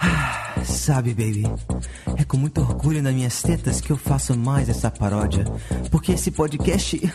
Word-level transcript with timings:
Sabe, 0.64 1.10
baby, 1.10 1.44
é 2.16 2.24
com 2.24 2.36
muito 2.36 2.60
orgulho 2.60 3.02
nas 3.02 3.14
minhas 3.14 3.42
tetas 3.42 3.80
que 3.80 3.90
eu 3.90 3.96
faço 3.96 4.36
mais 4.36 4.68
essa 4.68 4.90
paródia. 4.90 5.44
Porque 5.90 6.12
esse 6.12 6.30
podcast. 6.30 7.12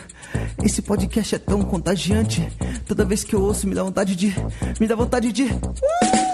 Esse 0.62 0.82
podcast 0.82 1.34
é 1.34 1.38
tão 1.38 1.62
contagiante. 1.62 2.48
Toda 2.86 3.04
vez 3.04 3.24
que 3.24 3.34
eu 3.34 3.42
ouço, 3.42 3.66
me 3.66 3.74
dá 3.74 3.82
vontade 3.82 4.16
de. 4.16 4.34
Me 4.80 4.86
dá 4.86 4.96
vontade 4.96 5.32
de. 5.32 5.44
Uh! 5.44 6.33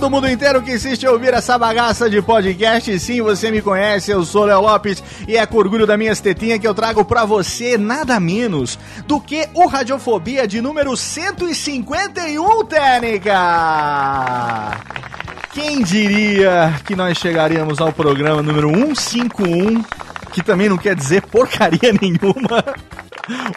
Do 0.00 0.10
mundo 0.10 0.26
inteiro 0.26 0.62
que 0.62 0.72
insiste 0.72 1.02
em 1.02 1.08
ouvir 1.08 1.34
essa 1.34 1.58
bagaça 1.58 2.08
de 2.08 2.22
podcast. 2.22 2.98
Sim, 2.98 3.20
você 3.20 3.50
me 3.50 3.60
conhece, 3.60 4.10
eu 4.10 4.24
sou 4.24 4.46
Léo 4.46 4.62
Lopes 4.62 5.02
e 5.28 5.36
é 5.36 5.44
com 5.44 5.58
orgulho 5.58 5.86
da 5.86 5.94
minha 5.94 6.10
estetinha 6.10 6.58
que 6.58 6.66
eu 6.66 6.74
trago 6.74 7.04
para 7.04 7.26
você 7.26 7.76
nada 7.76 8.18
menos 8.18 8.78
do 9.06 9.20
que 9.20 9.46
o 9.52 9.66
Radiofobia 9.66 10.48
de 10.48 10.62
número 10.62 10.96
151, 10.96 12.64
Técnica! 12.64 13.34
Quem 15.52 15.82
diria 15.82 16.72
que 16.86 16.96
nós 16.96 17.18
chegaríamos 17.18 17.78
ao 17.78 17.92
programa 17.92 18.42
número 18.42 18.70
151, 18.70 19.82
que 20.32 20.42
também 20.42 20.70
não 20.70 20.78
quer 20.78 20.94
dizer 20.94 21.20
porcaria 21.26 21.92
nenhuma 22.00 22.64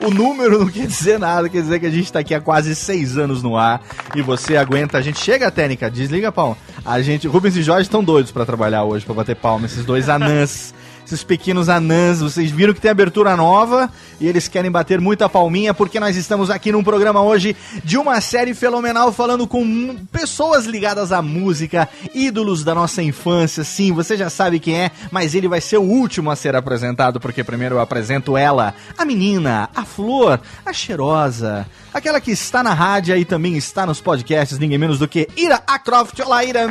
o 0.01 0.11
número 0.11 0.59
não 0.59 0.69
quer 0.69 0.87
dizer 0.87 1.19
nada, 1.19 1.49
quer 1.49 1.61
dizer 1.61 1.79
que 1.79 1.85
a 1.85 1.89
gente 1.89 2.11
tá 2.11 2.19
aqui 2.19 2.33
há 2.33 2.41
quase 2.41 2.75
seis 2.75 3.17
anos 3.17 3.41
no 3.41 3.57
ar 3.57 3.81
e 4.15 4.21
você 4.21 4.57
aguenta. 4.57 4.97
A 4.97 5.01
gente 5.01 5.19
chega, 5.19 5.51
Técnica, 5.51 5.89
desliga, 5.89 6.31
pau. 6.31 6.57
A 6.85 7.01
gente, 7.01 7.27
Rubens 7.27 7.55
e 7.55 7.63
Jorge 7.63 7.83
estão 7.83 8.03
doidos 8.03 8.31
para 8.31 8.45
trabalhar 8.45 8.83
hoje, 8.83 9.05
para 9.05 9.13
bater 9.13 9.35
palma, 9.35 9.65
esses 9.65 9.85
dois 9.85 10.09
anãs 10.09 10.73
esses 11.05 11.23
pequenos 11.23 11.69
anãs. 11.69 12.21
Vocês 12.21 12.51
viram 12.51 12.73
que 12.73 12.81
tem 12.81 12.91
abertura 12.91 13.35
nova 13.35 13.89
e 14.19 14.27
eles 14.27 14.47
querem 14.47 14.71
bater 14.71 14.99
muita 14.99 15.29
palminha 15.29 15.73
porque 15.73 15.99
nós 15.99 16.15
estamos 16.15 16.49
aqui 16.49 16.71
num 16.71 16.83
programa 16.83 17.21
hoje 17.21 17.55
de 17.83 17.97
uma 17.97 18.19
série 18.21 18.53
fenomenal 18.53 19.11
falando 19.11 19.47
com 19.47 19.95
pessoas 20.11 20.65
ligadas 20.65 21.11
à 21.11 21.21
música, 21.21 21.87
ídolos 22.13 22.63
da 22.63 22.73
nossa 22.73 23.01
infância. 23.01 23.63
Sim, 23.63 23.91
você 23.91 24.17
já 24.17 24.29
sabe 24.29 24.59
quem 24.59 24.75
é, 24.75 24.91
mas 25.11 25.35
ele 25.35 25.47
vai 25.47 25.61
ser 25.61 25.77
o 25.77 25.83
último 25.83 26.31
a 26.31 26.35
ser 26.35 26.55
apresentado 26.55 27.19
porque 27.19 27.43
primeiro 27.43 27.75
eu 27.75 27.79
apresento 27.79 28.37
ela, 28.37 28.73
a 28.97 29.05
menina, 29.05 29.69
a 29.75 29.83
flor, 29.83 30.39
a 30.65 30.73
cheirosa, 30.73 31.65
aquela 31.93 32.21
que 32.21 32.31
está 32.31 32.63
na 32.63 32.73
rádio 32.73 33.15
e 33.15 33.25
também 33.25 33.57
está 33.57 33.85
nos 33.85 34.01
podcasts, 34.01 34.57
ninguém 34.57 34.77
menos 34.77 34.99
do 34.99 35.07
que 35.07 35.27
Ira 35.35 35.61
Acroft. 35.67 36.19
Olá, 36.19 36.43
Ira! 36.43 36.67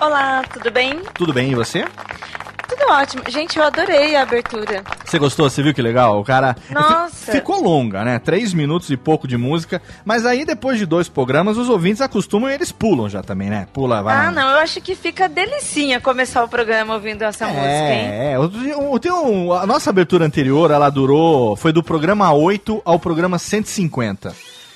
Olá, 0.00 0.42
tudo 0.52 0.70
bem? 0.70 1.00
Tudo 1.14 1.32
bem, 1.32 1.52
e 1.52 1.54
você? 1.54 1.84
Tudo 2.68 2.90
ótimo. 2.90 3.22
Gente, 3.28 3.58
eu 3.58 3.64
adorei 3.64 4.16
a 4.16 4.22
abertura. 4.22 4.82
Você 5.04 5.18
gostou? 5.18 5.48
Você 5.48 5.62
viu 5.62 5.74
que 5.74 5.82
legal? 5.82 6.20
O 6.20 6.24
cara. 6.24 6.56
Nossa. 6.70 7.32
Ficou 7.32 7.62
longa, 7.62 8.04
né? 8.04 8.18
Três 8.18 8.52
minutos 8.54 8.90
e 8.90 8.96
pouco 8.96 9.28
de 9.28 9.36
música. 9.36 9.80
Mas 10.04 10.24
aí, 10.26 10.44
depois 10.44 10.78
de 10.78 10.86
dois 10.86 11.08
programas, 11.08 11.56
os 11.56 11.68
ouvintes 11.68 12.00
acostumam 12.00 12.50
e 12.50 12.54
eles 12.54 12.72
pulam 12.72 13.08
já 13.08 13.22
também, 13.22 13.48
né? 13.50 13.66
Pula, 13.72 14.02
vai. 14.02 14.26
Ah, 14.26 14.30
não, 14.30 14.48
eu 14.50 14.58
acho 14.58 14.80
que 14.80 14.94
fica 14.94 15.28
delicinha 15.28 16.00
começar 16.00 16.42
o 16.44 16.48
programa 16.48 16.94
ouvindo 16.94 17.22
essa 17.22 17.46
música, 17.46 17.62
hein? 17.62 18.06
É, 18.08 18.34
é. 18.34 18.98
Tem 19.00 19.12
um- 19.12 19.52
a 19.52 19.66
nossa 19.66 19.90
abertura 19.90 20.24
anterior, 20.24 20.70
ela 20.70 20.90
durou. 20.90 21.56
Foi 21.56 21.72
do 21.72 21.82
programa 21.82 22.32
8 22.32 22.80
ao 22.84 22.98
programa 22.98 23.38
150. 23.38 24.34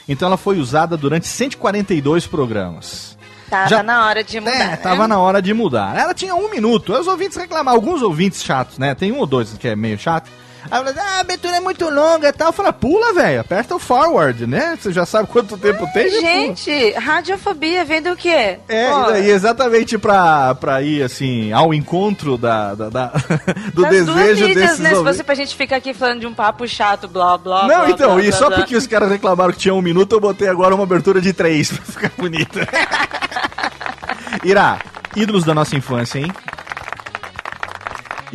Então 0.09 0.27
ela 0.29 0.37
foi 0.39 0.59
usada 0.59 0.97
durante 0.97 1.27
142 1.27 2.27
programas. 2.27 3.18
Tá, 3.51 3.67
Já- 3.67 3.83
na 3.83 4.07
hora 4.07 4.23
de 4.23 4.39
mudar. 4.41 4.55
É, 4.55 4.59
né? 4.69 4.77
tava 4.77 5.09
na 5.09 5.19
hora 5.19 5.41
de 5.41 5.55
mudar. 5.55 5.97
Ela 5.97 6.13
tinha 6.15 6.35
um 6.35 6.51
minuto. 6.51 6.93
Os 6.93 7.07
ouvintes 7.07 7.37
reclamaram, 7.37 7.77
alguns 7.77 8.03
ouvintes 8.03 8.43
chatos, 8.43 8.79
né? 8.79 8.95
Tem 8.95 9.11
um 9.13 9.19
ou 9.19 9.27
dois 9.27 9.53
que 9.55 9.69
é 9.69 9.75
meio 9.77 9.99
chato. 9.99 10.31
Aí 10.65 10.71
falaram, 10.71 10.95
ah, 11.01 11.17
a 11.17 11.21
abertura 11.21 11.57
é 11.57 11.61
muito 11.61 11.89
longa 11.89 12.29
e 12.29 12.33
tal. 12.33 12.49
Eu 12.49 12.53
falei, 12.53 12.73
pula, 12.73 13.15
velho, 13.15 13.41
aperta 13.41 13.75
o 13.75 13.79
forward, 13.79 14.47
né? 14.47 14.77
Você 14.81 14.93
já 14.93 15.07
sabe 15.07 15.29
quanto 15.29 15.57
tempo 15.57 15.87
tem. 15.95 16.09
já 16.11 16.17
pula. 16.19 16.31
Gente, 16.31 16.91
radiofobia 16.93 17.85
vem 17.85 18.03
do 18.03 18.15
quê? 18.17 18.59
É, 18.69 18.91
Pô, 18.91 19.11
e 19.15 19.31
exatamente 19.31 19.97
pra, 19.97 20.55
pra 20.57 20.83
ir, 20.83 21.03
assim, 21.03 21.53
ao 21.53 21.73
encontro 21.73 22.37
da, 22.37 22.75
da- 22.75 22.89
da- 22.91 23.07
do 23.73 23.83
das 23.83 24.05
duas 24.07 24.17
desejo 24.17 24.47
mídias, 24.49 24.55
desses 24.69 24.79
né? 24.81 24.91
Se 24.91 25.03
fosse 25.03 25.23
pra 25.25 25.35
gente 25.35 25.57
ficar 25.57 25.77
aqui 25.77 25.95
falando 25.95 26.21
de 26.21 26.27
um 26.27 26.35
papo 26.35 26.67
chato, 26.69 27.09
blá, 27.09 27.39
blá, 27.39 27.63
Não, 27.67 27.77
blá, 27.85 27.91
então, 27.91 28.15
blá, 28.17 28.25
e 28.25 28.29
blá, 28.29 28.37
só 28.39 28.51
porque 28.51 28.77
os 28.77 28.87
caras 28.87 29.11
reclamaram 29.11 29.53
que 29.53 29.59
tinha 29.59 29.75
um 29.75 29.81
minuto, 29.83 30.13
eu 30.15 30.21
botei 30.21 30.49
agora 30.49 30.75
uma 30.75 30.85
abertura 30.85 31.21
de 31.21 31.33
três 31.33 31.71
pra 31.73 31.83
ficar 31.85 32.11
bonita. 32.19 32.67
Irá, 34.45 34.79
ídolos 35.17 35.45
da 35.45 35.55
nossa 35.55 35.75
infância, 35.77 36.19
hein? 36.19 36.33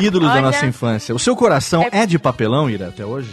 Ídolos 0.05 0.27
da 0.29 0.33
Olha. 0.35 0.41
nossa 0.43 0.65
infância. 0.65 1.13
O 1.15 1.19
seu 1.19 1.35
coração 1.35 1.83
É- 1.91 1.99
é 2.01 2.05
de 2.05 2.17
papelão, 2.19 2.69
Ira, 2.69 2.87
até 2.89 3.05
hoje? 3.05 3.29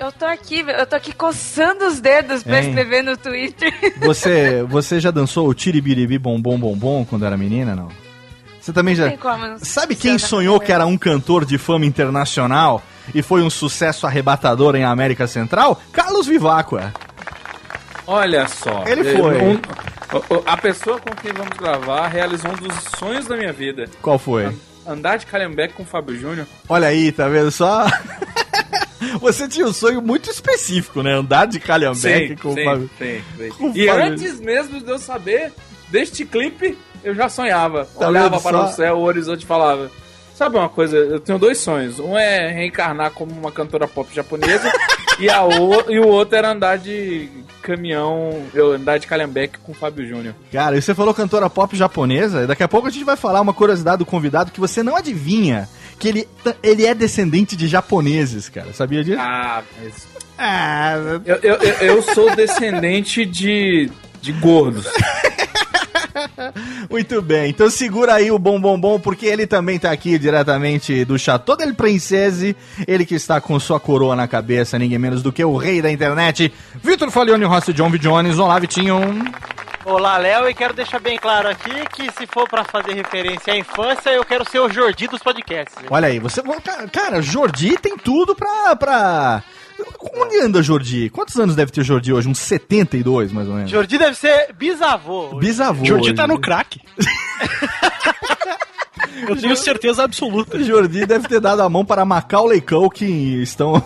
Eu- 0.00 0.12
tô 0.12 0.26
aqui, 0.26 0.60
eu 0.60 0.86
tô 0.86 0.94
aqui 0.96 1.12
coçando 1.14 1.86
os 1.86 1.98
dedos 2.00 2.42
pra 2.42 2.60
Hein? 2.60 2.68
escrever 2.68 3.02
no 3.02 3.16
Twitter. 3.16 3.72
Você, 4.02 4.62
você 4.68 5.00
já 5.00 5.10
dançou 5.10 5.48
o 5.48 5.54
tiribiribi 5.54 6.18
bombom 6.18 6.58
bombom 6.58 7.04
quando 7.04 7.24
era 7.24 7.36
menina, 7.36 7.74
não? 7.74 7.88
Você 8.60 8.72
também 8.72 8.94
já... 8.94 9.08
Tem 9.08 9.16
como 9.18 9.46
não 9.46 9.58
Sabe 9.58 9.96
quem 9.96 10.18
sonhou 10.18 10.60
que 10.60 10.70
era 10.70 10.86
um 10.86 10.96
cantor 10.98 11.44
de 11.44 11.56
fama 11.58 11.84
internacional 11.86 12.82
e 13.14 13.22
foi 13.22 13.42
um 13.42 13.50
sucesso 13.50 14.06
arrebatador 14.06 14.76
em 14.76 14.84
América 14.84 15.26
Central? 15.26 15.80
Carlos 15.92 16.26
Viváqua. 16.26 16.92
Olha 18.06 18.46
só. 18.48 18.84
Ele 18.86 19.04
foi. 19.16 19.38
um- 19.42 19.60
a 20.46 20.56
pessoa 20.56 20.98
com 21.00 21.14
quem 21.16 21.32
vamos 21.32 21.56
gravar 21.56 22.08
realizou 22.08 22.50
um 22.50 22.54
dos 22.56 22.74
sonhos 22.98 23.26
da 23.26 23.36
minha 23.36 23.52
vida. 23.52 23.86
Qual 24.02 24.18
foi? 24.18 24.54
Andar 24.86 25.16
de 25.18 25.26
Calhambeque 25.26 25.74
com 25.74 25.82
o 25.82 25.86
Fábio 25.86 26.16
Júnior. 26.16 26.46
Olha 26.68 26.88
aí, 26.88 27.12
tá 27.12 27.28
vendo 27.28 27.50
só? 27.50 27.86
Você 29.20 29.46
tinha 29.48 29.66
um 29.66 29.72
sonho 29.72 30.00
muito 30.00 30.30
específico, 30.30 31.02
né? 31.02 31.12
Andar 31.12 31.46
de 31.46 31.58
calhambeque 31.60 32.36
com 32.36 32.50
o 32.52 32.64
Fábio. 32.64 32.90
sim, 32.98 33.22
sim. 33.36 33.48
Com 33.50 33.68
E 33.74 33.86
Fábio. 33.86 34.04
antes 34.04 34.40
mesmo 34.40 34.80
de 34.80 34.90
eu 34.90 34.98
saber 34.98 35.52
deste 35.88 36.24
clipe, 36.24 36.76
eu 37.04 37.14
já 37.14 37.28
sonhava. 37.28 37.84
Tá 37.98 38.08
Olhava 38.08 38.40
para 38.40 38.58
só? 38.58 38.64
o 38.66 38.72
céu, 38.72 38.96
o 38.98 39.02
horizonte 39.02 39.44
falava. 39.44 39.90
Sabe 40.34 40.56
uma 40.56 40.68
coisa? 40.68 40.96
Eu 40.96 41.20
tenho 41.20 41.38
dois 41.38 41.58
sonhos. 41.58 41.98
Um 42.00 42.16
é 42.16 42.48
reencarnar 42.48 43.10
como 43.12 43.32
uma 43.32 43.52
cantora 43.52 43.86
pop 43.86 44.12
japonesa 44.14 44.72
e, 45.20 45.28
a 45.30 45.44
o, 45.44 45.90
e 45.90 45.98
o 46.00 46.08
outro 46.08 46.36
era 46.36 46.50
andar 46.50 46.78
de 46.78 47.28
caminhão, 47.62 48.42
eu 48.52 48.72
andar 48.72 48.98
de 48.98 49.06
calhambeque 49.06 49.58
com 49.58 49.70
o 49.70 49.74
Fábio 49.74 50.04
Júnior. 50.06 50.34
Cara, 50.52 50.76
e 50.76 50.82
você 50.82 50.94
falou 50.94 51.14
cantora 51.14 51.48
pop 51.48 51.76
japonesa, 51.76 52.42
e 52.42 52.46
daqui 52.46 52.62
a 52.62 52.66
pouco 52.68 52.88
a 52.88 52.90
gente 52.90 53.04
vai 53.04 53.16
falar 53.16 53.40
uma 53.40 53.52
curiosidade 53.54 53.98
do 53.98 54.06
convidado 54.06 54.50
que 54.50 54.58
você 54.58 54.82
não 54.82 54.96
adivinha. 54.96 55.68
Que 55.98 56.08
ele, 56.08 56.28
ele 56.60 56.84
é 56.84 56.92
descendente 56.94 57.54
de 57.54 57.68
japoneses, 57.68 58.48
cara. 58.48 58.72
Sabia 58.72 59.04
disso? 59.04 59.20
Ah, 59.20 59.62
mas 59.80 60.08
Ah, 60.36 60.94
Eu, 61.24 61.36
eu, 61.36 61.54
eu- 61.58 61.74
eu 61.96 62.02
sou 62.02 62.34
descendente 62.34 63.24
de, 63.24 63.88
de 64.20 64.32
gordos. 64.32 64.86
muito 66.90 67.20
bem. 67.22 67.50
Então 67.50 67.68
segura 67.70 68.14
aí 68.14 68.30
o 68.30 68.38
bom 68.38 68.60
bom 68.60 68.78
bom, 68.78 68.98
porque 68.98 69.26
ele 69.26 69.46
também 69.46 69.78
tá 69.78 69.90
aqui 69.90 70.18
diretamente 70.18 71.04
do 71.04 71.18
Chateau 71.18 71.56
del 71.56 71.74
Princese. 71.74 72.56
Ele 72.86 73.04
que 73.04 73.14
está 73.14 73.40
com 73.40 73.58
sua 73.58 73.80
coroa 73.80 74.16
na 74.16 74.28
cabeça, 74.28 74.78
ninguém 74.78 74.98
menos 74.98 75.22
do 75.22 75.32
que 75.32 75.44
o 75.44 75.56
rei 75.56 75.82
da 75.82 75.90
internet, 75.90 76.52
Vitor 76.82 77.10
Falione 77.10 77.44
Rossi 77.44 77.72
John 77.72 77.90
V. 77.90 77.98
Jones. 77.98 78.38
Olá, 78.38 78.58
Vitinho. 78.58 79.00
Olá, 79.84 80.16
Léo, 80.16 80.48
e 80.48 80.54
quero 80.54 80.74
deixar 80.74 81.00
bem 81.00 81.18
claro 81.18 81.48
aqui 81.48 81.72
que 81.92 82.10
se 82.12 82.24
for 82.26 82.48
pra 82.48 82.62
fazer 82.62 82.94
referência 82.94 83.52
à 83.52 83.56
infância, 83.56 84.10
eu 84.10 84.24
quero 84.24 84.48
ser 84.48 84.60
o 84.60 84.68
Jordi 84.68 85.08
dos 85.08 85.20
podcasts. 85.20 85.76
Olha 85.90 86.06
aí, 86.06 86.20
você. 86.20 86.40
Cara, 86.62 86.88
cara, 86.88 87.22
Jordi 87.22 87.76
tem 87.78 87.96
tudo 87.96 88.34
pra. 88.34 88.76
pra... 88.76 89.42
Onde 90.14 90.40
anda 90.40 90.62
Jordi? 90.62 91.10
Quantos 91.10 91.36
anos 91.36 91.54
deve 91.56 91.72
ter 91.72 91.84
Jordi 91.84 92.12
hoje? 92.12 92.28
Uns 92.28 92.38
72, 92.38 93.32
mais 93.32 93.48
ou 93.48 93.54
menos. 93.54 93.70
Jordi 93.70 93.98
deve 93.98 94.16
ser 94.16 94.52
bisavô. 94.54 95.36
Bisavô. 95.36 95.84
Jordi 95.84 96.14
tá 96.14 96.24
hoje. 96.24 96.32
no 96.32 96.40
crack. 96.40 96.80
Eu 99.28 99.36
tenho 99.36 99.56
certeza 99.56 100.02
absoluta. 100.04 100.62
Jordi 100.62 101.06
deve 101.06 101.28
ter 101.28 101.40
dado 101.40 101.60
a 101.62 101.68
mão 101.68 101.84
para 101.84 102.04
Macaulay 102.04 102.60
Culkin 102.60 103.40
estão 103.40 103.82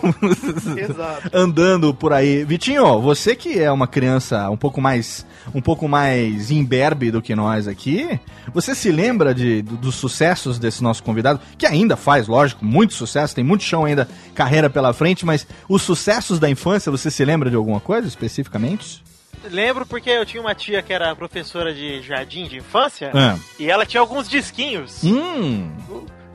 Exato. 0.77 1.29
andando 1.33 1.93
por 1.93 2.13
aí. 2.13 2.43
Vitinho, 2.43 2.99
você 3.01 3.35
que 3.35 3.59
é 3.59 3.71
uma 3.71 3.87
criança 3.87 4.49
um 4.49 4.57
pouco 4.57 4.81
mais 4.81 5.25
um 5.55 5.61
pouco 5.61 5.87
mais 5.87 6.51
imberbe 6.51 7.09
do 7.09 7.21
que 7.21 7.33
nós 7.33 7.69
aqui, 7.69 8.19
você 8.53 8.75
se 8.75 8.91
lembra 8.91 9.33
de, 9.33 9.61
do- 9.61 9.77
dos 9.77 9.95
sucessos 9.95 10.59
desse 10.59 10.83
nosso 10.83 11.01
convidado, 11.01 11.39
que 11.57 11.65
ainda 11.65 11.95
faz, 11.95 12.27
lógico, 12.27 12.65
muito 12.65 12.93
sucesso, 12.93 13.33
tem 13.33 13.45
muito 13.45 13.63
chão 13.63 13.85
ainda, 13.85 14.09
carreira 14.35 14.69
pela 14.69 14.91
frente, 14.91 15.25
mas 15.25 15.47
os 15.69 15.81
sucessos 15.83 16.37
da 16.37 16.49
infância, 16.49 16.91
você 16.91 17.09
se 17.09 17.23
lembra 17.23 17.49
de 17.49 17.55
alguma 17.55 17.79
coisa 17.79 18.07
especificamente? 18.09 19.01
Lembro 19.51 19.85
porque 19.85 20.09
eu 20.09 20.25
tinha 20.25 20.41
uma 20.41 20.53
tia 20.55 20.81
que 20.81 20.91
era 20.93 21.15
professora 21.15 21.73
de 21.73 22.01
jardim 22.01 22.47
de 22.47 22.57
infância 22.57 23.11
Ah. 23.13 23.37
e 23.59 23.69
ela 23.69 23.85
tinha 23.85 24.01
alguns 24.01 24.27
disquinhos 24.27 25.03
Hum, 25.03 25.71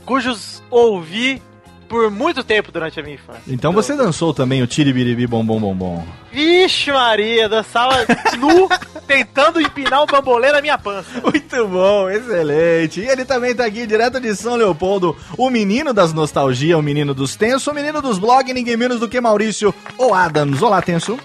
cujos 0.05 0.63
ouvi 0.71 1.43
por 1.89 2.11
muito 2.11 2.43
tempo 2.43 2.73
durante 2.73 2.99
a 2.99 3.03
minha 3.03 3.17
infância. 3.17 3.43
então 3.49 3.71
você 3.71 3.95
dançou 3.95 4.33
também 4.33 4.63
o 4.63 4.67
Tiribiribi 4.67 5.27
Bom 5.27 5.45
Bom 5.45 5.61
Bom 5.61 5.75
Bom. 5.75 6.07
Vixe 6.33 6.91
Maria, 6.91 7.51
dançava 7.51 7.95
nu 8.39 8.67
tentando 9.07 9.61
empinar 9.61 10.03
o 10.03 10.07
bambolê 10.07 10.51
na 10.53 10.63
minha 10.63 10.79
pança. 10.79 11.21
Muito 11.21 11.69
bom, 11.69 12.09
excelente. 12.09 13.01
E 13.01 13.07
ele 13.07 13.27
também 13.27 13.55
tá 13.55 13.67
aqui 13.67 13.87
direto 13.87 14.19
de 14.19 14.35
São 14.35 14.57
Leopoldo, 14.57 15.15
o 15.37 15.51
menino 15.51 15.93
das 15.93 16.15
nostalgia, 16.15 16.79
o 16.79 16.83
menino 16.83 17.13
dos 17.13 17.37
tenso, 17.37 17.71
o 17.71 17.75
menino 17.75 18.01
dos 18.01 18.19
blogs, 18.19 18.55
ninguém 18.55 18.77
menos 18.79 18.99
do 18.99 19.07
que 19.09 19.21
Maurício 19.21 19.75
ou 19.99 20.15
Adams. 20.15 20.63
Olá, 20.63 20.81
tenso. 20.81 21.19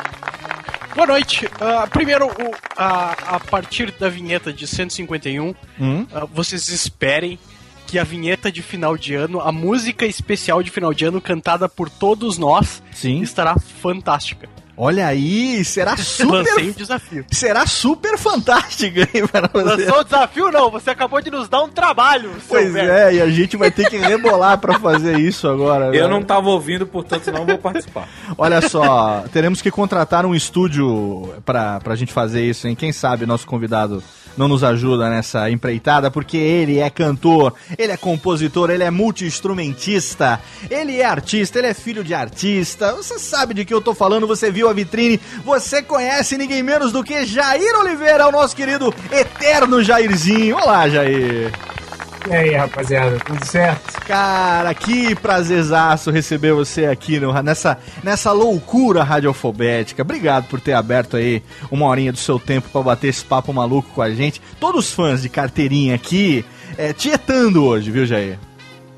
Boa 0.97 1.05
noite. 1.07 1.47
Ah, 1.61 1.85
primeiro, 1.87 2.25
o- 2.25 2.55
a, 2.75 3.35
a 3.35 3.39
partir 3.39 3.91
da 3.99 4.09
vinheta 4.09 4.51
de 4.51 4.65
151, 4.65 5.53
Hum? 5.79 6.07
ah, 6.11 6.25
vocês 6.25 6.69
esperem 6.69 7.37
que 7.85 7.99
a 7.99 8.03
vinheta 8.03 8.51
de 8.51 8.63
final 8.63 8.97
de 8.97 9.13
ano, 9.13 9.39
a 9.39 9.51
música 9.51 10.07
especial 10.07 10.63
de 10.63 10.71
final 10.71 10.91
de 10.95 11.05
ano 11.05 11.21
cantada 11.21 11.69
por 11.69 11.87
todos 11.87 12.39
nós, 12.39 12.81
Sim. 12.91 13.21
estará 13.21 13.55
fantástica. 13.59 14.49
Olha 14.79 15.07
aí, 15.07 15.65
será 15.65 15.91
Lancei 15.97 16.25
o 16.25 16.45
super. 16.45 16.73
desafio. 16.73 17.25
será 17.31 17.65
super 17.65 18.15
fantástica, 18.17 19.09
hein, 19.11 19.25
para 19.25 19.49
você. 19.51 19.85
Lançou 19.85 20.01
o 20.01 20.03
desafio? 20.03 20.51
Não, 20.51 20.69
você 20.69 20.91
acabou 20.91 21.19
de 21.19 21.31
nos 21.31 21.49
dar 21.49 21.63
um 21.63 21.69
trabalho, 21.69 22.29
seu 22.33 22.41
Pois 22.47 22.71
velho. 22.71 22.91
é, 22.91 23.15
e 23.15 23.21
a 23.21 23.27
gente 23.29 23.57
vai 23.57 23.71
ter 23.71 23.89
que 23.89 23.97
rebolar 23.97 24.59
pra 24.59 24.79
fazer 24.79 25.17
isso 25.19 25.47
agora. 25.47 25.85
Eu 25.95 26.07
né? 26.07 26.13
não 26.13 26.21
tava 26.21 26.49
ouvindo, 26.49 26.85
portanto 26.85 27.31
não 27.31 27.43
vou 27.45 27.57
participar. 27.57 28.07
Olha 28.37 28.61
só, 28.69 29.23
teremos 29.33 29.61
que 29.63 29.71
contratar 29.71 30.25
um 30.27 30.35
estúdio 30.35 31.33
pra, 31.43 31.79
pra 31.79 31.95
gente 31.95 32.13
fazer 32.13 32.45
isso, 32.45 32.67
hein? 32.67 32.75
Quem 32.75 32.91
sabe 32.91 33.25
nosso 33.25 33.47
convidado 33.47 34.03
não 34.37 34.47
nos 34.47 34.63
ajuda 34.63 35.09
nessa 35.09 35.49
empreitada, 35.49 36.11
porque 36.11 36.37
ele 36.37 36.79
é 36.79 36.89
cantor, 36.89 37.53
ele 37.77 37.91
é 37.91 37.97
compositor, 37.97 38.69
ele 38.69 38.83
é 38.83 38.91
multi-instrumentista, 38.91 40.39
ele 40.69 40.97
é 41.01 41.05
artista, 41.05 41.57
ele 41.57 41.67
é 41.67 41.73
filho 41.73 42.03
de 42.03 42.13
artista. 42.13 42.93
Você 42.93 43.17
sabe 43.17 43.53
de 43.53 43.65
que 43.65 43.73
eu 43.73 43.81
tô 43.81 43.93
falando, 43.93 44.27
você 44.27 44.51
viu 44.51 44.69
a 44.69 44.73
vitrine, 44.73 45.19
você 45.43 45.81
conhece 45.81 46.37
ninguém 46.37 46.61
menos 46.61 46.91
do 46.91 47.03
que 47.03 47.25
Jair 47.25 47.79
Oliveira, 47.79 48.27
o 48.27 48.31
nosso 48.31 48.55
querido 48.55 48.93
eterno 49.11 49.83
Jairzinho. 49.83 50.55
Olá, 50.57 50.87
Jair. 50.87 51.51
E 52.29 52.35
aí, 52.35 52.55
rapaziada, 52.55 53.17
tudo 53.19 53.45
certo? 53.45 54.01
Cara, 54.05 54.73
que 54.73 55.15
prazerzaço 55.15 56.11
receber 56.11 56.51
você 56.51 56.85
aqui 56.85 57.19
no- 57.21 57.31
nessa, 57.41 57.77
nessa 58.03 58.33
loucura 58.33 59.01
radiofobética. 59.03 60.01
Obrigado 60.01 60.45
por 60.49 60.59
ter 60.59 60.73
aberto 60.73 61.15
aí 61.15 61.41
uma 61.71 61.85
horinha 61.85 62.11
do 62.11 62.17
seu 62.17 62.37
tempo 62.37 62.67
pra 62.69 62.81
bater 62.81 63.07
esse 63.07 63.23
papo 63.23 63.53
maluco 63.53 63.89
com 63.95 64.01
a 64.01 64.11
gente. 64.11 64.41
Todos 64.59 64.87
os 64.87 64.93
fãs 64.93 65.21
de 65.21 65.29
carteirinha 65.29 65.95
aqui, 65.95 66.43
é, 66.77 66.91
tietando 66.91 67.63
hoje, 67.63 67.89
viu, 67.91 68.05
Jair? 68.05 68.37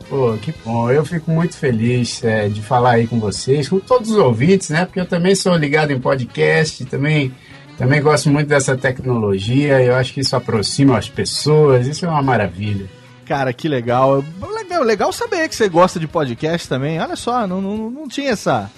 Pô, 0.09 0.33
que 0.41 0.51
bom. 0.65 0.89
Eu 0.89 1.05
fico 1.05 1.29
muito 1.29 1.55
feliz 1.55 2.24
é, 2.24 2.48
de 2.50 2.63
falar 2.63 2.93
aí 2.93 3.05
com 3.05 3.19
vocês, 3.19 3.69
com 3.69 3.79
todos 3.79 4.09
os 4.09 4.17
ouvintes, 4.17 4.71
né? 4.71 4.86
Porque 4.86 5.00
eu 5.00 5.05
também 5.05 5.36
sou 5.36 5.55
ligado 5.55 5.91
em 5.91 6.00
podcast, 6.00 6.83
também, 6.86 7.31
também 7.77 8.01
gosto 8.01 8.27
muito 8.31 8.48
dessa 8.48 8.75
tecnologia. 8.75 9.79
Eu 9.83 9.95
acho 9.95 10.13
que 10.15 10.21
isso 10.21 10.36
aproxima 10.36 10.98
as 10.98 11.07
pessoas, 11.07 11.86
isso 11.86 12.07
é 12.07 12.09
uma 12.09 12.24
maravilha. 12.24 12.88
Cara, 13.29 13.53
que 13.53 13.67
legal. 13.69 14.25
Legal 14.55 14.81
é 14.81 14.86
legal 14.86 15.13
saber 15.13 15.48
que 15.48 15.55
você 15.55 15.69
gosta 15.69 16.00
de 16.00 16.07
podcast 16.07 16.67
também. 16.67 17.00
Olha 17.00 17.15
só, 17.15 17.45
não, 17.45 17.62
não, 17.62 17.89
não 17.91 18.07
tinha 18.07 18.31
essa, 18.31 18.69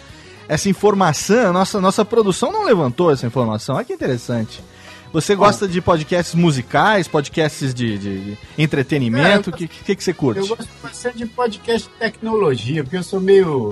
essa 0.48 0.67
informação. 0.70 1.53
Nossa, 1.53 1.79
nossa 1.79 2.03
produção 2.05 2.51
não 2.51 2.65
levantou 2.65 3.10
essa 3.12 3.25
informação. 3.25 3.77
Olha 3.77 3.86
que 3.86 3.93
interessante. 3.93 4.62
Você 5.13 5.36
gosta 5.36 5.67
de 5.67 5.81
podcasts 5.81 6.36
musicais, 6.36 7.08
podcasts 7.08 7.74
de, 7.74 7.98
de- 7.98 8.20
de 8.31 8.38
entretenimento? 8.58 9.50
O 9.51 9.53
É, 9.53 9.58
que, 9.58 9.67
que, 9.67 9.96
que 9.96 10.03
você 10.03 10.13
curte? 10.13 10.41
Eu 10.41 10.48
gosto 10.48 10.67
bastante 10.84 11.17
de 11.20 11.25
podcast 11.27 11.88
de 11.89 11.96
tecnologia, 11.96 12.84
porque 12.84 12.98
eu 12.98 13.03
sou 13.03 13.20
meio. 13.22 13.72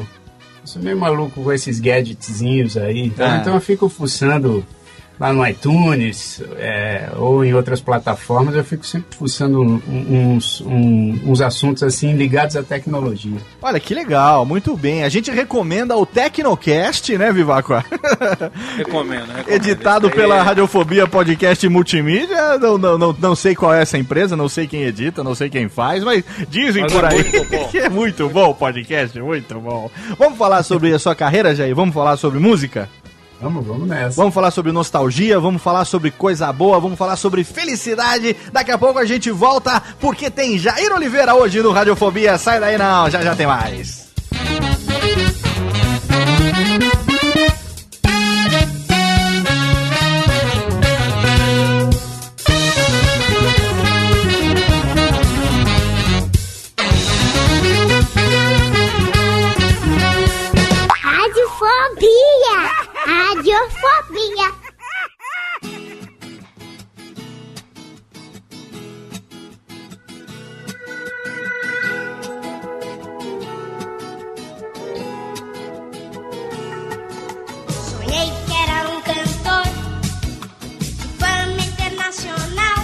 Eu 0.62 0.68
sou 0.68 0.82
meio 0.82 0.98
maluco 0.98 1.44
com 1.44 1.52
esses 1.54 1.80
gadgetzinhos 1.80 2.78
aí. 2.78 3.00
Então, 3.06 3.26
Ah. 3.26 3.38
então 3.38 3.54
eu 3.56 3.62
fico 3.62 3.88
fuçando 3.90 4.66
lá 5.20 5.34
no 5.34 5.46
iTunes 5.46 6.42
é, 6.58 7.10
ou 7.18 7.44
em 7.44 7.54
outras 7.54 7.82
plataformas, 7.82 8.56
eu 8.56 8.64
fico 8.64 8.86
sempre 8.86 9.18
fuçando 9.18 9.62
um- 9.62 9.82
uns, 10.36 10.62
um- 10.62 11.20
uns 11.26 11.42
assuntos 11.42 11.84
assim 11.84 12.14
ligados 12.14 12.56
à 12.56 12.64
tecnologia. 12.64 13.38
Olha 13.62 13.80
que 13.80 13.94
legal, 13.94 14.46
muito 14.46 14.76
bem. 14.78 15.04
A 15.04 15.10
gente 15.10 15.30
recomenda 15.32 15.96
o 15.98 16.06
Tecnocast, 16.06 17.18
né, 17.18 17.32
Vivacqua? 17.34 17.84
Recomendo, 18.78 19.28
recomendo. 19.28 19.50
Editado 19.50 20.10
pela 20.10 20.38
é- 20.38 20.42
Radiofobia 20.42 21.08
Podcast 21.08 21.68
Multimídia. 21.68 22.58
Não, 22.58 22.78
não, 22.78 22.98
não, 22.98 23.16
não 23.20 23.36
sei 23.36 23.56
qual 23.56 23.74
é 23.74 23.82
essa 23.82 23.98
empresa, 23.98 24.36
não 24.36 24.48
sei 24.50 24.68
quem 24.68 24.84
edita, 24.84 25.24
não 25.24 25.36
sei 25.36 25.50
quem 25.50 25.68
faz, 25.68 26.04
mas 26.04 26.24
dizem 26.50 26.84
Mas 26.84 26.94
por 26.94 27.04
é 27.04 27.08
aí 27.08 27.24
que 27.72 27.78
é 27.80 27.90
muito 27.90 28.30
bom 28.30 28.50
o 28.52 28.56
podcast, 28.56 29.20
muito 29.20 29.60
bom. 29.60 29.90
Vamos 30.18 30.38
falar 30.38 30.64
sobre 30.64 30.94
a 30.94 31.00
sua 31.00 31.16
carreira, 31.16 31.54
Jair? 31.56 31.76
Vamos 31.76 31.94
falar 31.94 32.16
sobre 32.18 32.40
música? 32.40 32.90
Vamos, 33.42 33.66
vamos 33.66 33.88
nessa. 33.88 34.18
Vamos 34.18 34.34
falar 34.34 34.52
sobre 34.52 34.72
nostalgia, 34.72 35.40
vamos 35.40 35.62
falar 35.62 35.86
sobre 35.86 36.12
coisa 36.12 36.52
boa, 36.52 36.80
vamos 36.80 36.98
falar 36.98 37.16
sobre 37.16 37.44
felicidade. 37.44 38.36
Daqui 38.52 38.72
a 38.72 38.78
pouco 38.78 39.00
a 39.00 39.06
gente 39.06 39.32
volta, 39.32 39.82
porque 40.00 40.30
tem 40.30 40.58
Jair 40.58 40.92
Oliveira 40.94 41.34
hoje 41.36 41.62
no 41.62 41.72
Radiofobia. 41.72 42.38
Sai 42.38 42.60
daí 42.60 42.78
não, 42.78 43.10
já 43.10 43.22
já 43.22 43.36
tem 43.36 43.48
mais. 43.48 44.09
Radiofobia! 63.50 64.48
Sonhei 77.90 78.32
que 78.46 78.54
era 78.54 78.88
um 78.88 79.02
cantor 79.02 79.64
de 80.80 80.92
fama 81.18 81.60
internacional, 81.60 82.78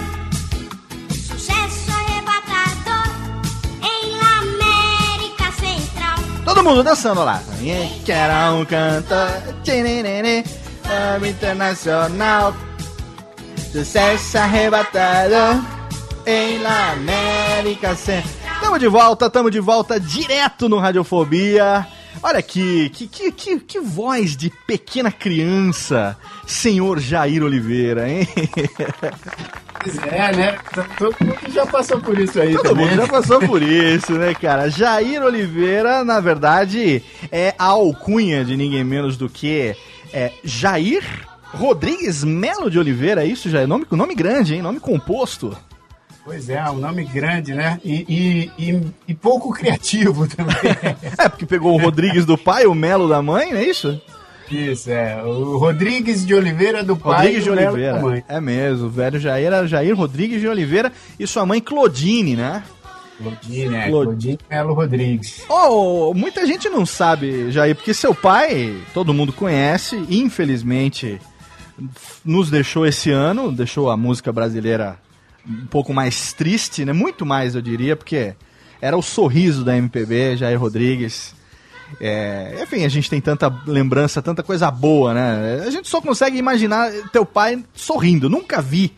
sucesso 1.28 1.92
arrebatador 1.92 3.06
em 3.84 4.18
América 4.40 5.52
Central. 5.60 6.18
Todo 6.44 6.64
mundo 6.64 6.82
dançando 6.82 7.22
lá. 7.24 7.40
Que 8.04 8.12
era 8.12 8.52
um 8.52 8.64
cantor 8.64 9.28
tchinenene, 9.64 10.44
fama 10.86 11.28
internacional, 11.28 12.54
sucesso 13.72 14.38
arrebatado 14.38 15.64
em 16.24 16.58
La 16.58 16.92
América 16.92 17.94
Central. 17.94 18.60
Tamo 18.60 18.78
de 18.78 18.88
volta, 18.88 19.28
tamo 19.28 19.50
de 19.50 19.60
volta 19.60 19.98
direto 19.98 20.68
no 20.68 20.78
Radiofobia. 20.78 21.86
Olha 22.22 22.38
aqui, 22.38 22.88
que, 22.90 23.06
que, 23.06 23.30
que, 23.30 23.60
que 23.60 23.80
voz 23.80 24.36
de 24.36 24.50
pequena 24.66 25.12
criança, 25.12 26.16
senhor 26.46 26.98
Jair 26.98 27.42
Oliveira, 27.42 28.08
hein? 28.08 28.26
Pois 29.82 29.98
é, 29.98 30.32
né? 30.34 30.56
Todo 30.98 31.14
mundo 31.20 31.52
já 31.52 31.66
passou 31.66 32.00
por 32.00 32.18
isso 32.18 32.40
aí 32.40 32.54
Todo 32.56 32.70
também. 32.70 32.86
mundo 32.86 32.96
já 32.96 33.06
passou 33.06 33.38
por 33.40 33.62
isso, 33.62 34.12
né, 34.14 34.34
cara? 34.34 34.70
Jair 34.70 35.22
Oliveira, 35.22 36.02
na 36.02 36.18
verdade, 36.18 37.02
é 37.30 37.54
a 37.58 37.66
alcunha 37.66 38.44
de 38.44 38.56
ninguém 38.56 38.82
menos 38.82 39.16
do 39.16 39.28
que 39.28 39.76
é, 40.16 40.32
Jair 40.42 41.04
Rodrigues 41.52 42.24
Melo 42.24 42.70
de 42.70 42.78
Oliveira, 42.78 43.22
é 43.22 43.26
isso, 43.26 43.50
Jair? 43.50 43.68
Nome, 43.68 43.86
nome 43.90 44.14
grande, 44.14 44.54
hein? 44.54 44.62
Nome 44.62 44.80
composto. 44.80 45.54
Pois 46.24 46.48
é, 46.48 46.62
um 46.70 46.76
nome 46.76 47.04
grande, 47.04 47.54
né? 47.54 47.78
E, 47.84 48.50
e, 48.58 48.70
e, 48.70 48.80
e 49.08 49.14
pouco 49.14 49.52
criativo 49.52 50.26
também. 50.34 50.56
É, 51.18 51.28
porque 51.28 51.44
pegou 51.44 51.74
o 51.74 51.80
Rodrigues 51.80 52.24
do 52.24 52.38
pai, 52.38 52.64
o 52.66 52.74
Melo 52.74 53.08
da 53.08 53.20
mãe, 53.20 53.52
não 53.52 53.60
é 53.60 53.64
isso? 53.64 54.00
Isso, 54.50 54.90
é. 54.90 55.22
O 55.22 55.58
Rodrigues 55.58 56.24
de 56.24 56.34
Oliveira 56.34 56.82
do 56.82 56.96
pai 56.96 57.16
Rodrigues 57.16 57.40
e 57.40 57.44
de 57.44 57.50
Oliveira. 57.50 57.92
da 57.94 58.00
mãe. 58.00 58.24
É 58.28 58.40
mesmo, 58.40 58.86
o 58.86 58.90
velho 58.90 59.20
Jair 59.20 59.46
era 59.46 59.66
Jair 59.66 59.94
Rodrigues 59.94 60.40
de 60.40 60.48
Oliveira 60.48 60.92
e 61.18 61.26
sua 61.26 61.44
mãe 61.44 61.60
Claudine, 61.60 62.36
né? 62.36 62.62
Claudine, 63.18 63.74
é. 63.74 63.88
Claud- 63.88 64.04
Claudine 64.06 64.38
Melo 64.50 64.74
Rodrigues. 64.74 65.42
Oh, 65.48 66.12
muita 66.14 66.46
gente 66.46 66.68
não 66.68 66.84
sabe, 66.84 67.50
Jair, 67.50 67.74
porque 67.74 67.94
seu 67.94 68.14
pai, 68.14 68.76
todo 68.92 69.14
mundo 69.14 69.32
conhece, 69.32 69.96
infelizmente 70.10 71.18
nos 72.24 72.50
deixou 72.50 72.86
esse 72.86 73.10
ano, 73.10 73.52
deixou 73.52 73.90
a 73.90 73.96
música 73.96 74.32
brasileira 74.32 74.98
um 75.46 75.66
pouco 75.66 75.92
mais 75.92 76.32
triste, 76.32 76.84
né? 76.84 76.92
Muito 76.92 77.24
mais, 77.26 77.54
eu 77.54 77.62
diria, 77.62 77.94
porque 77.96 78.34
era 78.80 78.96
o 78.96 79.02
sorriso 79.02 79.62
da 79.64 79.76
MPB, 79.76 80.36
Jair 80.38 80.58
Rodrigues. 80.58 81.34
É, 82.00 82.58
enfim, 82.62 82.84
a 82.84 82.88
gente 82.88 83.08
tem 83.08 83.20
tanta 83.20 83.48
lembrança, 83.66 84.20
tanta 84.20 84.42
coisa 84.42 84.70
boa, 84.70 85.14
né? 85.14 85.62
A 85.66 85.70
gente 85.70 85.88
só 85.88 86.00
consegue 86.00 86.36
imaginar 86.36 86.90
teu 87.12 87.24
pai 87.24 87.62
sorrindo. 87.74 88.28
Nunca 88.28 88.60
vi, 88.60 88.92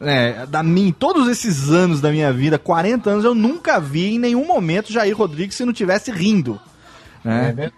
né? 0.00 0.46
Da 0.46 0.62
mim, 0.62 0.94
todos 0.96 1.28
esses 1.28 1.68
anos 1.70 2.00
da 2.00 2.10
minha 2.10 2.32
vida, 2.32 2.58
40 2.58 3.10
anos, 3.10 3.24
eu 3.24 3.34
nunca 3.34 3.78
vi 3.78 4.14
em 4.14 4.18
nenhum 4.18 4.46
momento 4.46 4.92
Jair 4.92 5.16
Rodrigues 5.16 5.56
se 5.56 5.64
não 5.64 5.72
tivesse 5.72 6.10
rindo. 6.10 6.58
É 7.24 7.28
Né? 7.28 7.42
verdade. 7.52 7.72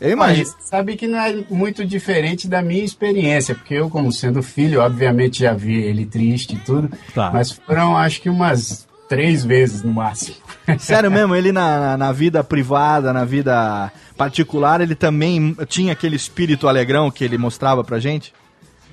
Eu 0.00 0.10
imagino. 0.10 0.50
Mas 0.58 0.68
sabe 0.68 0.96
que 0.96 1.06
não 1.06 1.16
é 1.18 1.44
muito 1.48 1.84
diferente 1.84 2.48
da 2.48 2.60
minha 2.60 2.82
experiência, 2.84 3.54
porque 3.54 3.74
eu, 3.74 3.88
como 3.88 4.10
sendo 4.10 4.42
filho, 4.42 4.80
obviamente 4.80 5.38
já 5.40 5.52
vi 5.54 5.76
ele 5.76 6.04
triste 6.04 6.56
e 6.56 6.58
tudo, 6.58 6.90
Tá. 7.14 7.30
mas 7.32 7.52
foram 7.52 7.96
acho 7.96 8.20
que 8.20 8.28
umas 8.28 8.84
três 9.08 9.44
vezes 9.44 9.82
no 9.84 9.92
máximo. 9.92 10.36
Sério 10.80 11.08
mesmo, 11.10 11.36
ele 11.36 11.52
na, 11.52 11.78
na, 11.78 11.96
na 11.96 12.12
vida 12.12 12.42
privada, 12.42 13.12
na 13.12 13.24
vida 13.24 13.92
particular, 14.16 14.80
ele 14.80 14.96
também 14.96 15.56
tinha 15.68 15.92
aquele 15.92 16.16
espírito 16.16 16.66
alegrão 16.66 17.08
que 17.08 17.22
ele 17.22 17.38
mostrava 17.38 17.84
pra 17.84 18.00
gente? 18.00 18.32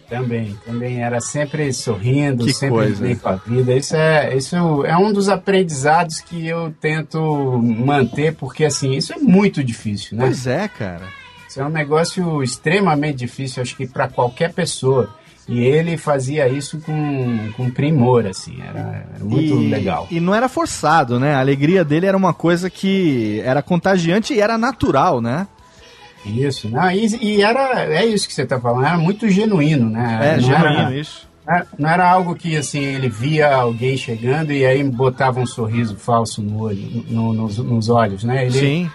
Também, 0.10 0.58
também 0.66 1.04
era 1.04 1.22
sempre 1.22 1.72
sorrindo, 1.72 2.44
Que 2.46 2.54
sempre 2.54 2.76
coisa. 2.76 3.04
bem 3.04 3.16
com 3.16 3.30
a 3.30 3.36
vida. 3.36 3.74
Isso 3.74 3.96
é, 3.96 4.36
isso 4.36 4.56
é 4.84 4.98
um 4.98 5.14
dos 5.14 5.30
aprendizados 5.30 6.20
que 6.20 6.48
eu 6.48 6.74
tento 6.82 7.62
manter, 7.62 8.34
porque 8.36 8.66
assim, 8.66 8.94
isso 8.94 9.14
é 9.14 9.18
muito 9.18 9.64
difícil, 9.64 10.18
né? 10.18 10.26
Pois 10.26 10.48
é, 10.48 10.68
cara. 10.68 11.04
Isso 11.48 11.62
é 11.62 11.66
um 11.66 11.70
negócio 11.70 12.44
extremamente 12.44 13.18
difícil, 13.18 13.62
acho 13.62 13.76
que 13.76 13.88
para 13.88 14.08
qualquer 14.08 14.52
pessoa. 14.52 15.10
E 15.48 15.62
ele 15.62 15.98
fazia 15.98 16.48
isso 16.48 16.80
com, 16.80 17.52
com 17.58 17.72
primor, 17.72 18.28
assim, 18.28 18.62
era, 18.62 19.08
era 19.16 19.26
muito 19.26 19.60
e, 19.60 19.70
legal. 19.70 20.08
E 20.12 20.20
não 20.20 20.36
era 20.36 20.48
forçado, 20.48 21.20
né? 21.20 21.34
A 21.34 21.40
alegria 21.40 21.84
dele 21.84 22.06
era 22.06 22.16
uma 22.16 22.36
coisa 22.36 22.70
que 22.70 23.42
era 23.44 23.64
contagiante 23.64 24.32
e 24.32 24.40
era 24.40 24.60
natural, 24.60 25.20
né? 25.20 25.48
Isso, 26.26 26.70
não, 26.70 26.90
e, 26.92 27.06
e 27.22 27.42
era, 27.42 27.86
é 27.86 28.06
isso 28.06 28.28
que 28.28 28.34
você 28.34 28.44
está 28.44 28.60
falando, 28.60 28.86
era 28.86 28.98
muito 28.98 29.28
genuíno, 29.30 29.90
né? 29.90 30.20
É, 30.22 30.36
não 30.36 30.42
genuíno 30.44 30.80
era, 30.80 30.96
isso. 30.98 31.28
não 31.48 31.54
era- 31.56 31.68
Não 31.80 31.90
era 31.90 32.10
algo 32.12 32.36
que, 32.36 32.56
assim, 32.58 32.80
ele 32.84 33.10
via 33.10 33.54
alguém 33.56 33.96
chegando 33.98 34.52
e 34.52 34.66
aí 34.66 34.84
botava 34.84 35.40
um 35.40 35.46
sorriso 35.46 35.96
falso 35.96 36.42
no 36.42 36.62
olho, 36.62 37.06
no- 37.10 37.34
nos, 37.34 37.58
nos 37.58 37.90
olhos, 37.90 38.24
né? 38.24 38.46
Ele, 38.46 38.60
Sim. 38.60 38.92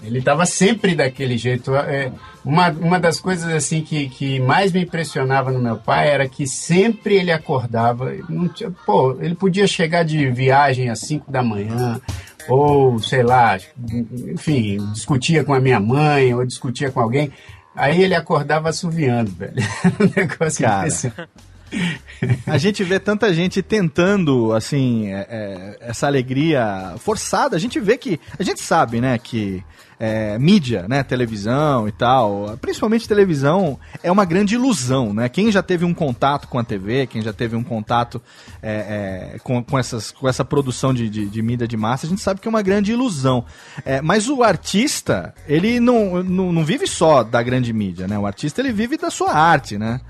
Ele 0.00 0.20
estava 0.20 0.46
sempre 0.46 0.94
daquele 0.94 1.36
jeito. 1.36 1.74
É, 1.74 2.12
uma, 2.44 2.68
uma 2.70 3.00
das 3.00 3.18
coisas 3.18 3.52
assim 3.52 3.80
que, 3.82 4.08
que 4.08 4.38
mais 4.38 4.70
me 4.70 4.82
impressionava 4.84 5.50
no 5.50 5.58
meu 5.58 5.76
pai 5.76 6.08
era 6.08 6.28
que 6.28 6.46
sempre 6.46 7.16
ele 7.16 7.32
acordava. 7.32 8.14
Não 8.28 8.46
tinha, 8.46 8.70
pô, 8.86 9.16
ele 9.20 9.34
podia 9.34 9.66
chegar 9.66 10.04
de 10.04 10.30
viagem 10.30 10.88
às 10.88 11.00
5 11.00 11.28
da 11.32 11.42
manhã, 11.42 12.00
ou 12.48 12.98
sei 12.98 13.22
lá, 13.22 13.58
enfim, 14.32 14.78
discutia 14.92 15.44
com 15.44 15.54
a 15.54 15.60
minha 15.60 15.78
mãe, 15.78 16.34
ou 16.34 16.44
discutia 16.44 16.90
com 16.90 17.00
alguém. 17.00 17.30
Aí 17.74 18.02
ele 18.02 18.14
acordava 18.14 18.70
assoviando, 18.70 19.30
velho. 19.30 19.54
um 20.00 20.20
negócio 20.20 20.64
Cara. 20.64 20.88
A 22.46 22.58
gente 22.58 22.82
vê 22.82 22.98
tanta 22.98 23.32
gente 23.32 23.62
tentando, 23.62 24.52
assim, 24.52 25.12
é, 25.12 25.26
é, 25.28 25.76
essa 25.80 26.06
alegria 26.06 26.94
forçada. 26.98 27.56
A 27.56 27.60
gente 27.60 27.78
vê 27.78 27.96
que. 27.96 28.18
A 28.38 28.42
gente 28.42 28.60
sabe, 28.60 29.00
né, 29.00 29.18
que 29.18 29.62
é, 29.98 30.38
mídia, 30.38 30.86
né, 30.88 31.02
televisão 31.02 31.88
e 31.88 31.92
tal, 31.92 32.56
principalmente 32.60 33.08
televisão, 33.08 33.78
é 34.02 34.10
uma 34.12 34.24
grande 34.24 34.54
ilusão, 34.54 35.12
né? 35.12 35.28
Quem 35.28 35.50
já 35.50 35.62
teve 35.62 35.84
um 35.84 35.92
contato 35.92 36.46
com 36.46 36.58
a 36.58 36.64
TV, 36.64 37.06
quem 37.06 37.20
já 37.20 37.32
teve 37.32 37.56
um 37.56 37.64
contato 37.64 38.22
é, 38.62 39.32
é, 39.34 39.38
com, 39.40 39.62
com, 39.62 39.78
essas, 39.78 40.10
com 40.10 40.28
essa 40.28 40.44
produção 40.44 40.94
de, 40.94 41.08
de, 41.08 41.26
de, 41.26 41.42
mídia 41.42 41.66
de 41.66 41.76
massa, 41.76 42.06
a 42.06 42.08
gente 42.08 42.22
sabe 42.22 42.40
que 42.40 42.46
é 42.46 42.50
uma 42.50 42.62
grande 42.62 42.92
ilusão. 42.92 43.44
É, 43.84 44.00
mas 44.00 44.28
o 44.28 44.42
artista, 44.42 45.34
ele 45.48 45.80
não, 45.80 46.22
não, 46.22 46.52
não 46.52 46.64
vive 46.64 46.86
só 46.86 47.24
da 47.24 47.42
grande 47.42 47.72
mídia, 47.72 48.06
né? 48.06 48.18
O 48.18 48.26
artista, 48.26 48.60
ele 48.60 48.72
vive 48.72 48.96
da 48.96 49.10
sua 49.10 49.32
arte, 49.32 49.76
né? 49.76 50.00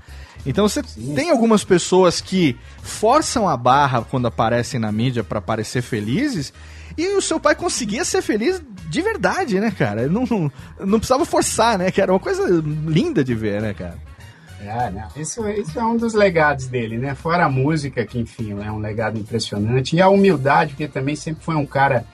Então 0.45 0.67
você 0.67 0.81
Sim. 0.83 1.13
tem 1.15 1.29
algumas 1.31 1.63
pessoas 1.63 2.21
que 2.21 2.57
forçam 2.81 3.47
a 3.47 3.57
barra 3.57 4.01
quando 4.01 4.27
aparecem 4.27 4.79
na 4.79 4.91
mídia 4.91 5.23
para 5.23 5.41
parecer 5.41 5.81
felizes, 5.81 6.53
e 6.97 7.15
o 7.15 7.21
seu 7.21 7.39
pai 7.39 7.55
conseguia 7.55 8.03
ser 8.03 8.21
feliz 8.21 8.61
de 8.89 9.01
verdade, 9.01 9.59
né, 9.59 9.71
cara? 9.71 10.07
Não, 10.07 10.25
não, 10.29 10.51
não 10.79 10.99
precisava 10.99 11.25
forçar, 11.25 11.77
né? 11.77 11.91
Que 11.91 12.01
era 12.01 12.11
uma 12.11 12.19
coisa 12.19 12.43
linda 12.87 13.23
de 13.23 13.35
ver, 13.35 13.61
né, 13.61 13.73
cara? 13.73 13.97
É, 14.61 14.89
né? 14.89 15.07
isso, 15.15 15.41
é 15.45 15.83
um 15.83 15.95
dos 15.95 16.13
legados 16.13 16.67
dele, 16.67 16.97
né? 16.97 17.15
Fora 17.15 17.45
a 17.45 17.49
música, 17.49 18.05
que 18.05 18.19
enfim 18.19 18.51
é 18.61 18.71
um 18.71 18.79
legado 18.79 19.17
impressionante, 19.17 19.95
e 19.95 20.01
a 20.01 20.09
humildade, 20.09 20.71
porque 20.71 20.87
também 20.87 21.15
sempre 21.15 21.43
foi 21.43 21.55
um 21.55 21.65
cara 21.65 22.05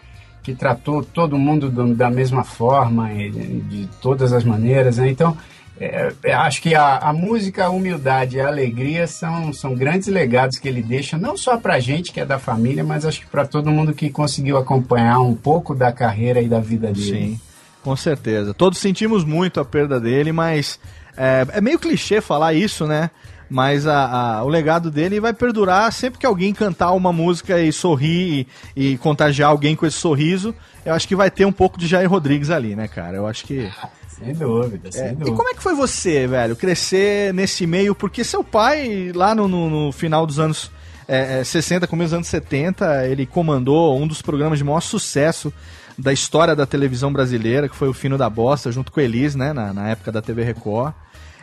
que 0.43 0.53
tratou 0.53 1.03
todo 1.03 1.39
mundo 1.39 1.71
do, 1.71 1.95
da 1.95 2.09
mesma 2.09 2.43
forma, 2.43 3.09
de 3.09 3.89
todas 3.99 4.31
as 4.31 4.43
maneiras, 4.43 4.97
né? 4.97 5.09
Então, 5.09 5.35
é, 5.79 6.13
é, 6.23 6.33
acho 6.33 6.61
que 6.61 6.73
a, 6.73 6.97
a, 6.97 7.11
música, 7.11 7.65
a 7.65 7.69
humildade 7.69 8.37
e 8.37 8.41
a 8.41 8.47
alegria 8.47 9.05
são, 9.07 9.51
são 9.51 9.75
grandes 9.75 10.07
legados 10.07 10.57
que 10.57 10.67
ele 10.67 10.81
deixa, 10.81 11.17
não 11.17 11.35
só 11.35 11.57
para 11.57 11.79
gente 11.79 12.13
que 12.13 12.19
é 12.19 12.25
da 12.25 12.39
família, 12.39 12.83
mas 12.83 13.05
acho 13.05 13.21
que 13.21 13.27
para 13.27 13.45
todo 13.45 13.71
mundo 13.71 13.93
que 13.93 14.09
conseguiu 14.09 14.57
acompanhar 14.57 15.19
um 15.19 15.35
pouco 15.35 15.75
da 15.75 15.91
carreira 15.91 16.41
e 16.41 16.47
da 16.47 16.59
vida 16.61 16.93
dele. 16.93 17.01
Sim, 17.01 17.39
com 17.83 17.95
certeza. 17.95 18.53
Todos 18.53 18.79
sentimos 18.79 19.25
muito 19.25 19.59
a 19.59 19.65
perda 19.65 19.99
dele, 19.99 20.31
mas 20.31 20.79
é, 21.17 21.45
é 21.51 21.61
meio 21.61 21.77
clichê 21.77 22.21
falar 22.21 22.53
isso, 22.53 22.87
né? 22.87 23.11
Mas 23.49 23.85
a, 23.85 24.37
a, 24.37 24.43
o 24.43 24.47
legado 24.47 24.89
dele 24.89 25.19
vai 25.19 25.33
perdurar 25.33 25.91
sempre 25.91 26.19
que 26.19 26.25
alguém 26.25 26.53
cantar 26.53 26.93
uma 26.93 27.13
música 27.13 27.61
e 27.61 27.71
sorrir 27.71 28.47
e, 28.75 28.93
e 28.93 28.97
contagiar 28.97 29.49
alguém 29.49 29.75
com 29.75 29.85
esse 29.85 29.97
sorriso. 29.97 30.55
Eu 30.83 30.93
acho 30.93 31.07
que 31.07 31.15
vai 31.15 31.29
ter 31.29 31.45
um 31.45 31.51
pouco 31.51 31.77
de 31.77 31.85
Jair 31.85 32.09
Rodrigues 32.09 32.49
ali, 32.49 32.75
né, 32.75 32.87
cara? 32.87 33.17
Eu 33.17 33.27
acho 33.27 33.45
que. 33.45 33.69
Sem 34.17 34.33
dúvida, 34.33 34.91
sem 34.91 35.01
é, 35.03 35.09
dúvida. 35.09 35.29
E 35.29 35.33
como 35.33 35.49
é 35.49 35.53
que 35.53 35.61
foi 35.61 35.75
você, 35.75 36.25
velho, 36.27 36.55
crescer 36.55 37.33
nesse 37.33 37.67
meio? 37.67 37.93
Porque 37.93 38.23
seu 38.23 38.43
pai, 38.43 39.11
lá 39.13 39.35
no, 39.35 39.47
no, 39.47 39.69
no 39.69 39.91
final 39.91 40.25
dos 40.25 40.39
anos 40.39 40.71
é, 41.07 41.43
60, 41.43 41.85
é, 41.85 41.87
começo 41.87 42.09
dos 42.09 42.13
anos 42.15 42.27
70, 42.27 43.07
ele 43.07 43.25
comandou 43.25 43.99
um 43.99 44.07
dos 44.07 44.21
programas 44.21 44.57
de 44.57 44.63
maior 44.63 44.81
sucesso 44.81 45.53
da 45.97 46.11
história 46.11 46.55
da 46.55 46.65
televisão 46.65 47.11
brasileira, 47.11 47.69
que 47.69 47.75
foi 47.75 47.87
o 47.87 47.93
Fino 47.93 48.17
da 48.17 48.29
Bosta, 48.29 48.71
junto 48.71 48.91
com 48.91 48.99
Elis, 48.99 49.35
né, 49.35 49.53
na, 49.53 49.73
na 49.73 49.89
época 49.89 50.11
da 50.11 50.21
TV 50.21 50.43
Record. 50.43 50.93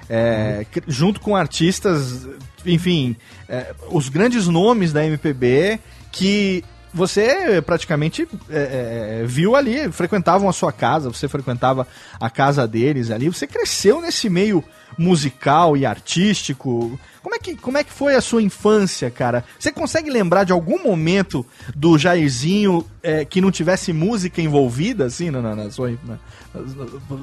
É, 0.08 0.66
uhum. 0.76 0.82
Junto 0.88 1.20
com 1.20 1.36
artistas, 1.36 2.26
enfim, 2.66 3.16
é, 3.48 3.74
os 3.90 4.08
grandes 4.08 4.46
nomes 4.48 4.92
da 4.92 5.04
MPB 5.06 5.78
que 6.10 6.64
você 6.92 7.62
praticamente 7.62 8.28
é, 8.50 9.20
é, 9.22 9.26
viu 9.26 9.56
ali, 9.56 9.90
frequentavam 9.90 10.48
a 10.48 10.52
sua 10.52 10.72
casa, 10.72 11.08
você 11.08 11.26
frequentava 11.26 11.86
a 12.20 12.28
casa 12.28 12.66
deles 12.66 13.10
ali, 13.10 13.28
você 13.28 13.46
cresceu 13.46 14.00
nesse 14.00 14.28
meio 14.28 14.62
musical 14.98 15.76
e 15.76 15.86
artístico. 15.86 16.98
Como 17.22 17.34
é 17.34 17.38
que, 17.38 17.56
como 17.56 17.78
é 17.78 17.84
que 17.84 17.92
foi 17.92 18.14
a 18.14 18.20
sua 18.20 18.42
infância, 18.42 19.10
cara? 19.10 19.44
Você 19.58 19.72
consegue 19.72 20.10
lembrar 20.10 20.44
de 20.44 20.52
algum 20.52 20.82
momento 20.82 21.46
do 21.74 21.96
Jairzinho 21.96 22.84
é, 23.02 23.24
que 23.24 23.40
não 23.40 23.50
tivesse 23.50 23.92
música 23.92 24.42
envolvida, 24.42 25.06
assim, 25.06 25.30
na, 25.30 25.40
na 25.54 25.70
sua, 25.70 25.90
na, 26.04 26.18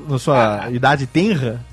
na 0.09 0.19
sua 0.19 0.65
ah, 0.65 0.71
idade 0.71 1.05
tenra? 1.05 1.63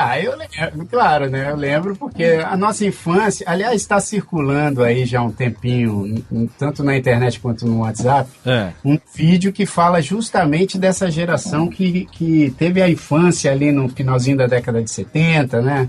Ah, 0.00 0.16
eu 0.20 0.36
lembro, 0.36 0.86
claro, 0.86 1.28
né? 1.28 1.50
Eu 1.50 1.56
lembro 1.56 1.96
porque 1.96 2.22
a 2.22 2.56
nossa 2.56 2.86
infância, 2.86 3.44
aliás, 3.48 3.74
está 3.74 3.98
circulando 3.98 4.84
aí 4.84 5.04
já 5.04 5.18
há 5.18 5.24
um 5.24 5.32
tempinho, 5.32 6.24
tanto 6.56 6.84
na 6.84 6.96
internet 6.96 7.40
quanto 7.40 7.66
no 7.66 7.80
WhatsApp, 7.80 8.30
é. 8.46 8.68
um 8.84 8.96
vídeo 9.12 9.52
que 9.52 9.66
fala 9.66 10.00
justamente 10.00 10.78
dessa 10.78 11.10
geração 11.10 11.66
que, 11.66 12.06
que 12.12 12.54
teve 12.56 12.80
a 12.80 12.88
infância 12.88 13.50
ali 13.50 13.72
no 13.72 13.88
finalzinho 13.88 14.36
da 14.36 14.46
década 14.46 14.80
de 14.80 14.88
70, 14.88 15.60
né? 15.62 15.88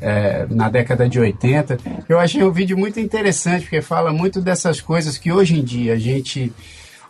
É, 0.00 0.46
na 0.48 0.70
década 0.70 1.06
de 1.06 1.20
80. 1.20 1.76
Eu 2.08 2.18
achei 2.18 2.42
um 2.42 2.50
vídeo 2.50 2.78
muito 2.78 2.98
interessante, 2.98 3.64
porque 3.64 3.82
fala 3.82 4.10
muito 4.10 4.40
dessas 4.40 4.80
coisas 4.80 5.18
que 5.18 5.30
hoje 5.30 5.60
em 5.60 5.62
dia 5.62 5.92
a 5.92 5.98
gente 5.98 6.50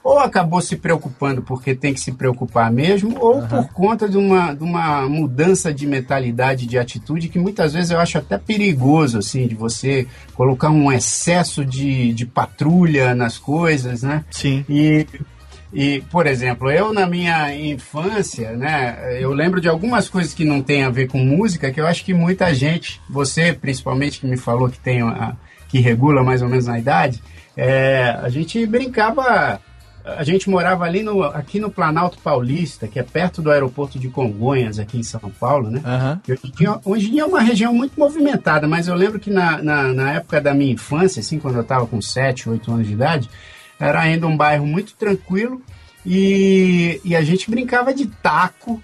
ou 0.02 0.18
acabou 0.18 0.60
se 0.60 0.76
preocupando 0.76 1.42
porque 1.42 1.74
tem 1.74 1.92
que 1.92 2.00
se 2.00 2.12
preocupar 2.12 2.72
mesmo, 2.72 3.16
ou 3.18 3.36
uhum. 3.36 3.46
por 3.46 3.68
conta 3.72 4.08
de 4.08 4.16
uma, 4.16 4.54
de 4.54 4.62
uma 4.62 5.08
mudança 5.08 5.72
de 5.72 5.86
mentalidade, 5.86 6.66
de 6.66 6.78
atitude, 6.78 7.28
que 7.28 7.38
muitas 7.38 7.72
vezes 7.72 7.90
eu 7.90 8.00
acho 8.00 8.18
até 8.18 8.38
perigoso, 8.38 9.18
assim, 9.18 9.46
de 9.46 9.54
você 9.54 10.06
colocar 10.34 10.70
um 10.70 10.90
excesso 10.90 11.64
de, 11.64 12.12
de 12.12 12.26
patrulha 12.26 13.14
nas 13.14 13.38
coisas, 13.38 14.02
né? 14.02 14.24
Sim. 14.30 14.64
E 14.68 15.06
e, 15.72 16.02
por 16.10 16.26
exemplo, 16.26 16.70
eu 16.70 16.92
na 16.92 17.06
minha 17.06 17.54
infância, 17.54 18.56
né, 18.56 19.18
eu 19.20 19.32
lembro 19.32 19.60
de 19.60 19.68
algumas 19.68 20.08
coisas 20.08 20.34
que 20.34 20.44
não 20.44 20.60
tem 20.62 20.82
a 20.82 20.90
ver 20.90 21.06
com 21.06 21.18
música, 21.18 21.70
que 21.70 21.80
eu 21.80 21.86
acho 21.86 22.04
que 22.04 22.12
muita 22.12 22.52
gente, 22.52 23.00
você 23.08 23.52
principalmente 23.52 24.18
que 24.18 24.26
me 24.26 24.36
falou 24.36 24.68
que 24.68 24.80
tem 24.80 25.00
a, 25.00 25.36
que 25.68 25.78
regula 25.78 26.24
mais 26.24 26.42
ou 26.42 26.48
menos 26.48 26.66
na 26.66 26.78
idade, 26.78 27.22
é, 27.56 28.16
a 28.20 28.28
gente 28.28 28.64
brincava 28.66 29.60
a 30.04 30.24
gente 30.24 30.48
morava 30.48 30.84
ali 30.84 31.02
no, 31.02 31.22
aqui 31.22 31.60
no 31.60 31.70
Planalto 31.70 32.18
Paulista, 32.18 32.88
que 32.88 32.98
é 32.98 33.02
perto 33.02 33.42
do 33.42 33.50
aeroporto 33.50 33.98
de 33.98 34.08
Congonhas, 34.08 34.78
aqui 34.78 34.98
em 34.98 35.02
São 35.02 35.30
Paulo, 35.38 35.70
né? 35.70 35.80
Uhum. 35.84 36.34
Hoje, 36.34 36.40
em 36.44 36.50
dia, 36.50 36.80
hoje 36.84 37.08
em 37.08 37.10
dia 37.12 37.22
é 37.22 37.26
uma 37.26 37.40
região 37.40 37.74
muito 37.74 37.98
movimentada, 37.98 38.66
mas 38.66 38.88
eu 38.88 38.94
lembro 38.94 39.20
que 39.20 39.30
na, 39.30 39.62
na, 39.62 39.92
na 39.92 40.12
época 40.14 40.40
da 40.40 40.54
minha 40.54 40.72
infância, 40.72 41.20
assim, 41.20 41.38
quando 41.38 41.56
eu 41.56 41.62
estava 41.62 41.86
com 41.86 42.00
7, 42.00 42.48
8 42.48 42.72
anos 42.72 42.86
de 42.86 42.92
idade, 42.92 43.30
era 43.78 44.00
ainda 44.00 44.26
um 44.26 44.36
bairro 44.36 44.66
muito 44.66 44.94
tranquilo 44.94 45.62
e, 46.04 47.00
e 47.04 47.14
a 47.14 47.22
gente 47.22 47.50
brincava 47.50 47.92
de 47.92 48.06
taco. 48.06 48.82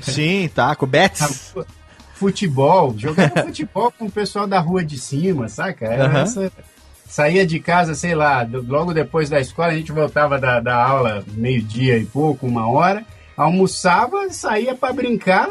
Sim, 0.00 0.48
taco, 0.54 0.86
bets. 0.86 1.54
Futebol, 2.14 2.94
jogava 2.98 3.44
futebol 3.44 3.90
com 3.98 4.04
o 4.04 4.10
pessoal 4.10 4.46
da 4.46 4.60
rua 4.60 4.84
de 4.84 4.98
cima, 4.98 5.48
saca? 5.48 5.86
Era 5.86 6.06
uhum. 6.06 6.18
essa 6.18 6.52
saía 7.10 7.44
de 7.44 7.58
casa, 7.58 7.94
sei 7.94 8.14
lá, 8.14 8.48
logo 8.68 8.94
depois 8.94 9.28
da 9.28 9.40
escola, 9.40 9.72
a 9.72 9.76
gente 9.76 9.90
voltava 9.90 10.38
da, 10.38 10.60
da 10.60 10.76
aula 10.76 11.24
meio-dia 11.34 11.98
e 11.98 12.06
pouco, 12.06 12.46
uma 12.46 12.70
hora, 12.70 13.04
almoçava, 13.36 14.30
saía 14.30 14.76
para 14.76 14.92
brincar. 14.92 15.48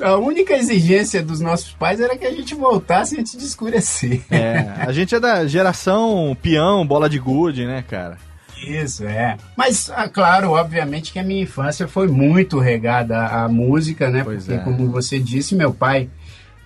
A 0.00 0.16
única 0.16 0.54
exigência 0.54 1.20
dos 1.22 1.40
nossos 1.40 1.72
pais 1.72 2.00
era 2.00 2.16
que 2.16 2.24
a 2.24 2.30
gente 2.30 2.54
voltasse 2.54 3.18
antes 3.18 3.36
de 3.36 3.44
escurecer. 3.44 4.22
É, 4.30 4.72
a 4.86 4.92
gente 4.92 5.14
é 5.14 5.20
da 5.20 5.46
geração 5.46 6.34
peão, 6.40 6.86
bola 6.86 7.10
de 7.10 7.18
gude, 7.18 7.66
né, 7.66 7.84
cara? 7.86 8.16
Isso, 8.64 9.04
é. 9.04 9.36
Mas, 9.56 9.90
ah, 9.90 10.08
claro, 10.08 10.52
obviamente 10.52 11.12
que 11.12 11.18
a 11.18 11.24
minha 11.24 11.42
infância 11.42 11.88
foi 11.88 12.06
muito 12.06 12.58
regada 12.58 13.26
à 13.26 13.48
música, 13.48 14.10
né? 14.10 14.22
Pois 14.22 14.44
Porque, 14.44 14.60
é. 14.60 14.62
como 14.62 14.90
você 14.90 15.18
disse, 15.18 15.54
meu 15.54 15.72
pai 15.72 16.08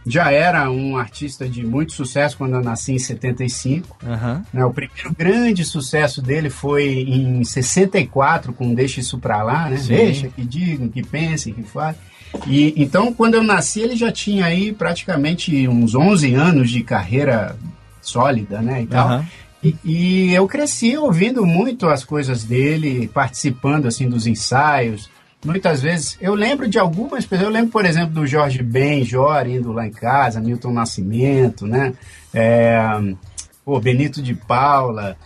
já 0.07 0.31
era 0.31 0.71
um 0.71 0.97
artista 0.97 1.49
de 1.49 1.65
muito 1.65 1.93
sucesso 1.93 2.37
quando 2.37 2.55
eu 2.55 2.63
nasci 2.63 2.93
em 2.93 2.99
75. 2.99 3.97
Uhum. 4.03 4.43
Né, 4.53 4.65
o 4.65 4.73
primeiro 4.73 5.15
grande 5.17 5.65
sucesso 5.65 6.21
dele 6.21 6.51
foi 6.51 6.85
em 6.85 7.43
64, 7.43 8.53
com 8.53 8.75
Deixa 8.75 9.01
Isso 9.01 9.19
Pra 9.19 9.43
Lá, 9.43 9.71
né? 9.71 9.79
Sim. 9.79 9.97
Deixa 9.97 10.29
que 10.29 10.45
digam, 10.45 10.89
que 10.89 11.03
pensem, 11.03 11.55
que 11.55 11.63
falem. 11.63 11.97
E, 12.47 12.75
então, 12.77 13.13
quando 13.13 13.35
eu 13.35 13.43
nasci, 13.43 13.81
ele 13.81 13.97
já 13.97 14.11
tinha 14.11 14.47
aí 14.47 14.73
praticamente 14.73 15.69
uns 15.69 15.95
11 15.95 16.35
anos 16.35 16.71
de 16.71 16.83
carreira 16.83 17.57
sólida, 18.03 18.61
né? 18.61 18.83
E, 18.83 18.87
tal. 18.87 19.19
Uhum. 19.19 19.25
E, 19.63 19.77
e 19.85 20.35
eu 20.35 20.47
cresci 20.47 20.97
ouvindo 20.99 21.47
muito 21.47 21.89
as 21.89 22.05
coisas 22.05 22.45
dele, 22.45 23.09
participando 23.09 23.87
assim 23.87 24.09
dos 24.09 24.27
ensaios, 24.27 25.09
muitas 25.45 25.83
vezes, 25.83 26.17
eu 26.21 26.35
lembro 26.35 26.69
de 26.69 26.79
algumas 26.79 27.27
pessoas, 27.27 27.49
eu 27.49 27.53
lembro, 27.53 27.71
por 27.71 27.85
exemplo, 27.85 28.15
do 28.15 28.27
Jorge 28.27 28.63
Ben, 28.63 29.05
Jor 29.05 29.47
indo 29.47 29.73
lá 29.73 29.87
em 29.87 29.93
casa, 29.93 30.41
Milton 30.41 30.73
Nascimento, 30.73 31.67
né? 31.67 31.93
É, 32.33 32.79
Benito 33.83 34.23
de 34.23 34.35
Paula, 34.35 35.17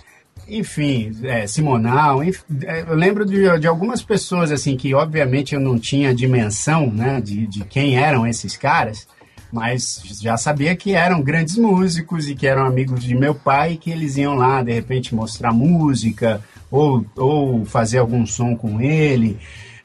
enfim, 0.49 1.13
é, 1.25 1.47
Simonal, 1.47 2.25
enfim, 2.25 2.43
é, 2.65 2.83
eu 2.89 2.95
lembro 2.95 3.25
de, 3.25 3.59
de, 3.59 3.67
algumas 3.67 4.03
pessoas, 4.03 4.51
assim, 4.51 4.77
que 4.77 4.95
obviamente 4.95 5.55
eu 5.55 5.61
não 5.61 5.79
tinha 5.79 6.15
dimensão, 6.15 6.91
né, 6.91 7.21
de, 7.21 7.47
de 7.47 7.65
quem 7.65 7.99
eram 7.99 8.27
esses 8.27 8.57
caras, 8.57 9.07
mas 9.53 10.03
já 10.21 10.37
sabia 10.37 10.75
que 10.77 10.95
eram 10.95 11.23
grandes 11.23 11.57
músicos 11.57 12.29
e 12.29 12.35
que 12.35 12.47
eram 12.47 12.67
amigos 12.67 13.03
de 13.03 13.15
meu 13.15 13.35
pai 13.35 13.73
e 13.73 13.77
que 13.77 13.91
eles 13.91 14.17
iam 14.17 14.35
lá, 14.35 14.63
de 14.63 14.73
repente, 14.73 15.15
mostrar 15.15 15.53
música 15.53 16.43
ou, 16.71 17.05
ou 17.17 17.65
fazer 17.65 17.99
algum 17.99 18.27
som 18.27 18.55
com 18.55 18.81
ele. 18.81 19.39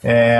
É, 0.03 0.37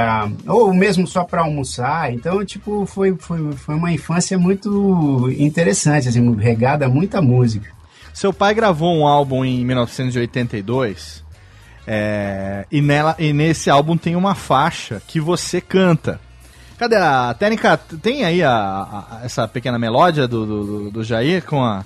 ou 0.48 0.74
mesmo 0.74 1.08
só 1.08 1.24
para 1.24 1.42
almoçar. 1.42 2.14
Então, 2.14 2.44
tipo, 2.46 2.86
foi, 2.86 3.16
foi, 3.18 3.52
foi 3.54 3.76
uma 3.76 3.92
infância 3.92 4.38
muito 4.38 5.30
interessante, 5.38 6.10
assim, 6.10 6.36
regada 6.36 6.86
a 6.86 6.90
muita 6.90 7.22
música. 7.22 7.70
Seu 8.14 8.32
pai 8.34 8.54
gravou 8.54 8.94
um 8.96 9.08
álbum 9.08 9.44
em 9.44 9.66
1982 9.66 11.24
é, 11.88 12.66
e, 12.72 12.82
nela, 12.82 13.16
e 13.20 13.34
nesse 13.34 13.70
álbum 13.70 13.98
tem 13.98 14.16
uma 14.16 14.36
faixa 14.36 15.02
que 15.08 15.20
você 15.20 15.60
canta. 15.60 16.20
Cadê 16.78 16.96
a 16.96 17.34
técnica? 17.38 17.78
Tem 17.78 18.24
aí 18.26 18.42
a, 18.44 18.52
a- 18.52 19.22
essa 19.24 19.48
pequena 19.48 19.78
melódia 19.80 20.28
do, 20.28 20.46
do, 20.46 20.92
do- 20.92 21.04
Jair 21.04 21.44
com 21.44 21.64
a. 21.64 21.86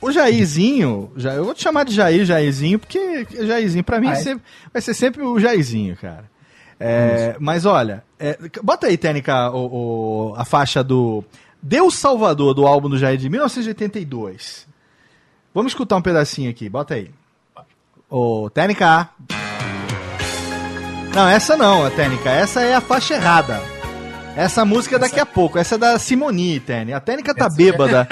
O 0.00 0.12
Jairzinho, 0.12 1.10
já, 1.16 1.32
eu 1.32 1.44
vou 1.44 1.54
te 1.54 1.62
chamar 1.62 1.84
de 1.84 1.94
Jair, 1.94 2.24
Jairzinho, 2.24 2.78
porque 2.78 3.26
Jairzinho 3.30 3.82
pra 3.82 3.98
mim 4.00 4.08
Ah, 4.08 4.12
é? 4.12 4.16
sempre- 4.16 4.44
vai 4.72 4.82
ser 4.82 4.94
sempre 4.94 5.22
o 5.22 5.38
Jairzinho, 5.40 5.96
cara. 5.96 6.24
É, 6.78 7.36
mas 7.40 7.64
olha, 7.64 8.04
é, 8.18 8.38
bota 8.62 8.86
aí, 8.86 8.96
Técnica, 8.98 9.50
o, 9.50 10.32
o- 10.32 10.34
a 10.36 10.44
faixa 10.44 10.84
do 10.84 11.24
Deus 11.62 11.94
Salvador 11.94 12.52
do 12.54 12.66
álbum 12.66 12.88
do 12.90 12.98
Jair 12.98 13.16
de 13.18 13.28
1982. 13.30 14.66
Vamos 15.54 15.72
escutar 15.72 15.96
um 15.96 16.02
pedacinho 16.02 16.50
aqui, 16.50 16.68
bota 16.68 16.94
aí. 16.94 17.10
Ô, 18.10 18.50
Técnica. 18.50 19.08
Não, 21.14 21.26
essa 21.28 21.56
não, 21.56 21.84
a 21.86 21.90
Técnica, 21.90 22.28
essa 22.30 22.60
é 22.60 22.74
a 22.74 22.80
faixa 22.80 23.14
errada. 23.14 23.58
Essa 24.36 24.66
música 24.66 24.96
é 24.96 24.98
daqui 24.98 25.18
a 25.18 25.24
pouco, 25.24 25.58
essa 25.58 25.76
é 25.76 25.78
da 25.78 25.98
Simoni, 25.98 26.60
Técnica. 26.60 26.98
A 26.98 27.00
Técnica 27.00 27.34
tá 27.34 27.48
bêbada. 27.48 28.06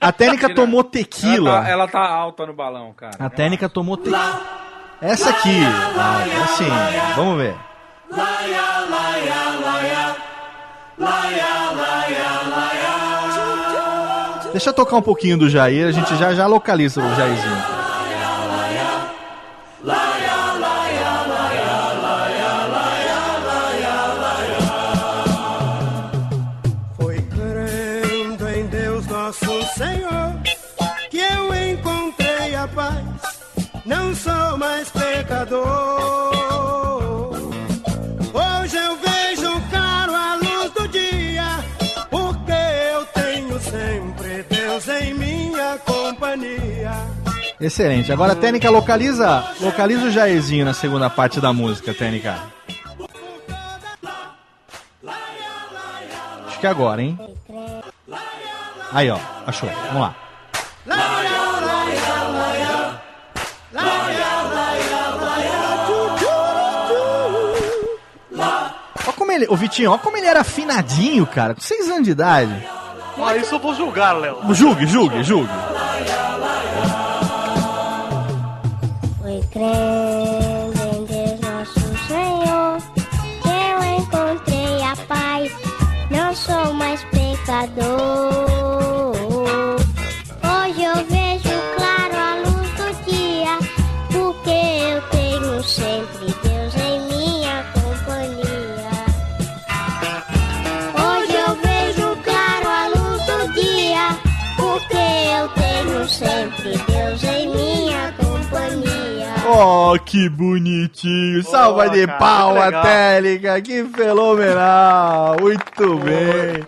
A 0.00 0.10
Técnica 0.10 0.52
tomou 0.52 0.82
tequila. 0.82 1.50
Ela 1.50 1.62
tá, 1.62 1.68
ela 1.70 1.88
tá 1.88 2.00
alta 2.00 2.46
no 2.46 2.52
balão, 2.52 2.92
cara. 2.92 3.16
A 3.18 3.30
técnica 3.30 3.68
tomou 3.68 3.96
tequila. 3.96 4.40
Essa 5.00 5.30
aqui. 5.30 5.56
É 5.60 6.42
assim. 6.42 6.68
Vamos 7.16 7.36
ver. 7.38 7.54
Deixa 14.52 14.70
eu 14.70 14.74
tocar 14.74 14.96
um 14.96 15.02
pouquinho 15.02 15.38
do 15.38 15.48
Jair, 15.48 15.86
a 15.86 15.92
gente 15.92 16.16
já 16.16 16.34
já 16.34 16.46
localiza 16.46 17.00
o 17.00 17.14
Jairzinho. 17.14 17.77
Excelente. 47.60 48.12
Agora 48.12 48.32
a 48.32 48.36
técnica 48.36 48.70
localiza, 48.70 49.44
localiza 49.60 50.06
o 50.06 50.10
Jairzinho 50.10 50.64
na 50.64 50.72
segunda 50.74 51.10
parte 51.10 51.40
da 51.40 51.52
música, 51.52 51.92
técnica. 51.92 52.36
Acho 56.46 56.60
que 56.60 56.66
é 56.66 56.70
agora, 56.70 57.02
hein? 57.02 57.18
Aí, 58.92 59.10
ó. 59.10 59.18
Achou. 59.46 59.68
Vamos 59.88 60.00
lá. 60.02 60.14
Olha 69.04 69.12
como 69.16 69.32
ele. 69.32 69.46
Ô 69.48 69.56
Vitinho, 69.56 69.90
olha 69.90 69.98
como 69.98 70.16
ele 70.16 70.26
era 70.26 70.40
afinadinho, 70.40 71.26
cara. 71.26 71.54
Com 71.54 71.60
seis 71.60 71.88
anos 71.88 72.04
de 72.04 72.10
idade. 72.12 72.68
Ah, 73.20 73.36
isso 73.36 73.56
eu 73.56 73.58
vou 73.58 73.74
julgar, 73.74 74.12
Léo. 74.12 74.54
Julgue, 74.54 74.86
julgue, 74.86 75.24
julgue. 75.24 75.50
Em 79.60 81.04
Deus 81.04 81.40
nosso 81.40 81.80
Senhor 82.06 82.78
eu 83.44 83.98
encontrei 83.98 84.82
a 84.84 84.94
paz. 85.08 85.52
Não 86.12 86.32
sou 86.32 86.72
mais 86.74 87.02
pecador. 87.04 88.27
Oh, 109.60 109.98
que 109.98 110.28
bonitinho. 110.28 111.42
Salva 111.42 111.88
de 111.90 112.06
cara, 112.06 112.18
pau 112.18 112.52
que 112.52 112.58
a 112.60 112.64
legal. 112.66 112.82
técnica. 112.84 113.60
Que 113.60 113.84
fenomenal. 113.86 115.36
Muito 115.40 115.98
bem. 115.98 116.64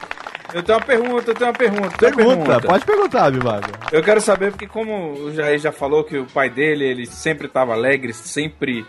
Eu 0.53 0.61
tenho 0.61 0.77
uma 0.79 0.85
pergunta, 0.85 1.31
eu 1.31 1.35
tenho 1.37 1.51
uma 1.51 1.57
pergunta. 1.57 1.97
tenho 1.99 2.13
uma 2.13 2.37
Pergunta, 2.37 2.61
pode 2.61 2.85
perguntar, 2.85 3.31
Bibaga. 3.31 3.69
Eu 3.93 4.03
quero 4.03 4.21
saber, 4.21 4.51
porque 4.51 4.67
como 4.67 5.13
o 5.13 5.33
Jair 5.33 5.61
já 5.61 5.71
falou 5.71 6.03
que 6.03 6.19
o 6.19 6.27
pai 6.27 6.51
dele, 6.51 6.85
ele 6.85 7.07
sempre 7.07 7.47
estava 7.47 7.75
alegre, 7.75 8.13
sempre 8.13 8.85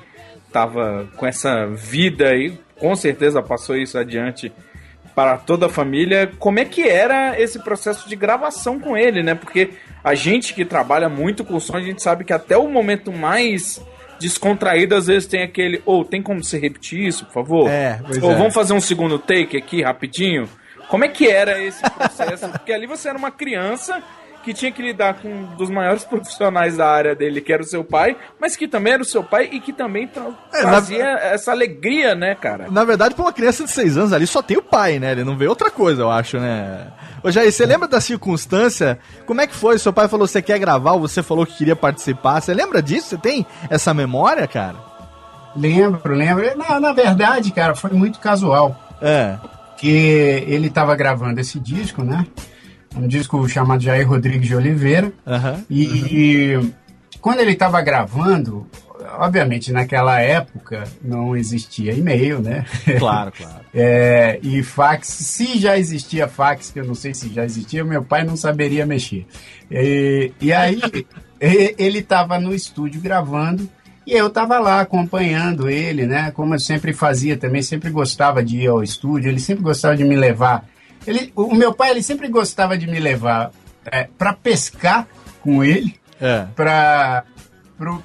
estava 0.48 1.08
com 1.16 1.28
essa 1.28 1.68
vida 1.68 2.36
e 2.36 2.58
com 2.80 2.96
certeza 2.96 3.44
passou 3.44 3.78
isso 3.78 4.00
adiante 4.00 4.52
para 5.14 5.38
toda 5.38 5.68
a 5.68 5.70
família. 5.70 6.32
Como 6.40 6.58
é 6.58 6.66
que 6.66 6.90
era 6.90 7.40
esse 7.40 7.60
processo 7.60 8.10
de 8.10 8.16
gravação 8.16 8.80
com 8.80 8.98
ele, 8.98 9.22
né? 9.22 9.36
Porque 9.36 9.70
a 10.04 10.16
gente 10.16 10.56
que 10.56 10.66
trabalha 10.66 11.08
muito 11.08 11.46
com 11.46 11.60
som, 11.60 11.78
a 11.78 11.82
gente 11.82 12.02
sabe 12.02 12.24
que 12.24 12.34
até 12.34 12.58
o 12.58 12.68
momento 12.68 13.12
mais 13.12 13.80
descontraído, 14.22 14.96
às 14.96 15.08
vezes 15.08 15.28
tem 15.28 15.44
aquele, 15.44 15.82
ou 15.86 16.06
tem 16.06 16.22
como 16.22 16.44
você 16.44 16.58
repetir 16.58 17.08
isso, 17.08 17.26
por 17.26 17.34
favor? 17.34 17.70
É, 17.70 18.00
Ou 18.22 18.32
é. 18.32 18.36
vamos 18.36 18.54
fazer 18.54 18.74
um 18.74 18.80
segundo 18.80 19.20
take 19.20 19.58
aqui, 19.58 19.82
rapidinho? 19.82 20.48
Como 20.88 21.04
é 21.04 21.08
que 21.08 21.28
era 21.28 21.62
esse 21.62 21.82
processo? 21.90 22.48
Porque 22.52 22.72
ali 22.72 22.86
você 22.86 23.10
era 23.10 23.18
uma 23.18 23.32
criança 23.32 24.02
que 24.44 24.54
tinha 24.54 24.72
que 24.72 24.82
lidar 24.82 25.16
com 25.16 25.28
um 25.30 25.56
dos 25.56 25.70
maiores 25.70 26.04
profissionais 26.10 26.78
da 26.78 26.88
área 26.90 27.16
dele, 27.16 27.42
que 27.42 27.52
era 27.54 27.62
o 27.62 27.66
seu 27.66 27.84
pai, 27.84 28.16
mas 28.40 28.56
que 28.56 28.68
também 28.68 28.94
era 28.94 29.02
o 29.02 29.06
seu 29.06 29.24
pai 29.24 29.50
e 29.52 29.60
que 29.60 29.72
também 29.74 30.08
tra- 30.08 30.30
É, 30.54 30.64
na- 30.64 30.70
trazia 30.70 31.04
essa 31.22 31.52
alegria, 31.52 32.16
né, 32.16 32.36
cara? 32.36 32.68
Na 32.72 32.84
verdade, 32.84 33.14
pra 33.16 33.24
uma 33.26 33.34
criança 33.34 33.64
de 33.64 33.72
6 33.72 33.98
anos 33.98 34.14
ali 34.14 34.26
só 34.28 34.42
tem 34.42 34.58
o 34.58 34.62
pai, 34.64 35.00
né? 35.00 35.12
Ele 35.12 35.24
não 35.24 35.38
vê 35.38 35.48
outra 35.48 35.70
coisa, 35.72 36.02
eu 36.02 36.12
acho, 36.12 36.40
né? 36.40 36.88
Ô 37.24 37.30
Jair, 37.30 37.52
você 37.52 37.66
lembra 37.66 37.88
da 37.88 38.02
circunstância? 38.02 38.98
Como 39.28 39.42
é 39.42 39.46
que 39.48 39.54
foi? 39.54 39.78
Seu 39.78 39.94
pai 39.94 40.08
falou 40.08 40.26
você 40.28 40.42
quer 40.42 40.58
gravar, 40.58 40.94
ou 40.94 41.02
você 41.02 41.22
falou 41.22 41.46
que 41.46 41.56
queria 41.58 41.76
participar. 41.76 42.42
Você 42.42 42.52
lembra 42.54 42.82
disso? 42.82 43.10
Você 43.10 43.18
tem 43.18 43.46
essa 43.70 43.94
memória, 43.94 44.48
cara? 44.48 44.76
Lembro, 45.56 46.16
lembro. 46.16 46.58
Na, 46.58 46.80
na 46.80 46.94
verdade, 46.94 47.52
cara, 47.52 47.76
foi 47.76 47.92
muito 47.92 48.20
casual. 48.20 48.76
É. 49.02 49.38
Que 49.78 50.44
ele 50.48 50.68
estava 50.68 50.96
gravando 50.96 51.40
esse 51.40 51.60
disco, 51.60 52.04
né? 52.04 52.26
Um 52.96 53.08
disco 53.08 53.48
chamado 53.48 53.82
Jair 53.84 54.08
Rodrigues 54.08 54.48
de 54.48 54.56
Oliveira. 54.56 55.12
Aham. 55.26 55.64
E, 55.70 55.84
e 55.84 56.74
quando 57.22 57.40
ele 57.40 57.52
estava 57.52 57.82
gravando, 57.82 58.68
obviamente 59.20 59.72
naquela 59.72 60.20
época 60.20 60.84
não 61.02 61.36
existia 61.36 61.94
e-mail, 61.94 62.40
né? 62.40 62.66
Claro, 62.98 63.32
claro. 63.32 63.62
É, 63.74 64.40
e 64.44 64.62
fax, 64.64 65.08
se 65.08 65.58
já 65.58 65.78
existia 65.78 66.28
fax, 66.28 66.72
que 66.72 66.80
eu 66.80 66.86
não 66.86 66.96
sei 66.96 67.14
se 67.14 67.30
já 67.30 67.46
existia, 67.46 67.84
meu 67.84 68.04
pai 68.04 68.24
não 68.24 68.36
saberia 68.36 68.86
mexer. 68.86 69.26
E, 69.70 70.32
e 70.42 70.52
aí 70.52 70.82
ele 71.40 72.00
estava 72.00 72.40
no 72.40 72.54
estúdio 72.54 73.02
gravando 73.02 73.70
e 74.06 74.14
eu 74.14 74.28
estava 74.28 74.60
lá 74.60 74.82
acompanhando 74.82 75.70
ele, 75.70 76.06
né? 76.06 76.32
Como 76.32 76.56
eu 76.56 76.60
sempre 76.60 76.92
fazia 76.92 77.38
também, 77.38 77.62
sempre 77.62 77.90
gostava 77.90 78.44
de 78.44 78.58
ir 78.58 78.68
ao 78.68 78.84
estúdio, 78.84 79.30
ele 79.30 79.40
sempre 79.40 79.64
gostava 79.64 79.96
de 79.96 80.04
me 80.04 80.16
levar. 80.16 80.66
Ele, 81.06 81.32
o 81.36 81.56
meu 81.56 81.74
pai 81.74 81.92
ele 81.92 82.04
sempre 82.04 82.28
gostava 82.28 82.78
de 82.78 82.88
me 82.88 83.00
levar 83.00 83.52
para 84.18 84.34
pescar 84.34 85.08
com 85.42 85.64
ele 85.64 85.96
É. 86.20 86.46
para 86.56 87.24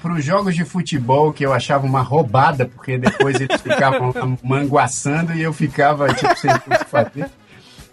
para 0.01 0.13
os 0.15 0.25
jogos 0.25 0.55
de 0.55 0.65
futebol 0.65 1.35
que 1.35 1.45
eu 1.45 1.53
achava 1.53 1.85
uma 1.85 2.01
roubada, 2.01 2.65
porque 2.65 2.97
depois 2.97 3.39
eles 3.39 3.61
ficavam 3.61 4.11
manguaçando 4.43 5.35
e 5.35 5.43
eu 5.43 5.53
ficava 5.53 6.09
tipo 6.15 6.35
sem 6.39 6.51
o 6.51 6.59
que 6.61 6.85
fazer. 6.87 7.27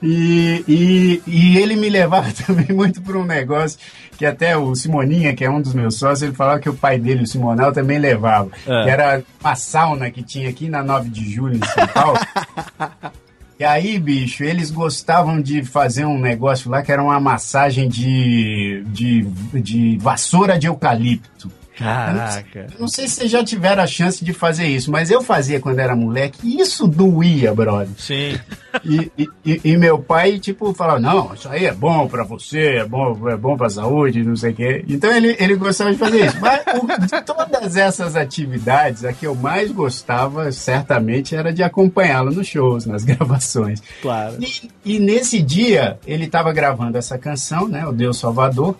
E, 0.01 0.63
e, 0.65 1.23
e 1.27 1.57
ele 1.57 1.75
me 1.75 1.89
levava 1.89 2.31
também 2.47 2.67
muito 2.73 3.01
para 3.01 3.17
um 3.17 3.25
negócio 3.25 3.77
que 4.17 4.25
até 4.25 4.55
o 4.55 4.73
Simoninha, 4.75 5.33
que 5.35 5.43
é 5.43 5.49
um 5.49 5.61
dos 5.61 5.73
meus 5.73 5.97
sócios, 5.97 6.21
ele 6.21 6.33
falava 6.33 6.59
que 6.61 6.69
o 6.69 6.73
pai 6.73 6.97
dele, 6.97 7.23
o 7.23 7.27
Simonal, 7.27 7.73
também 7.73 7.97
levava. 7.99 8.49
É. 8.65 8.83
Que 8.83 8.89
era 8.89 9.23
uma 9.41 9.55
sauna 9.55 10.09
que 10.09 10.23
tinha 10.23 10.49
aqui 10.49 10.69
na 10.69 10.83
9 10.83 11.09
de 11.09 11.29
julho, 11.33 11.55
em 11.57 11.65
São 11.65 11.87
Paulo. 11.87 12.17
E 13.63 13.65
aí, 13.65 13.97
bicho, 13.97 14.43
eles 14.43 14.69
gostavam 14.69 15.41
de 15.41 15.63
fazer 15.63 16.03
um 16.03 16.19
negócio 16.19 16.69
lá 16.69 16.81
que 16.81 16.91
era 16.91 17.01
uma 17.01 17.17
massagem 17.17 17.87
de, 17.87 18.83
de, 18.87 19.21
de 19.53 19.97
vassoura 20.01 20.59
de 20.59 20.67
eucalipto. 20.67 21.49
Caraca. 21.77 22.67
Não 22.79 22.87
sei 22.87 23.07
se 23.07 23.15
vocês 23.15 23.31
já 23.31 23.43
tiveram 23.43 23.81
a 23.83 23.87
chance 23.87 24.23
de 24.23 24.31
fazer 24.33 24.67
isso, 24.67 24.91
mas 24.91 25.09
eu 25.09 25.21
fazia 25.21 25.59
quando 25.59 25.79
era 25.79 25.95
moleque 25.95 26.39
e 26.43 26.61
isso 26.61 26.87
doía, 26.87 27.53
brother. 27.53 27.89
Sim. 27.97 28.37
E, 28.85 29.11
e- 29.45 29.61
e- 29.63 29.77
meu 29.77 29.99
pai, 29.99 30.39
tipo, 30.39 30.73
falava, 30.73 30.99
não, 30.99 31.33
isso 31.33 31.47
aí 31.49 31.65
é 31.65 31.73
bom 31.73 32.07
pra 32.07 32.23
você, 32.23 32.77
é 32.77 32.85
bom, 32.85 33.29
é 33.29 33.35
bom 33.35 33.55
pra 33.57 33.69
saúde, 33.69 34.23
não 34.23 34.35
sei 34.35 34.51
o 34.51 34.55
quê. 34.55 34.85
Então 34.87 35.11
ele, 35.11 35.35
ele 35.39 35.55
gostava 35.55 35.91
de 35.91 35.97
fazer 35.97 36.25
isso. 36.25 36.37
Mas 36.39 36.61
o- 36.75 36.87
de 37.05 37.21
todas 37.23 37.75
essas 37.75 38.15
atividades, 38.15 39.03
a 39.05 39.13
que 39.13 39.25
eu 39.27 39.35
mais 39.35 39.71
gostava, 39.71 40.51
certamente, 40.51 41.35
era 41.35 41.51
de 41.53 41.63
acompanhá-lo 41.63 42.31
nos 42.31 42.47
shows, 42.47 42.85
nas 42.85 43.03
gravações. 43.05 43.81
Claro. 44.01 44.37
E, 44.39 44.69
e 44.95 44.99
nesse 44.99 45.41
dia, 45.41 45.97
ele 46.05 46.25
estava 46.25 46.51
gravando 46.53 46.97
essa 46.97 47.17
canção, 47.17 47.67
né? 47.67 47.85
O 47.87 47.91
Deus 47.91 48.17
Salvador. 48.17 48.75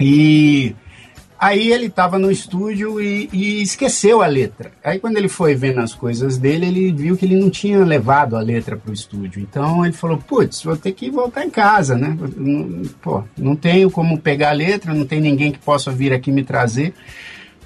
E 0.00 0.74
aí 1.42 1.72
ele 1.72 1.86
estava 1.86 2.20
no 2.20 2.30
estúdio 2.30 3.00
e, 3.00 3.28
e 3.32 3.62
esqueceu 3.62 4.22
a 4.22 4.26
letra. 4.28 4.70
Aí 4.84 5.00
quando 5.00 5.16
ele 5.16 5.28
foi 5.28 5.56
vendo 5.56 5.80
as 5.80 5.92
coisas 5.92 6.38
dele, 6.38 6.66
ele 6.66 6.92
viu 6.92 7.16
que 7.16 7.24
ele 7.24 7.34
não 7.34 7.50
tinha 7.50 7.84
levado 7.84 8.36
a 8.36 8.40
letra 8.40 8.76
para 8.76 8.92
o 8.92 8.94
estúdio. 8.94 9.42
Então 9.42 9.84
ele 9.84 9.92
falou: 9.92 10.18
Putz, 10.18 10.62
vou 10.62 10.76
ter 10.76 10.92
que 10.92 11.10
voltar 11.10 11.44
em 11.44 11.50
casa, 11.50 11.98
né? 11.98 12.16
Pô, 13.02 13.24
não 13.36 13.56
tenho 13.56 13.90
como 13.90 14.20
pegar 14.20 14.50
a 14.50 14.52
letra, 14.52 14.94
não 14.94 15.04
tem 15.04 15.20
ninguém 15.20 15.50
que 15.50 15.58
possa 15.58 15.90
vir 15.90 16.12
aqui 16.12 16.30
me 16.30 16.44
trazer. 16.44 16.94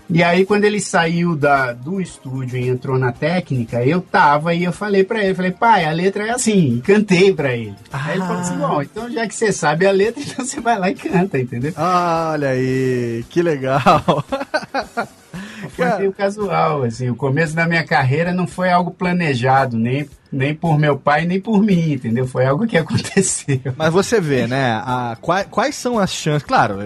E 0.08 0.22
aí, 0.22 0.46
quando 0.46 0.64
ele 0.64 0.80
saiu 0.80 1.36
da, 1.36 1.72
do 1.72 2.00
estúdio 2.00 2.58
e 2.58 2.68
entrou 2.68 2.98
na 2.98 3.12
técnica, 3.12 3.84
eu 3.84 4.00
tava 4.00 4.54
e 4.54 4.64
eu 4.64 4.72
falei 4.72 5.02
pra 5.02 5.24
ele, 5.24 5.34
falei, 5.34 5.50
pai, 5.50 5.84
a 5.84 5.90
letra 5.90 6.26
é 6.26 6.30
assim, 6.30 6.76
e 6.76 6.80
cantei 6.80 7.34
pra 7.34 7.54
ele. 7.54 7.74
Aí 7.92 8.16
ele 8.16 8.26
falou 8.26 8.40
assim, 8.40 8.56
bom, 8.56 8.82
então 8.82 9.10
já 9.10 9.26
que 9.26 9.34
você 9.34 9.52
sabe 9.52 9.86
a 9.86 9.90
letra, 9.90 10.22
então 10.24 10.44
você 10.44 10.60
vai 10.60 10.78
lá 10.78 10.90
e 10.90 10.94
canta, 10.94 11.38
entendeu? 11.38 11.72
Olha 11.76 12.50
aí, 12.50 13.24
que 13.28 13.42
legal. 13.42 13.82
Foi 15.70 15.98
meio 15.98 16.12
casual, 16.12 16.82
assim, 16.82 17.08
o 17.10 17.14
começo 17.16 17.54
da 17.54 17.66
minha 17.66 17.84
carreira 17.84 18.32
não 18.32 18.46
foi 18.46 18.70
algo 18.70 18.90
planejado, 18.90 19.76
nem, 19.78 20.08
nem 20.30 20.54
por 20.54 20.78
meu 20.78 20.96
pai, 20.98 21.24
nem 21.24 21.40
por 21.40 21.62
mim, 21.62 21.92
entendeu? 21.92 22.26
Foi 22.26 22.44
algo 22.46 22.66
que 22.66 22.76
aconteceu. 22.78 23.60
Mas 23.76 23.92
você 23.92 24.20
vê, 24.20 24.46
né? 24.46 24.72
a- 24.84 25.16
quais, 25.20 25.46
quais 25.50 25.74
são 25.76 25.98
as 25.98 26.10
chances. 26.10 26.42
Claro, 26.46 26.78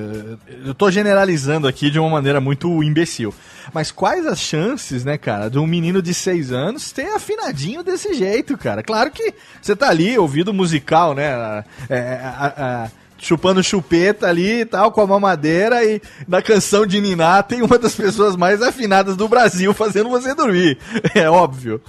eu, 0.64 0.74
tô 0.74 0.90
generalizando 0.90 1.66
aqui 1.66 1.90
de 1.90 1.98
uma 1.98 2.08
maneira 2.10 2.40
muito 2.40 2.82
imbecil. 2.82 3.34
Mas 3.72 3.90
quais 3.90 4.26
as 4.26 4.38
chances, 4.40 5.04
né, 5.04 5.16
cara, 5.18 5.48
de 5.48 5.58
um 5.58 5.66
menino 5.66 6.00
de 6.02 6.12
6 6.14 6.50
anos 6.52 6.90
ter 6.92 7.06
afinadinho 7.14 7.82
desse 7.82 8.14
jeito, 8.14 8.56
cara? 8.58 8.82
Claro 8.82 9.10
que 9.10 9.32
você 9.60 9.76
tá 9.76 9.88
ali, 9.88 10.18
ouvido 10.18 10.52
musical, 10.52 11.14
né? 11.14 11.64
é, 11.88 12.20
a- 12.22 12.54
a- 12.56 12.88
chupando 13.20 13.62
chupeta 13.62 14.26
ali 14.26 14.62
e 14.62 14.64
tal, 14.64 14.90
com 14.90 15.00
a 15.00 15.06
mamadeira, 15.06 15.84
e 15.84 16.00
na 16.26 16.40
canção 16.40 16.86
de 16.86 17.00
Niná 17.00 17.42
tem 17.42 17.62
uma 17.62 17.78
das 17.78 17.94
pessoas 17.94 18.34
mais 18.34 18.62
afinadas 18.62 19.16
do 19.16 19.28
Brasil 19.28 19.72
fazendo 19.74 20.08
você 20.08 20.34
dormir. 20.34 20.78
É 21.14 21.28
óbvio. 21.28 21.80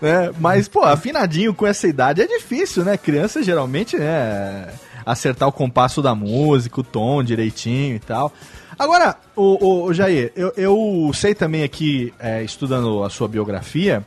Né? 0.00 0.30
Mas, 0.38 0.68
pô, 0.68 0.82
afinadinho 0.82 1.52
com 1.52 1.66
essa 1.66 1.86
idade 1.86 2.22
é 2.22 2.26
difícil, 2.26 2.84
né? 2.84 2.96
Criança 2.96 3.42
geralmente, 3.42 3.96
né? 3.96 4.68
Acertar 5.04 5.48
o 5.48 5.52
compasso 5.52 6.00
da 6.00 6.14
música, 6.14 6.80
o 6.80 6.84
tom 6.84 7.22
direitinho 7.22 7.96
e 7.96 7.98
tal. 7.98 8.32
Agora, 8.78 9.16
o, 9.34 9.84
o, 9.86 9.92
Jair, 9.92 10.32
eu, 10.36 10.52
eu 10.56 11.10
sei 11.12 11.34
também 11.34 11.64
aqui, 11.64 12.14
é, 12.20 12.42
estudando 12.42 13.02
a 13.02 13.10
sua 13.10 13.26
biografia, 13.26 14.06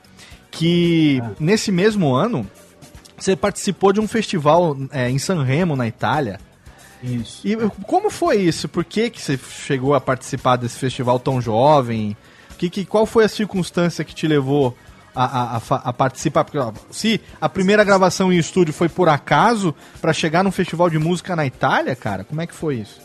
que 0.50 1.22
nesse 1.40 1.72
mesmo 1.72 2.14
ano 2.14 2.48
você 3.18 3.36
participou 3.36 3.92
de 3.92 4.00
um 4.00 4.08
festival 4.08 4.78
é, 4.92 5.10
em 5.10 5.20
Sanremo, 5.20 5.76
na 5.76 5.88
Itália. 5.88 6.40
Isso. 7.04 7.42
E 7.48 7.56
como 7.88 8.10
foi 8.10 8.38
isso? 8.38 8.68
Por 8.70 8.86
que, 8.86 9.10
que 9.10 9.22
você 9.22 9.38
chegou 9.38 9.94
a 9.96 10.02
participar 10.02 10.56
desse 10.58 10.78
festival 10.78 11.20
tão 11.20 11.42
jovem? 11.42 12.16
Que, 12.58 12.70
que, 12.70 12.86
qual 12.86 13.06
foi 13.06 13.24
a 13.26 13.30
circunstância 13.30 14.04
que 14.06 14.14
te 14.14 14.28
levou 14.28 14.78
a, 15.16 15.56
a- 15.56 15.58
a 15.58 15.76
a 15.90 15.94
participar? 15.94 16.44
Porque, 16.44 16.60
ó, 16.60 16.72
se 16.92 17.20
a 17.40 17.50
primeira 17.50 17.84
gravação 17.84 18.32
em 18.32 18.38
estúdio 18.38 18.74
foi 18.74 18.88
por 18.88 19.10
acaso, 19.10 19.74
pra 20.00 20.14
chegar 20.14 20.44
num 20.44 20.52
festival 20.52 20.90
de 20.90 21.00
música 21.00 21.36
na 21.36 21.46
Itália, 21.46 21.96
cara, 21.96 22.24
como 22.24 22.40
é 22.42 22.46
que 22.48 22.54
foi 22.54 22.76
isso? 22.76 23.02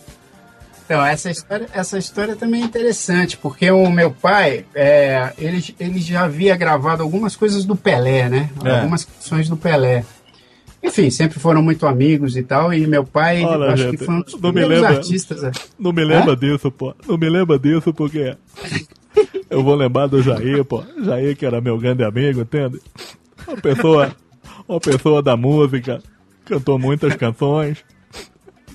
Então, 0.84 1.04
essa 1.04 1.30
história, 1.30 1.66
essa 1.72 1.98
história 1.98 2.36
também 2.36 2.62
é 2.62 2.64
interessante, 2.64 3.36
porque 3.36 3.68
o 3.72 3.90
meu 3.90 4.12
pai, 4.12 4.64
é, 4.72 5.32
ele, 5.36 5.74
ele 5.80 6.00
já 6.00 6.24
havia 6.24 6.54
gravado 6.54 7.02
algumas 7.02 7.34
coisas 7.34 7.64
do 7.64 7.74
Pelé, 7.74 8.28
né? 8.28 8.50
É. 8.64 8.70
Algumas 8.78 9.04
canções 9.04 9.48
do 9.48 9.56
Pelé. 9.56 10.04
Enfim, 10.82 11.10
sempre 11.10 11.38
foram 11.40 11.62
muito 11.62 11.86
amigos 11.86 12.36
e 12.36 12.42
tal, 12.42 12.72
e 12.72 12.86
meu 12.86 13.04
pai, 13.04 13.42
Olha, 13.44 13.72
acho 13.72 13.82
gente, 13.84 13.96
que 13.98 14.04
foi 14.04 14.14
um 14.14 14.20
dos 14.22 14.40
não 14.40 14.52
me 14.52 14.64
lembra. 14.64 14.88
artistas. 14.90 15.42
a- 15.44 15.52
Não 15.78 15.92
me 15.92 16.04
lembra 16.04 16.36
disso, 16.36 16.70
pô. 16.70 16.94
Não 17.08 17.16
me 17.18 17.28
lembra 17.28 17.58
disso 17.58 17.92
porque 17.92 18.36
eu 19.50 19.62
vou 19.62 19.74
lembrar 19.74 20.06
do 20.06 20.22
Jair, 20.22 20.64
pô. 20.64 20.84
Jair 21.02 21.36
que 21.36 21.44
era 21.46 21.60
meu 21.60 21.78
grande 21.78 22.04
amigo, 22.04 22.40
entende? 22.42 22.80
Uma 23.48 23.56
pessoa, 23.56 24.14
uma 24.68 24.80
pessoa 24.80 25.22
da 25.22 25.36
música, 25.36 26.02
cantou 26.44 26.78
muitas 26.78 27.14
canções. 27.16 27.78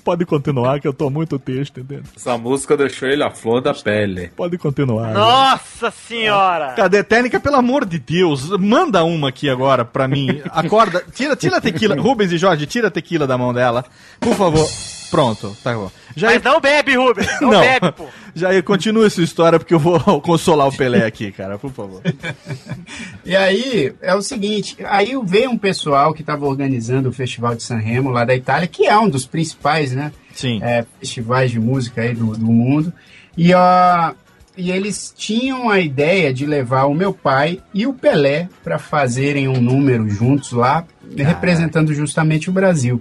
Pode 0.04 0.26
continuar 0.26 0.80
que 0.80 0.88
eu 0.88 0.92
tô 0.92 1.08
muito 1.08 1.38
triste, 1.38 1.80
entende? 1.80 2.02
Essa 2.16 2.36
música 2.36 2.76
deixou 2.76 3.08
ele 3.08 3.22
a 3.22 3.30
flor 3.30 3.60
da 3.60 3.72
pele. 3.72 4.28
Pode 4.34 4.58
continuar. 4.58 5.12
Nossa 5.12 5.90
senhora! 5.90 6.72
Cadê 6.74 7.04
técnica? 7.04 7.38
Pelo 7.38 7.56
amor 7.56 7.84
de 7.84 7.98
Deus, 7.98 8.50
manda 8.58 9.04
uma 9.04 9.28
aqui 9.28 9.48
agora 9.48 9.84
pra 9.84 10.08
mim. 10.08 10.42
Acorda, 10.50 11.04
tira, 11.14 11.36
tira 11.36 11.58
a 11.58 11.60
tequila. 11.60 11.94
Rubens 12.00 12.32
e 12.32 12.38
Jorge, 12.38 12.66
tira 12.66 12.88
a 12.88 12.90
tequila 12.90 13.26
da 13.26 13.38
mão 13.38 13.54
dela. 13.54 13.84
Por 14.18 14.34
favor. 14.34 14.66
Pronto, 15.12 15.54
tá 15.62 15.74
bom. 15.74 15.90
Já 16.16 16.28
Mas 16.28 16.42
não 16.42 16.58
bebe, 16.58 16.96
Rubens! 16.96 17.28
Não, 17.38 17.50
Não. 17.50 17.60
bebe, 17.60 17.92
pô! 17.92 18.06
Jair, 18.34 18.64
continua 18.64 19.06
essa 19.06 19.20
história 19.20 19.58
porque 19.58 19.74
eu 19.74 19.78
vou 19.78 20.00
consolar 20.22 20.66
o 20.66 20.74
Pelé 20.74 21.04
aqui, 21.04 21.30
cara, 21.30 21.58
por 21.58 21.70
favor. 21.70 22.00
E 23.24 23.36
aí, 23.36 23.92
é 24.00 24.14
o 24.14 24.22
seguinte, 24.22 24.76
aí 24.84 25.12
veio 25.24 25.50
um 25.50 25.58
pessoal 25.58 26.14
que 26.14 26.22
estava 26.22 26.46
organizando 26.46 27.10
o 27.10 27.12
Festival 27.12 27.54
de 27.54 27.62
Sanremo 27.62 28.10
lá 28.10 28.24
da 28.24 28.34
Itália, 28.34 28.66
que 28.66 28.86
é 28.86 28.98
um 28.98 29.08
dos 29.08 29.26
principais, 29.26 29.92
né? 29.92 30.12
Sim. 30.34 30.60
é, 30.62 30.84
festivais 30.98 31.50
de 31.50 31.60
música 31.60 32.00
aí 32.00 32.14
do, 32.14 32.32
do 32.34 32.46
mundo. 32.46 32.92
E, 33.36 33.52
ó, 33.52 34.12
e 34.56 34.70
eles 34.70 35.14
tinham 35.16 35.68
a 35.68 35.78
ideia 35.78 36.32
de 36.32 36.46
levar 36.46 36.84
o 36.86 36.94
meu 36.94 37.12
pai 37.12 37.60
e 37.72 37.86
o 37.86 37.92
Pelé 37.92 38.48
para 38.64 38.78
fazerem 38.78 39.46
um 39.46 39.60
número 39.60 40.08
juntos 40.08 40.52
lá, 40.52 40.86
representando 41.16 41.92
justamente 41.94 42.48
o 42.48 42.52
Brasil. 42.52 43.00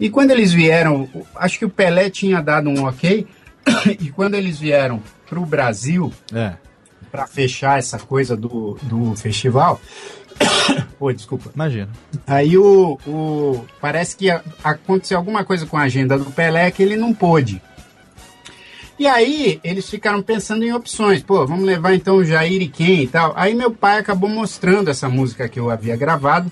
E 0.00 0.08
quando 0.08 0.30
eles 0.30 0.52
vieram, 0.52 1.08
acho 1.36 1.58
que 1.58 1.64
o 1.64 1.70
Pelé 1.70 2.08
tinha 2.10 2.40
dado 2.40 2.68
um 2.70 2.84
ok, 2.86 3.26
e 4.00 4.10
quando 4.10 4.34
eles 4.34 4.58
vieram 4.58 5.02
para 5.28 5.38
o 5.40 5.44
Brasil, 5.46 6.12
É. 6.32 6.54
para 7.10 7.26
fechar 7.26 7.78
essa 7.78 7.98
coisa 7.98 8.36
do, 8.36 8.78
do 8.82 9.14
festival. 9.16 9.80
Pô, 10.98 11.12
desculpa. 11.12 11.50
Imagina. 11.54 11.88
Aí 12.26 12.56
o, 12.56 12.98
o- 13.06 13.64
parece 13.80 14.16
que 14.16 14.30
aconteceu 14.62 15.16
alguma 15.18 15.44
coisa 15.44 15.66
com 15.66 15.76
a 15.76 15.82
agenda 15.82 16.16
do 16.18 16.30
Pelé 16.30 16.70
que 16.70 16.82
ele 16.82 16.96
não 16.96 17.12
pôde. 17.12 17.60
E 18.98 19.06
aí 19.06 19.60
eles 19.62 19.88
ficaram 19.88 20.20
pensando 20.22 20.64
em 20.64 20.72
opções. 20.72 21.22
Pô, 21.22 21.46
vamos 21.46 21.64
levar 21.64 21.94
então 21.94 22.16
o 22.16 22.24
Jair 22.24 22.60
e 22.62 22.68
quem 22.68 23.02
e 23.04 23.06
tal. 23.06 23.32
Aí 23.36 23.54
meu 23.54 23.70
pai 23.70 23.98
acabou 23.98 24.28
mostrando 24.28 24.88
essa 24.90 25.08
música 25.08 25.48
que 25.48 25.58
eu 25.60 25.70
havia 25.70 25.96
gravado. 25.96 26.50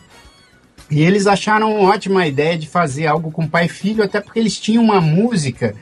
E 0.90 1.02
eles 1.02 1.26
acharam 1.26 1.74
uma 1.74 1.90
ótima 1.90 2.26
ideia 2.26 2.56
de 2.56 2.66
fazer 2.66 3.06
algo 3.06 3.30
com 3.32 3.46
pai 3.48 3.66
e 3.66 3.68
filho, 3.68 4.04
até 4.04 4.20
porque 4.20 4.38
eles 4.38 4.58
tinham 4.58 4.84
uma 4.84 5.00
música 5.00 5.74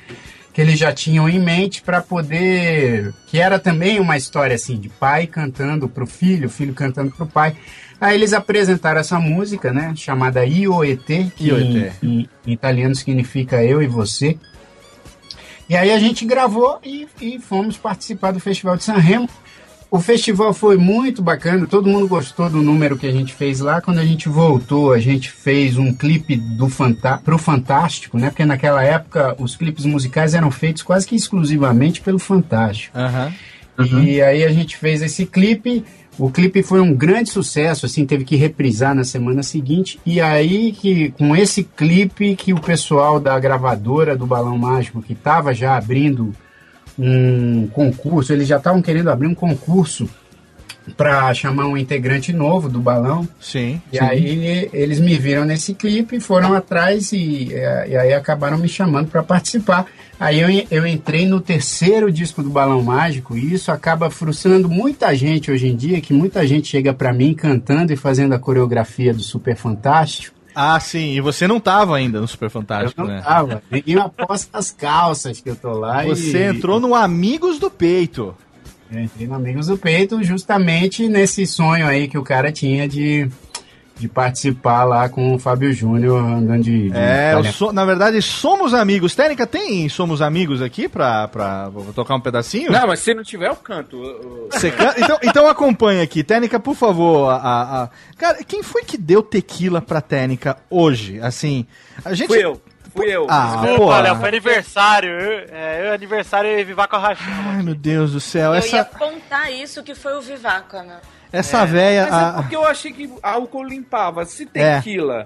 que 0.52 0.60
eles 0.60 0.78
já 0.78 0.92
tinham 0.92 1.28
em 1.28 1.38
mente 1.38 1.82
para 1.82 2.00
poder. 2.00 3.12
que 3.26 3.38
era 3.38 3.58
também 3.58 3.98
uma 4.00 4.16
história 4.16 4.54
assim, 4.54 4.78
de 4.78 4.88
pai 4.88 5.26
cantando 5.26 5.88
pro 5.88 6.06
filho, 6.06 6.48
filho 6.48 6.72
cantando 6.72 7.10
pro 7.10 7.26
pai. 7.26 7.54
Aí 8.00 8.14
eles 8.16 8.32
apresentaram 8.32 9.00
essa 9.00 9.18
música, 9.18 9.72
né, 9.72 9.92
chamada 9.96 10.44
Ioet, 10.44 10.96
que. 11.36 11.50
Em, 12.02 12.10
em- 12.20 12.28
em 12.46 12.52
italiano 12.52 12.94
significa 12.94 13.62
eu 13.64 13.82
e 13.82 13.86
você. 13.86 14.38
E 15.68 15.76
aí 15.76 15.90
a 15.90 15.98
gente 15.98 16.24
gravou 16.24 16.78
e, 16.84 17.06
e 17.20 17.38
fomos 17.38 17.76
participar 17.76 18.32
do 18.32 18.40
Festival 18.40 18.76
de 18.76 18.84
Sanremo. 18.84 19.28
O 19.94 20.00
festival 20.00 20.52
foi 20.52 20.76
muito 20.76 21.22
bacana, 21.22 21.68
todo 21.68 21.88
mundo 21.88 22.08
gostou 22.08 22.50
do 22.50 22.60
número 22.60 22.98
que 22.98 23.06
a 23.06 23.12
gente 23.12 23.32
fez 23.32 23.60
lá. 23.60 23.80
Quando 23.80 24.00
a 24.00 24.04
gente 24.04 24.28
voltou, 24.28 24.92
a 24.92 24.98
gente 24.98 25.30
fez 25.30 25.78
um 25.78 25.94
clipe 25.94 26.34
do 26.34 26.68
Fanta 26.68 27.18
pro 27.18 27.38
Fantástico, 27.38 28.18
né? 28.18 28.28
Porque 28.28 28.44
naquela 28.44 28.82
época 28.82 29.36
os 29.38 29.54
clipes 29.54 29.84
musicais 29.84 30.34
eram 30.34 30.50
feitos 30.50 30.82
quase 30.82 31.06
que 31.06 31.14
exclusivamente 31.14 32.00
pelo 32.00 32.18
Fantástico. 32.18 32.98
Aham. 32.98 33.32
E 34.04 34.20
aí 34.20 34.42
a 34.42 34.48
gente 34.50 34.76
fez 34.76 35.00
esse 35.00 35.26
clipe. 35.26 35.84
O 36.18 36.28
clipe 36.28 36.60
foi 36.64 36.80
um 36.80 36.92
grande 36.92 37.30
sucesso, 37.30 37.86
assim, 37.86 38.04
teve 38.04 38.24
que 38.24 38.34
reprisar 38.34 38.96
na 38.96 39.04
semana 39.04 39.44
seguinte. 39.44 40.00
E 40.04 40.20
aí 40.20 40.72
que 40.72 41.10
com 41.12 41.36
esse 41.36 41.62
clipe 41.62 42.34
que 42.34 42.52
o 42.52 42.60
pessoal 42.60 43.20
da 43.20 43.38
gravadora 43.38 44.16
do 44.16 44.26
Balão 44.26 44.58
Mágico, 44.58 45.00
que 45.00 45.12
estava 45.12 45.54
já 45.54 45.76
abrindo 45.76 46.34
um 46.98 47.66
concurso, 47.68 48.32
eles 48.32 48.46
já 48.46 48.56
estavam 48.56 48.80
querendo 48.80 49.10
abrir 49.10 49.26
um 49.26 49.34
concurso 49.34 50.08
para 50.96 51.32
chamar 51.32 51.66
um 51.66 51.76
integrante 51.76 52.32
novo 52.32 52.68
do 52.68 52.78
balão. 52.78 53.26
Sim. 53.40 53.80
E 53.92 53.98
sim. 53.98 54.04
aí 54.04 54.68
eles 54.72 55.00
me 55.00 55.16
viram 55.16 55.44
nesse 55.44 55.74
clipe, 55.74 56.20
foram 56.20 56.54
atrás 56.54 57.12
e, 57.12 57.48
e 57.52 57.96
aí 57.96 58.12
acabaram 58.12 58.58
me 58.58 58.68
chamando 58.68 59.08
para 59.08 59.22
participar. 59.22 59.86
Aí 60.18 60.40
eu, 60.40 60.66
eu 60.70 60.86
entrei 60.86 61.26
no 61.26 61.40
terceiro 61.40 62.10
disco 62.10 62.42
do 62.42 62.50
Balão 62.50 62.82
Mágico 62.82 63.36
e 63.36 63.52
isso 63.52 63.72
acaba 63.72 64.10
frustrando 64.10 64.68
muita 64.68 65.14
gente 65.14 65.50
hoje 65.50 65.66
em 65.66 65.76
dia, 65.76 66.00
que 66.00 66.12
muita 66.12 66.46
gente 66.46 66.68
chega 66.68 66.92
para 66.92 67.12
mim 67.12 67.34
cantando 67.34 67.92
e 67.92 67.96
fazendo 67.96 68.32
a 68.32 68.38
coreografia 68.38 69.12
do 69.12 69.22
Super 69.22 69.56
Fantástico. 69.56 70.36
Ah, 70.54 70.78
sim. 70.78 71.12
E 71.12 71.20
você 71.20 71.48
não 71.48 71.58
tava 71.58 71.96
ainda 71.96 72.20
no 72.20 72.28
Super 72.28 72.48
Fantástico, 72.48 73.00
eu 73.00 73.06
não 73.06 73.14
né? 73.14 73.22
tava. 73.22 73.62
Ninguém 73.70 73.96
aposta 73.96 74.56
as 74.56 74.70
calças 74.70 75.40
que 75.40 75.50
eu 75.50 75.56
tô 75.56 75.72
lá. 75.72 76.04
Você 76.04 76.38
e, 76.38 76.42
entrou 76.44 76.78
no 76.78 76.94
Amigos 76.94 77.58
do 77.58 77.70
Peito. 77.70 78.34
Eu 78.92 79.00
entrei 79.00 79.26
no 79.26 79.34
Amigos 79.34 79.66
do 79.66 79.76
Peito 79.76 80.22
justamente 80.22 81.08
nesse 81.08 81.46
sonho 81.46 81.86
aí 81.86 82.06
que 82.06 82.18
o 82.18 82.22
cara 82.22 82.52
tinha 82.52 82.86
de, 82.88 83.28
de 83.96 84.08
participar 84.08 84.82
lá 84.84 85.08
com 85.08 85.34
o 85.34 85.38
Fábio 85.38 85.72
Júnior 85.72 86.18
andando 86.20 86.62
de. 86.64 86.90
de 86.90 86.96
É, 86.96 87.30
eu 87.32 87.36
talento. 87.36 87.54
sou- 87.54 87.72
na 87.72 87.84
verdade, 87.84 88.20
somos 88.20 88.74
amigos. 88.74 89.14
Técnica, 89.14 89.46
tem 89.46 89.88
Somos 89.88 90.20
Amigos 90.20 90.60
aqui 90.60 90.88
pra, 90.88 91.28
pra 91.28 91.68
vou 91.68 91.92
tocar 91.92 92.14
um 92.16 92.20
pedacinho? 92.20 92.72
Não, 92.72 92.86
mas 92.88 92.98
se 93.00 93.14
não 93.14 93.22
tiver, 93.22 93.48
eu 93.48 93.56
canto. 93.56 94.02
Eu- 94.02 94.48
Você 94.50 94.70
can- 94.72 94.94
então, 94.98 95.18
então 95.22 95.46
acompanha 95.46 96.02
aqui. 96.02 96.24
Técnica, 96.24 96.58
por 96.58 96.74
favor. 96.74 97.30
A, 97.30 97.36
a- 97.36 97.82
a- 97.84 97.88
Cara, 98.18 98.42
quem 98.44 98.62
foi 98.62 98.82
que 98.82 98.96
deu 98.98 99.22
tequila 99.22 99.80
pra 99.80 100.00
Técnica 100.00 100.56
hoje? 100.68 101.20
Assim, 101.20 101.66
a 102.04 102.14
gente... 102.14 102.26
Fui 102.28 102.44
eu. 102.44 102.60
Fui 102.94 103.06
eu. 103.10 103.26
Ah, 103.28 103.60
Desculpa. 103.64 104.00
Léo, 104.00 104.16
foi 104.16 104.28
aniversário. 104.28 105.10
Eu, 105.10 105.46
é, 105.52 105.88
eu 105.88 105.92
aniversário 105.94 106.50
e 106.50 106.62
a 106.96 106.98
rachão. 107.00 107.32
Ai, 107.48 107.62
meu 107.62 107.74
Deus 107.74 108.12
do 108.12 108.20
céu. 108.20 108.50
Eu 108.50 108.54
ia 108.54 108.58
Essa, 108.58 108.80
apontar 108.82 109.52
isso 109.52 109.82
que 109.82 109.94
foi 109.96 110.16
o 110.16 110.20
Vivaco, 110.20 110.76
meu. 110.78 110.96
Essa 111.38 111.64
véia... 111.66 112.06
Mas 112.10 112.12
é 112.12 112.24
a- 112.24 112.32
porque 112.34 112.56
eu 112.56 112.64
achei 112.66 112.92
que 112.92 113.10
álcool 113.22 113.64
limpava. 113.64 114.24
Se 114.24 114.48
É. 114.54 114.76
tequila 114.76 115.24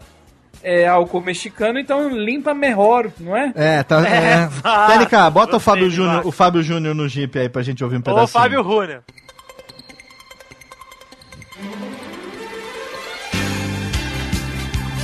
é, 0.63 0.89
álcool 0.89 1.21
mexicano, 1.21 1.79
então 1.79 2.09
limpa 2.09 2.53
melhor, 2.53 3.09
não 3.21 3.37
é? 3.37 3.53
É, 3.55 3.83
tá. 3.83 4.01
É, 4.09 4.43
É. 4.45 4.49
Técnica, 4.89 5.31
bota 5.31 5.57
o 5.57 5.61
Fábio 5.61 5.89
Júnior, 5.91 6.27
o 6.27 6.33
Fábio 6.33 6.63
Júnior 6.63 6.95
no 6.95 7.09
Jeep 7.09 7.39
aí 7.39 7.49
pra 7.49 7.63
gente 7.63 7.83
ouvir 7.85 7.97
um 7.97 8.01
pedacinho. 8.01 8.25
Ô, 8.25 8.27
Fábio 8.29 8.63
Runa. 8.63 9.03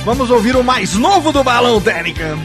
Vamos 0.03 0.29
ouvir 0.29 0.55
o 0.55 0.63
mais 0.63 0.93
novo 0.95 1.31
do 1.31 1.43
balão, 1.43 1.81
Técnica. 1.81 2.37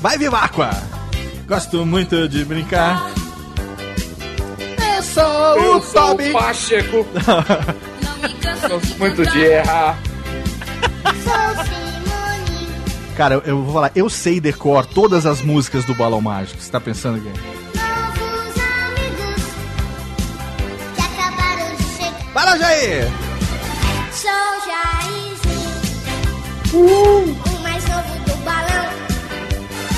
Vai, 0.00 0.16
Viváqua! 0.16 0.70
Gosto 1.46 1.84
muito 1.84 2.28
de 2.28 2.44
brincar. 2.44 3.10
É 4.96 5.02
só 5.02 5.54
o 5.54 5.58
Eu 5.58 5.82
sou 5.82 6.08
Toby. 6.10 6.30
o 6.30 6.32
Pacheco. 6.32 7.06
Não 8.02 8.18
me 8.28 8.34
canso 8.34 8.68
Gosto 8.68 8.86
de 8.86 8.98
muito 8.98 9.26
de 9.26 9.40
errar. 9.40 9.98
Sou 11.24 11.64
Simone. 11.64 12.68
Cara, 13.16 13.34
eu, 13.36 13.42
eu 13.44 13.62
vou 13.62 13.72
falar, 13.74 13.90
eu 13.94 14.08
sei 14.10 14.40
decor 14.40 14.84
todas 14.86 15.24
as 15.26 15.40
músicas 15.40 15.84
do 15.84 15.94
Balão 15.94 16.20
Mágico. 16.20 16.60
Você 16.60 16.70
tá 16.70 16.80
pensando 16.80 17.20
que. 17.20 17.28
Novos 17.28 18.54
amigos 18.60 19.42
que 20.94 21.00
acabaram 21.02 21.76
de 21.76 21.82
chegar. 21.96 22.32
Para, 22.34 22.56
Jair! 22.58 23.10
Sou 24.12 24.30
Jairzinho, 26.72 26.84
o 27.44 27.47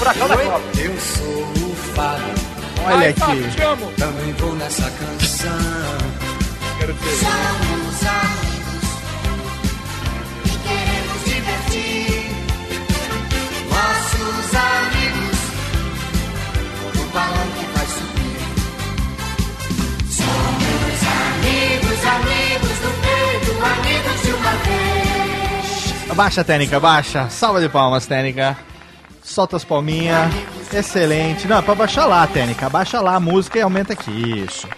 Furacão 0.00 0.28
da 0.28 0.36
Copa. 0.38 0.60
Eu 0.78 0.98
sou 0.98 1.42
o 1.70 1.74
Fábio, 1.94 2.34
Olha 2.86 2.96
Ai, 2.96 3.08
aqui. 3.10 3.50
Te 3.50 3.62
amo. 3.62 3.92
também 3.98 4.32
vou 4.32 4.54
nessa 4.54 4.90
canção. 4.90 5.50
Quero 6.78 6.94
dizer. 6.94 7.16
Somos 7.16 8.02
amigos 8.06 8.84
e 10.46 10.48
queremos 10.66 11.20
divertir. 11.26 12.30
Nossos 13.68 14.54
amigos, 14.56 15.38
o 16.94 17.04
balão 17.12 17.46
que 17.58 17.66
vai 17.76 17.86
subir. 17.86 18.40
Somos 20.10 21.00
amigos, 21.20 22.00
amigos 22.06 22.76
do 22.78 22.90
peito, 23.02 23.52
amigos 23.66 24.18
de 24.22 24.32
uma 24.32 24.52
vez. 24.64 26.16
Baixa, 26.16 26.42
Técnica, 26.42 26.80
baixa. 26.80 27.28
Salva 27.28 27.60
de 27.60 27.68
palmas, 27.68 28.06
Técnica. 28.06 28.56
Solta 29.40 29.56
as 29.56 29.64
palminhas. 29.64 30.30
Excelente. 30.70 31.48
Não, 31.48 31.56
é 31.56 31.62
pra 31.62 31.74
baixar 31.74 32.04
lá, 32.04 32.26
Técnica. 32.26 32.68
Baixa 32.68 33.00
lá 33.00 33.14
a 33.14 33.20
música 33.20 33.58
e 33.58 33.62
aumenta 33.62 33.94
aqui. 33.94 34.10
Isso. 34.44 34.68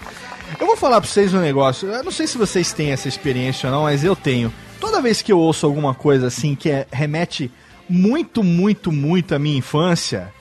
Eu 0.60 0.68
vou 0.68 0.76
falar 0.76 1.00
pra 1.00 1.10
vocês 1.10 1.34
um 1.34 1.40
negócio. 1.40 1.88
Eu 1.90 2.04
não 2.04 2.12
sei 2.12 2.28
se 2.28 2.38
vocês 2.38 2.72
têm 2.72 2.92
essa 2.92 3.08
experiência 3.08 3.68
ou 3.68 3.74
não, 3.74 3.82
mas 3.82 4.04
eu 4.04 4.14
tenho. 4.14 4.54
Toda 4.78 5.02
vez 5.02 5.20
que 5.20 5.32
eu 5.32 5.38
ouço 5.40 5.66
alguma 5.66 5.94
coisa 5.94 6.28
assim 6.28 6.54
que 6.54 6.70
é- 6.70 6.86
remete 6.92 7.50
muito, 7.88 8.44
muito, 8.44 8.92
muito 8.92 9.34
à 9.34 9.38
minha 9.40 9.58
infância, 9.58 10.32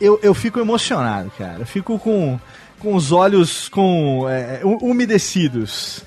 eu, 0.00 0.18
eu 0.24 0.34
fico 0.34 0.58
emocionado, 0.58 1.30
cara. 1.38 1.60
Eu 1.60 1.66
fico 1.66 1.96
com, 2.00 2.40
com 2.80 2.96
os 2.96 3.12
olhos 3.12 3.68
com 3.68 4.28
é, 4.28 4.60
u- 4.64 4.78
umedecidos. 4.90 6.02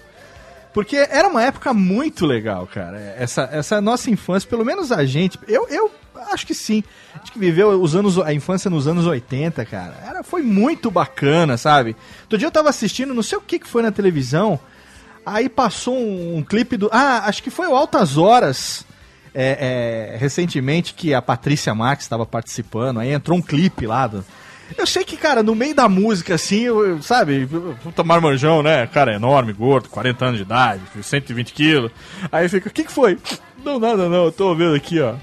Porque 0.73 0.97
era 0.97 1.29
uma 1.29 1.41
época 1.41 1.73
muito 1.73 2.25
legal, 2.25 2.67
cara. 2.67 3.15
Essa, 3.17 3.47
essa 3.49 3.79
nossa 3.79 4.09
infância, 4.09 4.49
pelo 4.49 4.65
menos 4.65 4.91
a 4.91 5.05
gente, 5.05 5.39
eu, 5.47 5.65
eu 5.69 5.89
acho 6.33 6.45
que 6.47 6.53
sim. 6.53 6.83
A 7.13 7.17
gente 7.19 7.31
que 7.31 7.39
viveu 7.39 7.69
os 7.81 7.95
anos, 7.95 8.17
a 8.19 8.33
infância 8.33 8.69
nos 8.69 8.87
anos 8.87 9.05
80, 9.05 9.63
cara. 9.65 9.95
Era, 10.05 10.23
foi 10.23 10.41
muito 10.41 10.89
bacana, 10.91 11.57
sabe? 11.57 11.95
Outro 12.23 12.37
dia 12.37 12.47
eu 12.47 12.51
tava 12.51 12.69
assistindo, 12.69 13.13
não 13.13 13.23
sei 13.23 13.37
o 13.37 13.41
que, 13.41 13.59
que 13.59 13.67
foi 13.67 13.81
na 13.81 13.91
televisão. 13.91 14.59
Aí 15.25 15.49
passou 15.49 15.97
um, 15.97 16.37
um 16.37 16.43
clipe 16.43 16.77
do. 16.77 16.89
Ah, 16.91 17.23
acho 17.25 17.41
que 17.41 17.49
foi 17.49 17.67
o 17.67 17.75
Altas 17.75 18.17
Horas. 18.17 18.85
é, 19.33 20.11
é, 20.13 20.17
recentemente 20.17 20.93
que 20.93 21.13
a 21.13 21.21
Patrícia 21.21 21.73
Max 21.75 22.03
estava 22.03 22.25
participando, 22.25 22.99
aí 22.99 23.11
entrou 23.11 23.37
um 23.37 23.41
clipe 23.41 23.85
lá 23.85 24.07
do, 24.07 24.23
eu 24.77 24.87
sei 24.87 25.03
que, 25.03 25.15
cara, 25.17 25.43
no 25.43 25.53
meio 25.53 25.75
da 25.75 25.87
música, 25.89 26.33
assim, 26.35 26.61
eu, 26.61 26.83
eu- 26.87 27.01
sabe, 27.01 27.47
puta 27.83 28.03
marmanjão, 28.03 28.63
né? 28.63 28.87
Cara 28.87 29.13
enorme, 29.13 29.53
gordo, 29.53 29.89
40 29.89 30.25
anos 30.25 30.37
de 30.37 30.43
idade, 30.43 30.81
120 31.03 31.53
quilos. 31.53 31.91
Aí 32.31 32.47
fica, 32.49 32.69
o 32.69 32.71
que, 32.71 32.83
que 32.85 32.91
foi? 32.91 33.19
Não, 33.63 33.77
nada 33.79 34.07
não, 34.09 34.25
eu 34.25 34.31
tô 34.31 34.55
vendo 34.55 34.73
aqui, 34.73 34.99
ó. 35.01 35.15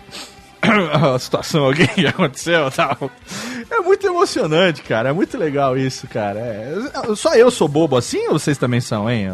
A 1.15 1.19
situação 1.19 1.65
alguém 1.65 1.89
que 1.89 2.07
aconteceu 2.07 2.71
tal. 2.71 3.11
É 3.71 3.81
muito 3.81 4.07
emocionante, 4.07 4.83
cara. 4.83 5.09
É 5.09 5.13
muito 5.13 5.37
legal 5.37 5.77
isso, 5.77 6.07
cara. 6.07 6.39
É, 6.39 6.75
só 7.17 7.35
eu 7.35 7.51
sou 7.51 7.67
bobo 7.67 7.97
assim 7.97 8.29
ou 8.29 8.39
vocês 8.39 8.57
também 8.57 8.81
são, 8.81 9.11
hein, 9.11 9.29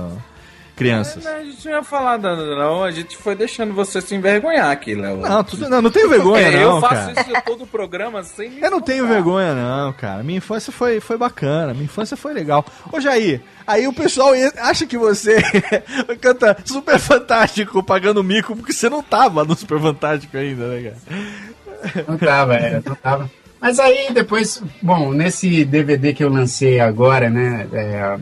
crianças? 0.78 1.26
A 1.26 1.42
gente 1.42 1.66
não 1.66 1.72
ia 1.72 1.82
falar 1.82 2.18
nada, 2.18 2.56
não. 2.56 2.84
A 2.84 2.90
gente 2.90 3.16
foi 3.16 3.34
deixando 3.34 3.74
você 3.74 4.00
se 4.00 4.14
envergonhar 4.14 4.70
aqui, 4.70 4.94
Léo. 4.94 5.16
Não, 5.18 5.42
tudo, 5.42 5.68
não, 5.68 5.82
não 5.82 5.90
tenho 5.90 6.08
vergonha, 6.08 6.46
É, 6.46 6.50
não, 6.52 6.76
eu 6.76 6.80
faço 6.80 7.12
cara. 7.14 7.30
isso 7.30 7.42
todo 7.44 7.64
o 7.64 7.66
programa 7.66 8.22
sem 8.22 8.50
me 8.50 8.62
Eu 8.62 8.70
não 8.70 8.80
tenho 8.80 9.06
vergonha, 9.06 9.54
não, 9.54 9.92
cara. 9.92 10.22
Minha 10.22 10.38
infância 10.38 10.72
foi, 10.72 11.00
foi 11.00 11.18
bacana. 11.18 11.74
Minha 11.74 11.86
infância 11.86 12.16
foi 12.16 12.32
legal. 12.32 12.64
Ô, 12.92 13.00
Jair, 13.00 13.42
aí 13.66 13.88
o 13.88 13.92
pessoal 13.92 14.30
acha 14.58 14.86
que 14.86 14.96
você 14.96 15.36
canta 16.22 16.56
super 16.64 16.98
fantástico 16.98 17.82
pagando 17.82 18.22
mico 18.22 18.54
porque 18.56 18.72
você 18.72 18.88
não 18.88 19.02
tava 19.02 19.44
no 19.44 19.56
super 19.56 19.80
fantástico 19.80 20.36
ainda, 20.36 20.68
né, 20.68 20.92
cara? 20.92 22.04
Não 22.06 22.16
tava, 22.16 22.54
é, 22.54 22.80
não 22.84 22.94
tava. 22.94 23.30
Mas 23.60 23.80
aí 23.80 24.12
depois, 24.12 24.62
bom, 24.80 25.12
nesse 25.12 25.64
DVD 25.64 26.14
que 26.14 26.22
eu 26.22 26.28
lancei 26.28 26.78
agora, 26.78 27.28
né, 27.28 27.66
é, 27.72 28.18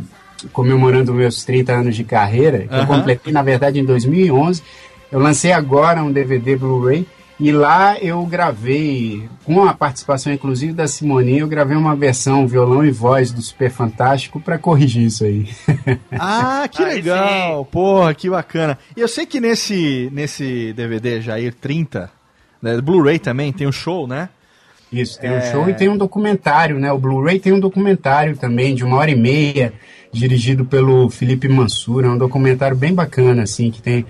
comemorando 0.53 1.15
meus 1.15 1.45
30 1.45 1.73
anos 1.73 1.97
de 1.97 2.05
carreira, 2.05 2.67
que 2.67 2.75
eu 2.75 2.87
completei 2.87 3.33
na 3.33 3.43
verdade 3.43 3.81
em 3.81 3.85
2011, 3.85 4.63
eu 5.11 5.21
lancei 5.21 5.53
agora 5.53 6.03
um 6.03 6.13
DVD 6.13 6.57
Blu-ray 6.57 7.07
e 7.39 7.53
lá 7.53 7.99
eu 7.99 8.25
gravei, 8.25 9.29
com 9.45 9.63
a 9.65 9.75
participação 9.75 10.33
inclusive 10.33 10.73
da 10.73 10.89
Simone, 10.89 11.39
eu 11.39 11.47
gravei 11.47 11.77
uma 11.77 11.95
versão 11.95 12.47
violão 12.47 12.85
e 12.85 12.91
voz 12.91 13.31
do 13.31 13.43
Super 13.43 13.71
Fantástico 13.71 14.41
para 14.41 14.59
corrigir 14.59 15.05
isso 15.05 15.25
aí. 15.25 15.49
Ah, 16.19 16.67
que 16.71 16.83
Aí 16.83 16.95
legal. 16.95 17.65
Porra, 17.67 18.15
que 18.15 18.31
bacana. 18.31 18.79
E 18.97 19.01
eu 19.01 19.09
sei 19.09 19.27
que 19.27 19.39
nesse, 19.39 20.09
nesse 20.13 20.73
DVD 20.73 21.21
Jair 21.21 21.55
30, 21.55 22.11
né, 22.61 22.81
Blu-ray 22.81 23.19
também, 23.19 23.53
tem 23.53 23.67
um 23.67 23.73
show, 23.73 24.07
né? 24.07 24.31
Isso, 24.91 25.21
tem 25.21 25.31
um 25.31 25.41
show 25.43 25.69
e 25.69 25.75
tem 25.75 25.89
um 25.89 25.97
documentário, 25.97 26.79
né? 26.79 26.91
O 26.93 26.99
Blu-ray 26.99 27.39
tem 27.39 27.53
um 27.53 27.61
documentário 27.61 28.37
também 28.37 28.75
de 28.75 28.85
uma 28.85 28.97
hora 28.97 29.11
e 29.11 29.17
meia, 29.17 29.75
dirigido 30.17 30.65
pelo 30.65 31.09
Felipe 31.11 31.49
Mansur. 31.49 32.05
É 32.05 32.09
um 32.09 32.19
documentário 32.19 32.77
bem 32.77 32.95
bacana, 32.95 33.43
assim, 33.43 33.71
que 33.71 33.81
tem. 33.83 34.05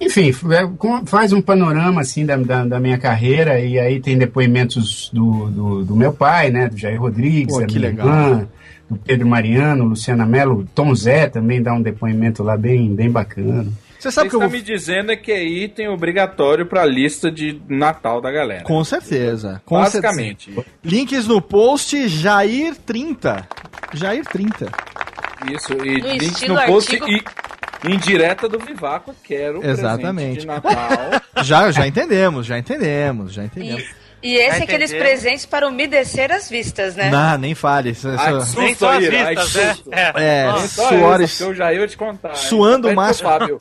Enfim, 0.00 0.32
é, 0.50 0.66
com- 0.78 1.06
faz 1.06 1.32
um 1.32 1.40
panorama, 1.40 2.00
assim, 2.00 2.26
da, 2.26 2.36
da, 2.36 2.64
da 2.64 2.80
minha 2.80 2.98
carreira, 2.98 3.60
e 3.60 3.78
aí 3.78 4.00
tem 4.00 4.18
depoimentos 4.18 5.08
do, 5.12 5.48
do, 5.48 5.84
do 5.84 5.96
meu 5.96 6.12
pai, 6.12 6.50
né? 6.50 6.68
Do 6.68 6.76
Jair 6.76 7.00
Rodrigues, 7.00 7.54
Pô, 7.54 7.60
da 7.60 7.66
que 7.66 7.78
minha 7.78 7.90
irmã, 7.90 8.48
do 8.90 8.96
Pedro 8.96 9.28
Mariano, 9.28 9.84
Luciana 9.84 10.26
Mello, 10.26 10.66
Tom 10.74 10.92
Zé 10.94 11.28
também 11.28 11.62
dá 11.62 11.72
um 11.72 11.80
depoimento 11.80 12.42
lá 12.42 12.56
bem, 12.56 12.92
bem 12.92 13.10
bacana. 13.10 13.66
Você 14.02 14.10
sabe 14.10 14.30
que 14.30 14.34
eu 14.34 14.40
tá 14.40 14.46
vou... 14.48 14.56
me 14.56 14.60
dizendo 14.60 15.12
é 15.12 15.16
que 15.16 15.30
é 15.30 15.44
item 15.44 15.86
obrigatório 15.86 16.66
pra 16.66 16.84
lista 16.84 17.30
de 17.30 17.62
Natal 17.68 18.20
da 18.20 18.32
galera. 18.32 18.64
Com 18.64 18.82
certeza. 18.82 19.62
Com 19.64 19.76
Basicamente. 19.76 20.46
certeza. 20.52 20.66
Links 20.84 21.28
no 21.28 21.40
post 21.40 21.96
Jair30. 21.96 23.44
Jair30. 23.94 24.72
Isso, 25.50 25.72
e 25.72 26.00
No 26.00 26.08
links 26.08 26.28
estilo 26.28 26.54
no 26.54 26.66
post 26.66 26.94
artigo- 26.94 27.10
e 27.84 27.90
indireta 27.92 28.48
do 28.48 28.58
Vivaco, 28.58 29.14
quero 29.24 29.64
Exatamente. 29.66 30.14
presente 30.14 30.40
de 30.40 30.46
Natal. 30.46 31.20
Já, 31.42 31.70
já 31.72 31.86
entendemos, 31.86 32.46
já 32.46 32.56
entendemos, 32.58 33.32
já 33.32 33.44
entendemos. 33.44 33.82
E, 34.22 34.34
e 34.34 34.36
esse 34.36 34.60
é 34.60 34.62
aqueles 34.62 34.92
presentes 34.92 35.44
para 35.46 35.66
umedecer 35.66 36.30
as 36.30 36.48
vistas, 36.48 36.94
né? 36.94 37.10
Não, 37.10 37.36
nem 37.38 37.54
fale. 37.54 37.90
Isso, 37.90 38.08
isso- 38.08 38.20
Ai, 38.20 38.40
susto, 38.42 38.60
Nem 38.60 38.74
só 38.76 38.90
as 38.92 39.04
vistas, 39.04 39.82
né? 39.86 40.12
É. 40.14 40.46
é, 40.46 40.58
suores. 40.68 41.30
isso, 41.32 41.42
eu 41.44 41.54
já 41.54 41.72
ia 41.72 41.88
te 41.88 41.96
contar. 41.96 42.34
Suando 42.36 42.86
pro 42.86 42.96
máximo. 42.96 43.28
Fábio. 43.28 43.60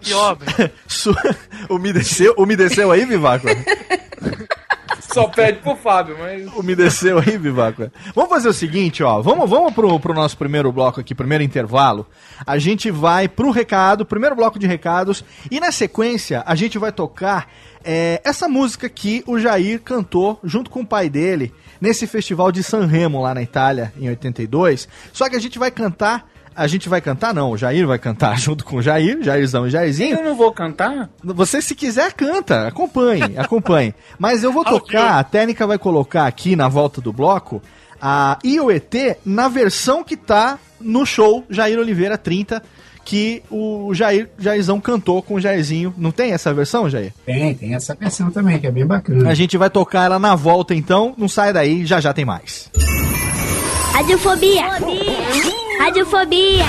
Que 0.00 0.12
óbvio. 0.14 0.70
Su... 0.88 1.14
umedeceu, 1.70 2.34
umedeceu 2.36 2.90
aí, 2.90 3.04
Vivaco? 3.04 3.46
Só 5.12 5.28
pede 5.28 5.58
pro 5.58 5.76
Fábio, 5.76 6.16
mas. 6.18 6.46
Umedeceu 6.54 7.18
aí, 7.18 7.36
Vivaco? 7.36 7.90
Vamos 8.14 8.30
fazer 8.30 8.48
o 8.48 8.52
seguinte, 8.52 9.02
ó. 9.02 9.20
Vamos, 9.20 9.48
vamos 9.48 9.74
pro, 9.74 10.00
pro 10.00 10.14
nosso 10.14 10.36
primeiro 10.36 10.72
bloco 10.72 11.00
aqui, 11.00 11.14
primeiro 11.14 11.44
intervalo. 11.44 12.06
A 12.46 12.58
gente 12.58 12.90
vai 12.90 13.28
pro 13.28 13.50
recado, 13.50 14.06
primeiro 14.06 14.34
bloco 14.34 14.58
de 14.58 14.66
recados. 14.66 15.24
E 15.50 15.60
na 15.60 15.70
sequência, 15.70 16.42
a 16.46 16.54
gente 16.54 16.78
vai 16.78 16.90
tocar 16.90 17.48
é, 17.84 18.20
essa 18.24 18.48
música 18.48 18.88
que 18.88 19.22
o 19.26 19.38
Jair 19.38 19.80
cantou 19.82 20.40
junto 20.42 20.70
com 20.70 20.80
o 20.80 20.86
pai 20.86 21.10
dele 21.10 21.52
nesse 21.80 22.06
festival 22.06 22.50
de 22.50 22.62
Sanremo 22.62 23.20
lá 23.20 23.34
na 23.34 23.42
Itália, 23.42 23.92
em 23.98 24.08
82. 24.08 24.88
Só 25.12 25.28
que 25.28 25.36
a 25.36 25.40
gente 25.40 25.58
vai 25.58 25.70
cantar. 25.70 26.31
A 26.54 26.66
gente 26.66 26.88
vai 26.88 27.00
cantar, 27.00 27.34
não, 27.34 27.50
o 27.50 27.56
Jair 27.56 27.86
vai 27.86 27.98
cantar 27.98 28.38
junto 28.40 28.64
com 28.64 28.76
o 28.76 28.82
Jair, 28.82 29.22
Jairzão 29.22 29.66
e 29.66 29.70
Jairzinho. 29.70 30.16
Eu 30.18 30.24
não 30.24 30.34
vou 30.34 30.52
cantar? 30.52 31.10
Você, 31.22 31.60
se 31.62 31.74
quiser, 31.74 32.12
canta. 32.12 32.66
Acompanhe, 32.68 33.34
acompanhe. 33.38 33.94
Mas 34.18 34.42
eu 34.44 34.52
vou 34.52 34.64
tocar, 34.64 35.18
a 35.18 35.24
técnica 35.24 35.66
vai 35.66 35.78
colocar 35.78 36.26
aqui 36.26 36.54
na 36.56 36.68
volta 36.68 37.00
do 37.00 37.12
bloco 37.12 37.62
a 38.00 38.36
IOET 38.44 39.18
na 39.24 39.48
versão 39.48 40.02
que 40.02 40.16
tá 40.16 40.58
no 40.80 41.06
show 41.06 41.44
Jair 41.48 41.78
Oliveira 41.78 42.18
30, 42.18 42.60
que 43.04 43.42
o 43.48 43.94
Jair, 43.94 44.28
Jairzão 44.36 44.80
cantou 44.80 45.22
com 45.22 45.34
o 45.34 45.40
Jairzinho. 45.40 45.94
Não 45.96 46.10
tem 46.10 46.32
essa 46.32 46.52
versão, 46.52 46.90
Jair? 46.90 47.12
Tem, 47.24 47.54
tem 47.54 47.74
essa 47.74 47.94
versão 47.94 48.30
também, 48.30 48.58
que 48.58 48.66
é 48.66 48.72
bem 48.72 48.84
bacana. 48.84 49.30
A 49.30 49.34
gente 49.34 49.56
vai 49.56 49.70
tocar 49.70 50.04
ela 50.04 50.18
na 50.18 50.34
volta, 50.34 50.74
então. 50.74 51.14
Não 51.16 51.28
sai 51.28 51.52
daí, 51.52 51.86
já 51.86 52.00
já 52.00 52.12
tem 52.12 52.24
mais. 52.24 52.68
Radiofobia. 53.92 54.64
Radiofobia. 55.82 56.64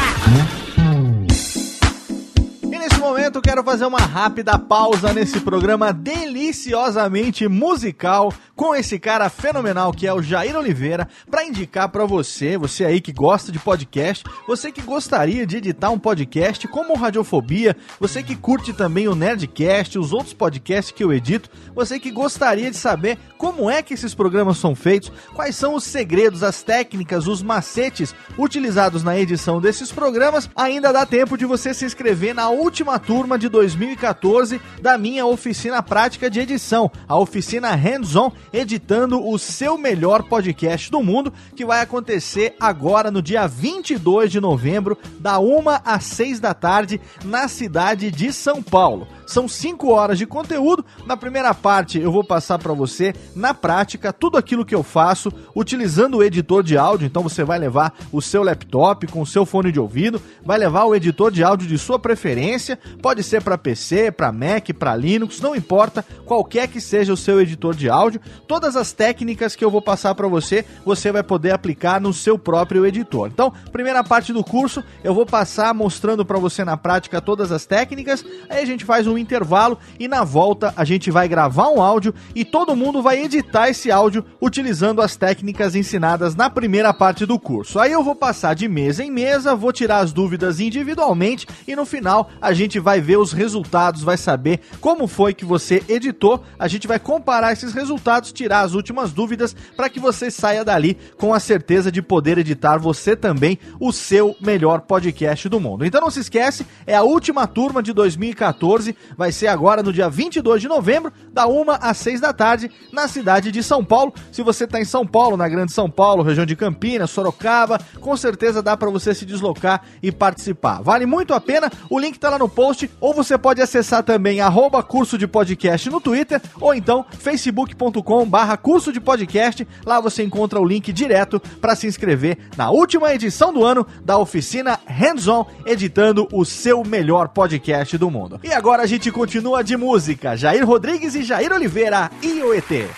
E 2.64 2.66
nesse 2.80 2.98
momento 2.98 3.44
quero 3.44 3.64
fazer 3.64 3.86
uma 3.86 4.00
rápida 4.00 4.58
pausa 4.58 5.14
nesse 5.14 5.40
programa 5.40 5.94
deliciosamente 5.94 7.48
musical 7.48 8.34
com 8.56 8.76
esse 8.76 9.00
cara 9.00 9.30
fenomenal 9.30 9.92
que 9.92 10.08
é 10.08 10.14
o 10.14 10.22
Jair 10.22 10.56
Oliveira 10.56 11.08
para 11.30 11.46
indicar 11.46 11.90
para 11.90 12.06
você, 12.06 12.58
você 12.58 12.86
aí 12.86 13.02
que 13.02 13.12
gosta 13.12 13.52
de 13.52 13.60
podcast, 13.60 14.24
você 14.48 14.72
que 14.72 14.82
gostaria 14.82 15.46
de 15.46 15.58
editar 15.58 15.90
um 15.90 16.00
podcast 16.00 16.68
como 16.68 16.94
o 16.94 16.98
Radiofobia, 16.98 17.76
você 18.00 18.22
que 18.22 18.36
curte 18.36 18.74
também 18.74 19.08
o 19.08 19.16
Nerdcast, 19.16 19.98
os 19.98 20.14
outros 20.14 20.34
podcasts 20.34 20.92
que 20.92 21.04
eu 21.04 21.12
edito, 21.12 21.50
você 21.74 22.00
que 22.00 22.12
gostaria 22.12 22.70
de 22.70 22.78
saber 22.78 23.18
como 23.38 23.70
é 23.70 23.82
que 23.82 23.94
esses 23.94 24.14
programas 24.14 24.58
são 24.58 24.76
feitos, 24.76 25.12
quais 25.34 25.56
são 25.56 25.76
os 25.76 25.84
segredos, 25.84 26.44
as 26.44 26.62
técnicas, 26.62 27.28
os 27.28 27.42
macetes 27.42 28.16
utilizados 28.38 29.04
na 29.04 29.18
edição 29.18 29.60
desses 29.60 29.92
programas, 29.92 30.50
ainda 30.56 30.94
dá 30.94 31.06
tempo 31.06 31.38
de 31.38 31.46
você 31.46 31.74
se 31.74 31.86
inscrever 31.86 32.34
na 32.34 32.50
última 32.50 33.00
turma 33.00 33.38
de 33.38 33.50
2014 33.50 34.62
da 34.82 34.98
minha 34.98 35.26
oficina 35.26 35.82
prática 35.82 36.30
de 36.30 36.40
edição, 36.40 36.92
a 37.08 37.18
oficina 37.18 37.76
Hands-On, 37.76 38.32
editando 38.54 39.28
o 39.28 39.38
seu 39.40 39.78
melhor 39.78 40.24
podcast 40.24 40.92
do 40.92 41.02
mundo, 41.02 41.34
que 41.56 41.66
vai 41.66 41.82
acontecer 41.82 42.56
agora 42.60 43.10
no 43.10 43.22
dia 43.22 43.48
22 43.48 44.32
de 44.32 44.40
novembro, 44.40 44.98
da 45.20 45.40
1 45.40 45.64
às 45.84 46.04
6 46.04 46.40
da 46.40 46.54
tarde, 46.54 47.02
na 47.26 47.48
cidade 47.48 48.12
de 48.12 48.32
São 48.32 48.62
Paulo. 48.62 49.08
São 49.26 49.48
5 49.48 49.90
horas 49.90 50.18
de 50.18 50.26
conteúdo. 50.26 50.86
Na 51.06 51.18
primeira 51.18 51.54
parte, 51.54 52.00
eu 52.00 52.12
vou 52.12 52.24
passar 52.24 52.60
para 52.60 52.74
você, 52.74 53.14
na 53.36 53.54
prática, 53.54 54.14
tudo 54.14 54.38
aquilo 54.38 54.66
que 54.66 54.76
eu 54.76 54.84
faço 54.84 55.32
utilizando 55.56 56.18
o 56.18 56.24
editor 56.24 56.64
de 56.64 56.78
áudio. 56.78 57.06
Então, 57.06 57.24
você 57.24 57.44
vai 57.44 57.60
levar 57.60 57.94
o 58.12 58.22
seu 58.22 58.44
laptop 58.44 59.08
com 59.08 59.22
o 59.22 59.26
seu 59.26 59.46
fone 59.46 59.72
de 59.72 59.80
ouvido, 59.80 60.22
vai 60.46 60.58
levar 60.58 60.86
o 60.86 60.96
editor 60.96 61.32
de 61.32 61.44
áudio 61.44 61.68
de 61.68 61.78
sua 61.78 62.00
preferência. 62.00 62.78
Pode 63.02 63.24
ser 63.24 63.42
para 63.42 63.58
PC, 63.58 64.12
para 64.12 64.32
Mac, 64.32 64.70
para 64.78 64.96
Linux, 64.96 65.40
não 65.40 65.56
importa, 65.56 66.06
qualquer 66.26 66.68
que 66.68 66.82
seja 66.82 67.14
o 67.14 67.18
seu 67.18 67.42
editor 67.42 67.76
de 67.76 67.90
áudio. 67.90 68.22
Todas 68.48 68.76
as 68.76 68.92
técnicas 68.92 69.56
que 69.56 69.64
eu 69.64 69.72
vou 69.72 69.82
passar 69.82 70.16
para 70.16 70.28
você, 70.28 70.66
você 70.86 71.12
vai 71.12 71.24
poder 71.24 71.52
aplicar 71.52 72.00
no 72.00 72.14
seu 72.14 72.38
próprio 72.38 72.86
editor. 72.86 73.28
Então, 73.28 73.52
primeira 73.72 74.04
parte 74.04 74.34
do 74.34 74.44
curso, 74.44 74.84
eu 75.04 75.14
vou 75.14 75.26
passar 75.26 75.74
mostrando 75.74 76.26
para 76.26 76.40
você 76.40 76.64
na 76.64 76.78
prática 76.78 77.22
todas 77.22 77.52
as 77.52 77.66
técnicas. 77.66 78.26
Aí 78.50 78.62
a 78.62 78.66
gente 78.66 78.86
faz 78.86 79.08
um 79.08 79.13
intervalo 79.18 79.78
e 80.00 80.08
na 80.08 80.24
volta 80.24 80.74
a 80.76 80.84
gente 80.84 81.12
vai 81.12 81.28
gravar 81.28 81.70
um 81.70 81.82
áudio 81.82 82.14
e 82.36 82.44
todo 82.44 82.76
mundo 82.76 83.02
vai 83.02 83.24
editar 83.24 83.70
esse 83.70 83.92
áudio 83.92 84.26
utilizando 84.42 85.02
as 85.02 85.16
técnicas 85.16 85.76
ensinadas 85.76 86.36
na 86.36 86.50
primeira 86.50 86.94
parte 86.94 87.26
do 87.26 87.40
curso. 87.40 87.80
Aí 87.80 87.92
eu 87.92 88.04
vou 88.04 88.16
passar 88.16 88.54
de 88.54 88.68
mesa 88.68 89.04
em 89.04 89.12
mesa, 89.12 89.56
vou 89.56 89.72
tirar 89.72 90.00
as 90.00 90.14
dúvidas 90.14 90.60
individualmente 90.60 91.48
e 91.68 91.76
no 91.76 91.86
final 91.86 92.30
a 92.42 92.54
gente 92.54 92.80
vai 92.80 93.02
ver 93.02 93.18
os 93.18 93.32
resultados, 93.32 94.02
vai 94.02 94.18
saber 94.18 94.60
como 94.80 95.08
foi 95.08 95.34
que 95.34 95.46
você 95.46 95.84
editou. 95.88 96.44
A 96.58 96.68
gente 96.68 96.88
vai 96.88 97.00
comparar 97.00 97.54
esses 97.54 97.74
resultados, 97.74 98.32
tirar 98.32 98.62
as 98.62 98.74
últimas 98.74 99.12
dúvidas 99.12 99.56
para 99.76 99.90
que 99.90 100.00
você 100.00 100.30
saia 100.32 100.64
dali 100.64 100.98
com 101.18 101.34
a 101.34 101.40
certeza 101.40 101.92
de 101.92 102.02
poder 102.02 102.38
editar 102.38 102.78
você 102.78 103.16
também 103.16 103.58
o 103.80 103.92
seu 103.92 104.36
melhor 104.42 104.82
podcast 104.82 105.48
do 105.50 105.60
mundo. 105.60 105.86
Então 105.86 106.02
não 106.02 106.12
se 106.12 106.20
esquece, 106.20 106.66
é 106.86 106.96
a 106.96 107.04
última 107.04 107.48
turma 107.48 107.82
de 107.82 107.94
2014, 107.94 108.96
vai 109.18 109.32
ser 109.32 109.48
agora 109.48 109.84
no 109.84 109.94
dia 109.94 110.10
22 110.10 110.62
de 110.62 110.68
novembro, 110.68 111.12
da 111.32 111.48
1 111.48 111.66
às 111.82 111.98
6 111.98 112.22
da 112.22 112.34
tarde, 112.34 112.70
na 112.92 113.08
cidade 113.08 113.52
de 113.52 113.64
São 113.64 113.84
Paulo. 113.84 114.14
Se 114.32 114.42
você 114.42 114.64
está 114.66 114.80
em 114.80 114.86
São 114.86 115.06
Paulo, 115.06 115.38
na 115.38 115.48
Grande 115.48 115.72
São 115.72 115.90
Paulo, 115.90 116.24
região 116.24 116.46
de 116.46 116.56
Campinas, 116.56 117.12
Sorocaba, 117.12 117.80
com 118.00 118.16
certeza 118.16 118.62
dá 118.62 118.76
para 118.76 118.90
você 118.90 119.14
se 119.14 119.26
deslocar 119.26 119.82
e 120.02 120.12
participar. 120.12 120.82
Vale 120.82 121.06
muito 121.06 121.34
a 121.34 121.42
pena, 121.42 121.72
o 121.90 122.00
link 122.00 122.20
tá 122.20 122.30
lá 122.30 122.40
no 122.40 122.50
post, 122.50 122.90
ou 123.00 123.14
você 123.14 123.38
pode 123.38 123.62
acessar 123.62 124.04
também 124.04 124.42
arroba 124.42 124.84
curso 124.84 125.18
de 125.18 125.28
podcast 125.28 125.90
no 125.90 126.00
Twitter, 126.00 126.42
ou 126.60 126.74
então 126.74 127.06
facebook.com 127.20 128.26
barra 128.26 128.58
curso 128.58 128.92
de 128.92 129.00
podcast, 129.00 129.68
lá 129.86 130.00
você 130.00 130.24
encontra 130.24 130.60
o 130.60 130.66
link 130.66 130.92
direto 130.92 131.40
para 131.60 131.76
se 131.76 131.88
inscrever 131.88 132.38
na 132.56 132.70
última 132.70 133.14
edição 133.14 133.54
do 133.54 133.64
ano 133.64 133.86
da 134.04 134.18
oficina 134.18 134.80
Hands 134.86 135.28
On, 135.28 135.46
editando 135.66 136.28
o 136.32 136.46
seu 136.46 136.84
melhor 136.84 137.30
podcast 137.30 137.98
do 137.98 138.10
mundo. 138.10 138.40
E 138.44 138.54
agora 138.54 138.84
a 138.84 138.86
gente 138.86 138.93
continua 139.12 139.64
de 139.64 139.76
música, 139.76 140.36
Jair 140.36 140.66
Rodrigues 140.66 141.16
e 141.16 141.24
Jair 141.24 141.52
Oliveira, 141.52 142.12
IOET. 142.22 142.90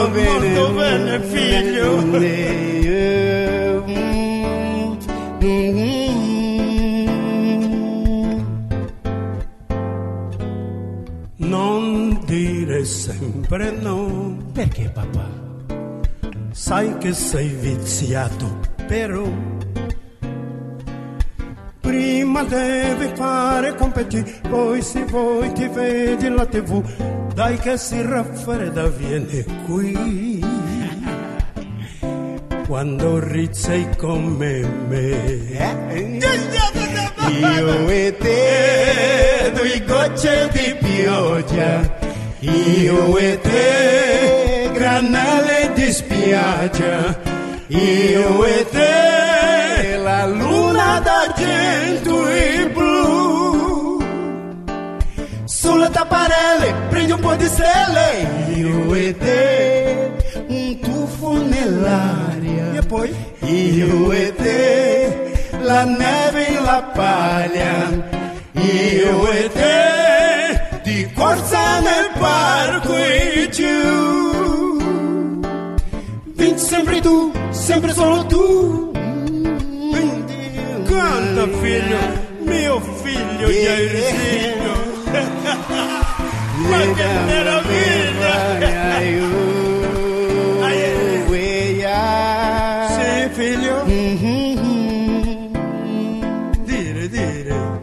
Molto 0.00 0.08
bene, 0.10 0.48
molto 0.54 0.72
bene, 0.72 1.20
figlio. 1.20 1.98
Non 11.36 12.20
dire 12.24 12.84
sempre 12.84 13.70
no. 13.72 14.36
Perché 14.52 14.90
papà? 14.90 15.28
Sai 16.52 16.96
che 16.98 17.12
sei 17.12 17.48
viziato, 17.48 18.58
però. 18.86 19.24
Prima 21.80 22.44
devi 22.44 23.10
fare 23.14 23.74
compiti, 23.74 24.24
poi 24.48 24.80
se 24.80 25.04
vuoi 25.04 25.52
ti 25.52 25.66
vedi 25.68 26.28
la 26.28 26.46
tv. 26.46 27.09
Dai 27.40 27.56
che 27.56 27.78
si 27.78 28.02
raffredda, 28.02 28.88
vieni 28.88 29.42
qui. 29.64 30.44
Quando 32.66 33.18
rizzi 33.18 33.88
come 33.96 34.60
me. 34.88 35.08
Io 37.30 37.88
e 37.88 38.14
te, 38.18 39.52
due 39.54 39.82
gocce 39.86 40.50
di 40.52 40.76
pioggia. 40.80 41.96
Io 42.40 43.16
e 43.16 43.40
te, 43.40 44.70
granale 44.74 45.72
di 45.72 45.90
spiaggia. 45.94 47.18
Io 47.68 48.44
e 48.44 48.66
te, 48.68 49.96
la 49.96 50.26
luna 50.26 51.00
d'argento 51.00 52.28
Sulle 55.80 55.92
tapparelle 55.92 56.74
prendi 56.90 57.12
un 57.12 57.20
po' 57.20 57.34
di 57.36 57.46
stelle. 57.46 58.52
Io 58.54 58.94
e 58.94 59.16
te, 59.16 60.12
un 60.48 60.78
tuffo 60.78 61.42
nell'aria. 61.42 62.74
E 62.74 62.82
poi? 62.82 63.14
Io 63.46 64.12
e 64.12 64.34
te, 64.34 65.48
la 65.62 65.84
neve 65.84 66.48
e 66.48 66.60
la 66.60 66.82
paglia. 66.94 67.88
Io 68.52 69.30
e 69.30 69.50
te, 69.50 70.80
di 70.82 71.10
corsa 71.14 71.80
nel 71.80 72.10
parco 72.18 72.94
e. 72.94 73.48
Vinci 76.34 76.58
sempre 76.58 77.00
tu, 77.00 77.32
sempre 77.48 77.94
solo 77.94 78.26
tu. 78.26 78.90
Canta, 80.84 81.48
figlio, 81.62 81.98
mio 82.44 82.80
figlio 83.02 83.48
Jairzinho. 83.48 84.89
Ma 85.70 86.78
che 86.94 87.08
meraviglia! 87.26 88.00
Sì, 92.88 93.28
figlio? 93.32 93.84
Dire, 96.64 97.08
dire. 97.08 97.78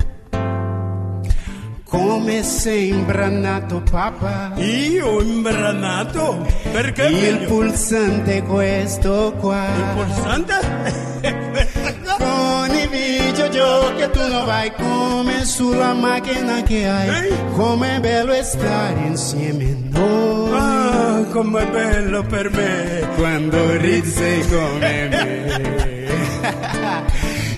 Come 1.84 2.44
sei 2.44 2.90
imbranato 2.90 3.82
papà 3.90 4.52
Io 4.58 5.22
imbranato? 5.22 6.46
Perché 6.72 7.06
Il 7.06 7.16
figlio? 7.16 7.48
pulsante 7.48 8.42
questo 8.44 9.34
qua 9.40 9.66
Il 9.66 9.84
pulsante? 9.96 10.56
Con 12.98 13.06
i 13.06 13.20
videogiochi 13.20 14.10
tu 14.10 14.28
non 14.28 14.46
vai 14.46 14.72
come 14.74 15.46
sulla 15.46 15.94
macchina 15.94 16.64
che 16.64 16.88
hai 16.88 17.32
Com'è 17.54 18.00
bello 18.00 18.34
stare 18.42 19.00
insieme 19.06 19.78
noi 19.92 20.52
Ah, 20.52 21.24
com'è 21.32 21.68
bello 21.68 22.24
per 22.24 22.50
me 22.50 23.08
Quando 23.16 23.78
ridi 23.78 24.10
sei 24.10 24.42
come 24.48 25.08
me. 25.10 26.06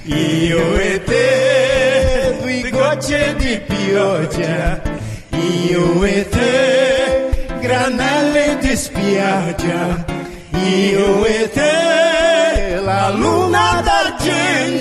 Io 0.12 0.76
e 0.78 1.04
te, 1.04 2.38
due 2.42 2.70
gocce 2.72 3.36
di 3.38 3.62
pioggia. 3.66 4.82
Io 5.70 6.04
e 6.04 6.28
te, 6.28 7.48
granelle 7.60 8.58
di 8.60 8.76
spiaggia. 8.76 10.04
Io 10.64 11.26
e 11.26 11.50
te, 11.52 12.80
la 12.82 13.10
luna 13.10 13.82
d'argento 13.84 14.79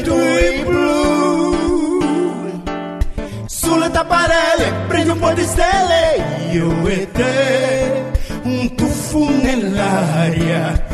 Un 5.09 5.19
po' 5.19 5.33
di 5.33 5.43
stelle. 5.43 6.51
Io 6.53 6.87
e 6.87 7.11
te, 7.11 8.05
un 8.43 8.75
tuffo 8.77 9.29
nell'aria. 9.31 10.85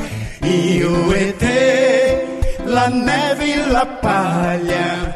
Io 0.42 1.12
e 1.12 1.36
te, 1.36 2.26
la 2.64 2.86
neve 2.88 3.54
e 3.54 3.70
la 3.70 3.86
paglia. 4.00 5.14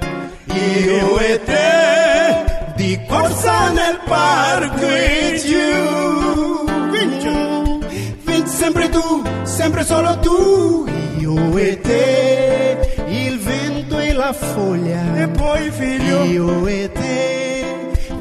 Io 0.53 1.19
e 1.21 1.43
te, 1.45 2.75
di 2.77 3.01
corsa 3.09 3.71
nel 3.71 3.99
parco 4.05 4.87
e 4.87 5.43
giù. 5.47 6.65
Vinci, 6.91 7.85
vinci 8.25 8.51
sempre 8.51 8.89
tu, 8.91 9.23
sempre 9.45 9.85
solo 9.85 10.19
tu. 10.19 10.87
Io 11.19 11.57
e 11.57 11.81
te, 11.81 13.05
il 13.07 13.39
vento 13.39 13.99
e 13.99 14.13
la 14.13 14.33
foglia. 14.33 15.17
E 15.17 15.29
poi 15.29 15.71
figlio? 15.71 16.25
Io 16.25 16.67
e 16.67 16.91
te, 16.93 17.48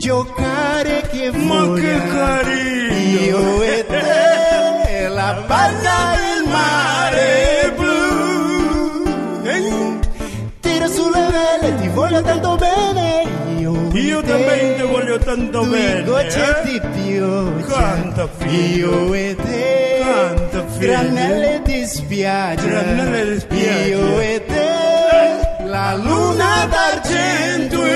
giocare 0.07 1.01
che 1.11 1.31
Ma 1.33 1.73
che 1.75 1.95
carino! 2.13 2.95
Io 3.27 3.61
e 3.61 3.85
te, 3.85 5.07
la 5.09 5.43
palla 5.45 5.97
e 6.15 6.37
il 6.37 6.43
mare 6.49 7.73
blu. 7.75 9.39
Tira 10.61 10.87
sulle 10.87 11.27
vele, 11.35 11.75
ti 11.81 11.87
voglio 11.89 12.21
tanto 12.21 12.55
bene. 12.55 13.25
Io, 13.57 13.73
Io 13.91 14.21
te, 14.21 14.27
também 14.27 14.77
te 14.77 14.83
voglio 14.83 15.17
tanto 15.17 15.59
due 15.63 15.77
bene. 15.77 16.03
gocce 16.03 16.39
eh? 16.39 16.63
di 16.63 16.81
pioggia. 16.93 17.67
Canta, 17.67 18.27
figlio. 18.37 18.91
Io 19.07 19.13
e 19.13 19.35
te, 19.35 19.99
Canta, 20.05 20.63
figlio. 20.67 20.87
granelle 20.87 21.61
di 21.65 21.85
spiaggia. 21.85 22.61
Granelle 22.65 23.33
di 23.33 23.39
spiaggia. 23.41 23.87
Io 23.87 24.19
e 24.21 24.45
te, 24.47 25.65
la 25.65 25.95
luna 25.95 26.65
d'argento 26.69 27.86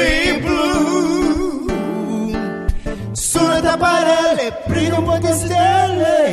Sulle 3.71 3.77
tapparelle, 3.77 4.51
prima 4.67 4.97
un 4.97 5.05
po' 5.05 5.17
di 5.17 5.31
stelle. 5.33 6.29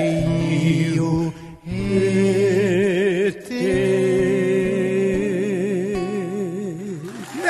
Io 0.49 1.33
e 1.65 3.43
te. 3.47 3.87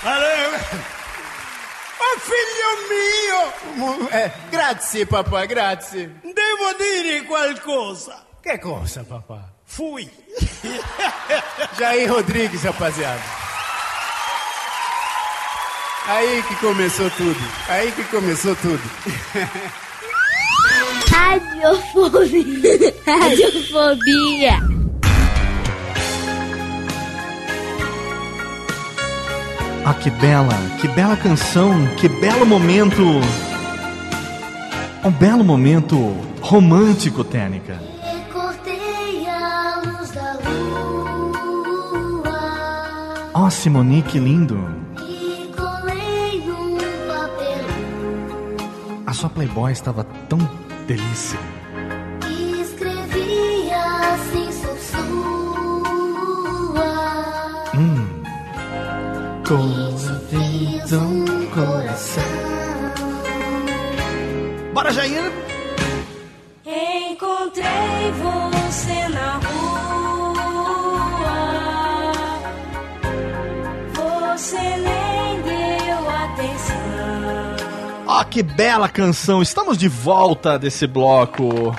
Allora, 0.00 0.58
oh 1.98 2.18
figlio 2.20 2.70
mio, 2.88 3.52
Eh, 4.10 4.30
grazie 4.50 5.06
papà, 5.06 5.44
grazie. 5.46 6.20
devo 6.22 6.72
dire 6.78 7.24
qualcosa. 7.24 8.27
Che 8.40 8.58
cosa 8.58 9.04
papà? 9.04 9.52
Fui. 9.64 10.08
Jair 11.76 12.10
Rodrigues, 12.10 12.62
rapaziada. 12.62 13.20
Aí 16.06 16.42
que 16.44 16.56
começou 16.56 17.10
tudo. 17.10 17.38
Aí 17.68 17.92
que 17.92 18.04
começou 18.04 18.56
tudo. 18.56 18.82
Radiofobia. 21.10 22.94
Radiofobia. 23.04 24.58
Ah, 29.84 29.94
que 29.94 30.10
bela, 30.10 30.54
que 30.80 30.88
bela 30.88 31.16
canção, 31.16 31.86
que 31.96 32.08
belo 32.08 32.46
momento. 32.46 33.02
Um 35.04 35.10
belo 35.10 35.44
momento 35.44 35.96
romântico, 36.40 37.24
Tênica. 37.24 37.97
Ó, 43.48 43.50
Simoni, 43.50 44.02
que 44.02 44.18
lindo. 44.18 44.58
A 49.06 49.12
sua 49.14 49.30
Playboy 49.30 49.72
estava 49.72 50.04
tão 50.28 50.38
delícia. 50.86 51.38
Hum. 57.74 58.22
Fiz 60.28 60.92
um 60.92 61.46
coração. 61.46 62.24
Bora, 64.74 64.92
Jair! 64.92 65.32
Encontrei 66.66 68.12
você 68.12 69.08
na 69.08 69.32
rua. 69.38 69.47
Que 78.24 78.42
bela 78.42 78.88
canção! 78.88 79.40
Estamos 79.40 79.78
de 79.78 79.88
volta 79.88 80.58
desse 80.58 80.86
bloco 80.86 81.74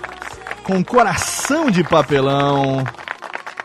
com 0.63 0.83
coração 0.83 1.69
de 1.69 1.83
papelão. 1.83 2.83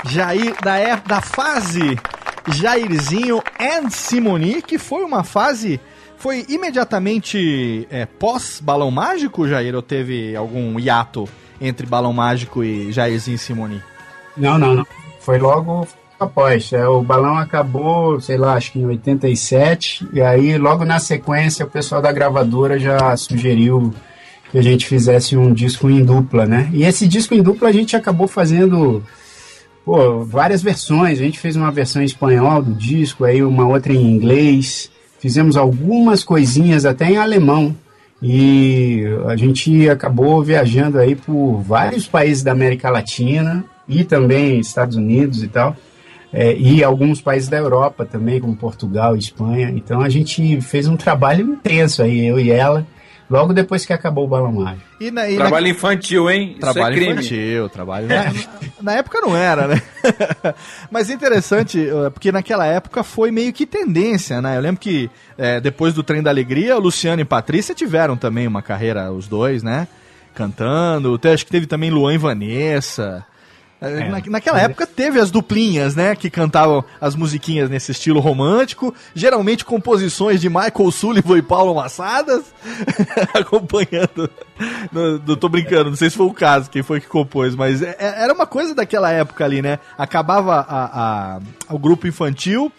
Jair, 0.06 0.54
da, 0.62 0.76
é- 0.78 0.96
da 0.96 1.20
fase 1.22 1.98
Jairzinho 2.46 3.42
and 3.58 3.88
Simoni, 3.90 4.60
que 4.62 4.76
foi 4.78 5.02
uma 5.02 5.24
fase. 5.24 5.80
Foi 6.18 6.44
imediatamente 6.48 7.86
é, 7.90 8.06
pós 8.06 8.60
Balão 8.62 8.90
Mágico, 8.90 9.48
Jair? 9.48 9.74
Ou 9.74 9.82
teve 9.82 10.36
algum 10.36 10.78
hiato 10.78 11.28
entre 11.60 11.86
Balão 11.86 12.12
Mágico 12.12 12.62
e 12.62 12.92
Jairzinho 12.92 13.36
e 13.36 13.38
Simoni? 13.38 13.82
Não, 14.36 14.58
não, 14.58 14.74
não. 14.74 14.86
Foi 15.20 15.38
logo 15.38 15.88
após. 16.24 16.72
É, 16.72 16.86
o 16.86 17.02
balão 17.02 17.36
acabou, 17.36 18.20
sei 18.20 18.36
lá, 18.36 18.54
acho 18.54 18.72
que 18.72 18.78
em 18.78 18.86
87. 18.86 20.08
E 20.12 20.20
aí, 20.20 20.58
logo 20.58 20.84
na 20.84 20.98
sequência, 20.98 21.64
o 21.64 21.70
pessoal 21.70 22.02
da 22.02 22.12
gravadora 22.12 22.78
já 22.78 23.16
sugeriu 23.16 23.94
que 24.50 24.58
a 24.58 24.62
gente 24.62 24.86
fizesse 24.86 25.36
um 25.36 25.52
disco 25.52 25.88
em 25.88 26.04
dupla, 26.04 26.46
né? 26.46 26.70
E 26.72 26.84
esse 26.84 27.08
disco 27.08 27.34
em 27.34 27.42
dupla 27.42 27.68
a 27.68 27.72
gente 27.72 27.96
acabou 27.96 28.28
fazendo 28.28 29.02
pô, 29.84 30.24
várias 30.24 30.62
versões. 30.62 31.18
A 31.18 31.22
gente 31.22 31.38
fez 31.38 31.56
uma 31.56 31.70
versão 31.70 32.02
em 32.02 32.04
espanhol 32.06 32.62
do 32.62 32.72
disco, 32.72 33.24
aí 33.24 33.42
uma 33.42 33.66
outra 33.66 33.92
em 33.92 34.12
inglês. 34.12 34.90
Fizemos 35.18 35.56
algumas 35.56 36.22
coisinhas 36.22 36.84
até 36.84 37.10
em 37.10 37.16
alemão. 37.16 37.74
E 38.22 39.04
a 39.26 39.36
gente 39.36 39.88
acabou 39.88 40.42
viajando 40.42 40.98
aí 40.98 41.14
por 41.14 41.60
vários 41.60 42.06
países 42.06 42.42
da 42.42 42.52
América 42.52 42.88
Latina 42.88 43.64
e 43.88 44.04
também 44.04 44.58
Estados 44.58 44.96
Unidos 44.96 45.42
e 45.42 45.48
tal. 45.48 45.76
É, 46.36 46.52
e 46.56 46.82
alguns 46.82 47.20
países 47.20 47.48
da 47.48 47.56
Europa 47.56 48.04
também, 48.04 48.40
como 48.40 48.56
Portugal 48.56 49.14
Espanha. 49.14 49.70
Então 49.70 50.00
a 50.00 50.08
gente 50.08 50.60
fez 50.60 50.88
um 50.88 50.96
trabalho 50.96 51.46
intenso 51.46 52.02
aí, 52.02 52.26
eu 52.26 52.40
e 52.40 52.50
ela, 52.50 52.84
logo 53.30 53.52
depois 53.52 53.86
que 53.86 53.92
acabou 53.92 54.24
o 54.24 54.28
Balão 54.28 54.50
Mágico. 54.50 54.82
E 55.00 55.12
na, 55.12 55.30
e 55.30 55.36
Trabalho 55.36 55.68
infantil, 55.68 56.28
hein? 56.28 56.50
Isso 56.50 56.60
Trabalho 56.60 56.92
é 56.92 56.96
crime. 56.96 57.12
infantil, 57.12 57.68
trabalho. 57.68 58.08
Na, 58.08 58.32
na 58.82 58.92
época 58.94 59.20
não 59.20 59.36
era, 59.36 59.68
né? 59.68 59.80
Mas 60.90 61.08
interessante, 61.08 61.78
eh, 61.88 62.10
porque 62.10 62.32
naquela 62.32 62.66
época 62.66 63.04
foi 63.04 63.30
meio 63.30 63.52
que 63.52 63.64
tendência, 63.64 64.42
né? 64.42 64.56
Eu 64.56 64.60
lembro 64.60 64.80
que 64.80 65.08
eh, 65.38 65.60
depois 65.60 65.94
do 65.94 66.02
Trem 66.02 66.20
da 66.20 66.30
Alegria, 66.30 66.76
Luciano 66.76 67.22
e 67.22 67.24
Patrícia 67.24 67.76
tiveram 67.76 68.16
também 68.16 68.48
uma 68.48 68.60
carreira, 68.60 69.12
os 69.12 69.28
dois, 69.28 69.62
né? 69.62 69.86
Cantando. 70.34 71.20
Acho 71.32 71.46
que 71.46 71.52
teve 71.52 71.66
também 71.66 71.90
Luan 71.90 72.14
e 72.14 72.18
Vanessa. 72.18 73.24
Eh, 73.88 74.08
na- 74.08 74.22
naquela 74.30 74.60
época 74.60 74.86
teve 74.86 75.18
as 75.20 75.30
duplinhas, 75.30 75.94
né? 75.94 76.14
Que 76.16 76.28
cantavam 76.30 76.84
as 77.00 77.14
musiquinhas 77.14 77.68
nesse 77.70 77.92
estilo 77.92 78.20
romântico. 78.20 78.94
Geralmente 79.14 79.64
composições 79.64 80.40
de 80.40 80.48
Michael 80.48 80.90
Sullivan 80.90 81.38
e 81.38 81.42
Paulo 81.42 81.74
Massadas. 81.74 82.44
acompanhando. 83.34 84.30
Não, 84.92 85.18
não 85.26 85.36
tô 85.36 85.48
brincando, 85.48 85.90
não 85.90 85.96
sei 85.96 86.10
se 86.10 86.16
foi 86.16 86.26
o 86.26 86.32
caso, 86.34 86.70
quem 86.70 86.82
foi 86.82 87.00
que 87.00 87.06
compôs, 87.06 87.54
mas 87.54 87.82
é- 87.82 87.96
é- 87.98 88.22
era 88.24 88.32
uma 88.32 88.46
coisa 88.46 88.74
daquela 88.74 89.10
época 89.10 89.44
ali, 89.44 89.60
né? 89.62 89.78
Acabava 89.98 90.54
a, 90.68 91.36
a- 91.36 91.40
o 91.70 91.78
grupo 91.78 92.06
infantil, 92.06 92.70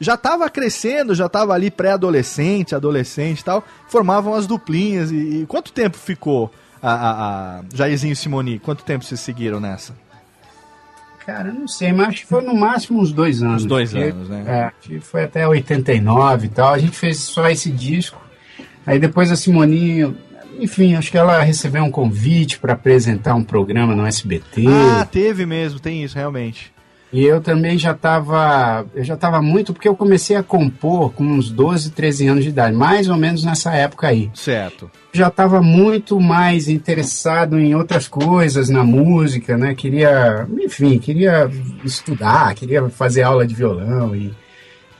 já 0.00 0.16
tava 0.16 0.48
crescendo, 0.50 1.14
já 1.14 1.28
tava 1.28 1.52
ali 1.54 1.70
pré-adolescente, 1.70 2.74
adolescente 2.74 3.40
e 3.40 3.44
tal, 3.44 3.64
formavam 3.88 4.34
as 4.34 4.46
duplinhas. 4.46 5.10
E, 5.10 5.42
e 5.42 5.46
quanto 5.46 5.72
tempo 5.72 5.96
ficou 5.96 6.50
a, 6.82 6.92
a, 6.92 7.10
a 7.58 7.60
Jairzinho 7.74 8.12
e 8.12 8.16
Simoni? 8.16 8.58
Quanto 8.58 8.84
tempo 8.84 9.04
vocês 9.04 9.20
seguiram 9.20 9.58
nessa? 9.60 9.94
Cara, 11.26 11.48
eu 11.48 11.54
não 11.54 11.66
sei, 11.66 11.92
mas 11.92 12.08
acho 12.08 12.20
que 12.20 12.26
foi 12.26 12.42
no 12.42 12.54
máximo 12.54 13.00
uns 13.00 13.10
dois 13.10 13.42
anos. 13.42 13.62
Uns 13.62 13.68
dois 13.68 13.90
porque, 13.90 14.08
anos, 14.08 14.28
né? 14.28 14.44
É, 14.46 14.64
acho 14.64 14.76
que 14.82 15.00
foi 15.00 15.24
até 15.24 15.48
89 15.48 16.46
e 16.46 16.48
tal. 16.50 16.74
A 16.74 16.78
gente 16.78 16.96
fez 16.96 17.18
só 17.18 17.48
esse 17.48 17.70
disco. 17.70 18.20
Aí 18.86 18.98
depois 18.98 19.32
a 19.32 19.36
Simoninho, 19.36 20.16
enfim, 20.58 20.94
acho 20.94 21.10
que 21.10 21.16
ela 21.16 21.40
recebeu 21.40 21.82
um 21.82 21.90
convite 21.90 22.58
para 22.58 22.74
apresentar 22.74 23.34
um 23.34 23.42
programa 23.42 23.94
no 23.94 24.06
SBT. 24.06 24.66
Ah, 24.68 25.06
teve 25.10 25.46
mesmo, 25.46 25.80
tem 25.80 26.04
isso, 26.04 26.14
realmente. 26.14 26.73
E 27.16 27.24
eu 27.24 27.40
também 27.40 27.78
já 27.78 27.92
estava, 27.92 28.84
eu 28.92 29.04
já 29.04 29.14
estava 29.14 29.40
muito, 29.40 29.72
porque 29.72 29.86
eu 29.86 29.94
comecei 29.94 30.34
a 30.34 30.42
compor 30.42 31.12
com 31.12 31.22
uns 31.22 31.48
12, 31.48 31.92
13 31.92 32.26
anos 32.26 32.42
de 32.42 32.50
idade, 32.50 32.74
mais 32.76 33.08
ou 33.08 33.16
menos 33.16 33.44
nessa 33.44 33.72
época 33.72 34.08
aí. 34.08 34.32
Certo. 34.34 34.90
Já 35.12 35.28
estava 35.28 35.62
muito 35.62 36.18
mais 36.20 36.66
interessado 36.68 37.56
em 37.56 37.72
outras 37.72 38.08
coisas 38.08 38.68
na 38.68 38.82
música, 38.82 39.56
né? 39.56 39.76
Queria, 39.76 40.44
enfim, 40.60 40.98
queria 40.98 41.48
estudar, 41.84 42.52
queria 42.56 42.88
fazer 42.88 43.22
aula 43.22 43.46
de 43.46 43.54
violão 43.54 44.14
e 44.16 44.32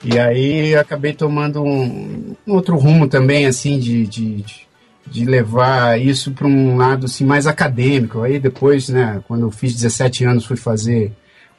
e 0.05 0.19
aí 0.19 0.77
acabei 0.77 1.15
tomando 1.15 1.65
um, 1.65 2.37
um 2.47 2.53
outro 2.53 2.77
rumo 2.77 3.09
também, 3.09 3.47
assim, 3.47 3.79
de, 3.79 4.07
de, 4.07 4.37
de- 4.43 4.65
de 5.07 5.25
levar 5.25 6.01
isso 6.01 6.31
para 6.33 6.47
um 6.47 6.77
lado 6.77 7.07
assim, 7.07 7.25
mais 7.25 7.47
acadêmico. 7.47 8.23
Aí 8.23 8.39
depois, 8.39 8.89
né, 8.89 9.21
quando 9.27 9.43
eu 9.47 9.51
fiz 9.51 9.75
17 9.75 10.25
anos, 10.25 10.45
fui 10.47 10.57
fazer 10.57 11.11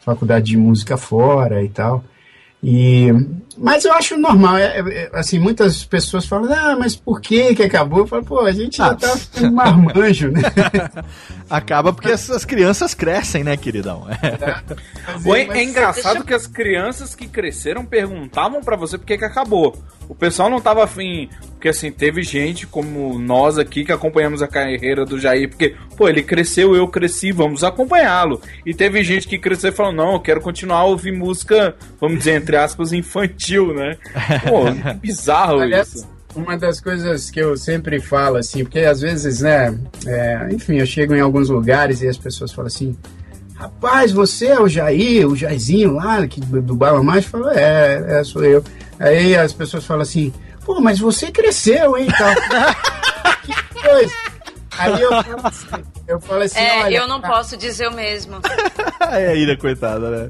faculdade 0.06 0.46
de 0.46 0.58
música 0.58 0.96
fora 0.96 1.64
e 1.64 1.70
tal. 1.70 2.04
E, 2.68 3.12
mas 3.58 3.86
eu 3.86 3.94
acho 3.94 4.18
normal, 4.18 4.58
é- 4.58 4.80
é- 4.80 5.10
assim, 5.14 5.38
muitas 5.38 5.84
pessoas 5.86 6.26
falam, 6.26 6.52
ah, 6.52 6.76
mas 6.80 6.96
por 6.96 7.22
que 7.22 7.54
que 7.54 7.62
acabou? 7.62 8.00
Eu 8.00 8.08
falo, 8.08 8.26
pô, 8.26 8.40
a 8.40 8.52
gente 8.52 8.78
já 8.78 8.88
Ah. 8.88 8.96
tá 8.96 9.16
ficando 9.16 9.52
marmanjo, 9.52 10.32
né? 10.32 10.42
Acaba 11.48 11.94
porque 11.94 12.10
essas 12.12 12.44
crianças 12.44 12.96
crescem, 12.96 13.44
né, 13.44 13.56
queridão? 13.56 14.08
O- 15.24 15.36
É, 15.36 15.64
engraçado 15.64 16.24
que 16.24 16.34
as 16.34 16.48
crianças 16.48 17.14
que 17.14 17.28
cresceram 17.28 17.86
perguntavam 17.86 18.62
pra 18.62 18.76
você 18.76 18.98
por 18.98 19.06
que 19.06 19.18
que 19.18 19.26
acabou. 19.26 19.78
O 20.08 20.16
pessoal 20.16 20.50
não 20.50 20.62
tava 20.62 20.84
afim, 20.84 21.30
porque 21.52 21.70
assim, 21.70 21.92
teve 21.92 22.22
gente 22.22 22.68
como 22.68 23.18
nós 23.18 23.58
aqui 23.58 23.84
que 23.84 23.92
acompanhamos 23.92 24.42
a 24.42 24.48
carreira 24.48 25.06
do 25.06 25.20
Jair, 25.20 25.50
porque, 25.50 25.76
pô, 25.98 26.08
ele 26.08 26.22
cresceu, 26.22 26.76
eu 26.76 26.88
cresci, 26.88 27.32
vamos 27.32 27.64
acompanhá-lo. 27.64 28.40
E 28.66 28.74
teve 28.74 29.04
gente 29.04 29.28
que 29.28 29.40
cresceu 29.40 29.72
e 29.72 29.74
falou, 29.74 29.92
não, 29.92 30.14
eu 30.14 30.20
quero 30.20 30.42
continuar 30.42 30.80
a 30.80 30.86
ouvir 30.86 31.12
música, 31.12 31.76
vamos 32.00 32.20
dizer, 32.20 32.36
entre 32.36 32.56
aspas, 32.56 32.94
infantil, 32.94 33.74
né? 33.74 33.98
Pô, 34.48 34.66
que 34.72 34.94
bizarro 35.00 35.60
Aliás, 35.60 35.96
isso. 35.96 36.16
Uma 36.36 36.58
das 36.58 36.82
coisas 36.82 37.32
que 37.32 37.40
eu 37.40 37.56
sempre 37.56 38.00
falo, 38.00 38.38
assim, 38.38 38.64
porque 38.64 38.80
às 38.80 39.00
vezes, 39.00 39.40
né, 39.40 39.76
é, 40.06 40.50
enfim, 40.52 40.76
eu 40.76 40.86
chego 40.86 41.16
em 41.16 41.22
alguns 41.22 41.50
lugares 41.50 42.02
e 42.02 42.08
as 42.08 42.18
pessoas 42.18 42.52
falam 42.52 42.68
assim, 42.68 42.96
rapaz, 43.56 44.12
você 44.12 44.48
é 44.48 44.60
o 44.60 44.68
Jair, 44.68 45.28
o 45.28 45.36
Jairzinho 45.36 45.94
lá, 45.94 46.28
que, 46.28 46.42
do, 46.42 46.76
Bala 46.76 47.02
Mais? 47.02 47.24
Eu 47.24 47.32
falo, 47.32 47.50
é, 47.52 48.20
é, 48.20 48.24
sou 48.24 48.44
eu. 48.44 48.64
Aí 49.00 49.36
as 49.36 49.54
pessoas 49.54 49.86
falam 49.86 50.04
assim, 50.04 50.34
pô, 50.66 50.80
mas 50.80 51.00
você 51.00 51.32
cresceu, 51.32 51.98
hein, 51.98 52.08
tal. 52.18 52.36
que 53.44 53.82
coisa. 53.82 54.14
Aí 54.78 55.02
eu 55.02 55.10
falo 55.10 55.48
assim, 55.48 55.68
eu 56.08 56.20
falo 56.20 56.42
assim, 56.42 56.60
É, 56.60 56.84
olha... 56.84 56.98
eu 56.98 57.08
não 57.08 57.22
posso 57.22 57.56
dizer 57.56 57.88
o 57.88 57.94
mesmo. 57.94 58.38
é 59.00 59.28
a 59.28 59.34
Ira, 59.34 59.58
coitada, 59.58 60.10
né? 60.10 60.30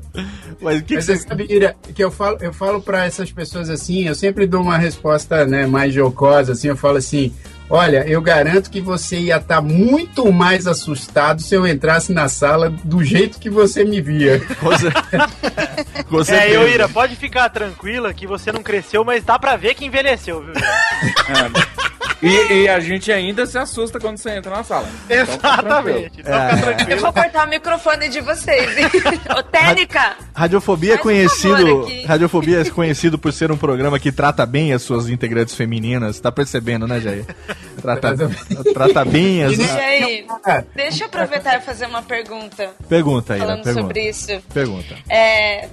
Mas 0.61 0.80
o 0.80 0.82
que, 0.82 0.88
que 0.88 0.95
Mas 0.95 1.05
você... 1.05 1.18
você 1.18 1.28
sabe, 1.28 1.47
Ira, 1.49 1.76
que 1.93 2.03
eu 2.03 2.11
falo, 2.11 2.38
eu 2.41 2.53
falo 2.53 2.82
para 2.82 3.05
essas 3.05 3.32
pessoas 3.32 3.70
assim, 3.70 4.07
eu 4.07 4.16
sempre 4.16 4.45
dou 4.45 4.61
uma 4.61 4.78
resposta 4.78 5.45
né, 5.45 5.66
mais 5.66 5.93
jocosa, 5.93 6.53
assim, 6.53 6.68
eu 6.68 6.78
falo 6.78 6.97
assim, 6.97 7.34
olha, 7.70 8.07
eu 8.07 8.22
garanto 8.22 8.70
que 8.70 8.80
você 8.82 9.18
ia 9.18 9.38
estar 9.38 9.61
muito 9.61 10.32
mais 10.32 10.68
assustado 10.68 11.41
se 11.41 11.55
eu 11.55 11.66
entrasse 11.68 12.11
na 12.13 12.28
sala 12.28 12.70
do 12.84 13.03
jeito 13.03 13.39
que 13.39 13.49
você 13.49 13.84
me 13.84 14.01
via. 14.01 14.41
Com 16.09 16.22
É, 16.22 16.24
certeza. 16.24 16.53
eu, 16.53 16.68
Ira, 16.68 16.88
pode 16.89 17.16
ficar 17.16 17.49
tranquila 17.49 18.13
que 18.13 18.28
você 18.28 18.51
não 18.51 18.61
cresceu, 18.61 19.03
mas 19.03 19.24
dá 19.24 19.39
pra 19.39 19.55
ver 19.55 19.74
que 19.74 19.86
envelheceu, 19.86 20.41
viu? 20.41 20.53
E, 22.26 22.53
e 22.63 22.67
a 22.69 22.80
gente 22.80 23.11
ainda 23.11 23.45
se 23.45 23.57
assusta 23.57 23.99
quando 23.99 24.17
você 24.17 24.32
entra 24.32 24.51
na 24.55 24.63
sala. 24.63 24.88
Então. 25.05 25.17
Exatamente. 25.21 26.11
Então 26.19 26.57
fica 26.78 26.91
Eu 26.93 26.99
vou 26.99 27.13
cortar 27.13 27.45
o 27.45 27.49
microfone 27.49 28.09
de 28.09 28.21
vocês. 28.21 28.78
hein? 28.78 28.86
Ô, 29.38 29.43
Técnica! 29.43 30.15
Radiofobia 30.34 30.95
é 30.95 30.97
conhecido. 30.97 31.88
Radiofobia 32.05 32.61
é 32.61 32.65
conhecido 32.69 33.17
por 33.17 33.32
ser 33.32 33.51
um 33.51 33.57
programa 33.57 33.99
que 33.99 34.11
trata 34.11 34.45
bem 34.45 34.73
as 34.73 34.82
suas 34.82 35.09
integrantes 35.09 35.55
femininas. 35.55 36.19
Tá 36.19 36.32
percebendo, 36.32 36.88
né, 36.88 36.99
Jair? 36.99 37.26
Trata, 37.82 38.15
trata 38.73 39.05
bem 39.05 39.43
as. 39.43 39.57
E 39.57 39.63
aí, 39.63 40.26
Ah, 40.43 40.63
deixa 40.76 41.03
eu 41.03 41.07
aproveitar 41.07 41.57
e 41.57 41.61
fazer 41.61 41.86
uma 41.88 42.01
pergunta. 42.01 42.71
Pergunta 42.89 43.34
aí, 43.34 43.39
Falando 43.39 43.63
pergunta. 43.63 43.82
sobre 43.88 44.09
isso. 44.09 44.41
Pergunta. 44.53 44.95
É, 45.09 45.67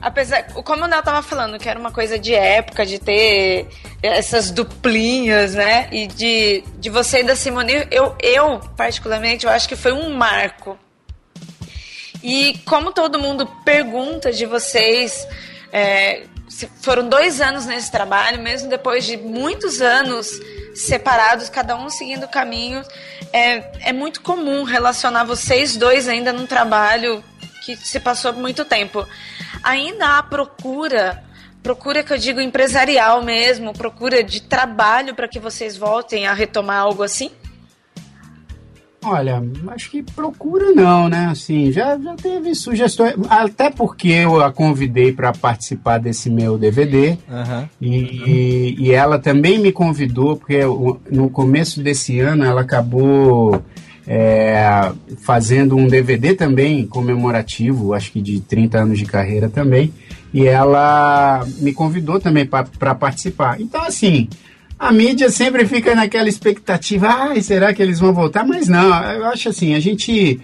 apesar, 0.00 0.44
como 0.52 0.84
o 0.84 0.86
Nel 0.86 1.02
tava 1.02 1.22
falando, 1.22 1.58
que 1.58 1.68
era 1.68 1.78
uma 1.78 1.90
coisa 1.90 2.18
de 2.18 2.34
época, 2.34 2.86
de 2.86 2.98
ter 2.98 3.68
essas 4.02 4.50
duplinhas, 4.50 5.54
né? 5.54 5.88
E 5.92 6.06
de, 6.06 6.64
de 6.78 6.90
você 6.90 7.20
e 7.20 7.24
da 7.24 7.36
Simone, 7.36 7.86
eu, 7.90 8.14
eu, 8.20 8.60
particularmente, 8.76 9.46
eu 9.46 9.52
acho 9.52 9.68
que 9.68 9.76
foi 9.76 9.92
um 9.92 10.14
marco. 10.14 10.78
E 12.22 12.58
como 12.64 12.92
todo 12.92 13.18
mundo 13.18 13.46
pergunta 13.64 14.32
de 14.32 14.44
vocês, 14.44 15.26
é, 15.72 16.24
foram 16.80 17.08
dois 17.08 17.40
anos 17.40 17.66
nesse 17.66 17.90
trabalho, 17.90 18.40
mesmo 18.40 18.68
depois 18.68 19.04
de 19.04 19.16
muitos 19.16 19.80
anos 19.80 20.28
separados, 20.74 21.48
cada 21.48 21.76
um 21.76 21.90
seguindo 21.90 22.26
caminhos, 22.28 22.86
é, 23.32 23.88
é 23.88 23.92
muito 23.92 24.20
comum 24.20 24.62
relacionar 24.62 25.24
vocês 25.24 25.76
dois 25.76 26.08
ainda 26.08 26.32
num 26.32 26.46
trabalho 26.46 27.22
que 27.64 27.76
se 27.76 28.00
passou 28.00 28.32
muito 28.32 28.64
tempo. 28.64 29.06
Ainda 29.62 30.18
há 30.18 30.22
procura 30.22 31.22
procura 31.62 32.02
que 32.02 32.12
eu 32.12 32.18
digo 32.18 32.40
empresarial 32.40 33.22
mesmo, 33.22 33.72
procura 33.72 34.22
de 34.22 34.40
trabalho 34.40 35.14
para 35.14 35.28
que 35.28 35.38
vocês 35.38 35.76
voltem 35.76 36.26
a 36.26 36.32
retomar 36.32 36.80
algo 36.80 37.02
assim? 37.02 37.30
Olha, 39.04 39.42
acho 39.68 39.90
que 39.90 40.02
procura 40.02 40.72
não, 40.72 41.08
né? 41.08 41.28
Assim, 41.30 41.70
já, 41.70 41.96
já 41.98 42.16
teve 42.16 42.52
sugestões, 42.54 43.14
até 43.30 43.70
porque 43.70 44.08
eu 44.08 44.42
a 44.42 44.50
convidei 44.50 45.12
para 45.12 45.32
participar 45.32 45.98
desse 45.98 46.28
meu 46.28 46.58
DVD 46.58 47.16
Aham. 47.30 47.68
e, 47.80 48.74
e 48.76 48.92
ela 48.92 49.18
também 49.18 49.58
me 49.58 49.70
convidou, 49.70 50.36
porque 50.36 50.60
no 51.10 51.30
começo 51.30 51.80
desse 51.80 52.18
ano 52.18 52.44
ela 52.44 52.62
acabou 52.62 53.62
é, 54.10 54.90
fazendo 55.18 55.76
um 55.76 55.86
DVD 55.86 56.34
também 56.34 56.86
comemorativo, 56.86 57.92
acho 57.92 58.10
que 58.10 58.22
de 58.22 58.40
30 58.40 58.78
anos 58.78 58.98
de 58.98 59.04
carreira 59.04 59.50
também, 59.50 59.92
e 60.32 60.46
ela 60.46 61.46
me 61.58 61.74
convidou 61.74 62.18
também 62.18 62.46
para 62.46 62.94
participar. 62.94 63.60
Então, 63.60 63.82
assim, 63.82 64.26
a 64.78 64.90
mídia 64.92 65.28
sempre 65.28 65.66
fica 65.66 65.94
naquela 65.94 66.28
expectativa, 66.28 67.06
ai, 67.06 67.42
será 67.42 67.74
que 67.74 67.82
eles 67.82 68.00
vão 68.00 68.14
voltar? 68.14 68.46
Mas 68.46 68.66
não, 68.66 68.88
eu 69.12 69.26
acho 69.26 69.50
assim, 69.50 69.74
a 69.74 69.80
gente. 69.80 70.40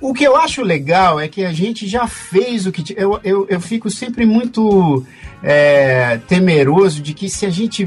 O 0.00 0.14
que 0.14 0.22
eu 0.22 0.36
acho 0.36 0.62
legal 0.62 1.18
é 1.18 1.26
que 1.26 1.44
a 1.44 1.52
gente 1.52 1.86
já 1.86 2.06
fez 2.06 2.66
o 2.66 2.72
que. 2.72 2.94
Eu, 2.96 3.20
eu, 3.22 3.46
eu 3.50 3.60
fico 3.60 3.90
sempre 3.90 4.24
muito 4.24 5.04
é, 5.42 6.20
temeroso 6.26 7.02
de 7.02 7.12
que 7.12 7.28
se 7.28 7.44
a 7.44 7.50
gente. 7.50 7.86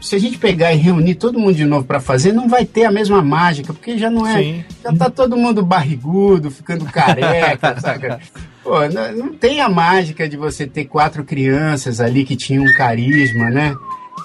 Se 0.00 0.16
a 0.16 0.18
gente 0.18 0.38
pegar 0.38 0.72
e 0.72 0.76
reunir 0.76 1.14
todo 1.14 1.38
mundo 1.38 1.54
de 1.54 1.64
novo 1.64 1.84
para 1.84 2.00
fazer, 2.00 2.32
não 2.32 2.48
vai 2.48 2.64
ter 2.64 2.84
a 2.84 2.90
mesma 2.90 3.22
mágica, 3.22 3.72
porque 3.72 3.98
já 3.98 4.10
não 4.10 4.26
é. 4.26 4.38
Sim. 4.38 4.64
Já 4.82 4.92
tá 4.92 5.10
todo 5.10 5.36
mundo 5.36 5.64
barrigudo, 5.64 6.50
ficando 6.50 6.84
careca, 6.86 7.78
saca? 7.80 8.20
Pô, 8.62 8.80
não, 8.88 9.12
não 9.12 9.34
tem 9.34 9.60
a 9.60 9.68
mágica 9.68 10.28
de 10.28 10.36
você 10.36 10.66
ter 10.66 10.86
quatro 10.86 11.24
crianças 11.24 12.00
ali 12.00 12.24
que 12.24 12.36
tinham 12.36 12.64
um 12.64 12.74
carisma, 12.74 13.50
né? 13.50 13.74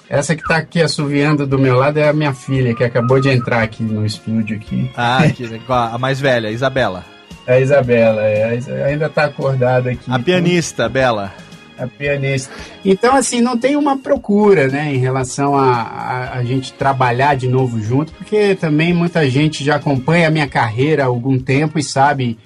Essa 0.09 0.35
que 0.35 0.43
tá 0.43 0.57
aqui 0.57 0.81
assoviando 0.81 1.45
do 1.45 1.59
meu 1.59 1.77
lado 1.77 1.99
é 1.99 2.09
a 2.09 2.13
minha 2.13 2.33
filha, 2.33 2.73
que 2.73 2.83
acabou 2.83 3.19
de 3.19 3.29
entrar 3.29 3.61
aqui 3.61 3.83
no 3.83 4.05
estúdio 4.05 4.57
aqui. 4.57 4.89
Ah, 4.97 5.19
que, 5.29 5.47
a 5.67 5.97
mais 5.99 6.19
velha, 6.19 6.49
Isabela. 6.49 7.05
A 7.45 7.59
Isabela, 7.59 8.21
é, 8.21 8.59
ainda 8.85 9.09
tá 9.09 9.25
acordada 9.25 9.91
aqui. 9.91 10.11
A 10.11 10.17
pianista, 10.17 10.89
Bela. 10.89 11.31
A 11.79 11.87
pianista. 11.87 12.53
Então, 12.83 13.15
assim, 13.15 13.39
não 13.41 13.57
tem 13.57 13.75
uma 13.75 13.97
procura, 13.97 14.67
né, 14.67 14.93
em 14.93 14.97
relação 14.97 15.55
a, 15.55 15.81
a, 15.81 16.37
a 16.39 16.43
gente 16.43 16.73
trabalhar 16.73 17.35
de 17.35 17.47
novo 17.47 17.81
junto, 17.81 18.11
porque 18.13 18.55
também 18.55 18.93
muita 18.93 19.29
gente 19.29 19.63
já 19.63 19.75
acompanha 19.75 20.27
a 20.27 20.31
minha 20.31 20.47
carreira 20.47 21.03
há 21.03 21.07
algum 21.07 21.39
tempo 21.39 21.79
e 21.79 21.83
sabe 21.83 22.37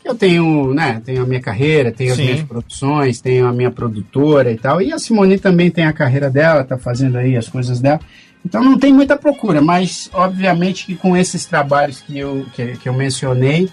que 0.00 0.08
eu 0.08 0.14
tenho, 0.14 0.72
né, 0.72 1.02
tenho 1.04 1.22
a 1.22 1.26
minha 1.26 1.40
carreira, 1.40 1.90
tenho 1.90 2.12
as 2.12 2.16
Sim. 2.16 2.24
minhas 2.24 2.42
produções, 2.42 3.20
tenho 3.20 3.46
a 3.46 3.52
minha 3.52 3.70
produtora 3.70 4.52
e 4.52 4.56
tal. 4.56 4.80
E 4.80 4.92
a 4.92 4.98
Simone 4.98 5.38
também 5.38 5.70
tem 5.70 5.84
a 5.84 5.92
carreira 5.92 6.30
dela, 6.30 6.64
tá 6.64 6.78
fazendo 6.78 7.18
aí 7.18 7.36
as 7.36 7.48
coisas 7.48 7.80
dela. 7.80 8.00
Então 8.44 8.62
não 8.62 8.78
tem 8.78 8.92
muita 8.92 9.16
procura, 9.16 9.60
mas 9.60 10.08
obviamente 10.12 10.86
que 10.86 10.94
com 10.94 11.16
esses 11.16 11.44
trabalhos 11.44 12.00
que 12.00 12.18
eu, 12.18 12.46
que, 12.54 12.76
que 12.76 12.88
eu 12.88 12.92
mencionei, 12.92 13.68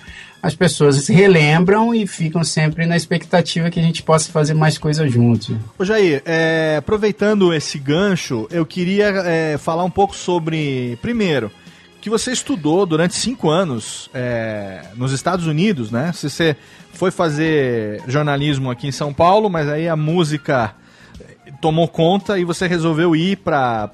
as 0.46 0.54
pessoas 0.54 0.98
se 0.98 1.12
relembram 1.12 1.94
e 1.94 2.06
ficam 2.06 2.44
sempre 2.44 2.86
na 2.86 2.96
expectativa 2.96 3.72
que 3.72 3.80
a 3.80 3.84
gente 3.84 4.04
possa 4.04 4.32
fazer 4.32 4.54
mais 4.54 4.78
coisas 4.78 5.12
juntos. 5.12 5.56
Ô 5.78 5.84
Jair, 5.84 6.22
é, 6.24 6.76
aproveitando 6.78 7.52
esse 7.52 7.80
gancho, 7.80 8.48
eu 8.52 8.64
queria 8.64 9.08
é, 9.26 9.58
falar 9.58 9.84
um 9.84 9.90
pouco 9.90 10.16
sobre, 10.16 11.00
primeiro, 11.02 11.52
que 12.00 12.12
você 12.12 12.32
estudou 12.32 12.86
durante 12.86 13.16
cinco 13.16 13.50
anos 13.50 14.08
é, 14.14 14.84
nos 14.96 15.12
Estados 15.12 15.48
Unidos, 15.48 15.90
né? 15.90 16.12
Você 16.14 16.56
foi 16.94 17.10
fazer 17.10 18.04
jornalismo 18.08 18.70
aqui 18.70 18.88
em 18.88 18.92
São 18.92 19.12
Paulo, 19.12 19.50
mas 19.50 19.68
aí 19.68 19.90
a 19.90 19.96
música 19.96 20.76
tomou 21.62 21.88
conta 21.88 22.38
e 22.40 22.44
você 22.44 22.68
resolveu 22.68 23.16
ir 23.16 23.38
para 23.38 23.88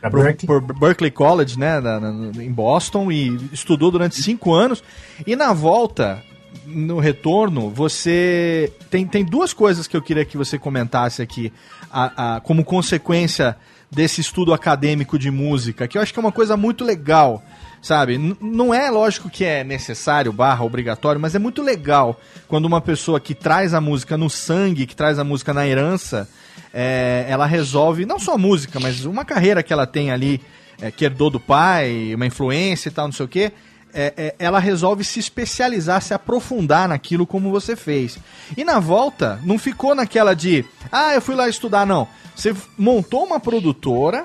Pra 0.00 0.10
pro- 0.10 0.22
Berkeley. 0.22 0.60
Berkeley 0.80 1.10
College, 1.12 1.58
né, 1.58 1.78
na- 1.80 2.00
na- 2.00 2.42
em 2.42 2.50
Boston, 2.52 3.10
e 3.12 3.28
estudou 3.52 3.90
durante 3.90 4.16
cinco 4.20 4.52
anos. 4.52 4.82
E 5.24 5.36
na 5.36 5.52
volta, 5.52 6.20
no 6.66 6.98
retorno, 6.98 7.70
você 7.70 8.72
tem, 8.90 9.06
tem 9.06 9.24
duas 9.24 9.52
coisas 9.52 9.86
que 9.86 9.96
eu 9.96 10.02
queria 10.02 10.24
que 10.24 10.36
você 10.36 10.58
comentasse 10.58 11.22
aqui, 11.22 11.52
a- 11.90 12.36
a- 12.36 12.40
como 12.40 12.64
consequência 12.64 13.56
desse 13.90 14.20
estudo 14.20 14.52
acadêmico 14.52 15.18
de 15.18 15.30
música, 15.30 15.86
que 15.86 15.96
eu 15.96 16.02
acho 16.02 16.12
que 16.12 16.18
é 16.18 16.22
uma 16.22 16.32
coisa 16.32 16.56
muito 16.56 16.82
legal. 16.84 17.42
Sabe, 17.82 18.14
N- 18.14 18.36
não 18.40 18.72
é 18.72 18.88
lógico 18.90 19.28
que 19.28 19.44
é 19.44 19.64
necessário, 19.64 20.32
barra, 20.32 20.64
obrigatório, 20.64 21.20
mas 21.20 21.34
é 21.34 21.38
muito 21.40 21.60
legal 21.60 22.18
quando 22.46 22.64
uma 22.66 22.80
pessoa 22.80 23.18
que 23.18 23.34
traz 23.34 23.74
a 23.74 23.80
música 23.80 24.16
no 24.16 24.30
sangue, 24.30 24.86
que 24.86 24.94
traz 24.94 25.18
a 25.18 25.24
música 25.24 25.52
na 25.52 25.66
herança, 25.66 26.28
é, 26.72 27.26
ela 27.28 27.44
resolve, 27.44 28.06
não 28.06 28.20
só 28.20 28.34
a 28.34 28.38
música, 28.38 28.78
mas 28.78 29.04
uma 29.04 29.24
carreira 29.24 29.64
que 29.64 29.72
ela 29.72 29.84
tem 29.84 30.12
ali, 30.12 30.40
é, 30.80 30.92
que 30.92 31.04
herdou 31.04 31.28
do 31.28 31.40
pai, 31.40 32.12
uma 32.14 32.24
influência 32.24 32.88
e 32.88 32.92
tal, 32.92 33.06
não 33.06 33.12
sei 33.12 33.26
o 33.26 33.28
quê, 33.28 33.50
é, 33.92 34.14
é, 34.16 34.34
ela 34.38 34.60
resolve 34.60 35.02
se 35.02 35.18
especializar, 35.18 36.00
se 36.02 36.14
aprofundar 36.14 36.88
naquilo 36.88 37.26
como 37.26 37.50
você 37.50 37.74
fez. 37.74 38.16
E 38.56 38.62
na 38.64 38.78
volta, 38.78 39.40
não 39.42 39.58
ficou 39.58 39.92
naquela 39.92 40.34
de, 40.34 40.64
ah, 40.92 41.14
eu 41.14 41.20
fui 41.20 41.34
lá 41.34 41.48
estudar, 41.48 41.84
não. 41.84 42.06
Você 42.34 42.54
montou 42.78 43.24
uma 43.24 43.40
produtora 43.40 44.24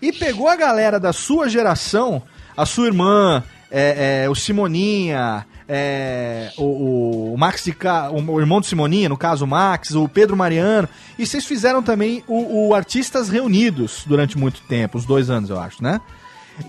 e 0.00 0.12
pegou 0.12 0.46
a 0.46 0.54
galera 0.56 1.00
da 1.00 1.12
sua 1.12 1.48
geração, 1.48 2.22
a 2.58 2.66
sua 2.66 2.86
irmã, 2.86 3.44
é, 3.70 4.24
é, 4.24 4.28
o 4.28 4.34
Simoninha, 4.34 5.46
é, 5.68 6.50
o, 6.58 7.34
o 7.34 7.38
Max 7.38 7.62
de 7.62 7.72
Ca... 7.72 8.10
o, 8.10 8.40
irmão 8.40 8.58
do 8.58 8.66
Simoninha, 8.66 9.08
no 9.08 9.16
caso 9.16 9.44
o 9.44 9.48
Max, 9.48 9.92
o 9.92 10.08
Pedro 10.08 10.36
Mariano, 10.36 10.88
e 11.16 11.24
vocês 11.24 11.46
fizeram 11.46 11.84
também 11.84 12.24
o, 12.26 12.66
o 12.66 12.74
Artistas 12.74 13.28
Reunidos 13.28 14.02
durante 14.04 14.36
muito 14.36 14.60
tempo, 14.62 14.98
uns 14.98 15.06
dois 15.06 15.30
anos, 15.30 15.50
eu 15.50 15.60
acho, 15.60 15.80
né? 15.80 16.00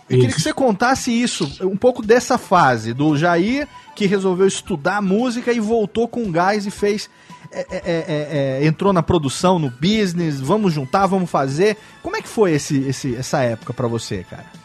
Eu 0.08 0.20
queria 0.20 0.28
que 0.36 0.40
você 0.40 0.54
contasse 0.54 1.12
isso, 1.12 1.52
um 1.64 1.76
pouco 1.76 2.06
dessa 2.06 2.38
fase, 2.38 2.94
do 2.94 3.18
Jair 3.18 3.68
que 3.96 4.06
resolveu 4.06 4.46
estudar 4.46 5.02
música 5.02 5.52
e 5.52 5.60
voltou 5.60 6.08
com 6.08 6.32
gás 6.32 6.68
e 6.68 6.72
fez. 6.72 7.10
é, 7.52 7.62
é, 7.62 7.80
é, 7.84 8.60
é, 8.62 8.68
entrou 8.68 8.94
na 8.94 9.02
produção, 9.02 9.58
no 9.58 9.72
business, 9.72 10.40
vamos 10.40 10.72
juntar, 10.72 11.08
vamos 11.08 11.32
fazer. 11.32 11.76
Como 12.04 12.16
é 12.16 12.22
que 12.22 12.30
foi 12.30 12.52
esse, 12.52 12.78
esse, 12.84 13.16
essa 13.16 13.42
época 13.42 13.74
pra 13.74 13.88
você, 13.88 14.24
cara? 14.30 14.59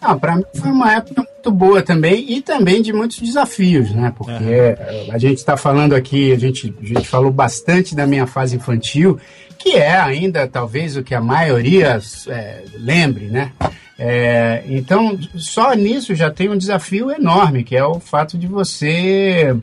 Ah, 0.00 0.16
para 0.16 0.36
mim 0.36 0.44
foi 0.54 0.70
uma 0.70 0.92
época 0.94 1.22
muito 1.22 1.50
boa 1.50 1.82
também 1.82 2.24
e 2.32 2.40
também 2.40 2.80
de 2.80 2.92
muitos 2.92 3.18
desafios, 3.18 3.90
né? 3.92 4.12
Porque 4.16 4.32
eh, 4.44 5.08
a 5.10 5.18
gente 5.18 5.38
está 5.38 5.56
falando 5.56 5.94
aqui, 5.94 6.32
a 6.32 6.38
gente, 6.38 6.72
a 6.80 6.86
gente 6.86 7.08
falou 7.08 7.32
bastante 7.32 7.94
da 7.96 8.06
minha 8.06 8.26
fase 8.26 8.54
infantil, 8.56 9.18
que 9.58 9.70
é 9.76 9.98
ainda 9.98 10.46
talvez 10.46 10.96
o 10.96 11.02
que 11.02 11.14
a 11.14 11.20
maioria 11.20 12.00
eh, 12.28 12.62
lembre, 12.76 13.26
né? 13.26 13.50
Eh, 13.98 14.62
então, 14.68 15.18
só 15.34 15.74
nisso 15.74 16.14
já 16.14 16.30
tem 16.30 16.48
um 16.48 16.56
desafio 16.56 17.10
enorme, 17.10 17.64
que 17.64 17.74
é 17.76 17.84
o 17.84 17.98
fato 17.98 18.38
de 18.38 18.46
você 18.46 19.56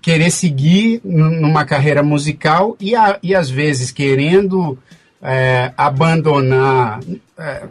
querer 0.00 0.30
seguir 0.30 1.00
numa 1.04 1.64
carreira 1.64 2.02
musical 2.02 2.76
e, 2.80 2.94
a- 2.94 3.18
e 3.20 3.34
às 3.34 3.50
vezes 3.50 3.90
querendo 3.90 4.78
é, 5.22 5.72
abandonar, 5.76 7.00
é, 7.36 7.62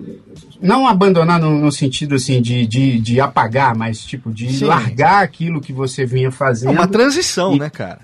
não 0.62 0.88
abandonar 0.88 1.40
no, 1.40 1.58
no 1.58 1.72
sentido 1.72 2.16
assim 2.16 2.42
de, 2.42 2.66
de, 2.66 3.00
de 3.00 3.20
apagar, 3.22 3.76
mas 3.76 4.04
tipo 4.04 4.32
de 4.32 4.52
Sim. 4.52 4.66
largar 4.66 5.24
aquilo 5.24 5.62
que 5.62 5.72
você 5.72 6.06
vinha 6.06 6.28
É 6.28 6.32
fazendo. 6.32 6.72
uma 6.72 6.88
transição, 6.88 7.56
né, 7.56 7.70
cara? 7.70 8.00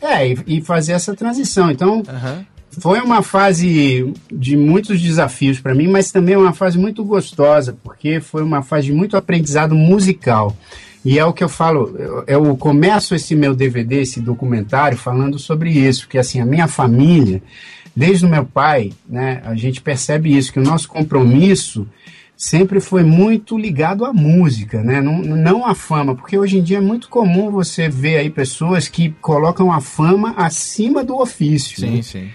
É, 0.00 0.28
e, 0.28 0.38
e 0.46 0.60
fazer 0.60 0.92
essa 0.92 1.14
transição. 1.14 1.70
Então, 1.70 2.02
foi 2.78 3.00
uma 3.00 3.22
fase 3.22 4.12
de 4.32 4.56
muitos 4.56 5.00
desafios 5.00 5.60
para 5.60 5.74
mim, 5.74 5.86
mas 5.88 6.10
também 6.10 6.36
uma 6.36 6.52
fase 6.52 6.78
muito 6.78 7.04
gostosa, 7.04 7.76
porque 7.84 8.20
foi 8.20 8.42
uma 8.42 8.62
fase 8.62 8.86
de 8.86 8.92
muito 8.92 9.16
aprendizado 9.16 9.74
musical. 9.74 10.56
E 11.04 11.18
é 11.18 11.24
o 11.24 11.32
que 11.32 11.42
eu 11.42 11.48
falo, 11.48 11.96
eu, 11.98 12.24
eu 12.26 12.56
começo 12.56 13.14
esse 13.14 13.34
meu 13.34 13.54
DVD, 13.54 14.02
esse 14.02 14.20
documentário, 14.20 14.96
falando 14.96 15.38
sobre 15.38 15.70
isso, 15.70 16.08
que 16.08 16.16
assim, 16.16 16.40
a 16.40 16.46
minha 16.46 16.68
família, 16.68 17.42
desde 17.94 18.24
o 18.26 18.28
meu 18.28 18.44
pai, 18.44 18.92
né, 19.08 19.40
a 19.44 19.54
gente 19.54 19.80
percebe 19.80 20.36
isso, 20.36 20.52
que 20.52 20.58
o 20.58 20.64
nosso 20.64 20.88
compromisso 20.88 21.86
sempre 22.36 22.80
foi 22.80 23.04
muito 23.04 23.56
ligado 23.56 24.04
à 24.04 24.12
música, 24.12 24.82
né? 24.82 25.00
Não, 25.00 25.18
não 25.18 25.64
à 25.64 25.74
fama, 25.76 26.14
porque 26.14 26.36
hoje 26.36 26.58
em 26.58 26.62
dia 26.62 26.78
é 26.78 26.80
muito 26.80 27.08
comum 27.08 27.50
você 27.50 27.88
ver 27.88 28.16
aí 28.16 28.30
pessoas 28.30 28.88
que 28.88 29.10
colocam 29.20 29.70
a 29.70 29.80
fama 29.80 30.34
acima 30.36 31.04
do 31.04 31.20
ofício. 31.20 31.78
Sim, 31.80 31.96
né? 31.96 32.02
sim. 32.02 32.28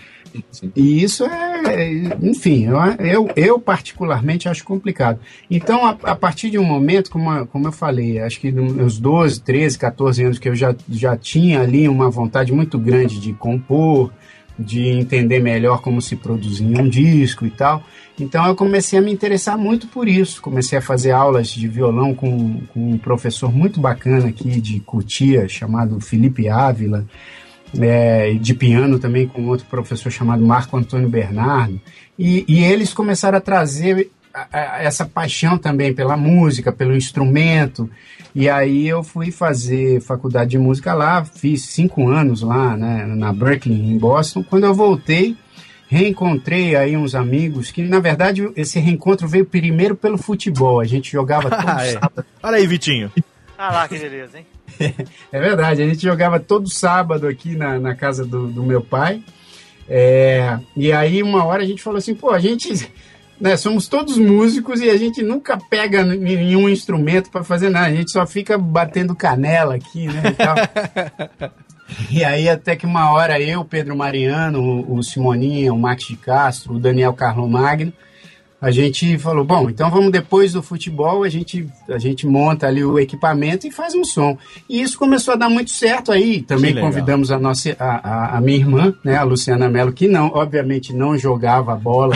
E 0.76 1.02
isso 1.04 1.26
é, 1.26 2.04
enfim, 2.22 2.68
eu, 3.00 3.28
eu, 3.36 3.60
particularmente 3.60 4.48
acho 4.48 4.64
complicado. 4.64 5.20
Então, 5.50 5.86
a, 5.86 5.98
a 6.04 6.16
partir 6.16 6.52
de 6.52 6.60
um 6.60 6.64
momento, 6.64 7.10
como, 7.10 7.30
a- 7.32 7.48
como 7.48 7.68
eu 7.68 7.72
falei, 7.72 8.20
acho 8.20 8.40
que 8.40 8.52
nos 8.52 8.72
meus 8.74 9.00
12, 9.00 9.42
13, 9.42 9.80
14 9.80 10.24
anos 10.24 10.38
que 10.40 10.48
eu 10.48 10.56
já, 10.56 10.76
já 10.90 11.18
tinha 11.18 11.62
ali 11.62 11.90
uma 11.90 12.10
vontade 12.10 12.52
muito 12.52 12.78
grande 12.78 13.20
de 13.20 13.34
compor, 13.34 14.12
de 14.58 14.88
entender 14.88 15.40
melhor 15.40 15.82
como 15.82 16.02
se 16.02 16.16
produzia 16.16 16.66
um 16.68 16.88
disco 16.90 17.46
e 17.46 17.50
tal. 17.52 17.84
Então 18.20 18.46
eu 18.48 18.56
comecei 18.56 18.98
a 18.98 19.02
me 19.02 19.12
interessar 19.12 19.58
muito 19.58 19.88
por 19.88 20.08
isso. 20.08 20.42
Comecei 20.42 20.78
a 20.78 20.82
fazer 20.82 21.12
aulas 21.12 21.50
de 21.50 21.68
violão 21.68 22.14
com, 22.16 22.62
com 22.74 22.94
um 22.94 22.98
professor 22.98 23.54
muito 23.54 23.80
bacana 23.80 24.28
aqui 24.30 24.60
de 24.60 24.80
Cotia, 24.80 25.48
chamado 25.48 26.00
Felipe 26.00 26.50
Ávila. 26.50 27.06
é, 27.80 28.34
de 28.36 28.54
piano 28.54 28.98
também 28.98 29.28
com 29.28 29.46
outro 29.48 29.66
professor 29.66 30.10
chamado 30.10 30.44
Marco 30.46 30.78
Antônio 30.78 31.10
Bernardo. 31.10 31.80
E, 32.18 32.46
e 32.48 32.64
eles 32.64 32.94
começaram 32.94 33.38
a 33.38 33.42
trazer 33.42 34.10
a- 34.34 34.48
a- 34.52 34.84
essa 34.84 35.06
paixão 35.06 35.58
também 35.58 35.94
pela 35.94 36.16
música, 36.16 36.72
pelo 36.72 36.96
instrumento. 36.96 37.90
E 38.40 38.48
aí 38.48 38.88
eu 38.88 39.02
fui 39.02 39.32
fazer 39.32 40.00
faculdade 40.00 40.52
de 40.52 40.60
música 40.60 40.94
lá, 40.94 41.26
fiz 41.26 41.64
cinco 41.70 42.08
anos 42.08 42.44
lá, 42.44 42.78
né, 42.78 43.04
na 43.08 43.34
Berkeley, 43.34 43.76
em 43.76 43.98
Boston. 43.98 44.44
Quando 44.44 44.66
eu 44.66 44.76
voltei, 44.76 45.36
reencontrei 45.88 46.76
aí 46.76 46.96
uns 46.96 47.16
amigos 47.16 47.72
que, 47.72 47.82
na 47.82 48.00
verdade, 48.00 48.48
esse 48.56 48.78
reencontro 48.80 49.28
veio 49.28 49.44
primeiro 49.44 49.96
pelo 49.96 50.20
futebol. 50.20 50.80
A 50.80 50.86
gente 50.86 51.12
jogava 51.12 51.50
todo 51.50 51.68
Ah, 51.68 51.84
é. 51.84 51.94
sábado. 51.94 52.26
Olha 52.44 52.58
aí, 52.58 52.68
Vitinho. 52.68 53.12
Ah 53.58 53.72
lá, 53.72 53.88
que 53.88 53.98
beleza, 53.98 54.38
hein? 54.38 54.46
É 55.32 55.40
verdade, 55.40 55.82
a 55.82 55.88
gente 55.88 56.04
jogava 56.04 56.40
todo 56.40 56.70
sábado 56.70 57.26
aqui 57.28 57.56
na, 57.56 57.80
na 57.80 57.96
casa 57.96 58.24
do, 58.24 58.46
do 58.46 58.62
meu 58.62 58.82
pai. 58.82 59.20
É, 59.90 60.60
e 60.76 60.92
aí, 60.92 61.24
uma 61.24 61.44
hora 61.44 61.64
a 61.64 61.66
gente 61.66 61.82
falou 61.82 61.98
assim: 61.98 62.14
pô, 62.14 62.30
a 62.30 62.38
gente. 62.38 62.88
Né, 63.40 63.56
somos 63.56 63.88
todos 63.88 64.18
músicos 64.18 64.82
e 64.82 64.90
a 64.90 64.98
gente 64.98 65.22
nunca 65.22 65.58
pega 65.70 66.04
nenhum 66.04 66.68
instrumento 66.68 67.30
para 67.30 67.44
fazer 67.44 67.70
nada, 67.70 67.86
a 67.86 67.94
gente 67.94 68.12
só 68.12 68.26
fica 68.26 68.58
batendo 68.58 69.16
canela 69.16 69.76
aqui, 69.76 70.08
né? 70.08 70.24
E, 72.10 72.18
e 72.18 72.24
aí, 72.26 72.50
até 72.50 72.76
que 72.76 72.86
uma 72.86 73.12
hora 73.12 73.40
eu, 73.40 73.64
Pedro 73.64 73.96
Mariano, 73.96 74.60
o, 74.60 74.98
o 74.98 75.04
Simoninha, 75.04 75.72
o 75.72 75.78
Max 75.78 76.08
de 76.08 76.18
Castro, 76.18 76.74
o 76.74 76.80
Daniel 76.80 77.14
Carlo 77.14 77.48
Magno, 77.48 77.94
a 78.60 78.72
gente 78.72 79.20
falou, 79.20 79.46
bom, 79.46 79.70
então 79.70 79.90
vamos 79.92 80.12
depois 80.12 80.54
do 80.54 80.64
futebol, 80.64 81.24
a 81.24 81.30
gente, 81.30 81.68
a 81.88 82.00
gente 82.00 82.26
monta 82.26 82.66
ali 82.66 82.84
o 82.84 82.98
equipamento 82.98 83.68
e 83.68 83.72
faz 83.72 83.94
um 83.94 84.04
som. 84.04 84.36
E 84.68 84.82
isso 84.82 84.98
começou 84.98 85.36
a 85.36 85.38
dar 85.38 85.50
muito 85.50 85.70
certo 85.70 86.12
aí. 86.12 86.42
Também 86.42 86.74
convidamos 86.76 87.32
a 87.32 87.38
nossa 87.38 87.76
a, 87.80 88.36
a, 88.36 88.38
a 88.38 88.42
minha 88.42 88.58
irmã, 88.58 88.94
né, 89.04 89.16
a 89.16 89.24
Luciana 89.24 89.70
Mello, 89.70 89.94
que 89.94 90.08
não, 90.08 90.32
obviamente 90.34 90.92
não 90.92 91.16
jogava 91.16 91.76
bola 91.76 92.16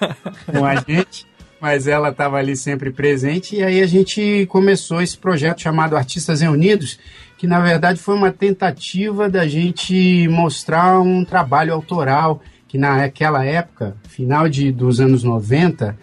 com 0.50 0.64
a 0.64 0.76
gente, 0.76 1.26
mas 1.60 1.86
ela 1.86 2.08
estava 2.08 2.38
ali 2.38 2.56
sempre 2.56 2.90
presente. 2.90 3.56
E 3.56 3.62
aí 3.62 3.82
a 3.82 3.86
gente 3.86 4.46
começou 4.46 5.02
esse 5.02 5.18
projeto 5.18 5.60
chamado 5.60 5.94
Artistas 5.94 6.40
Reunidos, 6.40 6.98
que 7.36 7.46
na 7.46 7.60
verdade 7.60 8.00
foi 8.00 8.14
uma 8.14 8.30
tentativa 8.30 9.28
da 9.28 9.46
gente 9.46 10.26
mostrar 10.28 10.98
um 11.00 11.22
trabalho 11.22 11.74
autoral 11.74 12.40
que 12.72 12.78
naquela 12.78 13.44
época, 13.44 13.94
final 14.08 14.48
de, 14.48 14.72
dos 14.72 14.98
anos 14.98 15.22
90, 15.22 15.94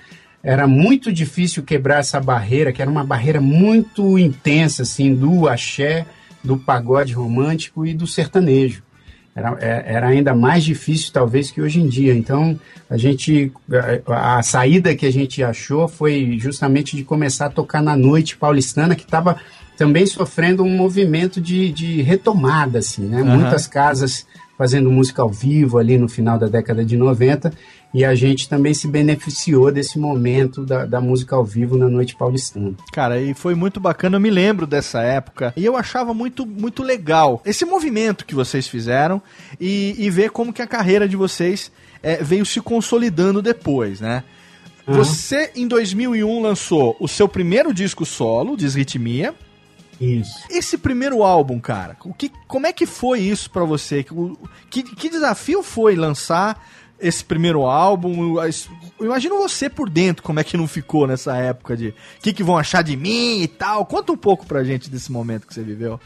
era 0.44 0.68
muito 0.68 1.12
difícil 1.12 1.64
quebrar 1.64 1.98
essa 1.98 2.20
barreira, 2.20 2.72
que 2.72 2.80
era 2.80 2.92
uma 2.92 3.04
barreira 3.04 3.42
muito 3.42 4.20
intensa, 4.20 4.84
assim, 4.84 5.16
do 5.16 5.50
axé, 5.50 6.06
do 6.44 6.58
pagode 6.58 7.12
romântico 7.14 7.88
e 7.88 7.94
do 7.96 8.06
sertanejo. 8.06 8.84
Era, 9.36 9.58
é- 9.60 9.84
era 9.96 10.08
ainda 10.10 10.36
mais 10.36 10.64
difícil, 10.64 11.12
talvez, 11.12 11.50
que 11.50 11.60
hoje 11.60 11.82
em 11.82 11.88
dia. 11.88 12.14
Então, 12.14 12.60
a 12.88 12.98
gente, 12.98 13.52
a, 14.06 14.38
a 14.38 14.44
saída 14.44 14.96
que 14.96 15.08
a 15.08 15.12
gente 15.12 15.44
achou 15.44 15.88
foi 15.88 16.38
justamente 16.40 16.96
de 16.96 17.04
começar 17.04 17.48
a 17.48 17.50
tocar 17.50 17.82
na 17.82 17.98
noite 17.98 18.38
paulistana, 18.38 18.96
que 18.96 19.06
estava 19.06 19.38
também 19.76 20.06
sofrendo 20.06 20.62
um 20.62 20.78
movimento 20.78 21.42
de, 21.42 21.72
de 21.72 22.04
retomada, 22.04 22.78
assim, 22.78 23.08
né? 23.08 23.22
Aham. 23.22 23.38
Muitas 23.38 23.66
casas 23.66 24.28
fazendo 24.60 24.92
música 24.92 25.22
ao 25.22 25.30
vivo 25.30 25.78
ali 25.78 25.98
no 25.98 26.10
final 26.10 26.38
da 26.38 26.48
década 26.48 26.84
de 26.84 26.98
90 26.98 27.54
e 27.94 28.04
a 28.04 28.14
gente 28.14 28.50
também 28.50 28.74
se 28.74 28.90
beneficiou 28.90 29.72
desse 29.72 29.98
momento 29.98 30.66
da, 30.66 30.86
da 30.86 31.00
música 31.00 31.34
ao 31.34 31.46
vivo 31.46 31.78
na 31.78 31.88
noite 31.88 32.14
paulistana. 32.14 32.74
Cara, 32.92 33.22
e 33.22 33.34
foi 33.34 33.56
muito 33.56 33.80
bacana, 33.80 34.18
eu 34.18 34.20
me 34.20 34.30
lembro 34.30 34.68
dessa 34.68 35.02
época. 35.02 35.54
E 35.56 35.64
eu 35.64 35.78
achava 35.78 36.14
muito, 36.14 36.46
muito 36.46 36.84
legal 36.84 37.42
esse 37.46 37.64
movimento 37.64 38.26
que 38.26 38.36
vocês 38.36 38.68
fizeram 38.68 39.22
e, 39.58 39.96
e 39.98 40.10
ver 40.10 40.30
como 40.30 40.52
que 40.52 40.62
a 40.62 40.68
carreira 40.68 41.08
de 41.08 41.16
vocês 41.16 41.72
é, 42.04 42.22
veio 42.22 42.46
se 42.46 42.60
consolidando 42.60 43.42
depois, 43.42 44.02
né? 44.02 44.26
Uhum. 44.86 44.96
Você, 44.96 45.52
em 45.56 45.70
2001, 45.70 46.42
lançou 46.42 46.98
o 47.00 47.08
seu 47.08 47.30
primeiro 47.30 47.74
disco 47.74 48.06
solo, 48.06 48.58
Desritmia. 48.58 49.34
Isso. 50.00 50.46
Esse 50.50 50.78
primeiro 50.78 51.24
álbum, 51.24 51.60
cara, 51.60 51.98
o 52.06 52.14
que, 52.14 52.32
como 52.48 52.66
é 52.66 52.74
que 52.74 52.86
foi 52.86 53.20
isso 53.20 53.50
pra 53.52 53.66
você? 53.66 54.06
Que, 54.70 54.84
que 54.84 55.10
desafio 55.10 55.62
foi 55.62 55.96
lançar 55.96 56.66
esse 57.00 57.24
primeiro 57.24 57.64
álbum? 57.64 58.38
Eu 59.00 59.06
imagino 59.06 59.38
você 59.38 59.70
por 59.70 59.90
dentro, 59.90 60.24
como 60.24 60.40
é 60.40 60.44
que 60.44 60.56
não 60.56 60.68
ficou 60.68 61.06
nessa 61.06 61.36
época 61.38 61.76
de 61.76 61.90
o 61.90 61.94
que, 62.22 62.32
que 62.32 62.44
vão 62.44 62.58
achar 62.58 62.82
de 62.82 62.96
mim 62.96 63.42
e 63.42 63.48
tal. 63.48 63.86
Conta 63.86 64.12
um 64.14 64.18
pouco 64.18 64.46
pra 64.46 64.64
gente 64.64 64.90
desse 64.90 65.12
momento 65.12 65.46
que 65.46 65.54
você 65.54 65.64
viveu. 65.64 66.00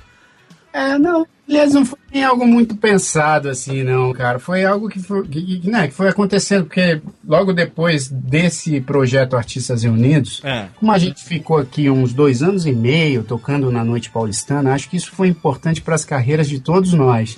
É, 0.73 0.97
não, 0.97 1.25
aliás, 1.47 1.71
não 1.71 1.85
foi 1.85 1.99
nem 2.11 2.23
algo 2.23 2.47
muito 2.47 2.75
pensado 2.75 3.47
assim, 3.47 3.83
não, 3.83 4.11
cara. 4.11 4.39
Foi 4.39 4.65
algo 4.65 4.89
que 4.89 4.99
foi, 4.99 5.21
que, 5.27 5.59
que, 5.59 5.69
né, 5.69 5.87
que 5.87 5.93
foi 5.93 6.09
acontecendo, 6.09 6.65
porque 6.65 6.99
logo 7.23 7.53
depois 7.53 8.07
desse 8.09 8.81
projeto 8.81 9.35
Artistas 9.37 9.83
Reunidos, 9.83 10.41
É. 10.43 10.65
como 10.79 10.91
a 10.91 10.97
gente 10.97 11.23
ficou 11.23 11.57
aqui 11.59 11.89
uns 11.91 12.11
dois 12.11 12.41
anos 12.41 12.65
e 12.65 12.71
meio 12.71 13.23
tocando 13.23 13.71
na 13.71 13.83
Noite 13.85 14.09
Paulistana, 14.09 14.73
acho 14.73 14.89
que 14.89 14.97
isso 14.97 15.11
foi 15.11 15.27
importante 15.27 15.79
para 15.79 15.93
as 15.93 16.03
carreiras 16.03 16.49
de 16.49 16.59
todos 16.59 16.91
nós. 16.93 17.37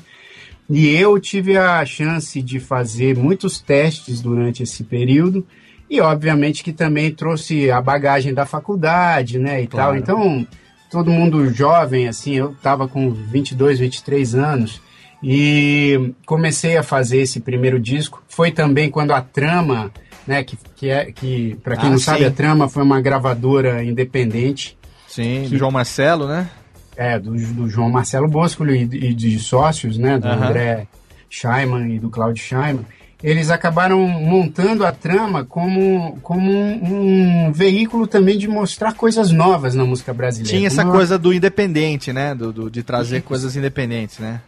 E 0.70 0.88
eu 0.96 1.20
tive 1.20 1.58
a 1.58 1.86
chance 1.86 2.42
de 2.42 2.60
fazer 2.60 3.18
muitos 3.18 3.60
testes 3.60 4.22
durante 4.22 4.64
esse 4.64 4.84
período. 4.84 5.46
E 5.88 6.02
obviamente 6.02 6.64
que 6.64 6.74
também 6.74 7.12
trouxe 7.12 7.70
a 7.70 7.80
bagagem 7.80 8.34
da 8.34 8.46
faculdade, 8.48 9.38
né, 9.38 9.62
e 9.62 9.68
Claro. 9.68 9.90
tal. 9.92 9.98
Então, 9.98 10.48
todo 10.90 11.12
mundo 11.12 11.50
jovem, 11.54 12.08
assim, 12.08 12.36
eu 12.36 12.52
estava 12.52 12.88
com 12.88 13.12
22, 13.12 13.80
23 13.80 14.36
anos 14.36 14.82
e 15.22 16.14
comecei 16.26 16.78
a 16.78 16.84
fazer 16.84 17.20
esse 17.20 17.40
primeiro 17.40 17.80
disco. 17.80 18.24
Foi 18.28 18.52
também 18.52 18.90
quando 18.90 19.12
a 19.12 19.22
Trama, 19.22 19.92
né, 20.28 20.44
que, 20.44 20.58
que, 20.76 20.90
é, 20.90 21.12
que 21.12 21.56
para 21.64 21.76
quem 21.76 21.88
Ah, 21.88 21.92
não 21.92 22.00
sabe, 22.00 22.20
sim. 22.20 22.26
a 22.26 22.32
Trama 22.32 22.70
foi 22.70 22.84
uma 22.84 23.02
gravadora 23.02 23.84
independente. 23.84 24.78
Sim, 25.08 25.48
do 25.50 25.58
João 25.58 25.72
Marcelo, 25.72 26.28
né? 26.28 26.50
É, 26.98 27.20
do, 27.20 27.32
do 27.32 27.70
João 27.70 27.90
Marcelo 27.90 28.28
Bosco 28.28 28.66
e, 28.66 28.84
e 28.84 29.14
de 29.14 29.40
sócios, 29.40 29.98
né, 29.98 30.18
do. 30.18 30.28
André 30.28 30.88
Scheiman 31.30 31.94
e 31.94 32.00
do 32.00 32.10
Claudio 32.10 32.44
Scheiman. 32.44 32.86
Eles 33.24 33.50
acabaram 33.50 34.00
montando 34.08 34.86
a 34.86 34.92
trama 34.92 35.44
como, 35.46 36.20
como 36.22 36.52
um, 36.52 37.48
um 37.48 37.52
veículo 37.52 38.06
também 38.06 38.38
de 38.38 38.48
mostrar 38.48 38.94
coisas 38.94 39.32
novas 39.32 39.74
na 39.74 39.84
música 39.86 40.14
brasileira. 40.14 40.56
Tinha 40.58 40.68
essa 40.68 40.84
Como 40.84 40.94
coisa 40.96 41.18
do 41.18 41.34
independente, 41.34 42.12
né? 42.14 42.36
Do, 42.36 42.52
do- 42.54 42.70
de 42.70 42.84
trazer 42.84 43.18
Isso. 43.18 43.26
coisas 43.26 43.56
independentes, 43.56 44.20
né? 44.20 44.42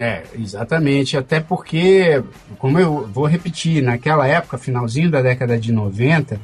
É, 0.00 0.22
exatamente. 0.38 1.16
Até 1.16 1.40
porque, 1.40 2.22
como 2.58 2.78
eu 2.78 3.08
vou 3.12 3.24
repetir, 3.26 3.82
naquela 3.82 4.26
época, 4.26 4.58
finalzinho 4.58 5.10
da 5.10 5.22
década 5.22 5.58
de 5.58 5.72
90, 5.72 6.40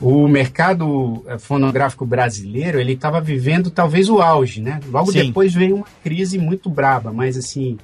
o 0.00 0.26
mercado 0.28 1.24
eh, 1.26 1.38
fonográfico 1.38 2.04
brasileiro 2.06 2.78
ele 2.80 2.92
estava 2.92 3.20
vivendo 3.20 3.70
talvez 3.70 4.08
o 4.08 4.20
auge, 4.20 4.60
né? 4.60 4.78
Logo 4.90 5.10
Sim. 5.12 5.26
depois 5.26 5.52
veio 5.54 5.76
uma 5.76 5.86
crise 6.02 6.38
muito 6.38 6.68
braba, 6.70 7.12
mas 7.12 7.36
assim 7.36 7.76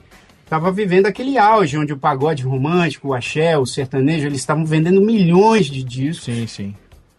estava 0.51 0.72
vivendo 0.72 1.07
aquele 1.07 1.38
auge 1.38 1.78
onde 1.78 1.92
o 1.92 1.96
pagode 1.96 2.42
romântico, 2.42 3.09
o 3.09 3.14
axé, 3.14 3.57
o 3.57 3.64
sertanejo, 3.64 4.26
eles 4.26 4.40
estavam 4.40 4.64
vendendo 4.64 5.01
milhões 5.01 5.66
de 5.66 5.84
discos. 5.84 6.24
Sim, 6.24 6.46
sim. 6.48 6.74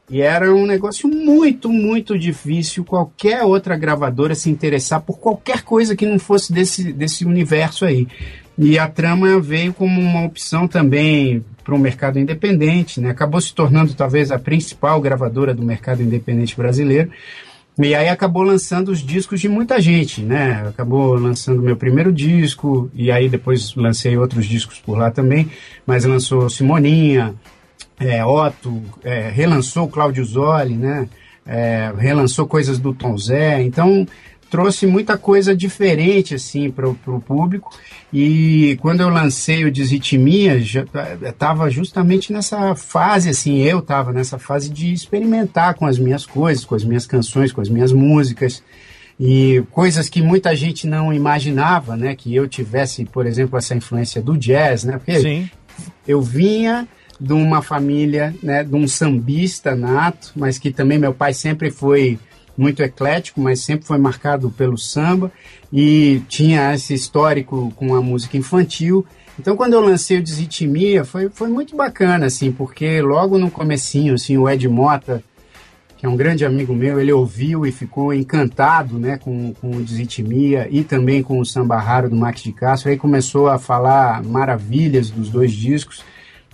E 0.10 0.22
era 0.22 0.54
um 0.54 0.66
negócio 0.66 1.08
muito, 1.08 1.70
muito 1.70 2.20
difícil 2.20 2.84
qualquer 2.84 3.44
outra 3.44 3.78
gravadora 3.78 4.36
se 4.36 4.50
interessar 4.50 5.00
por 5.00 5.18
qualquer 5.18 5.62
coisa 5.62 5.96
que 5.96 6.06
não 6.06 6.20
fosse 6.20 6.52
desse, 6.52 6.92
desse 6.92 7.24
universo 7.24 7.86
aí. 7.86 8.06
E 8.58 8.78
a 8.78 8.90
Trama 8.90 9.40
veio 9.40 9.74
como 9.74 10.02
uma 10.02 10.26
opção 10.26 10.68
também 10.68 11.42
para 11.64 11.74
o 11.74 11.80
mercado 11.80 12.20
independente, 12.20 13.00
né? 13.00 13.12
acabou 13.12 13.40
se 13.40 13.56
tornando 13.56 13.94
talvez 13.94 14.30
a 14.30 14.38
principal 14.38 15.00
gravadora 15.00 15.54
do 15.54 15.64
mercado 15.64 16.04
independente 16.04 16.58
brasileiro. 16.58 17.10
E 17.84 17.96
aí 17.96 18.10
acabou 18.10 18.44
lançando 18.44 18.90
os 18.90 19.00
discos 19.00 19.40
de 19.40 19.50
muita 19.50 19.82
gente, 19.82 20.22
né? 20.22 20.64
Acabou 20.68 21.16
lançando 21.16 21.62
meu 21.62 21.76
primeiro 21.76 22.12
disco, 22.12 22.90
e 22.94 23.12
aí 23.12 23.28
depois 23.28 23.76
lancei 23.76 24.18
outros 24.18 24.46
discos 24.46 24.80
por 24.80 24.98
lá 24.98 25.10
também, 25.10 25.50
mas 25.86 26.06
lançou 26.06 26.50
Simoninha, 26.50 27.34
é, 28.00 28.24
Otto, 28.26 28.82
é, 29.04 29.30
relançou 29.30 29.88
Cláudio 29.88 30.24
Zoli, 30.24 30.76
né? 30.76 31.08
É, 31.46 31.92
relançou 31.98 32.46
coisas 32.46 32.78
do 32.78 32.94
Tom 32.94 33.18
Zé, 33.18 33.62
então 33.62 34.06
trouxe 34.52 34.86
muita 34.86 35.18
coisa 35.18 35.56
diferente 35.56 36.36
assim 36.36 36.70
para 36.70 36.90
o 36.90 37.22
público 37.22 37.74
e 38.12 38.78
quando 38.82 39.00
eu 39.00 39.08
lancei 39.08 39.64
o 39.64 39.72
Desritmia 39.72 40.60
já 40.60 40.86
estava 41.22 41.70
justamente 41.70 42.34
nessa 42.34 42.76
fase 42.76 43.30
assim 43.30 43.60
eu 43.62 43.80
estava 43.80 44.12
nessa 44.12 44.38
fase 44.38 44.70
de 44.70 44.92
experimentar 44.92 45.76
com 45.76 45.86
as 45.86 45.98
minhas 45.98 46.26
coisas 46.26 46.66
com 46.66 46.76
as 46.76 46.84
minhas 46.84 47.08
canções 47.08 47.54
com 47.54 47.62
as 47.62 47.70
minhas 47.70 47.94
músicas 47.94 48.62
e 49.18 49.64
coisas 49.72 50.10
que 50.10 50.22
muita 50.22 50.54
gente 50.54 50.86
não 50.86 51.14
imaginava 51.14 51.96
né 51.96 52.14
que 52.14 52.36
eu 52.36 52.46
tivesse 52.46 53.06
por 53.06 53.26
exemplo 53.26 53.58
essa 53.58 53.74
influência 53.74 54.22
do 54.22 54.38
jazz 54.38 54.84
né 54.84 54.98
porque 54.98 55.18
Sim. 55.22 55.50
eu 56.06 56.22
vinha 56.22 56.86
de 57.18 57.34
uma 57.34 57.62
família, 57.62 58.34
né, 58.42 58.64
de 58.64 58.74
um 58.76 58.88
sambista 58.88 59.76
nato, 59.76 60.32
mas 60.36 60.58
que 60.58 60.72
também 60.72 60.98
meu 60.98 61.14
pai 61.14 61.36
sempre 61.36 61.70
foi 61.70 62.18
muito 62.62 62.84
eclético, 62.84 63.42
mas 63.42 63.60
sempre 63.62 63.88
foi 63.88 63.98
marcado 63.98 64.52
pelo 64.52 64.78
samba 64.78 65.32
e 65.74 66.22
tinha 66.30 66.74
esse 66.74 66.94
histórico 66.94 67.74
com 67.76 67.96
a 67.96 68.02
música 68.02 68.38
infantil. 68.38 69.06
Então, 69.40 69.56
quando 69.56 69.74
eu 69.74 69.82
lancei 69.82 70.20
o 70.20 70.24
Desritmia, 70.24 71.04
foi, 71.04 71.30
foi 71.30 71.50
muito 71.50 71.76
bacana, 71.76 72.28
assim, 72.28 72.52
porque 72.52 73.02
logo 73.02 73.40
no 73.40 73.50
comecinho, 73.50 74.14
assim, 74.14 74.38
o 74.38 74.48
Ed 74.48 74.68
Mota, 74.68 75.24
que 75.98 76.06
é 76.06 76.10
um 76.10 76.16
grande 76.16 76.46
amigo 76.46 76.74
meu, 76.74 77.00
ele 77.00 77.12
ouviu 77.12 77.66
e 77.66 77.72
ficou 77.72 78.14
encantado, 78.14 79.00
né, 79.00 79.18
com, 79.18 79.54
com 79.54 79.72
o 79.72 79.84
Desritmia 79.84 80.68
e 80.70 80.84
também 80.84 81.24
com 81.24 81.40
o 81.40 81.46
Samba 81.46 81.78
Raro 81.78 82.10
do 82.10 82.16
Max 82.16 82.44
de 82.44 82.52
Castro. 82.52 82.90
Aí 82.90 82.98
começou 82.98 83.48
a 83.48 83.58
falar 83.58 84.24
maravilhas 84.24 85.10
dos 85.10 85.30
dois 85.30 85.52
discos. 85.52 86.04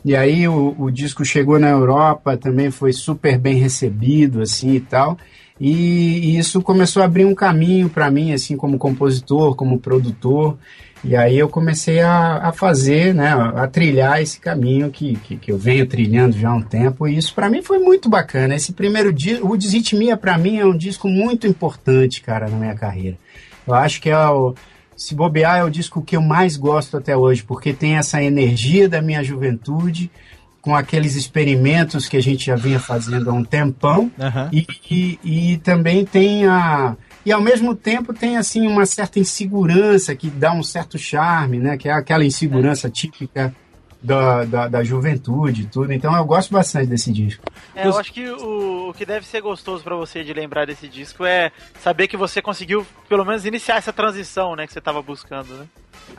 E 0.06 0.16
aí 0.16 0.48
o, 0.48 0.76
o 0.78 0.92
disco 0.92 1.26
chegou 1.26 1.60
na 1.60 1.70
Europa, 1.70 2.38
também 2.38 2.72
foi 2.72 2.94
super 2.94 3.38
bem 3.38 3.58
recebido, 3.58 4.42
assim, 4.42 4.76
e 4.76 4.80
tal. 4.80 5.18
E, 5.60 5.72
e 5.72 6.38
isso 6.38 6.62
começou 6.62 7.02
a 7.02 7.06
abrir 7.06 7.26
um 7.26 7.36
caminho 7.36 7.90
para 7.90 8.12
mim, 8.12 8.32
assim, 8.34 8.56
como 8.56 8.78
compositor, 8.78 9.56
como 9.56 9.80
produtor. 9.80 10.58
E 11.04 11.16
aí 11.16 11.38
eu 11.38 11.48
comecei 11.48 12.00
a, 12.00 12.38
a 12.38 12.52
fazer, 12.52 13.14
né, 13.14 13.32
a 13.32 13.68
trilhar 13.68 14.22
esse 14.22 14.40
caminho 14.40 14.90
que, 14.90 15.16
que, 15.18 15.38
que 15.38 15.52
eu 15.52 15.58
venho 15.58 15.86
trilhando 15.86 16.38
já 16.38 16.50
há 16.50 16.56
um 16.56 16.62
tempo. 16.62 17.08
E 17.08 17.18
isso 17.18 17.34
para 17.34 17.50
mim 17.50 17.62
foi 17.62 17.80
muito 17.80 18.10
bacana. 18.10 18.56
Esse 18.56 18.74
primeiro 18.74 19.14
disco, 19.14 19.48
o 19.48 19.58
Desritmia 19.58 20.18
para 20.18 20.38
mim 20.38 20.58
é 20.58 20.66
um 20.66 20.76
disco 20.76 21.08
muito 21.08 21.48
importante, 21.48 22.22
cara, 22.22 22.50
na 22.50 22.58
minha 22.58 22.76
carreira. 22.76 23.18
Eu 23.66 23.74
acho 23.74 24.02
que 24.02 24.10
é 24.10 24.18
o, 24.18 24.56
se 24.96 25.14
bobear 25.14 25.60
é 25.60 25.64
o 25.64 25.70
disco 25.70 26.02
que 26.02 26.16
eu 26.16 26.22
mais 26.22 26.58
gosto 26.58 26.98
até 26.98 27.16
hoje, 27.16 27.44
porque 27.44 27.72
tem 27.72 27.98
essa 27.98 28.22
energia 28.22 28.90
da 28.90 29.02
minha 29.02 29.24
juventude, 29.24 30.10
com 30.68 30.76
aqueles 30.76 31.16
experimentos 31.16 32.10
que 32.10 32.18
a 32.18 32.22
gente 32.22 32.48
já 32.48 32.58
vinha 32.58 32.78
fazendo 32.78 33.30
há 33.30 33.34
um 33.34 33.42
tempão, 33.42 34.12
Aham. 34.20 34.50
e, 34.52 34.68
e, 34.92 35.20
e 35.54 35.58
também 35.60 36.04
tem 36.04 36.46
a. 36.46 36.94
E 37.26 37.32
ao 37.32 37.40
mesmo 37.40 37.74
tempo 37.74 38.14
tem 38.14 38.36
assim 38.36 38.68
uma 38.68 38.86
certa 38.86 39.18
insegurança 39.18 40.14
que 40.14 40.30
dá 40.30 40.52
um 40.52 40.62
certo 40.62 40.98
charme, 40.98 41.58
né? 41.58 41.78
Que 41.78 41.88
é 41.88 41.94
aquela 41.94 42.26
insegurança 42.26 42.90
típica 42.90 43.56
da, 44.02 44.44
da, 44.44 44.68
da 44.68 44.84
juventude 44.84 45.62
e 45.62 45.66
tudo. 45.68 45.94
Então 45.94 46.14
eu 46.14 46.26
gosto 46.26 46.52
bastante 46.52 46.88
desse 46.88 47.14
disco. 47.14 47.46
É, 47.74 47.88
eu 47.88 47.98
acho 47.98 48.12
que 48.12 48.30
o, 48.30 48.90
o 48.90 48.94
que 48.94 49.06
deve 49.06 49.26
ser 49.26 49.40
gostoso 49.40 49.82
pra 49.86 49.96
você 49.96 50.22
de 50.22 50.34
lembrar 50.34 50.66
desse 50.66 50.90
disco 50.90 51.24
é 51.24 51.50
saber 51.80 52.10
que 52.10 52.18
você 52.18 52.42
conseguiu, 52.42 52.86
pelo 53.08 53.24
menos, 53.24 53.46
iniciar 53.46 53.78
essa 53.78 53.94
transição, 53.94 54.54
né, 54.54 54.68
que 54.68 54.74
você 54.74 54.82
tava 54.82 55.02
buscando, 55.02 55.54
né? 55.54 55.66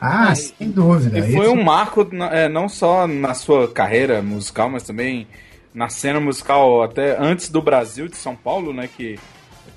Ah, 0.01 0.33
sem 0.35 0.69
dúvida. 0.71 1.19
E 1.19 1.33
foi 1.33 1.45
Esse- 1.45 1.55
um 1.55 1.63
marco 1.63 2.07
é, 2.31 2.47
não 2.47 2.69
só 2.69 3.05
na 3.07 3.33
sua 3.33 3.67
carreira 3.67 4.21
musical, 4.21 4.69
mas 4.69 4.83
também 4.83 5.27
na 5.73 5.89
cena 5.89 6.19
musical 6.19 6.81
até 6.83 7.17
antes 7.19 7.49
do 7.49 7.61
Brasil, 7.61 8.07
de 8.07 8.15
São 8.15 8.35
Paulo, 8.35 8.73
né? 8.73 8.87
Que 8.95 9.19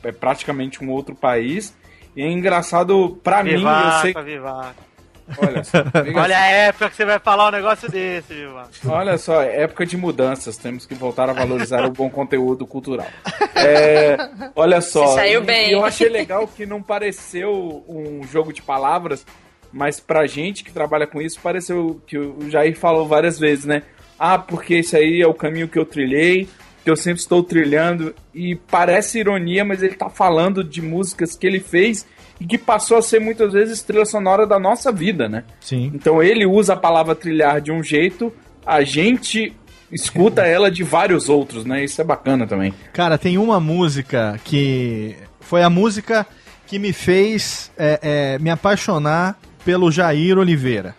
é 0.02 0.12
praticamente 0.12 0.82
um 0.82 0.90
outro 0.90 1.14
país. 1.14 1.74
E 2.16 2.22
é 2.22 2.30
engraçado 2.30 3.18
pra 3.24 3.42
mim, 3.42 3.52
eu 3.52 3.58
sei 4.00 4.12
Vivaca, 4.12 4.22
Vivaca. 4.22 4.92
Olha 5.38 5.64
só, 5.64 5.78
Olha 6.20 6.36
a 6.36 6.46
época 6.46 6.90
que 6.90 6.96
você 6.96 7.04
vai 7.06 7.18
falar 7.18 7.48
um 7.48 7.52
negócio 7.52 7.90
desse, 7.90 8.34
Vivaca. 8.34 8.68
Olha 8.86 9.16
só, 9.16 9.40
é 9.40 9.62
época 9.62 9.86
de 9.86 9.96
mudanças, 9.96 10.56
temos 10.56 10.84
que 10.84 10.94
voltar 10.94 11.30
a 11.30 11.32
valorizar 11.32 11.84
o 11.86 11.90
bom 11.90 12.10
conteúdo 12.10 12.66
cultural. 12.66 13.06
É, 13.54 14.16
olha 14.54 14.80
só, 14.80 15.14
saiu 15.14 15.42
bem. 15.42 15.70
e 15.70 15.72
eu 15.72 15.84
achei 15.84 16.08
legal 16.08 16.46
que 16.46 16.66
não 16.66 16.82
pareceu 16.82 17.84
um 17.88 18.22
jogo 18.26 18.52
de 18.52 18.60
palavras, 18.60 19.24
mas 19.72 19.98
pra 19.98 20.26
gente 20.26 20.62
que 20.62 20.72
trabalha 20.72 21.06
com 21.06 21.20
isso, 21.20 21.40
pareceu 21.40 22.00
que 22.06 22.18
o 22.18 22.50
Jair 22.50 22.76
falou 22.76 23.06
várias 23.06 23.38
vezes, 23.38 23.64
né? 23.64 23.82
Ah, 24.18 24.38
porque 24.38 24.74
esse 24.74 24.96
aí 24.96 25.20
é 25.20 25.26
o 25.26 25.34
caminho 25.34 25.68
que 25.68 25.78
eu 25.78 25.84
trilhei, 25.84 26.48
que 26.84 26.90
eu 26.90 26.96
sempre 26.96 27.20
estou 27.20 27.42
trilhando, 27.42 28.14
e 28.34 28.54
parece 28.54 29.18
ironia, 29.18 29.64
mas 29.64 29.82
ele 29.82 29.94
tá 29.94 30.10
falando 30.10 30.62
de 30.62 30.82
músicas 30.82 31.36
que 31.36 31.46
ele 31.46 31.60
fez 31.60 32.06
e 32.40 32.46
que 32.46 32.58
passou 32.58 32.98
a 32.98 33.02
ser 33.02 33.20
muitas 33.20 33.52
vezes 33.52 33.82
trilha 33.82 34.04
sonora 34.04 34.46
da 34.46 34.58
nossa 34.58 34.92
vida, 34.92 35.28
né? 35.28 35.44
Sim. 35.60 35.90
Então 35.94 36.22
ele 36.22 36.44
usa 36.44 36.74
a 36.74 36.76
palavra 36.76 37.14
trilhar 37.14 37.60
de 37.60 37.70
um 37.70 37.82
jeito, 37.82 38.32
a 38.66 38.82
gente 38.82 39.52
escuta 39.92 40.42
ela 40.42 40.70
de 40.70 40.82
vários 40.82 41.28
outros, 41.28 41.64
né? 41.64 41.84
Isso 41.84 42.00
é 42.00 42.04
bacana 42.04 42.46
também. 42.46 42.74
Cara, 42.92 43.18
tem 43.18 43.38
uma 43.38 43.60
música 43.60 44.40
que 44.44 45.16
foi 45.40 45.62
a 45.62 45.70
música 45.70 46.26
que 46.66 46.78
me 46.78 46.92
fez 46.92 47.70
é, 47.76 48.00
é, 48.02 48.38
me 48.38 48.50
apaixonar 48.50 49.38
pelo 49.64 49.90
Jair 49.90 50.38
Oliveira. 50.38 50.94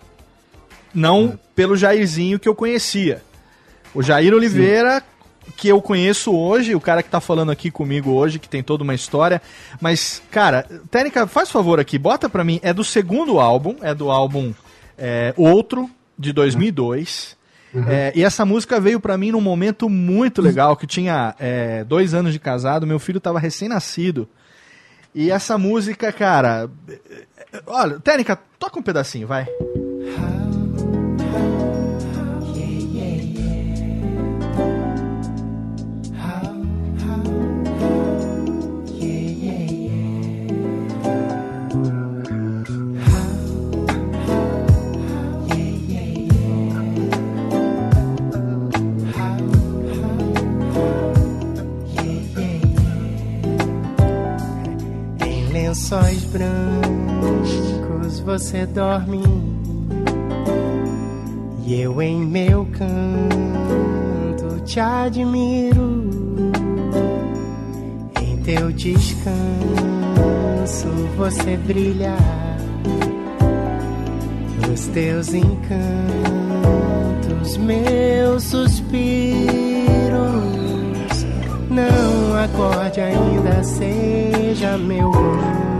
Não 0.93 1.39
pelo 1.55 1.75
Jairzinho 1.75 2.39
que 2.39 2.47
eu 2.47 2.55
conhecia. 2.55 3.21
O 3.93 4.01
Jair 4.01 4.33
Oliveira, 4.33 5.03
que 5.55 5.67
eu 5.67 5.81
conheço 5.81 6.33
hoje, 6.33 6.75
o 6.75 6.81
cara 6.81 7.03
que 7.03 7.09
tá 7.09 7.19
falando 7.19 7.51
aqui 7.51 7.69
comigo 7.69 8.11
hoje, 8.11 8.39
que 8.39 8.49
tem 8.49 8.63
toda 8.63 8.83
uma 8.83 8.93
história. 8.93 9.41
Mas, 9.79 10.21
cara, 10.31 10.65
Técnica, 10.89 11.27
faz 11.27 11.49
favor 11.49 11.79
aqui, 11.79 11.97
bota 11.97 12.29
pra 12.29 12.43
mim. 12.43 12.59
É 12.63 12.73
do 12.73 12.83
segundo 12.83 13.39
álbum, 13.39 13.75
é 13.81 13.93
do 13.93 14.09
álbum 14.09 14.53
é, 14.97 15.33
Outro, 15.37 15.89
de 16.17 16.31
2002. 16.31 17.35
É, 17.87 18.13
e 18.15 18.23
essa 18.23 18.45
música 18.45 18.79
veio 18.79 18.99
pra 18.99 19.17
mim 19.17 19.31
num 19.31 19.41
momento 19.41 19.89
muito 19.89 20.41
legal, 20.43 20.75
que 20.75 20.85
tinha 20.85 21.35
é, 21.39 21.83
dois 21.83 22.13
anos 22.13 22.31
de 22.31 22.37
casado, 22.37 22.85
meu 22.85 22.99
filho 22.99 23.19
tava 23.19 23.39
recém-nascido. 23.39 24.29
E 25.15 25.31
essa 25.31 25.57
música, 25.57 26.11
cara. 26.11 26.69
Olha, 27.67 27.99
Técnica, 27.99 28.39
toca 28.57 28.79
um 28.79 28.83
pedacinho, 28.83 29.27
vai. 29.27 29.47
Lençóis 55.51 56.23
brancos 56.25 56.92
você 58.23 58.65
dorme 58.65 59.21
e 61.65 61.81
eu 61.81 62.01
em 62.01 62.25
meu 62.25 62.65
canto 62.71 64.61
te 64.63 64.79
admiro. 64.79 66.09
Em 68.21 68.37
teu 68.37 68.71
descanso 68.71 69.27
você 71.17 71.57
brilha, 71.57 72.15
nos 74.67 74.87
teus 74.87 75.33
encantos 75.33 75.67
meus 77.57 78.43
suspiros. 78.43 79.03
Não 81.69 82.37
acorde 82.37 83.01
ainda, 83.01 83.63
seja 83.63 84.77
meu 84.77 85.13
anjo. 85.13 85.72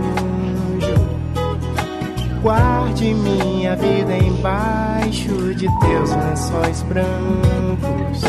Guarde 2.44 3.12
minha 3.14 3.74
vida 3.74 4.18
embaixo 4.18 5.54
de 5.54 5.66
teus 5.80 6.10
lençóis 6.10 6.82
brancos. 6.82 8.20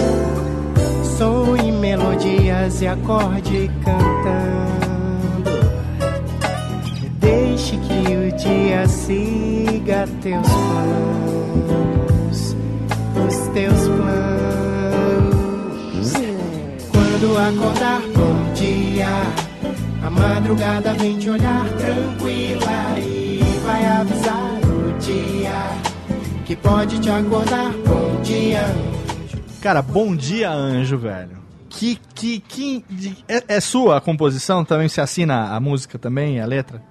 Sonhe 1.17 1.73
melodias 1.73 2.81
e 2.81 2.87
acorde 2.87 3.69
cantando. 3.83 5.51
Deixe 7.19 7.75
que 7.75 8.15
o 8.15 8.31
dia 8.37 8.87
siga 8.87 10.07
teus 10.21 10.47
planos, 10.47 12.55
os 13.27 13.35
teus 13.49 13.89
planos. 13.89 14.13
Quando 16.89 17.37
acordar, 17.37 18.01
bom 18.15 18.53
dia. 18.53 19.09
A 20.05 20.09
madrugada 20.09 20.93
vem 20.93 21.17
te 21.17 21.29
olhar 21.29 21.67
tranquila 21.67 22.97
e 22.97 23.24
vai 23.75 23.85
avisar 23.85 24.59
o 24.63 24.97
dia 24.99 25.51
que 26.45 26.55
pode 26.55 26.97
te 27.01 27.09
acordar. 27.09 27.71
Bom 27.85 28.21
dia. 28.21 28.61
Cara, 29.61 29.81
Bom 29.81 30.15
Dia 30.15 30.49
Anjo, 30.49 30.97
velho. 30.97 31.43
Que, 31.69 31.99
que, 32.13 32.39
que. 32.39 32.85
de- 32.89 33.17
é, 33.27 33.43
é 33.55 33.59
sua 33.59 33.97
a 33.97 34.01
composição? 34.01 34.63
Também 34.63 34.87
se 34.87 35.01
assina 35.01 35.53
a 35.53 35.59
música 35.59 35.99
também, 35.99 36.39
a 36.39 36.45
letra? 36.45 36.81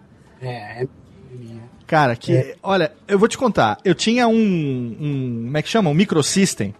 É, 0.43 0.82
é 0.82 0.87
Cara, 1.87 2.14
que. 2.16 2.55
Olha, 2.62 2.93
eu 3.09 3.18
vou 3.18 3.28
te 3.28 3.39
contar. 3.39 3.78
Eu 3.82 3.95
tinha 3.95 4.28
um. 4.28 4.35
um 5.01 5.43
como 5.47 5.57
é 5.57 5.62
que 5.62 5.68
chama? 5.70 5.89
Um 5.89 5.95
microsystem. 5.95 6.74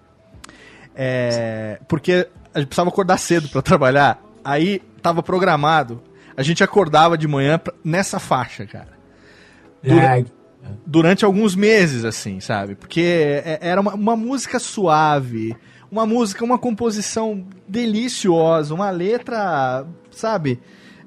É, 0.95 1.79
porque 1.89 2.29
a 2.53 2.59
gente 2.59 2.69
precisava 2.69 2.91
acordar 2.91 3.17
cedo 3.17 3.49
pra 3.49 3.63
trabalhar. 3.63 4.23
Aí 4.45 4.83
tava 5.01 5.23
programado. 5.23 6.03
A 6.37 6.43
gente 6.43 6.63
acordava 6.63 7.17
de 7.17 7.27
manhã 7.27 7.57
pra- 7.59 7.73
nessa 7.83 8.19
faixa, 8.19 8.67
cara. 8.67 8.94
Dura- 9.85 10.19
É, 10.19 10.25
durante 10.87 11.25
alguns 11.25 11.55
meses, 11.55 12.05
assim, 12.05 12.41
sabe? 12.41 12.75
Porque 12.75 13.01
é- 13.03 13.59
era 13.61 13.81
uma, 13.81 13.95
uma 13.95 14.17
música 14.17 14.59
suave, 14.59 15.55
uma 15.91 16.07
música, 16.07 16.45
uma 16.45 16.59
composição 16.59 17.45
deliciosa, 17.69 18.75
uma 18.75 18.91
letra, 18.91 19.87
sabe? 20.11 20.59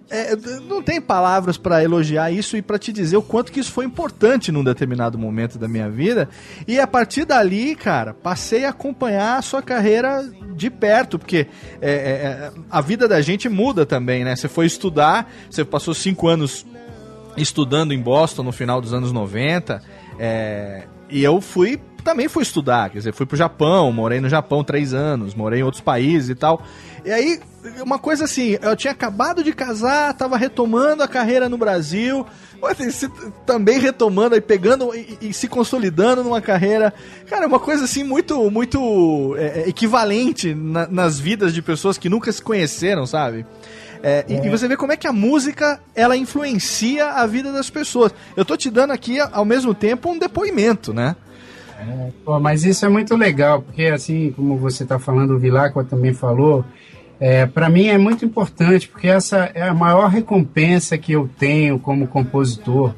é, 0.10 0.38
não 0.70 0.82
tem 0.82 1.02
palavras 1.02 1.58
pra 1.58 1.84
elogiar 1.84 2.32
isso 2.32 2.56
e 2.56 2.62
pra 2.62 2.80
te 2.80 2.94
dizer 2.94 3.18
o 3.18 3.22
quanto 3.22 3.52
que 3.52 3.60
isso 3.60 3.74
foi 3.74 3.84
importante 3.84 4.54
num 4.54 4.64
determinado 4.64 5.18
momento 5.20 5.60
da 5.60 5.68
minha 5.68 5.90
vida. 5.90 6.30
E 6.66 6.80
a 6.80 6.88
partir 6.88 7.26
dali, 7.26 7.76
cara, 7.76 8.14
passei 8.14 8.64
a 8.64 8.70
acompanhar 8.70 9.38
a 9.38 9.42
sua 9.42 9.62
carreira 9.62 10.24
de 10.56 10.70
perto, 10.70 11.20
porque 11.20 11.48
é, 11.82 11.92
é, 11.92 11.92
é, 11.92 12.52
a 12.72 12.80
vida 12.80 13.06
da 13.06 13.20
gente 13.20 13.50
muda 13.50 13.86
também, 13.86 14.24
né? 14.24 14.34
Você 14.34 14.48
foi 14.48 14.66
estudar, 14.66 15.30
você 15.50 15.66
passou 15.66 15.94
cinco 15.94 16.30
anos 16.30 16.66
estudando 17.38 17.94
em 17.94 18.00
Boston 18.02 18.44
no 18.44 18.52
final 18.52 18.82
dos 18.82 18.94
anos 18.94 19.12
90, 19.12 19.82
é, 20.20 20.84
e 21.10 21.24
eu 21.24 21.40
fui 21.40 21.80
também 22.04 22.30
fui 22.30 22.42
estudar, 22.42 22.90
quer 22.90 23.00
dizer, 23.00 23.14
fui 23.14 23.26
pro 23.26 23.36
Japão, 23.36 23.92
morei 23.92 24.22
no 24.22 24.30
Japão 24.30 24.64
três 24.64 24.94
anos, 24.94 25.36
morei 25.36 25.60
em 25.60 25.64
outros 25.64 25.82
países 25.82 26.30
e 26.30 26.36
tal. 26.36 26.64
E 27.04 27.12
aí, 27.12 27.38
uma 27.82 28.00
coisa 28.00 28.24
assim, 28.24 28.58
eu 28.62 28.76
tinha 28.78 28.94
acabado 28.94 29.44
de 29.44 29.52
casar, 29.52 30.14
tava 30.14 30.38
retomando 30.38 31.04
a 31.04 31.08
carreira 31.08 31.50
no 31.50 31.58
Brasil, 31.58 32.26
assim, 32.64 33.10
também 33.46 33.78
retomando 33.78 34.38
e 34.38 34.42
pegando 34.42 34.96
e, 34.96 35.18
e 35.20 35.34
se 35.34 35.50
consolidando 35.50 36.24
numa 36.24 36.40
carreira. 36.40 36.94
Cara, 37.30 37.44
é 37.44 37.48
uma 37.48 37.60
coisa 37.60 37.84
assim 37.84 38.06
muito, 38.06 38.50
muito 38.50 39.36
é, 39.38 39.64
é, 39.64 39.70
equivalente 39.70 40.56
na- 40.56 40.88
nas 40.88 41.20
vidas 41.20 41.54
de 41.54 41.62
pessoas 41.62 41.98
que 41.98 42.08
nunca 42.08 42.32
se 42.32 42.42
conheceram, 42.42 43.06
sabe? 43.06 43.46
É, 44.04 44.26
e- 44.28 44.46
E, 44.46 44.50
você 44.50 44.68
vê 44.68 44.76
como 44.78 44.92
é 44.92 44.98
que 44.98 45.08
a 45.08 45.14
música 45.14 45.80
ela 45.96 46.16
influencia 46.16 47.06
a 47.08 47.26
vida 47.26 47.52
das 47.52 47.70
pessoas. 47.70 48.14
Eu 48.36 48.46
tô 48.46 48.56
te 48.56 48.70
dando 48.70 48.92
aqui 48.92 49.20
ao 49.20 49.44
mesmo 49.46 49.74
tempo 49.74 50.10
um 50.12 50.18
depoimento, 50.20 50.94
né? 50.94 51.16
Pô, 52.26 52.40
mas 52.40 52.64
isso 52.64 52.86
é 52.86 52.90
muito 52.90 53.16
legal, 53.16 53.62
porque 53.62 53.86
assim, 53.86 54.32
como 54.36 54.58
você 54.58 54.84
está 54.84 54.98
falando, 54.98 55.36
o 55.36 55.40
Vilacqua 55.40 55.84
também 55.84 56.12
falou, 56.14 56.66
é, 57.20 57.46
para 57.46 57.70
mim 57.70 57.88
é 57.88 57.98
muito 57.98 58.26
importante, 58.26 58.88
porque 58.88 59.08
essa 59.08 59.52
é 59.54 59.64
a 59.70 59.74
maior 59.74 60.08
recompensa 60.10 60.98
que 60.98 61.12
eu 61.14 61.30
tenho 61.40 61.78
como 61.80 62.08
compositor. 62.08 62.94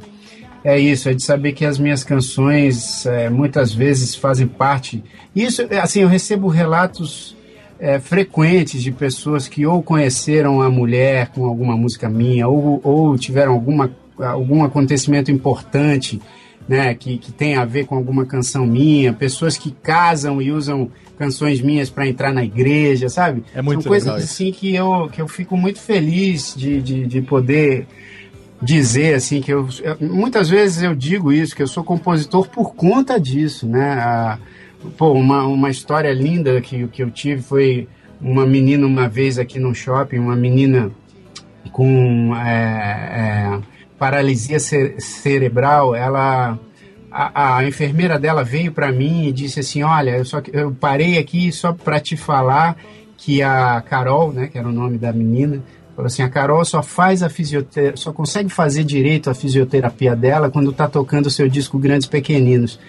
É 0.64 0.78
isso, 0.78 1.08
é 1.10 1.14
de 1.14 1.24
saber 1.24 1.54
que 1.54 1.66
as 1.66 1.78
minhas 1.80 2.04
canções 2.04 3.06
é, 3.06 3.30
muitas 3.30 3.74
vezes 3.74 4.16
fazem 4.16 4.48
parte. 4.48 5.04
Isso, 5.36 5.62
é, 5.70 5.80
assim, 5.80 6.02
eu 6.02 6.08
recebo 6.08 6.48
relatos 6.48 7.36
é, 7.80 8.00
frequentes 8.00 8.82
de 8.84 8.92
pessoas 8.92 9.48
que 9.48 9.66
ou 9.66 9.82
conheceram 9.82 10.62
a 10.62 10.70
mulher 10.70 11.30
com 11.30 11.46
alguma 11.46 11.78
música 11.78 12.10
minha, 12.10 12.48
ou, 12.48 12.82
ou 12.84 13.18
tiveram 13.18 13.54
alguma, 13.54 13.90
algum 14.18 14.64
acontecimento 14.64 15.32
importante 15.32 16.22
né, 16.68 16.94
que, 16.94 17.18
que 17.18 17.32
tem 17.32 17.56
a 17.56 17.66
ver 17.66 17.86
com 17.86 17.96
alguma 17.96 18.26
canção 18.26 18.66
minha, 18.68 19.12
pessoas 19.14 19.58
que 19.58 19.72
casam 19.72 20.42
e 20.42 20.52
usam 20.52 20.92
canções 21.18 21.60
minhas 21.62 21.90
para 21.90 22.08
entrar 22.08 22.32
na 22.32 22.44
igreja, 22.44 23.10
sabe? 23.10 23.44
É 23.56 23.62
muito 23.62 23.82
São 23.82 23.90
coisas 23.90 24.14
assim 24.24 24.52
que 24.52 24.76
eu, 24.76 25.10
que 25.12 25.22
eu 25.22 25.28
fico 25.28 25.58
muito 25.58 25.80
feliz 25.80 26.54
de, 26.56 26.80
de, 26.82 27.08
de 27.08 27.22
poder 27.22 27.88
dizer 28.62 29.16
assim 29.16 29.42
que 29.42 29.52
eu, 29.52 29.68
eu- 29.82 29.98
muitas 30.02 30.50
vezes 30.50 30.84
eu 30.84 30.94
digo 30.94 31.32
isso 31.32 31.56
que 31.56 31.64
eu 31.64 31.68
sou 31.68 31.84
compositor 31.84 32.48
por 32.50 32.76
conta 32.76 33.20
disso 33.20 33.66
né 33.66 33.94
A- 33.94 34.38
pô 34.98 35.12
uma, 35.14 35.46
uma 35.46 35.70
história 35.70 36.12
linda 36.14 36.60
que, 36.62 36.88
que 36.88 37.04
eu 37.04 37.10
tive 37.12 37.42
foi 37.42 37.88
uma 38.22 38.46
menina 38.46 38.86
uma 38.86 39.08
vez 39.08 39.38
aqui 39.38 39.60
no 39.60 39.74
shopping 39.74 40.20
uma 40.20 40.36
menina 40.36 40.92
com 41.72 42.36
é, 42.36 42.50
é, 42.50 43.60
paralisia 43.98 44.60
ce- 44.60 44.96
cerebral 45.00 45.96
ela 45.96 46.58
a, 47.12 47.58
a 47.58 47.68
enfermeira 47.68 48.20
dela 48.20 48.44
veio 48.44 48.72
para 48.72 48.92
mim 48.92 49.26
e 49.28 49.32
disse 49.32 49.60
assim 49.60 49.84
olha 49.84 50.18
eu 50.18 50.26
só 50.26 50.42
eu 50.52 50.72
parei 50.72 51.18
aqui 51.18 51.52
só 51.52 51.74
para 51.74 52.00
te 52.00 52.16
falar 52.16 52.78
que 53.18 53.42
a 53.42 53.82
Carol 53.82 54.32
né 54.32 54.48
que 54.48 54.58
era 54.58 54.68
o 54.68 54.74
nome 54.74 54.98
da 54.98 55.12
menina 55.12 55.62
Falou 55.96 56.08
assim, 56.08 56.22
a 56.24 56.30
Carol 56.30 56.64
só 56.64 56.82
faz 56.82 57.22
a 57.22 57.28
fisioterapia, 57.28 57.98
só 57.98 58.14
consegue 58.14 58.48
fazer 58.48 58.86
direito 58.86 59.30
a 59.30 59.34
fisioterapia 59.34 60.16
dela 60.16 60.50
quando 60.50 60.72
tá 60.72 60.88
tocando 60.88 61.26
o 61.26 61.30
seu 61.30 61.50
disco 61.50 61.78
Grandes 61.78 62.08
Pequeninos. 62.08 62.80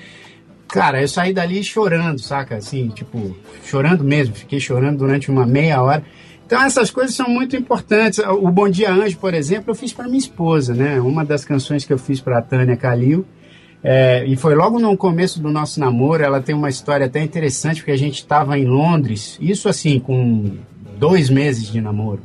Cara, 0.72 1.02
eu 1.02 1.08
saí 1.08 1.32
dali 1.32 1.62
chorando, 1.64 2.20
saca? 2.20 2.56
Assim, 2.56 2.88
tipo, 2.88 3.36
chorando 3.64 4.04
mesmo. 4.04 4.34
Fiquei 4.34 4.60
chorando 4.60 4.98
durante 4.98 5.30
uma 5.30 5.44
meia 5.44 5.82
hora. 5.82 6.04
Então 6.46 6.62
essas 6.62 6.90
coisas 6.90 7.14
são 7.14 7.28
muito 7.28 7.56
importantes. 7.56 8.18
O 8.18 8.50
Bom 8.50 8.68
Dia 8.68 8.92
Anjo, 8.92 9.18
por 9.18 9.34
exemplo, 9.34 9.70
eu 9.70 9.74
fiz 9.74 9.92
para 9.92 10.06
minha 10.06 10.18
esposa, 10.18 10.74
né? 10.74 11.00
Uma 11.00 11.24
das 11.24 11.44
canções 11.44 11.84
que 11.84 11.92
eu 11.92 11.98
fiz 11.98 12.20
para 12.20 12.38
a 12.38 12.42
Tânia 12.42 12.76
Kalil. 12.76 13.24
É, 13.82 14.24
e 14.26 14.36
foi 14.36 14.54
logo 14.54 14.78
no 14.78 14.96
começo 14.96 15.40
do 15.40 15.50
nosso 15.50 15.80
namoro. 15.80 16.22
Ela 16.22 16.40
tem 16.40 16.54
uma 16.54 16.68
história 16.68 17.06
até 17.06 17.22
interessante, 17.22 17.78
porque 17.78 17.92
a 17.92 17.98
gente 17.98 18.16
estava 18.16 18.58
em 18.58 18.64
Londres, 18.64 19.38
isso 19.40 19.68
assim, 19.68 19.98
com 19.98 20.56
dois 20.98 21.30
meses 21.30 21.70
de 21.70 21.80
namoro. 21.80 22.20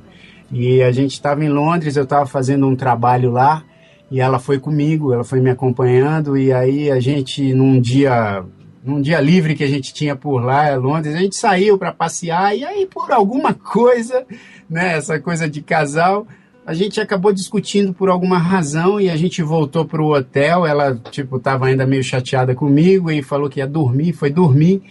E 0.52 0.82
a 0.84 0.92
gente 0.92 1.14
estava 1.14 1.44
em 1.44 1.50
Londres, 1.50 1.96
eu 1.96 2.04
estava 2.04 2.26
fazendo 2.26 2.68
um 2.68 2.76
trabalho 2.76 3.32
lá, 3.32 3.64
e 4.12 4.20
ela 4.20 4.40
foi 4.40 4.60
comigo, 4.60 5.14
ela 5.14 5.24
foi 5.24 5.40
me 5.40 5.50
acompanhando, 5.50 6.38
e 6.38 6.54
aí 6.54 6.92
a 6.92 7.00
gente, 7.00 7.54
num 7.54 7.80
dia, 7.80 8.44
num 8.84 9.02
dia 9.02 9.20
livre 9.20 9.56
que 9.56 9.64
a 9.64 9.68
gente 9.68 9.94
tinha 9.94 10.16
por 10.16 10.44
lá, 10.44 10.74
em 10.74 10.78
Londres, 10.78 11.16
a 11.16 11.20
gente 11.20 11.36
saiu 11.36 11.78
para 11.78 11.92
passear, 11.92 12.56
e 12.56 12.64
aí 12.64 12.86
por 12.86 13.12
alguma 13.12 13.54
coisa, 13.56 14.26
né, 14.70 14.98
essa 14.98 15.20
coisa 15.20 15.50
de 15.50 15.62
casal, 15.62 16.28
a 16.66 16.74
gente 16.74 17.00
acabou 17.00 17.32
discutindo 17.32 17.94
por 17.94 18.10
alguma 18.10 18.40
razão 18.40 19.00
e 19.00 19.08
a 19.08 19.16
gente 19.16 19.44
voltou 19.44 19.86
pro 19.86 20.16
hotel. 20.16 20.66
Ela, 20.66 21.00
tipo, 21.12 21.40
tava 21.40 21.68
ainda 21.68 21.86
meio 21.86 22.04
chateada 22.04 22.56
comigo 22.56 23.12
e 23.12 23.22
falou 23.22 23.48
que 23.48 23.60
ia 23.60 23.68
dormir, 23.68 24.14
foi 24.14 24.32
dormir. 24.32 24.82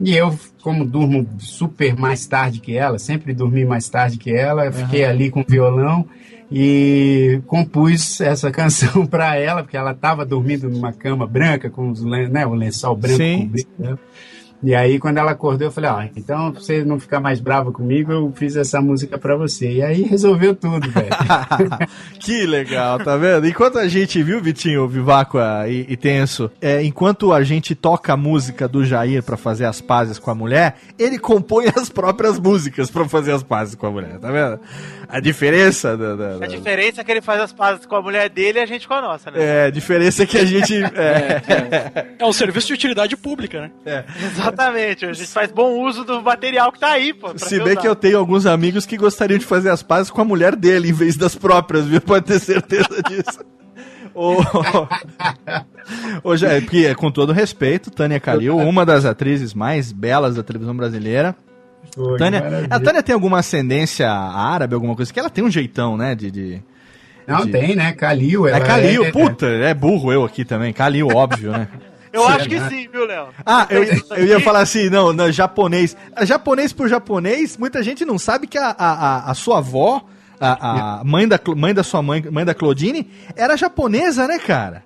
E 0.00 0.14
eu, 0.14 0.32
como 0.62 0.84
durmo 0.84 1.26
super 1.40 1.96
mais 1.96 2.26
tarde 2.26 2.60
que 2.60 2.76
ela, 2.76 2.96
sempre 2.96 3.34
dormi 3.34 3.64
mais 3.64 3.88
tarde 3.88 4.18
que 4.18 4.30
ela, 4.30 4.70
fiquei 4.70 5.04
ali 5.04 5.28
com 5.28 5.40
o 5.40 5.44
violão 5.48 6.06
e 6.50 7.40
compus 7.46 8.20
essa 8.20 8.50
canção 8.50 9.06
para 9.08 9.36
ela, 9.36 9.62
porque 9.62 9.76
ela 9.76 9.92
estava 9.92 10.24
dormindo 10.24 10.68
numa 10.68 10.92
cama 10.92 11.26
branca 11.26 11.68
com 11.70 11.90
os, 11.90 12.02
né, 12.04 12.46
o 12.46 12.54
lençol 12.54 12.96
branco 12.96 13.16
Sim. 13.16 13.46
cobrindo 13.46 13.68
ela. 13.80 13.98
E 14.62 14.74
aí, 14.74 14.98
quando 14.98 15.18
ela 15.18 15.32
acordou, 15.32 15.68
eu 15.68 15.72
falei: 15.72 15.90
Ó, 15.90 16.02
então, 16.16 16.50
pra 16.50 16.60
você 16.60 16.84
não 16.84 16.98
ficar 16.98 17.20
mais 17.20 17.40
brava 17.40 17.70
comigo, 17.70 18.10
eu 18.10 18.32
fiz 18.34 18.56
essa 18.56 18.80
música 18.80 19.18
pra 19.18 19.36
você. 19.36 19.74
E 19.74 19.82
aí 19.82 20.02
resolveu 20.02 20.54
tudo, 20.54 20.90
velho. 20.90 21.08
que 22.18 22.46
legal, 22.46 22.98
tá 22.98 23.16
vendo? 23.16 23.46
Enquanto 23.46 23.78
a 23.78 23.86
gente 23.86 24.22
viu, 24.22 24.42
Vitinho, 24.42 24.88
Viváqua 24.88 25.66
e, 25.68 25.86
e 25.88 25.96
Tenso, 25.96 26.50
é, 26.60 26.82
enquanto 26.82 27.32
a 27.32 27.42
gente 27.44 27.74
toca 27.74 28.14
a 28.14 28.16
música 28.16 28.66
do 28.66 28.84
Jair 28.84 29.22
pra 29.22 29.36
fazer 29.36 29.66
as 29.66 29.80
pazes 29.80 30.18
com 30.18 30.30
a 30.30 30.34
mulher, 30.34 30.76
ele 30.98 31.18
compõe 31.18 31.66
as 31.76 31.88
próprias 31.88 32.38
músicas 32.38 32.90
pra 32.90 33.06
fazer 33.06 33.32
as 33.32 33.42
pazes 33.42 33.74
com 33.74 33.86
a 33.86 33.90
mulher, 33.90 34.18
tá 34.18 34.30
vendo? 34.30 34.58
A 35.08 35.20
diferença 35.20 35.96
da. 35.96 36.16
da- 36.16 36.34
A 36.34 36.38
da- 36.38 36.46
diferença 36.46 37.00
é 37.00 37.04
que 37.04 37.10
ele 37.10 37.20
faz 37.20 37.40
as 37.40 37.52
pazes 37.52 37.86
com 37.86 37.94
a 37.96 38.02
mulher 38.02 38.28
dele 38.28 38.58
e 38.58 38.62
a 38.62 38.66
gente 38.66 38.86
com 38.88 38.94
a 38.94 39.00
nossa, 39.00 39.30
né? 39.30 39.38
É, 39.42 39.64
a 39.66 39.70
diferença 39.70 40.22
é 40.22 40.26
que 40.26 40.36
a 40.38 40.44
gente. 40.44 40.74
É, 40.96 42.06
É 42.18 42.24
um 42.24 42.32
serviço 42.32 42.66
de 42.68 42.72
utilidade 42.74 43.16
pública, 43.16 43.60
né? 43.62 43.70
é. 43.84 44.04
Exatamente, 44.24 45.04
a 45.06 45.12
gente 45.12 45.28
faz 45.28 45.50
bom 45.52 45.80
uso 45.86 46.04
do 46.04 46.22
material 46.22 46.72
que 46.72 46.78
tá 46.80 46.88
aí, 46.92 47.12
pô. 47.14 47.36
Se 47.36 47.56
bem 47.58 47.68
usado. 47.68 47.80
que 47.80 47.88
eu 47.88 47.96
tenho 47.96 48.18
alguns 48.18 48.46
amigos 48.46 48.84
que 48.86 48.96
gostariam 48.96 49.38
de 49.38 49.44
fazer 49.44 49.70
as 49.70 49.82
pazes 49.82 50.10
com 50.10 50.20
a 50.20 50.24
mulher 50.24 50.54
dele 50.56 50.90
em 50.90 50.92
vez 50.92 51.16
das 51.16 51.34
próprias, 51.34 51.86
viu? 51.86 52.00
Pode 52.00 52.24
ter 52.26 52.38
certeza 52.40 52.88
disso. 53.08 53.40
Ô, 54.14 54.36
Ô, 56.24 56.36
Jair, 56.36 56.62
porque, 56.62 56.94
com 56.94 57.10
todo 57.10 57.32
respeito, 57.32 57.90
Tânia 57.90 58.18
Kalil, 58.18 58.56
uma 58.56 58.84
das 58.86 59.04
atrizes 59.04 59.52
mais 59.54 59.92
belas 59.92 60.36
da 60.36 60.42
televisão 60.42 60.74
brasileira. 60.76 61.36
Foi, 61.94 62.18
Tânia, 62.18 62.66
a 62.70 62.80
Tânia 62.80 63.02
tem 63.02 63.14
alguma 63.14 63.38
ascendência 63.38 64.10
árabe, 64.10 64.74
alguma 64.74 64.94
coisa? 64.96 65.12
Que 65.12 65.18
ela 65.20 65.30
tem 65.30 65.44
um 65.44 65.50
jeitão, 65.50 65.96
né? 65.96 66.14
De, 66.14 66.30
de... 66.30 66.62
Não, 67.26 67.44
de- 67.44 67.52
tem, 67.52 67.74
né? 67.74 67.92
Kalil. 67.92 68.46
É 68.46 68.52
ela 68.52 68.60
Kalil, 68.64 69.04
é- 69.04 69.10
puta, 69.10 69.46
é 69.46 69.74
burro 69.74 70.12
eu 70.12 70.24
aqui 70.24 70.44
também. 70.44 70.72
Kalil, 70.72 71.08
óbvio, 71.08 71.52
né? 71.52 71.68
Eu 72.12 72.22
Sim, 72.22 72.28
acho 72.32 72.48
que 72.48 72.58
né? 72.58 72.68
sim, 72.70 72.88
viu, 72.90 73.04
Léo? 73.04 73.26
Ah, 73.44 73.66
eu, 73.68 73.84
eu 74.16 74.24
ia 74.26 74.40
falar 74.40 74.60
assim, 74.60 74.88
não, 74.88 75.12
não, 75.12 75.30
japonês. 75.30 75.94
A 76.14 76.24
japonês 76.24 76.72
por 76.72 76.88
japonês, 76.88 77.58
muita 77.58 77.82
gente 77.82 78.06
não 78.06 78.18
sabe 78.18 78.46
que 78.46 78.56
a, 78.56 78.68
a, 78.70 78.92
a- 79.26 79.30
a 79.30 79.34
sua 79.34 79.58
avó, 79.58 80.00
a, 80.40 81.00
a 81.00 81.04
mãe, 81.04 81.28
da, 81.28 81.38
mãe 81.54 81.74
da 81.74 81.82
sua 81.82 82.00
mãe, 82.02 82.24
mãe 82.30 82.42
da 82.42 82.54
Claudine, 82.54 83.10
era 83.36 83.54
japonesa, 83.54 84.26
né, 84.26 84.38
cara? 84.38 84.82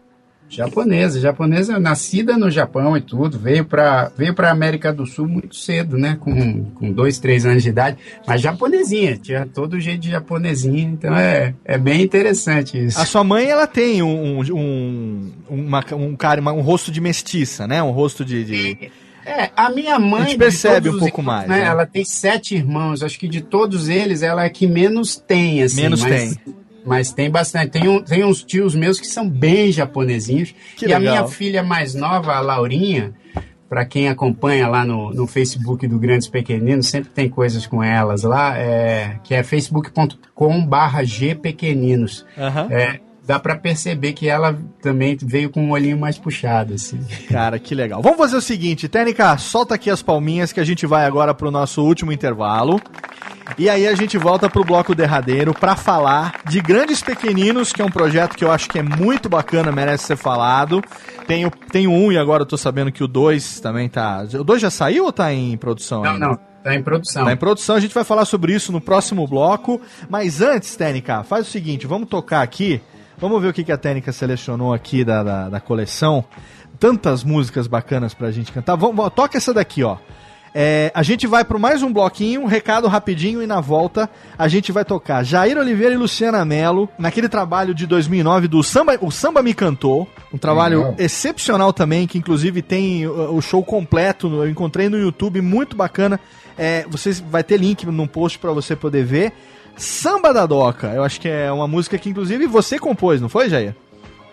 Japonesa, 0.51 1.21
japonesa 1.21 1.79
nascida 1.79 2.37
no 2.37 2.51
Japão 2.51 2.97
e 2.97 3.01
tudo, 3.01 3.39
veio 3.39 3.65
para 3.65 4.11
veio 4.17 4.35
para 4.35 4.51
América 4.51 4.93
do 4.93 5.07
Sul 5.07 5.29
muito 5.29 5.55
cedo, 5.55 5.97
né? 5.97 6.17
Com, 6.21 6.65
com 6.75 6.91
dois, 6.93 7.19
três 7.19 7.47
anos 7.47 7.63
de 7.63 7.69
idade, 7.69 7.97
mas 8.27 8.41
japonesinha, 8.41 9.17
tinha 9.17 9.47
todo 9.47 9.79
jeito 9.79 10.01
de 10.01 10.11
japonesinha, 10.11 10.83
então 10.83 11.15
é, 11.17 11.55
é 11.65 11.79
bem 11.79 12.03
interessante 12.03 12.77
isso. 12.85 13.01
A 13.01 13.07
sua 13.07 13.23
mãe, 13.23 13.47
ela 13.49 13.67
tem 13.67 14.03
um, 14.03 14.41
um, 14.53 15.33
uma, 15.49 15.85
um 15.93 16.17
cara, 16.17 16.41
um 16.53 16.61
rosto 16.61 16.91
de 16.91 17.01
mestiça, 17.01 17.67
né? 17.67 17.81
Um 17.83 17.91
rosto 17.93 18.25
de... 18.25 18.45
de- 18.45 18.91
É, 19.25 19.51
a 19.57 19.71
minha 19.71 19.99
mãe. 19.99 20.23
A 20.23 20.25
gente 20.27 20.39
percebe 20.39 20.89
um 20.89 20.99
pouco 20.99 21.21
irmãos, 21.21 21.37
mais, 21.37 21.49
Né, 21.49 21.61
né? 21.61 21.67
Ela 21.67 21.87
tem 21.87 22.05
sete 22.05 22.57
irmãos, 22.57 23.03
acho 23.03 23.19
que 23.19 23.29
de 23.29 23.41
todos 23.41 23.89
eles 23.89 24.23
ela 24.23 24.45
é 24.45 24.49
que 24.49 24.67
menos 24.67 25.15
tem, 25.17 25.63
assim. 25.63 25.83
Menos 25.83 26.03
tem. 26.03 26.35
Mas 26.91 27.13
tem 27.13 27.31
bastante. 27.31 27.71
Tem, 27.71 27.87
um, 27.87 28.03
tem 28.03 28.25
uns 28.25 28.43
tios 28.43 28.75
meus 28.75 28.99
que 28.99 29.07
são 29.07 29.31
bem 29.31 29.71
japonesinhos. 29.71 30.53
Que 30.77 30.87
e 30.87 30.93
a 30.93 30.99
legal. 30.99 31.15
minha 31.15 31.29
filha 31.29 31.63
mais 31.63 31.95
nova, 31.95 32.35
a 32.35 32.41
Laurinha, 32.41 33.15
para 33.69 33.85
quem 33.85 34.09
acompanha 34.09 34.67
lá 34.67 34.85
no, 34.85 35.15
no 35.15 35.25
Facebook 35.25 35.87
do 35.87 36.01
Grandes 36.01 36.27
Pequeninos, 36.27 36.89
sempre 36.89 37.11
tem 37.11 37.29
coisas 37.29 37.65
com 37.65 37.81
elas 37.81 38.25
lá, 38.25 38.59
é, 38.59 39.21
que 39.23 39.33
é 39.33 39.45
facebook.com 39.45 40.67
barra 40.67 41.05
gpequeninos. 41.05 42.27
Aham. 42.37 42.67
É, 42.73 42.99
dá 43.25 43.39
para 43.39 43.55
perceber 43.55 44.13
que 44.13 44.29
ela 44.29 44.59
também 44.83 45.17
veio 45.23 45.49
com 45.49 45.63
um 45.63 45.71
olhinho 45.71 45.97
mais 45.97 46.19
puxado, 46.19 46.75
assim. 46.75 46.99
Cara, 47.29 47.57
que 47.61 47.73
legal. 47.73 48.03
Vamos 48.03 48.19
fazer 48.19 48.37
o 48.37 48.41
seguinte, 48.41 48.89
Tênica, 48.89 49.39
solta 49.39 49.77
aqui 49.77 49.89
as 49.91 50.03
palminhas 50.03 50.53
que 50.53 50.59
a 50.59 50.65
gente 50.65 50.85
vai 50.89 51.05
agora 51.05 51.33
pro 51.33 51.53
nosso 51.53 51.85
último 51.85 52.11
intervalo. 52.11 52.81
E 53.59 53.69
aí 53.69 53.87
a 53.87 53.95
gente 53.95 54.17
volta 54.17 54.49
pro 54.49 54.65
bloco 54.65 54.95
derradeiro 54.95 55.53
pra 55.53 55.77
falar 55.77 56.41
de 56.49 56.61
Grandes 56.61 57.03
Pequeninos, 57.03 57.73
que 57.73 57.83
é 57.83 57.85
um 57.85 57.91
projeto 57.91 58.37
que 58.37 58.45
eu 58.45 58.51
acho 58.51 58.69
que 58.69 58.79
é 58.79 58.83
muito 58.83 59.29
bacana, 59.29 59.73
merece 59.73 60.05
ser 60.05 60.17
falado. 60.17 60.83
Tem 61.27 61.45
o, 61.45 61.51
tem 61.51 61.87
o 61.87 61.91
um 61.91 62.13
e 62.13 62.19
agora 62.19 62.43
eu 62.43 62.47
tô 62.47 62.57
sabendo 62.57 62.93
que 62.93 63.03
o 63.05 63.09
dois 63.09 63.61
também 63.61 63.89
tá... 63.89 64.25
O 64.35 64.45
dois 64.45 64.63
já 64.63 64.71
saiu 64.71 65.05
ou 65.05 65.13
tá 65.13 65.33
em 65.33 65.57
produção 65.57 66.03
Não, 66.03 66.13
ainda? 66.13 66.27
não, 66.27 66.39
tá 66.63 66.75
em 66.75 66.83
produção. 66.83 67.25
Tá 67.25 67.33
em 67.33 67.37
produção, 67.37 67.77
a 67.77 67.81
gente 67.81 67.95
vai 67.95 68.05
falar 68.05 68.25
sobre 68.25 68.55
isso 68.55 68.73
no 68.73 68.81
próximo 68.81 69.27
bloco. 69.27 69.81
Mas 70.09 70.41
antes, 70.41 70.77
Tênica, 70.77 71.23
faz 71.23 71.47
o 71.47 71.51
seguinte, 71.51 71.87
vamos 71.87 72.09
tocar 72.09 72.43
aqui. 72.43 72.81
Vamos 73.19 73.43
ver 73.43 73.49
o 73.49 73.53
que, 73.53 73.65
que 73.65 73.73
a 73.73 73.77
Tênica 73.77 74.13
selecionou 74.13 74.73
aqui 74.73 75.05
da, 75.05 75.23
da, 75.23 75.49
da 75.51 75.61
coleção. 75.61 76.25
Tantas 76.79 77.23
músicas 77.23 77.67
bacanas 77.67 78.15
pra 78.15 78.31
gente 78.31 78.51
cantar. 78.51 78.77
Vamos, 78.77 79.13
toca 79.13 79.37
essa 79.37 79.53
daqui, 79.53 79.83
ó. 79.83 79.99
É, 80.53 80.91
a 80.95 81.03
gente 81.03 81.27
vai 81.29 81.45
para 81.45 81.59
mais 81.59 81.81
um 81.83 81.93
bloquinho, 81.93 82.43
um 82.43 82.47
recado 82.47 82.89
rapidinho 82.89 83.41
e 83.41 83.47
na 83.47 83.61
volta 83.61 84.11
a 84.37 84.49
gente 84.49 84.73
vai 84.73 84.85
tocar 84.85 85.23
Jair 85.23 85.57
Oliveira 85.57 85.95
e 85.95 85.97
Luciana 85.97 86.45
Mello 86.45 86.89
naquele 86.99 87.29
trabalho 87.29 87.73
de 87.73 87.87
2009 87.87 88.49
do 88.49 88.63
Samba, 88.63 88.99
o 89.01 89.13
Samba 89.13 89.43
Me 89.43 89.55
Cantou, 89.55 90.09
um 90.35 90.39
trabalho 90.39 90.79
Legal. 90.79 90.95
excepcional 90.99 91.73
também 91.73 92.07
que 92.07 92.19
inclusive 92.19 92.63
tem 92.63 93.07
uh, 93.07 93.33
o 93.33 93.41
show 93.41 93.63
completo, 93.63 94.27
eu 94.27 94.49
encontrei 94.49 94.89
no 94.89 94.99
YouTube, 94.99 95.41
muito 95.41 95.77
bacana. 95.77 96.19
É, 96.59 96.85
vocês 96.89 97.21
vai 97.21 97.45
ter 97.45 97.57
link 97.57 97.87
no 97.87 98.09
post 98.09 98.39
para 98.39 98.53
você 98.53 98.75
poder 98.75 99.05
ver. 99.05 99.33
Samba 99.77 100.35
da 100.35 100.45
Doca, 100.47 100.89
eu 100.89 101.05
acho 101.05 101.21
que 101.21 101.29
é 101.29 101.51
uma 101.53 101.69
música 101.69 101.97
que 101.97 102.09
inclusive 102.11 102.47
você 102.47 102.79
compôs, 102.79 103.21
não 103.21 103.29
foi, 103.29 103.49
Jair? 103.49 103.75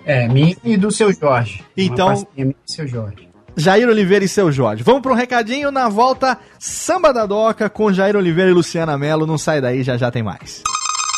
É, 0.04 0.28
minha 0.28 0.56
e 0.64 0.76
do 0.78 0.90
seu 0.92 1.14
Jorge. 1.14 1.64
Então- 1.76 2.28
minha 2.36 2.50
e 2.50 2.56
seu 2.66 2.88
Jorge. 2.88 3.27
Jair 3.58 3.90
Oliveira 3.90 4.24
e 4.24 4.28
seu 4.28 4.52
Jorge. 4.52 4.84
Vamos 4.84 5.02
para 5.02 5.12
um 5.12 5.16
recadinho 5.16 5.72
na 5.72 5.90
volta. 5.90 6.38
Samba 6.60 7.12
da 7.12 7.26
Doca 7.26 7.68
com 7.70 7.92
Jair 7.92 8.16
Oliveira 8.16 8.52
e 8.52 8.54
Luciana 8.54 8.96
Mello. 8.98 9.26
Não 9.26 9.38
sai 9.38 9.60
daí, 9.60 9.82
já 9.82 9.98
já 9.98 10.12
tem 10.12 10.22
mais. 10.22 10.62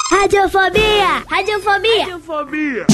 Radiofobia! 0.10 1.24
Radiofobia! 1.30 2.06
Radiofobia! 2.06 2.88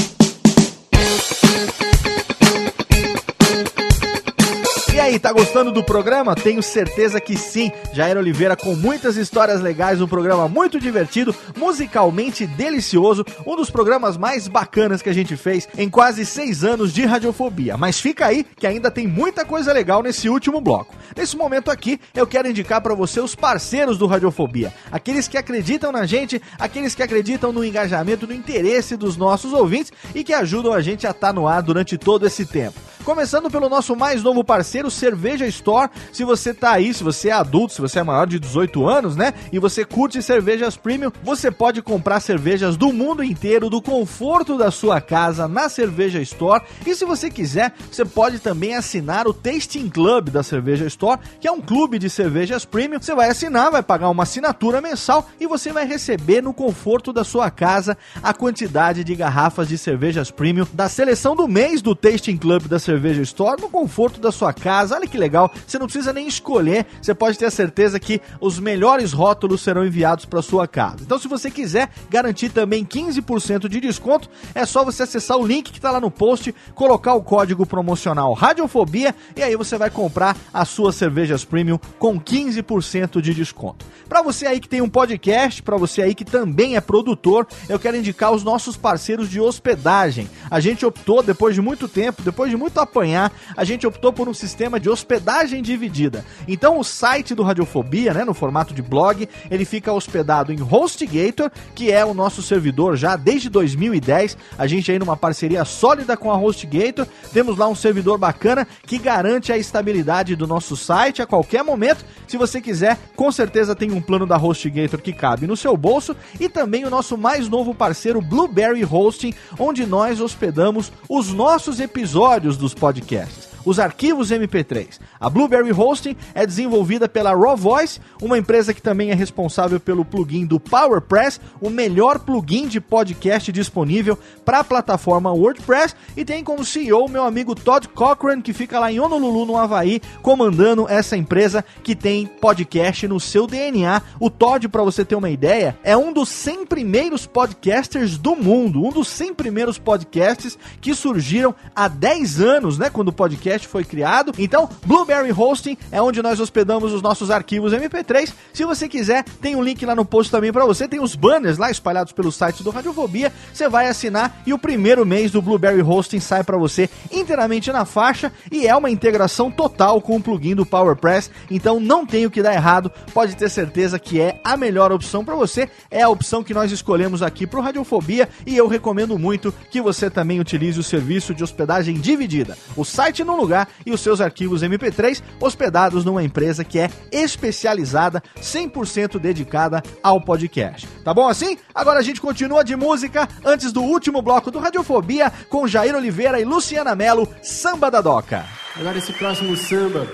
Tá 5.18 5.32
gostando 5.32 5.70
do 5.70 5.82
programa? 5.82 6.34
Tenho 6.34 6.62
certeza 6.62 7.20
que 7.20 7.36
sim. 7.36 7.70
Jair 7.92 8.16
Oliveira 8.16 8.56
com 8.56 8.74
muitas 8.74 9.16
histórias 9.16 9.60
legais, 9.60 10.00
um 10.00 10.08
programa 10.08 10.48
muito 10.48 10.80
divertido, 10.80 11.34
musicalmente 11.56 12.46
delicioso, 12.46 13.24
um 13.46 13.56
dos 13.56 13.70
programas 13.70 14.16
mais 14.16 14.48
bacanas 14.48 15.02
que 15.02 15.08
a 15.08 15.14
gente 15.14 15.36
fez 15.36 15.68
em 15.78 15.88
quase 15.88 16.26
seis 16.26 16.64
anos 16.64 16.92
de 16.92 17.04
radiofobia. 17.04 17.76
Mas 17.76 18.00
fica 18.00 18.26
aí 18.26 18.44
que 18.56 18.66
ainda 18.66 18.90
tem 18.90 19.06
muita 19.06 19.44
coisa 19.44 19.72
legal 19.72 20.02
nesse 20.02 20.28
último 20.28 20.60
bloco. 20.60 20.94
Nesse 21.16 21.36
momento 21.36 21.70
aqui, 21.70 22.00
eu 22.14 22.26
quero 22.26 22.48
indicar 22.48 22.80
para 22.80 22.94
você 22.94 23.20
os 23.20 23.34
parceiros 23.34 23.98
do 23.98 24.06
Radiofobia, 24.06 24.72
aqueles 24.90 25.28
que 25.28 25.38
acreditam 25.38 25.92
na 25.92 26.04
gente, 26.06 26.40
aqueles 26.58 26.94
que 26.94 27.02
acreditam 27.02 27.52
no 27.52 27.64
engajamento, 27.64 28.26
no 28.26 28.34
interesse 28.34 28.96
dos 28.96 29.16
nossos 29.16 29.52
ouvintes 29.52 29.92
e 30.14 30.24
que 30.24 30.32
ajudam 30.32 30.72
a 30.72 30.80
gente 30.80 31.06
a 31.06 31.10
estar 31.10 31.32
no 31.32 31.46
ar 31.46 31.62
durante 31.62 31.96
todo 31.96 32.26
esse 32.26 32.44
tempo. 32.44 32.78
Começando 33.06 33.48
pelo 33.48 33.68
nosso 33.68 33.94
mais 33.94 34.20
novo 34.20 34.42
parceiro, 34.42 34.90
Cerveja 34.90 35.46
Store. 35.46 35.88
Se 36.12 36.24
você 36.24 36.52
tá 36.52 36.72
aí, 36.72 36.92
se 36.92 37.04
você 37.04 37.28
é 37.28 37.32
adulto, 37.32 37.72
se 37.72 37.80
você 37.80 38.00
é 38.00 38.02
maior 38.02 38.26
de 38.26 38.40
18 38.40 38.84
anos, 38.84 39.14
né? 39.14 39.32
E 39.52 39.60
você 39.60 39.84
curte 39.84 40.20
cervejas 40.20 40.76
premium, 40.76 41.12
você 41.22 41.48
pode 41.48 41.80
comprar 41.82 42.18
cervejas 42.18 42.76
do 42.76 42.92
mundo 42.92 43.22
inteiro, 43.22 43.70
do 43.70 43.80
conforto 43.80 44.58
da 44.58 44.72
sua 44.72 45.00
casa, 45.00 45.46
na 45.46 45.68
Cerveja 45.68 46.20
Store. 46.20 46.64
E 46.84 46.96
se 46.96 47.04
você 47.04 47.30
quiser, 47.30 47.72
você 47.88 48.04
pode 48.04 48.40
também 48.40 48.74
assinar 48.74 49.28
o 49.28 49.32
Tasting 49.32 49.88
Club 49.88 50.30
da 50.30 50.42
Cerveja 50.42 50.84
Store, 50.86 51.20
que 51.40 51.46
é 51.46 51.52
um 51.52 51.60
clube 51.60 52.00
de 52.00 52.10
cervejas 52.10 52.64
premium. 52.64 53.00
Você 53.00 53.14
vai 53.14 53.30
assinar, 53.30 53.70
vai 53.70 53.84
pagar 53.84 54.10
uma 54.10 54.24
assinatura 54.24 54.80
mensal 54.80 55.30
e 55.38 55.46
você 55.46 55.72
vai 55.72 55.86
receber 55.86 56.42
no 56.42 56.52
conforto 56.52 57.12
da 57.12 57.22
sua 57.22 57.52
casa 57.52 57.96
a 58.20 58.34
quantidade 58.34 59.04
de 59.04 59.14
garrafas 59.14 59.68
de 59.68 59.78
cervejas 59.78 60.28
premium 60.28 60.66
da 60.72 60.88
seleção 60.88 61.36
do 61.36 61.46
mês 61.46 61.80
do 61.80 61.94
Tasting 61.94 62.36
Club 62.36 62.64
da 62.64 62.80
Cerveja 62.80 62.95
Store 63.22 63.60
no 63.60 63.68
conforto 63.68 64.20
da 64.20 64.32
sua 64.32 64.52
casa. 64.52 64.94
Olha 64.94 65.06
que 65.06 65.18
legal, 65.18 65.52
você 65.66 65.78
não 65.78 65.86
precisa 65.86 66.12
nem 66.12 66.26
escolher, 66.26 66.86
você 67.00 67.14
pode 67.14 67.38
ter 67.38 67.46
a 67.46 67.50
certeza 67.50 67.98
que 68.00 68.20
os 68.40 68.58
melhores 68.58 69.12
rótulos 69.12 69.60
serão 69.60 69.86
enviados 69.86 70.24
para 70.24 70.42
sua 70.42 70.66
casa. 70.66 70.98
Então, 71.02 71.18
se 71.18 71.28
você 71.28 71.50
quiser 71.50 71.90
garantir 72.10 72.50
também 72.50 72.84
15% 72.84 73.68
de 73.68 73.80
desconto, 73.80 74.28
é 74.54 74.64
só 74.64 74.84
você 74.84 75.02
acessar 75.02 75.36
o 75.36 75.46
link 75.46 75.70
que 75.70 75.78
está 75.78 75.90
lá 75.90 76.00
no 76.00 76.10
post, 76.10 76.54
colocar 76.74 77.14
o 77.14 77.22
código 77.22 77.66
promocional 77.66 78.32
Radiofobia 78.32 79.14
e 79.34 79.42
aí 79.42 79.56
você 79.56 79.76
vai 79.76 79.90
comprar 79.90 80.36
as 80.52 80.68
suas 80.68 80.94
cervejas 80.94 81.44
premium 81.44 81.78
com 81.98 82.20
15% 82.20 83.20
de 83.20 83.34
desconto. 83.34 83.84
Para 84.08 84.22
você 84.22 84.46
aí 84.46 84.60
que 84.60 84.68
tem 84.68 84.80
um 84.80 84.88
podcast, 84.88 85.62
para 85.62 85.76
você 85.76 86.02
aí 86.02 86.14
que 86.14 86.24
também 86.24 86.76
é 86.76 86.80
produtor, 86.80 87.46
eu 87.68 87.78
quero 87.78 87.96
indicar 87.96 88.32
os 88.32 88.44
nossos 88.44 88.76
parceiros 88.76 89.28
de 89.28 89.40
hospedagem. 89.40 90.28
A 90.50 90.60
gente 90.60 90.86
optou 90.86 91.22
depois 91.22 91.54
de 91.54 91.60
muito 91.60 91.88
tempo, 91.88 92.22
depois 92.22 92.50
de 92.50 92.56
muito 92.56 92.78
apanhar, 92.86 93.30
a 93.56 93.64
gente 93.64 93.86
optou 93.86 94.12
por 94.12 94.28
um 94.28 94.34
sistema 94.34 94.80
de 94.80 94.88
hospedagem 94.88 95.60
dividida. 95.60 96.24
Então 96.48 96.78
o 96.78 96.84
site 96.84 97.34
do 97.34 97.42
Radiofobia, 97.42 98.14
né, 98.14 98.24
no 98.24 98.32
formato 98.32 98.72
de 98.72 98.80
blog, 98.80 99.28
ele 99.50 99.64
fica 99.64 99.92
hospedado 99.92 100.52
em 100.52 100.62
HostGator, 100.62 101.50
que 101.74 101.92
é 101.92 102.04
o 102.04 102.14
nosso 102.14 102.42
servidor 102.42 102.96
já 102.96 103.16
desde 103.16 103.50
2010. 103.50 104.38
A 104.56 104.66
gente 104.66 104.90
aí 104.90 104.98
numa 104.98 105.16
parceria 105.16 105.64
sólida 105.64 106.16
com 106.16 106.30
a 106.30 106.36
HostGator, 106.36 107.06
temos 107.32 107.58
lá 107.58 107.68
um 107.68 107.74
servidor 107.74 108.16
bacana 108.16 108.66
que 108.86 108.98
garante 108.98 109.52
a 109.52 109.58
estabilidade 109.58 110.36
do 110.36 110.46
nosso 110.46 110.76
site 110.76 111.20
a 111.20 111.26
qualquer 111.26 111.62
momento. 111.62 112.04
Se 112.26 112.36
você 112.36 112.60
quiser, 112.60 112.98
com 113.14 113.30
certeza 113.30 113.74
tem 113.74 113.92
um 113.92 114.00
plano 114.00 114.26
da 114.26 114.36
HostGator 114.36 115.00
que 115.00 115.12
cabe 115.12 115.46
no 115.46 115.56
seu 115.56 115.76
bolso 115.76 116.16
e 116.40 116.48
também 116.48 116.84
o 116.84 116.90
nosso 116.90 117.18
mais 117.18 117.48
novo 117.48 117.74
parceiro 117.74 118.20
Blueberry 118.20 118.84
Hosting, 118.84 119.34
onde 119.58 119.84
nós 119.84 120.20
hospedamos 120.20 120.92
os 121.08 121.32
nossos 121.32 121.80
episódios 121.80 122.56
dos 122.56 122.74
podcasts 122.78 123.56
os 123.66 123.80
arquivos 123.80 124.30
MP3. 124.30 125.00
A 125.18 125.28
Blueberry 125.28 125.72
Hosting 125.72 126.16
é 126.32 126.46
desenvolvida 126.46 127.08
pela 127.08 127.34
Raw 127.34 127.56
Voice, 127.56 128.00
uma 128.22 128.38
empresa 128.38 128.72
que 128.72 128.80
também 128.80 129.10
é 129.10 129.14
responsável 129.14 129.80
pelo 129.80 130.04
plugin 130.04 130.46
do 130.46 130.60
PowerPress, 130.60 131.40
o 131.60 131.68
melhor 131.68 132.20
plugin 132.20 132.68
de 132.68 132.80
podcast 132.80 133.50
disponível 133.50 134.16
para 134.44 134.60
a 134.60 134.64
plataforma 134.64 135.32
WordPress, 135.32 135.96
e 136.16 136.24
tem 136.24 136.44
como 136.44 136.64
CEO 136.64 137.08
meu 137.08 137.24
amigo 137.24 137.56
Todd 137.56 137.88
Cochran, 137.88 138.40
que 138.40 138.52
fica 138.52 138.78
lá 138.78 138.92
em 138.92 139.00
Honolulu, 139.00 139.44
no 139.44 139.56
Havaí, 139.56 140.00
comandando 140.22 140.86
essa 140.88 141.16
empresa 141.16 141.64
que 141.82 141.96
tem 141.96 142.24
podcast 142.26 143.08
no 143.08 143.18
seu 143.18 143.48
DNA. 143.48 144.00
O 144.20 144.30
Todd, 144.30 144.68
para 144.68 144.84
você 144.84 145.04
ter 145.04 145.16
uma 145.16 145.28
ideia, 145.28 145.76
é 145.82 145.96
um 145.96 146.12
dos 146.12 146.28
100 146.28 146.66
primeiros 146.66 147.26
podcasters 147.26 148.16
do 148.16 148.36
mundo, 148.36 148.84
um 148.84 148.90
dos 148.90 149.08
100 149.08 149.34
primeiros 149.34 149.76
podcasts 149.76 150.56
que 150.80 150.94
surgiram 150.94 151.52
há 151.74 151.88
10 151.88 152.40
anos, 152.40 152.65
né, 152.78 152.90
quando 152.90 153.08
o 153.08 153.12
podcast 153.12 153.68
foi 153.68 153.84
criado. 153.84 154.32
Então, 154.38 154.68
Blueberry 154.84 155.32
Hosting 155.32 155.76
é 155.92 156.02
onde 156.02 156.20
nós 156.20 156.40
hospedamos 156.40 156.92
os 156.92 157.00
nossos 157.00 157.30
arquivos 157.30 157.72
MP3. 157.72 158.32
Se 158.52 158.64
você 158.64 158.88
quiser, 158.88 159.24
tem 159.40 159.54
um 159.54 159.62
link 159.62 159.86
lá 159.86 159.94
no 159.94 160.04
post 160.04 160.30
também 160.30 160.52
para 160.52 160.66
você. 160.66 160.88
Tem 160.88 161.00
os 161.00 161.14
banners 161.14 161.58
lá 161.58 161.70
espalhados 161.70 162.12
pelo 162.12 162.32
site 162.32 162.62
do 162.62 162.70
Radiofobia. 162.70 163.32
Você 163.52 163.68
vai 163.68 163.88
assinar 163.88 164.42
e 164.44 164.52
o 164.52 164.58
primeiro 164.58 165.06
mês 165.06 165.30
do 165.30 165.40
Blueberry 165.40 165.82
Hosting 165.82 166.20
sai 166.20 166.42
para 166.42 166.58
você 166.58 166.90
inteiramente 167.12 167.70
na 167.70 167.84
faixa 167.84 168.32
e 168.50 168.66
é 168.66 168.74
uma 168.74 168.90
integração 168.90 169.50
total 169.50 170.00
com 170.00 170.16
o 170.16 170.22
plugin 170.22 170.54
do 170.54 170.66
PowerPress. 170.66 171.30
Então, 171.50 171.78
não 171.78 172.04
tem 172.04 172.26
o 172.26 172.30
que 172.30 172.42
dar 172.42 172.54
errado. 172.54 172.90
Pode 173.14 173.36
ter 173.36 173.48
certeza 173.48 173.98
que 173.98 174.20
é 174.20 174.40
a 174.42 174.56
melhor 174.56 174.90
opção 174.90 175.24
para 175.24 175.34
você. 175.34 175.68
É 175.90 176.02
a 176.02 176.08
opção 176.08 176.42
que 176.42 176.54
nós 176.54 176.72
escolhemos 176.72 177.22
aqui 177.22 177.46
para 177.46 177.58
o 177.58 177.62
Radiofobia 177.62 178.28
e 178.46 178.56
eu 178.56 178.66
recomendo 178.66 179.18
muito 179.18 179.52
que 179.70 179.80
você 179.80 180.08
também 180.08 180.40
utilize 180.40 180.78
o 180.78 180.82
serviço 180.82 181.34
de 181.34 181.44
hospedagem 181.44 181.96
dividida. 182.00 182.45
O 182.76 182.84
site 182.84 183.24
num 183.24 183.36
lugar 183.36 183.68
e 183.84 183.92
os 183.92 184.00
seus 184.00 184.20
arquivos 184.20 184.62
MP3 184.62 185.22
hospedados 185.40 186.04
numa 186.04 186.22
empresa 186.22 186.64
que 186.64 186.78
é 186.78 186.90
especializada, 187.10 188.22
100% 188.40 189.18
dedicada 189.18 189.82
ao 190.02 190.20
podcast. 190.20 190.86
Tá 191.02 191.14
bom 191.14 191.28
assim? 191.28 191.56
Agora 191.74 191.98
a 191.98 192.02
gente 192.02 192.20
continua 192.20 192.62
de 192.62 192.76
música 192.76 193.28
antes 193.44 193.72
do 193.72 193.82
último 193.82 194.20
bloco 194.20 194.50
do 194.50 194.58
Radiofobia 194.58 195.32
com 195.48 195.66
Jair 195.66 195.94
Oliveira 195.94 196.40
e 196.40 196.44
Luciana 196.44 196.94
Mello, 196.94 197.28
Samba 197.42 197.90
da 197.90 198.00
Doca. 198.00 198.44
Agora 198.76 198.98
esse 198.98 199.12
próximo 199.12 199.56
samba 199.56 200.06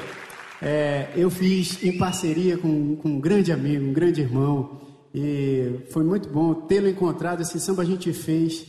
é, 0.65 1.09
eu 1.17 1.29
fiz 1.29 1.83
em 1.83 1.99
parceria 1.99 2.57
com, 2.57 2.95
com 2.95 3.09
um 3.09 3.21
grande 3.21 3.51
amigo, 3.51 3.85
um 3.85 3.93
grande 3.93 4.21
irmão. 4.21 4.81
E 5.13 5.81
foi 5.91 6.05
muito 6.05 6.29
bom 6.29 6.55
tê-lo 6.55 6.89
encontrado. 6.89 7.43
Esse 7.43 7.59
samba 7.59 7.83
a 7.83 7.85
gente 7.85 8.13
fez 8.13 8.65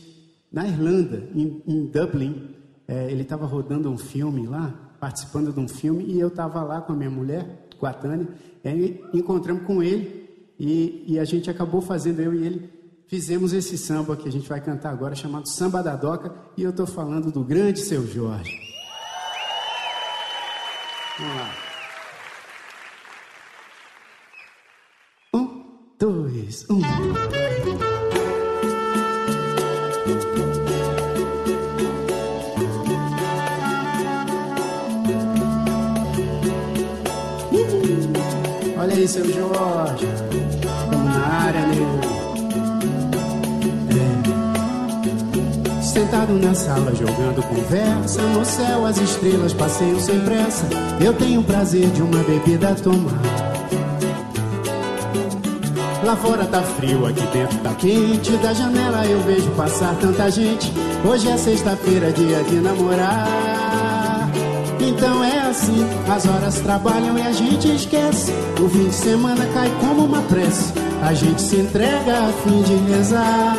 na 0.52 0.66
Irlanda, 0.66 1.28
em, 1.32 1.62
em 1.66 1.86
Dublin. 1.86 2.50
É, 2.86 3.10
ele 3.10 3.22
estava 3.22 3.46
rodando 3.46 3.90
um 3.90 3.98
filme 3.98 4.46
lá. 4.46 4.74
participando 5.04 5.52
de 5.52 5.60
um 5.60 5.68
filme 5.68 6.04
e 6.04 6.18
eu 6.18 6.28
estava 6.28 6.62
lá 6.62 6.80
com 6.80 6.94
a 6.94 6.96
minha 6.96 7.10
mulher, 7.10 7.68
com 7.78 7.84
a 7.84 7.92
Tânia, 7.92 8.26
e 8.64 8.68
aí 8.68 9.04
encontramos 9.12 9.64
com 9.64 9.82
ele 9.82 10.24
e, 10.58 11.04
e 11.06 11.18
a 11.18 11.24
gente 11.24 11.50
acabou 11.50 11.82
fazendo, 11.82 12.20
eu 12.20 12.32
e 12.32 12.46
ele, 12.46 12.70
fizemos 13.06 13.52
esse 13.52 13.76
samba 13.76 14.16
que 14.16 14.26
a 14.26 14.32
gente 14.32 14.48
vai 14.48 14.62
cantar 14.62 14.90
agora, 14.90 15.14
chamado 15.14 15.46
Samba 15.46 15.82
da 15.82 15.94
Doca, 15.94 16.34
e 16.56 16.62
eu 16.62 16.70
estou 16.70 16.86
falando 16.86 17.30
do 17.30 17.44
grande 17.44 17.80
Seu 17.80 18.06
Jorge. 18.06 18.58
Vamos 21.18 21.36
lá. 21.36 21.54
Um, 25.34 25.64
dois, 25.98 26.66
um. 26.70 26.80
Aí, 39.04 39.08
seu 39.08 39.24
Jorge. 39.24 40.06
Estamos 40.06 41.04
na 41.04 41.26
área, 41.26 41.66
nego. 41.66 42.00
É. 45.70 45.82
Sentado 45.82 46.32
na 46.32 46.54
sala 46.54 46.92
jogando 46.94 47.42
conversa 47.46 48.20
No 48.22 48.44
céu 48.44 48.84
as 48.84 48.96
estrelas 48.96 49.52
passeiam 49.52 50.00
sem 50.00 50.18
pressa 50.20 50.66
Eu 51.00 51.12
tenho 51.12 51.40
o 51.40 51.44
prazer 51.44 51.88
de 51.90 52.02
uma 52.02 52.18
bebida 52.24 52.74
tomar 52.74 53.20
Lá 56.02 56.16
fora 56.16 56.44
tá 56.46 56.62
frio, 56.62 57.06
aqui 57.06 57.24
dentro 57.32 57.58
tá 57.58 57.72
quente 57.74 58.32
Da 58.38 58.52
janela 58.52 59.06
eu 59.06 59.20
vejo 59.20 59.48
passar 59.52 59.94
tanta 60.00 60.28
gente 60.30 60.72
Hoje 61.08 61.28
é 61.28 61.36
sexta-feira, 61.36 62.10
dia 62.10 62.42
de 62.42 62.56
namorar 62.56 63.53
assim, 65.54 65.86
as 66.12 66.26
horas 66.26 66.60
trabalham 66.60 67.16
e 67.16 67.22
a 67.22 67.32
gente 67.32 67.72
esquece 67.74 68.32
O 68.60 68.68
fim 68.68 68.88
de 68.88 68.94
semana 68.94 69.46
cai 69.54 69.70
como 69.80 70.04
uma 70.04 70.22
prece 70.22 70.72
A 71.02 71.14
gente 71.14 71.40
se 71.40 71.56
entrega 71.56 72.18
a 72.18 72.32
fim 72.42 72.62
de 72.62 72.74
rezar 72.92 73.56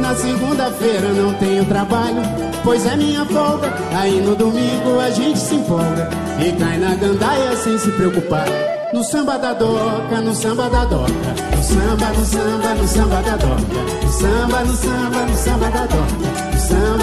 na 0.00 0.14
segunda-feira 0.16 1.14
não 1.14 1.32
tenho 1.34 1.64
trabalho, 1.64 2.20
pois 2.62 2.84
é 2.84 2.94
minha 2.94 3.24
folga. 3.24 3.72
Aí 3.96 4.20
no 4.20 4.36
domingo 4.36 5.00
a 5.00 5.08
gente 5.08 5.38
se 5.38 5.54
empolga 5.54 6.10
e 6.38 6.52
cai 6.52 6.76
na 6.76 6.94
gandaia 6.94 7.56
sem 7.56 7.78
se 7.78 7.90
preocupar. 7.92 8.46
No 8.92 9.02
samba 9.02 9.38
da 9.38 9.54
doca, 9.54 10.20
no 10.20 10.34
samba 10.34 10.68
da 10.68 10.84
doca. 10.84 11.08
No 11.56 11.62
samba, 11.62 12.06
no 12.08 12.24
samba, 12.26 12.74
no 12.74 12.86
samba 12.88 13.22
da 13.22 13.36
doca. 13.36 14.04
No 14.04 14.12
samba, 14.12 14.60
no 14.60 14.76
samba, 14.76 15.24
no 15.24 15.36
samba 15.36 15.70
da 15.70 15.86
doca. 15.86 16.23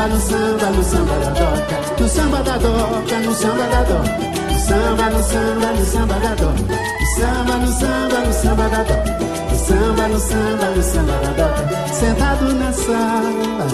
Samba, 0.02 0.16
no 0.16 0.20
samba, 0.20 0.70
no 0.72 0.84
samba 0.84 1.14
da 1.20 1.30
doca. 1.30 2.02
No 2.02 2.10
samba 2.10 2.42
da 2.42 2.58
doca, 2.58 3.20
no 3.20 3.34
samba 3.36 3.68
da 3.68 3.84
doca. 3.84 4.18
No 4.52 4.60
samba, 4.60 5.10
no 5.12 5.24
samba, 5.24 5.74
no 5.74 5.86
samba 5.86 6.16
da 6.16 6.34
doca. 6.34 6.64
No 7.00 7.06
samba, 7.16 7.58
no 7.58 7.68
samba, 7.68 8.20
no 8.26 8.34
samba 8.34 8.70
da 8.70 8.84
doca. 8.84 9.20
No 9.52 9.60
samba, 9.60 10.08
no 10.08 10.20
samba, 10.20 10.66
no 10.76 10.82
samba 10.82 11.14
da 11.22 11.32
doca. 11.38 11.94
Sentado 11.94 12.54
na 12.56 12.74
sala, 12.74 13.68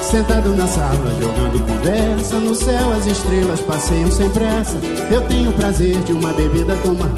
sentado 0.00 0.56
na 0.56 0.66
sala, 0.66 1.10
jogando 1.20 1.66
conversa. 1.66 2.36
No 2.36 2.54
céu 2.54 2.92
as 2.96 3.06
estrelas 3.06 3.60
passeiam 3.60 4.10
sem 4.10 4.30
pressa. 4.30 4.78
Eu 5.10 5.20
tenho 5.28 5.52
prazer 5.52 5.98
de 6.04 6.12
uma 6.14 6.32
bebida 6.32 6.74
tomar. 6.76 7.10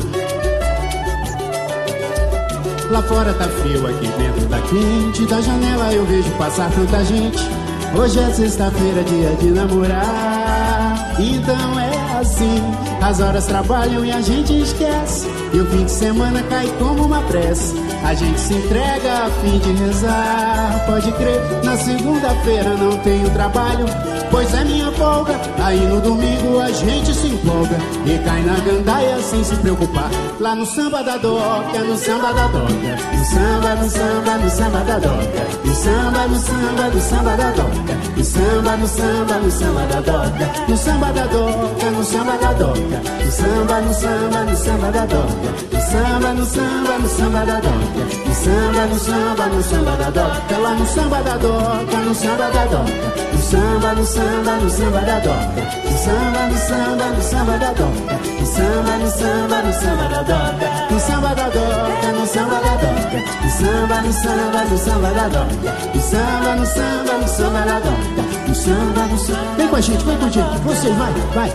Lá 2.90 3.02
fora 3.02 3.32
tá 3.34 3.44
frio, 3.44 3.86
aqui 3.86 4.08
dentro 4.08 4.48
tá 4.48 4.58
quente. 4.62 5.26
Da 5.26 5.40
janela 5.40 5.92
eu 5.92 6.04
vejo 6.06 6.30
passar 6.32 6.68
tanta 6.72 7.04
gente. 7.04 7.61
Hoje 7.94 8.18
é 8.18 8.30
sexta-feira, 8.32 9.04
dia 9.04 9.30
de 9.36 9.50
namorar. 9.50 11.14
Então 11.18 11.78
é 11.78 12.18
assim, 12.18 12.62
as 13.02 13.20
horas 13.20 13.44
trabalham 13.44 14.02
e 14.04 14.10
a 14.10 14.20
gente 14.22 14.60
esquece. 14.60 15.28
E 15.52 15.60
o 15.60 15.66
fim 15.66 15.84
de 15.84 15.90
semana 15.90 16.42
cai 16.44 16.66
como 16.78 17.04
uma 17.04 17.20
prece. 17.22 17.74
A 18.02 18.14
gente 18.14 18.40
se 18.40 18.54
entrega 18.54 19.26
a 19.26 19.30
fim 19.42 19.58
de 19.58 19.72
rezar. 19.72 20.84
Pode 20.86 21.12
crer, 21.12 21.40
na 21.62 21.76
segunda-feira 21.76 22.74
não 22.76 22.96
tenho 22.98 23.28
trabalho, 23.30 23.84
pois 24.32 24.52
é 24.54 24.64
minha 24.64 24.90
folga. 24.92 25.38
Aí 25.62 25.78
no 25.86 26.00
domingo 26.00 26.58
a 26.58 26.72
gente 26.72 27.14
se 27.14 27.28
empolga 27.28 27.76
e 28.04 28.18
cai 28.18 28.42
na 28.42 28.54
gandaia 28.54 29.22
sem 29.22 29.44
se 29.44 29.54
preocupar. 29.56 30.10
Lá 30.40 30.56
no 30.56 30.66
samba 30.66 31.04
da 31.04 31.16
doca, 31.18 31.78
no 31.78 31.96
samba 31.96 32.32
da 32.32 32.46
doca. 32.48 33.12
No 33.12 33.24
samba, 33.24 33.74
no 33.76 33.90
samba, 33.90 34.38
no 34.38 34.50
samba 34.50 34.78
da 34.80 34.98
doca. 34.98 35.42
No 35.64 35.74
samba, 35.74 36.26
no 36.26 36.38
samba, 36.40 36.88
no 36.92 37.00
samba 37.00 37.36
da 37.36 37.50
doca. 37.50 37.94
No 38.16 38.24
samba, 38.24 38.76
no 38.76 38.88
samba, 38.88 39.34
no 39.38 39.50
samba 39.50 39.86
da 39.86 40.00
doca. 40.00 40.46
No 40.68 40.76
samba 40.76 41.12
da 41.12 41.26
doca, 41.26 41.90
no 41.90 42.04
samba 42.04 42.38
da 42.38 42.52
doca. 42.52 42.98
No 43.24 43.30
samba, 43.30 43.80
no 43.80 43.94
samba, 43.94 44.44
no 44.44 44.56
samba 44.56 44.90
da 44.90 45.06
doca. 45.06 45.50
No 45.72 45.80
samba, 45.80 46.32
no 46.32 46.44
samba, 46.46 46.98
no 46.98 47.08
samba 47.08 47.44
da 47.44 47.60
doca. 47.60 48.02
No 48.26 48.34
samba, 48.34 48.86
no 48.86 48.98
samba, 48.98 49.46
no 49.46 49.62
samba 49.62 49.96
da 49.96 50.10
doca. 50.10 50.58
Lá 50.58 50.74
no 50.74 50.86
samba 50.86 51.22
da 51.22 51.36
doca, 51.36 51.96
no 51.98 52.14
samba 52.14 52.50
da 52.50 52.64
doca. 52.64 53.22
No 53.32 53.40
samba, 53.40 53.92
no 53.94 54.04
samba, 54.04 54.21
no 54.62 54.70
samba 54.70 55.00
da 55.00 55.18
doca. 55.20 55.62
No 55.84 55.98
samba, 55.98 56.46
no 56.46 56.58
samba, 56.58 57.06
no 57.06 57.22
samba 57.22 57.58
da 57.58 57.72
doca. 57.72 58.18
No 58.40 58.46
samba, 58.46 58.96
no 58.98 59.10
samba, 59.10 59.62
no 59.62 59.72
samba 59.72 60.08
da 60.08 60.22
doca. 60.22 60.68
No 60.90 61.00
samba 61.00 61.34
da 61.34 61.48
doca, 61.48 62.12
no 62.12 62.26
samba 62.26 62.60
da 62.60 62.74
doca. 62.76 63.18
No 63.42 63.50
samba, 63.50 64.02
no 64.02 64.12
samba, 64.12 64.64
no 64.64 64.78
samba 64.78 65.10
da 65.12 65.28
doca. 65.28 65.72
No 65.94 66.00
samba, 66.00 66.56
no 66.56 66.66
samba, 66.66 67.18
no 67.18 67.28
samba 67.28 67.60
da 67.60 67.80
doca. 67.80 68.22
No 68.48 68.54
samba, 68.54 69.06
no 69.06 69.18
samba. 69.18 69.56
Vem 69.56 69.68
com 69.68 69.76
a 69.76 69.80
gente, 69.80 70.04
vem 70.04 70.16
com 70.18 70.26
a 70.26 70.30
gente. 70.30 70.60
Você 70.62 70.90
vai, 70.90 71.12
vai. 71.34 71.52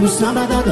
No 0.00 0.08
samba 0.08 0.46
da. 0.46 0.62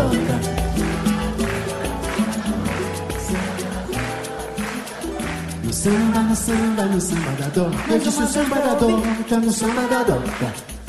No 5.62 5.72
samba, 5.72 6.20
no 6.20 6.36
samba, 6.36 6.82
no 6.84 7.00
samba 7.00 7.30
da 7.38 7.48
doca. 7.48 7.92
Eu 7.92 7.98
disse 7.98 8.22
o 8.22 8.26
samba 8.26 8.56
da 8.56 8.74
doca, 8.74 9.36
no 9.38 9.52
samba 9.52 9.82
da 9.88 10.02
doca. 10.02 10.79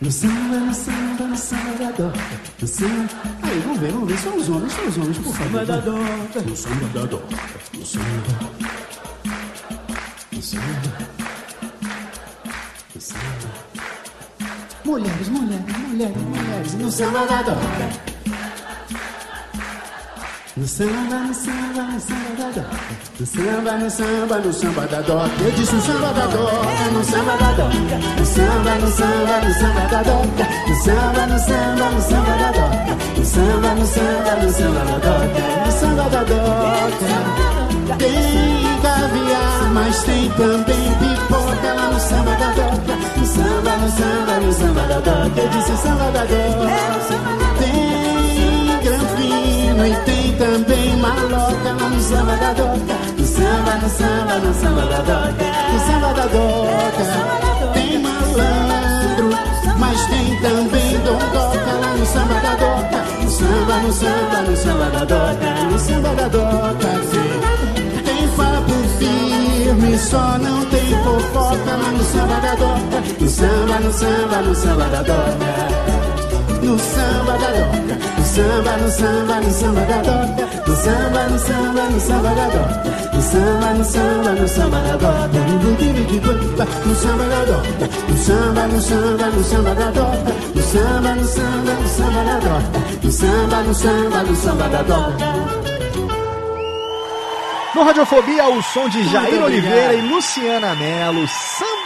No 0.00 0.10
samba, 0.10 0.56
no 0.60 0.72
samba, 0.74 1.24
no 1.26 1.36
samba 1.36 1.72
da 1.78 1.90
doca. 1.90 2.20
No 2.60 2.66
samba. 2.66 3.08
Aí, 3.42 3.60
vamos 3.60 3.80
ver, 3.80 3.92
vamos 3.92 4.08
ver. 4.08 4.18
Só 4.18 4.30
os 4.34 4.48
homens, 4.48 4.72
só 4.72 4.82
os 4.82 4.96
homens, 4.96 5.18
por 5.18 5.34
favor. 5.34 5.44
Samba 5.44 5.64
da 5.66 5.76
doca. 5.76 6.40
No 6.40 6.56
samba 6.56 6.86
da 6.94 7.04
doca. 7.04 7.36
No 7.74 7.86
samba. 7.86 8.06
No 10.32 10.42
samba. 10.42 10.98
No 12.94 13.00
samba. 13.00 13.50
Mulheres, 14.86 15.28
mulheres, 15.28 15.78
mulheres, 15.78 16.16
mulheres. 16.16 16.74
No 16.74 16.90
samba 16.90 17.26
da 17.26 17.42
doca. 17.42 18.09
No 20.56 20.66
samba, 20.66 21.16
no 21.20 21.32
samba, 21.32 21.82
no 21.92 22.00
samba 22.00 22.34
da 22.36 22.50
doca. 22.50 22.76
No 23.20 23.26
samba, 23.26 23.72
no 23.78 23.88
samba, 23.90 24.36
no 24.38 24.52
samba 24.52 24.86
da 24.88 25.00
doca. 25.00 25.30
Eu 25.44 25.50
disse 25.52 25.74
no 25.74 25.80
samba 25.80 26.12
da 26.12 26.26
doca, 26.26 26.90
no 26.92 27.04
samba 27.04 27.36
da 27.36 27.52
doca. 27.52 27.98
No 28.18 28.26
samba, 28.26 28.74
no 28.74 28.90
samba, 28.90 29.40
no 29.44 29.54
samba 29.54 29.86
da 29.90 30.02
doca. 30.02 30.46
No 30.66 30.74
samba, 30.74 31.26
no 31.26 31.38
samba, 31.38 31.90
no 31.90 32.00
samba 32.02 32.34
da 32.36 32.50
doca. 32.50 32.96
No 33.16 33.24
samba, 33.24 33.74
no 33.74 33.86
samba, 33.86 34.32
no 34.42 34.52
samba 34.52 34.84
da 34.84 34.98
doca. 34.98 35.42
No 35.64 35.72
samba 35.72 36.04
da 36.10 36.22
doca. 36.24 37.06
Tem 37.98 38.80
caviar, 38.82 39.70
mas 39.72 40.02
tem 40.02 40.30
também 40.30 40.94
pipoca 40.98 41.74
lá 41.74 41.90
no 41.92 42.00
samba 42.00 42.34
da 42.34 42.50
doca. 42.50 42.94
No 43.16 43.26
samba, 43.26 43.76
no 43.76 43.88
samba, 43.88 44.40
no 44.40 44.52
samba 44.52 44.82
da 44.82 44.98
doca. 44.98 45.40
Eu 45.40 45.48
disse 45.48 45.76
samba 45.76 46.10
da 46.10 46.24
doca. 46.24 46.70
Tem 47.60 48.80
granfino 48.82 49.49
e 49.86 49.94
tem 50.04 50.32
também 50.36 50.96
maloca 50.96 51.72
no 51.72 52.00
samba 52.00 52.36
da 52.36 52.52
doca. 52.52 52.96
No 53.16 53.26
samba, 53.26 53.74
no 53.76 53.88
samba, 53.88 54.38
no 54.38 54.54
samba 54.54 54.82
da 54.86 54.98
doca. 54.98 55.44
No 55.72 55.80
samba 55.86 56.12
da 56.14 56.26
doca. 56.26 57.72
Tem 57.72 57.98
malandro, 57.98 59.30
mas 59.78 60.06
tem 60.06 60.36
também 60.40 60.98
dondoca 60.98 61.72
lá 61.80 61.94
no 61.96 62.06
samba 62.06 62.34
da 62.40 62.54
doca. 62.56 63.22
No 63.22 63.30
samba, 63.30 63.76
no 63.78 63.92
samba, 63.92 64.42
no 64.48 64.56
samba 64.56 64.90
da 64.90 65.04
doca. 65.04 65.64
No 65.70 65.78
samba 65.78 66.14
da 66.14 66.28
doca. 66.28 66.90
Tem 68.04 68.28
papo 68.36 68.72
firme, 68.98 69.98
só 69.98 70.38
não 70.38 70.64
tem 70.66 70.90
fofoca 71.04 71.76
lá 71.76 71.90
no 71.90 72.04
samba 72.04 72.40
da 72.40 72.54
doca. 72.54 73.02
No 73.20 73.28
samba, 73.28 73.80
no 73.80 73.92
samba, 73.92 74.42
no 74.42 74.54
samba 74.54 74.84
da 74.84 75.02
doca 75.02 76.09
no 76.70 76.78
samba 76.78 77.36
da 77.36 77.50
doca, 77.50 77.96
no 78.16 78.24
samba, 78.24 78.76
no 78.76 78.90
samba, 78.90 79.40
no 79.40 79.50
samba 79.50 79.80
da 79.86 80.02
doca, 80.02 80.44
no 80.66 80.76
samba, 80.76 81.28
no 81.28 81.38
samba, 81.38 81.90
no 81.90 82.00
samba 82.00 82.34
da 82.34 82.46
doca, 82.54 83.10
no 83.12 83.22
samba, 83.22 83.74
no 83.74 83.84
samba, 83.84 84.30
no 84.34 84.48
samba 84.48 84.80
da 84.82 84.96
doca, 84.96 85.38
no 86.86 86.94
samba 86.94 87.24
da 87.26 87.44
doca, 87.44 87.86
no 88.08 88.16
samba, 88.16 88.66
no 88.68 88.80
samba, 88.80 89.26
no 89.30 89.42
samba 89.42 89.74
da 89.74 89.90
doca, 89.90 90.32
no 90.54 90.62
samba, 90.62 91.14
no 91.14 91.24
samba, 91.24 91.72
no 91.74 91.88
samba 91.88 92.22
da 92.24 92.38
doca, 92.38 92.80
no 93.02 93.10
samba, 93.10 93.62
no 93.62 93.74
samba, 93.74 94.22
no 94.22 94.36
samba 94.36 94.68
da 94.68 94.82
doca. 94.82 95.60
Com 97.72 97.84
Radiofobia, 97.84 98.46
o 98.48 98.62
som 98.62 98.88
de 98.90 99.02
Jair 99.08 99.42
Oliveira 99.42 99.94
e 99.94 100.02
Luciana 100.02 100.74
Mello, 100.74 101.26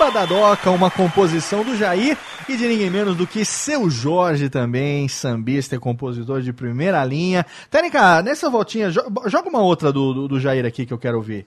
Samba 0.04 0.10
da 0.20 0.26
Doca, 0.26 0.70
uma 0.70 0.90
composição 0.90 1.64
do 1.64 1.74
Jair 1.76 2.14
e 2.46 2.56
de 2.58 2.66
ninguém 2.66 2.90
menos 2.90 3.16
do 3.16 3.26
que 3.26 3.42
seu 3.42 3.88
Jorge 3.88 4.50
também, 4.50 5.08
sambista 5.08 5.76
e 5.76 5.78
compositor 5.78 6.42
de 6.42 6.52
primeira 6.52 7.02
linha. 7.06 7.46
Tênica, 7.70 8.20
nessa 8.22 8.50
voltinha, 8.50 8.90
jo- 8.90 9.00
joga 9.26 9.48
uma 9.48 9.62
outra 9.62 9.90
do, 9.90 10.12
do, 10.12 10.28
do 10.28 10.38
Jair 10.40 10.66
aqui 10.66 10.84
que 10.84 10.92
eu 10.92 10.98
quero 10.98 11.16
ouvir. 11.16 11.46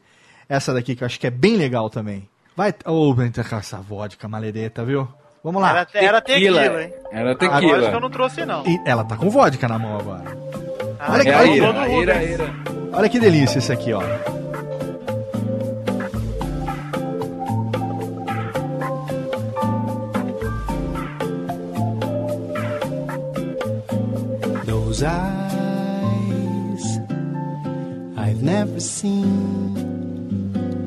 Essa 0.49 0.73
daqui 0.73 0.95
que 0.95 1.03
eu 1.03 1.05
acho 1.05 1.19
que 1.19 1.27
é 1.27 1.29
bem 1.29 1.55
legal 1.55 1.87
também. 1.87 2.27
Vai, 2.55 2.73
ô, 2.85 3.13
oh, 3.13 3.55
essa 3.55 3.77
vodka 3.77 4.27
maledeta, 4.27 4.83
viu? 4.83 5.07
Vamos 5.43 5.61
lá. 5.61 5.69
Era, 5.69 5.87
era 5.93 6.21
tequila, 6.21 6.81
hein? 6.81 6.93
Era 7.11 7.31
Agora 7.33 7.51
acho 7.51 7.59
que 7.59 7.65
eu 7.65 7.79
tequila. 7.81 7.99
não 7.99 8.09
trouxe, 8.09 8.43
não. 8.45 8.65
E 8.65 8.81
ela 8.85 9.03
tá 9.03 9.15
com 9.17 9.29
vodka 9.29 9.67
na 9.67 9.77
mão 9.77 9.99
agora. 9.99 10.35
Ah, 10.99 11.13
Olha 11.13 11.23
que, 11.23 11.29
É 11.29 11.37
olha 11.37 11.47
que- 11.47 11.55
ira, 11.57 11.67
todo 11.67 11.77
a 11.77 11.87
mundo, 11.87 12.01
ira, 12.01 12.53
olha 12.93 13.09
que 13.09 13.19
delícia 13.19 13.59
esse 13.59 13.71
aqui, 13.71 13.93
ó. 13.93 14.01
Those 24.97 25.03
eyes, 25.05 26.83
I've 28.17 28.41
never 28.41 28.79
seen 28.79 29.77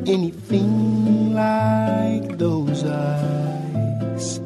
anything 0.05 1.33
like 1.33 2.37
those 2.37 2.83
eyes. 2.85 4.41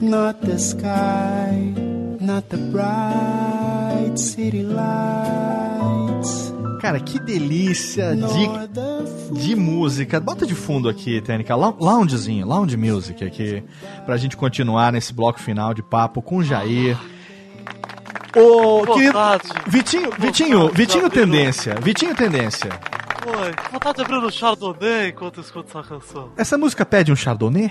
Not 0.00 0.40
the 0.40 0.58
sky, 0.58 1.72
not 2.20 2.48
the 2.48 2.56
bright 2.56 4.14
city 4.18 4.64
lights. 4.64 6.52
Cara, 6.80 6.98
que 6.98 7.20
delícia 7.20 8.16
de, 8.16 8.48
de 9.40 9.54
música. 9.54 10.18
Bota 10.18 10.44
de 10.44 10.56
fundo 10.56 10.88
aqui, 10.88 11.20
Tênica. 11.20 11.54
lou- 11.54 11.76
Loungezinho, 11.78 12.44
lounge 12.44 12.76
music 12.76 13.24
aqui. 13.24 13.62
Pra 14.04 14.16
gente 14.16 14.36
continuar 14.36 14.92
nesse 14.92 15.14
bloco 15.14 15.38
final 15.38 15.72
de 15.72 15.80
papo 15.84 16.20
com 16.20 16.38
o 16.38 16.42
Jair. 16.42 16.98
Ô, 18.36 18.84
querido. 18.86 19.12
vontade. 19.12 19.48
Vitinho, 19.66 20.10
Vitinho, 20.18 20.68
Vitinho. 20.70 21.10
Tendência. 21.10 21.74
Vitinho 21.80 22.14
Tendência. 22.14 22.70
Oi, 23.26 23.52
vontade 23.70 23.96
de 23.98 24.02
abrir 24.02 24.20
no 24.20 24.30
Chardonnay 24.32 25.08
enquanto 25.10 25.36
eu 25.38 25.42
escuto 25.42 25.68
essa 25.78 25.88
canção. 25.88 26.32
Essa 26.36 26.58
música 26.58 26.84
pede 26.84 27.12
um 27.12 27.16
chardonnay? 27.16 27.70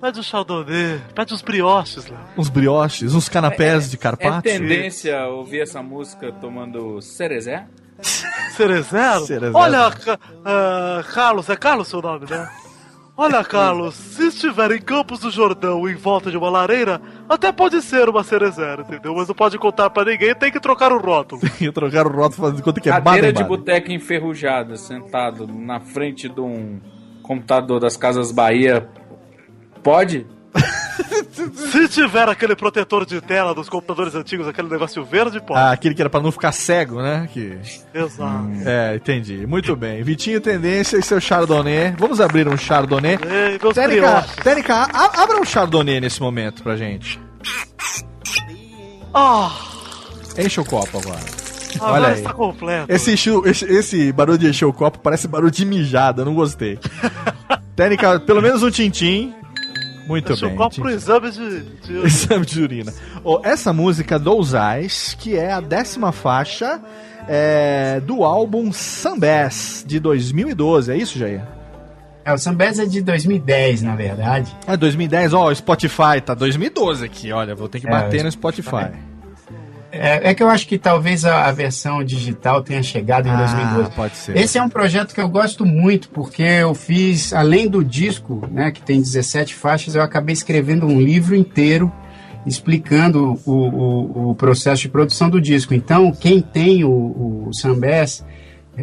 Pede 0.00 0.18
um 0.18 0.22
Chardonnay, 0.24 1.00
pede 1.14 1.32
uns 1.32 1.42
brioches, 1.42 2.06
Léo. 2.08 2.18
Uns 2.36 2.48
brioches, 2.48 3.14
uns 3.14 3.28
canapés 3.28 3.88
de 3.88 3.96
É 3.96 3.98
carpaccio? 3.98 4.42
tendência 4.42 5.20
a 5.20 5.28
ouvir 5.28 5.60
essa 5.60 5.80
música 5.82 6.32
tomando 6.32 7.00
cerezé? 7.00 7.64
Cerezero? 8.56 9.20
Cerezero. 9.26 9.56
Olha, 9.56 9.92
ah, 10.44 11.04
Carlos, 11.14 11.48
é 11.48 11.54
Carlos 11.54 11.86
seu 11.86 12.02
nome, 12.02 12.26
né? 12.28 12.50
Olha, 13.22 13.44
Carlos, 13.44 13.94
se 13.94 14.26
estiver 14.26 14.72
em 14.72 14.80
Campos 14.80 15.20
do 15.20 15.30
Jordão 15.30 15.88
em 15.88 15.94
volta 15.94 16.28
de 16.28 16.36
uma 16.36 16.50
lareira, 16.50 17.00
até 17.28 17.52
pode 17.52 17.80
ser 17.80 18.08
uma 18.08 18.24
cerezera, 18.24 18.82
entendeu? 18.82 19.14
Mas 19.14 19.28
não 19.28 19.34
pode 19.34 19.56
contar 19.58 19.90
pra 19.90 20.04
ninguém, 20.04 20.34
tem 20.34 20.50
que 20.50 20.58
trocar 20.58 20.90
o 20.90 20.98
rótulo. 20.98 21.40
E 21.60 21.70
trocaram 21.70 22.10
o 22.10 22.14
rótulo 22.14 22.42
fazendo 22.42 22.56
de 22.56 22.62
conta 22.64 22.80
que 22.80 22.88
é 22.88 22.92
Cadeira 22.92 23.28
Baden 23.28 23.32
de 23.32 23.48
boteca 23.48 23.92
enferrujada, 23.92 24.76
sentado 24.76 25.46
na 25.46 25.78
frente 25.78 26.28
de 26.28 26.40
um 26.40 26.80
computador 27.22 27.78
das 27.78 27.96
Casas 27.96 28.32
Bahia. 28.32 28.88
Pode? 29.84 30.26
Se 31.54 31.88
tiver 31.88 32.28
aquele 32.28 32.56
protetor 32.56 33.04
de 33.04 33.20
tela 33.20 33.54
dos 33.54 33.68
computadores 33.68 34.14
antigos, 34.14 34.48
aquele 34.48 34.68
negócio 34.68 35.04
verde, 35.04 35.40
pode. 35.40 35.60
Ah, 35.60 35.72
aquele 35.72 35.94
que 35.94 36.00
era 36.02 36.08
pra 36.10 36.20
não 36.20 36.32
ficar 36.32 36.52
cego, 36.52 37.00
né? 37.02 37.28
Que... 37.32 37.58
Exato. 37.94 38.48
É, 38.64 38.96
entendi. 38.96 39.46
Muito 39.46 39.76
bem. 39.76 40.02
Vitinho 40.02 40.40
Tendência 40.40 40.96
e 40.96 41.02
seu 41.02 41.20
Chardonnay. 41.20 41.94
Vamos 41.98 42.20
abrir 42.20 42.48
um 42.48 42.56
Chardonnay. 42.56 43.18
Ei, 43.22 43.58
Tênica. 43.72 44.24
Tênica, 44.42 44.88
abra 44.92 45.40
um 45.40 45.44
Chardonnay 45.44 46.00
nesse 46.00 46.20
momento 46.20 46.62
pra 46.62 46.76
gente. 46.76 47.20
Ah, 49.14 49.50
Enche 50.38 50.60
o 50.60 50.64
copo 50.64 50.98
agora. 50.98 51.20
agora 51.76 51.92
Olha 51.92 52.08
aí. 52.08 52.14
está 52.14 52.32
completo. 52.32 52.90
Esse, 52.90 53.12
esse, 53.12 53.64
esse 53.66 54.12
barulho 54.12 54.38
de 54.38 54.48
encher 54.48 54.64
o 54.64 54.72
copo 54.72 54.98
parece 54.98 55.28
barulho 55.28 55.50
de 55.50 55.64
mijada, 55.66 56.24
não 56.24 56.34
gostei. 56.34 56.78
Tênica, 57.76 58.18
pelo 58.20 58.40
menos 58.40 58.62
um 58.62 58.70
tintim. 58.70 59.34
Muito 60.06 60.26
Deixa 60.28 60.46
bem. 60.46 60.54
o 60.54 60.58
copo 60.58 60.70
tintim. 60.70 60.82
pro 60.82 60.90
exame 60.90 61.30
de... 61.30 61.60
de... 61.60 61.98
Exame 62.06 62.44
de 62.46 62.60
urina. 62.62 62.92
Ó, 63.24 63.40
essa 63.44 63.72
música 63.72 64.18
Those 64.18 64.56
Eyes, 64.56 65.16
que 65.18 65.36
é 65.36 65.52
a 65.52 65.60
décima 65.60 66.10
faixa 66.12 66.80
é, 67.28 68.00
do 68.00 68.24
álbum 68.24 68.72
Sambés, 68.72 69.84
de 69.86 70.00
2012. 70.00 70.90
É 70.92 70.96
isso, 70.96 71.18
Jair? 71.18 71.42
É, 72.24 72.32
o 72.32 72.38
Sambés 72.38 72.78
é 72.78 72.86
de 72.86 73.00
2010, 73.02 73.82
na 73.82 73.96
verdade. 73.96 74.54
É 74.66 74.76
2010, 74.76 75.34
ó, 75.34 75.48
o 75.50 75.54
Spotify 75.54 76.20
tá 76.24 76.34
2012 76.34 77.04
aqui, 77.04 77.32
olha, 77.32 77.54
vou 77.54 77.68
ter 77.68 77.80
que 77.80 77.86
É, 77.88 77.90
bater 77.90 78.20
o 78.20 78.24
no 78.24 78.30
Spotify. 78.30 78.76
É, 78.76 78.92
é 80.30 80.34
que 80.34 80.42
eu 80.42 80.48
acho 80.48 80.66
que 80.66 80.78
talvez 80.78 81.24
a, 81.24 81.46
a 81.46 81.52
versão 81.52 82.02
digital 82.02 82.62
tenha 82.62 82.82
chegado 82.82 83.26
em 83.26 83.30
Ah, 83.30 83.36
2012. 83.36 83.90
pode 83.96 84.16
ser. 84.16 84.36
Esse 84.36 84.56
é 84.58 84.62
um 84.62 84.68
projeto 84.68 85.14
que 85.14 85.20
eu 85.20 85.28
gosto 85.28 85.66
muito, 85.66 86.08
porque 86.08 86.42
eu 86.42 86.74
fiz, 86.74 87.32
além 87.32 87.68
do 87.68 87.84
disco, 87.84 88.48
né, 88.50 88.70
que 88.70 88.80
tem 88.82 89.00
17 89.00 89.54
faixas, 89.54 89.94
eu 89.94 90.02
acabei 90.02 90.32
escrevendo 90.32 90.86
um 90.86 91.00
livro 91.00 91.34
inteiro 91.36 91.92
explicando 92.44 93.38
o, 93.46 93.52
o, 93.52 94.30
o 94.30 94.34
processo 94.34 94.82
de 94.82 94.88
produção 94.88 95.30
do 95.30 95.40
disco. 95.40 95.74
Então, 95.74 96.10
quem 96.10 96.40
tem 96.40 96.82
o, 96.84 97.46
o 97.48 97.50
Sambés 97.52 98.24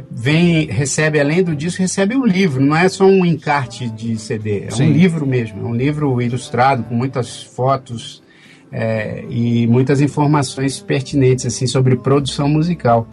vem, 0.10 0.65
recebe, 0.68 1.19
além 1.19 1.44
do 1.44 1.56
disco, 1.56 1.81
recebe 1.81 2.15
um 2.15 2.26
livro, 2.26 2.64
não 2.64 2.76
é 2.76 2.88
só 2.88 3.06
um 3.06 3.26
encarte 3.26 3.90
de 3.90 4.18
CD, 4.18 4.65
é 4.68 4.72
Sim. 4.72 4.90
um 4.90 4.94
livro 4.94 5.26
mesmo, 5.26 5.61
é 5.61 5.65
um 5.65 5.73
livro 5.76 6.22
ilustrado 6.22 6.84
com 6.84 6.94
muitas 6.95 7.41
fotos 7.44 8.22
é, 8.71 9.25
e 9.29 9.67
muitas 9.67 10.01
informações 10.01 10.79
pertinentes 10.79 11.45
assim 11.45 11.67
sobre 11.67 11.95
produção 11.95 12.47
musical. 12.47 13.07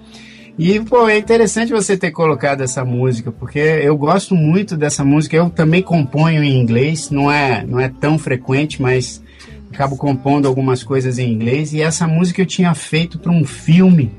E, 0.59 0.81
pô, 0.81 1.07
é 1.07 1.19
interessante 1.19 1.71
você 1.71 1.99
ter 1.99 2.11
colocado 2.13 2.63
essa 2.63 2.83
música, 2.83 3.31
porque 3.31 3.59
eu 3.59 3.95
gosto 3.97 4.35
muito 4.35 4.75
dessa 4.75 5.05
música. 5.05 5.37
Eu 5.37 5.51
também 5.51 5.83
componho 5.83 6.43
em 6.43 6.59
inglês, 6.59 7.11
não 7.11 7.31
é, 7.31 7.63
não 7.67 7.79
é 7.79 7.91
tão 7.91 8.19
frequente, 8.19 8.81
mas 8.81 9.23
acabo 9.71 9.97
compondo 9.97 10.49
algumas 10.49 10.83
coisas 10.83 11.19
em 11.19 11.31
inglês. 11.31 11.75
E 11.75 11.83
essa 11.83 12.09
música 12.09 12.41
eu 12.41 12.47
tinha 12.47 12.75
feito 12.75 13.19
para 13.19 13.31
um 13.31 13.45
filme 13.45 14.11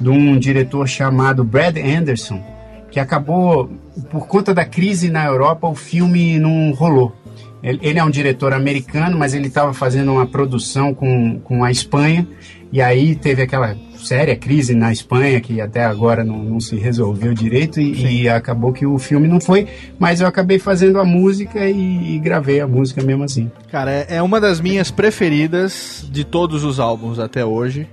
de 0.00 0.08
um 0.08 0.36
diretor 0.36 0.88
chamado 0.88 1.44
Brad 1.44 1.76
Anderson, 1.76 2.42
que 2.90 2.98
acabou, 2.98 3.70
por 4.10 4.26
conta 4.26 4.52
da 4.52 4.64
crise 4.64 5.08
na 5.08 5.26
Europa, 5.26 5.68
o 5.68 5.76
filme 5.76 6.40
não 6.40 6.72
rolou. 6.72 7.14
Ele, 7.62 7.78
ele 7.82 7.98
é 7.98 8.04
um 8.04 8.10
diretor 8.10 8.52
americano, 8.52 9.18
mas 9.18 9.34
ele 9.34 9.48
estava 9.48 9.72
fazendo 9.72 10.12
uma 10.12 10.26
produção 10.26 10.94
com, 10.94 11.40
com 11.40 11.64
a 11.64 11.70
Espanha, 11.70 12.26
e 12.70 12.82
aí 12.82 13.14
teve 13.14 13.42
aquela 13.42 13.76
séria 13.96 14.36
crise 14.36 14.74
na 14.74 14.92
Espanha, 14.92 15.40
que 15.40 15.60
até 15.60 15.84
agora 15.84 16.22
não, 16.22 16.38
não 16.38 16.60
se 16.60 16.76
resolveu 16.76 17.34
direito, 17.34 17.80
e, 17.80 18.22
e 18.22 18.28
acabou 18.28 18.72
que 18.72 18.86
o 18.86 18.98
filme 18.98 19.26
não 19.26 19.40
foi, 19.40 19.66
mas 19.98 20.20
eu 20.20 20.26
acabei 20.26 20.58
fazendo 20.58 21.00
a 21.00 21.04
música 21.04 21.66
e, 21.66 22.14
e 22.14 22.18
gravei 22.18 22.60
a 22.60 22.66
música 22.66 23.02
mesmo 23.02 23.24
assim. 23.24 23.50
Cara, 23.70 23.90
é, 23.90 24.06
é 24.16 24.22
uma 24.22 24.40
das 24.40 24.60
minhas 24.60 24.90
preferidas 24.90 26.06
de 26.10 26.24
todos 26.24 26.64
os 26.64 26.78
álbuns 26.78 27.18
até 27.18 27.44
hoje. 27.44 27.88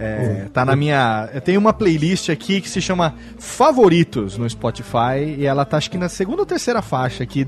É, 0.00 0.46
tá 0.52 0.64
na 0.64 0.74
minha. 0.74 1.28
Tenho 1.44 1.60
uma 1.60 1.72
playlist 1.72 2.30
aqui 2.30 2.60
que 2.60 2.68
se 2.68 2.80
chama 2.80 3.14
Favoritos 3.38 4.38
no 4.38 4.48
Spotify 4.48 5.36
e 5.38 5.44
ela 5.46 5.64
tá 5.64 5.76
acho 5.76 5.90
que 5.90 5.98
na 5.98 6.08
segunda 6.08 6.42
ou 6.42 6.46
terceira 6.46 6.80
faixa 6.80 7.22
aqui. 7.22 7.46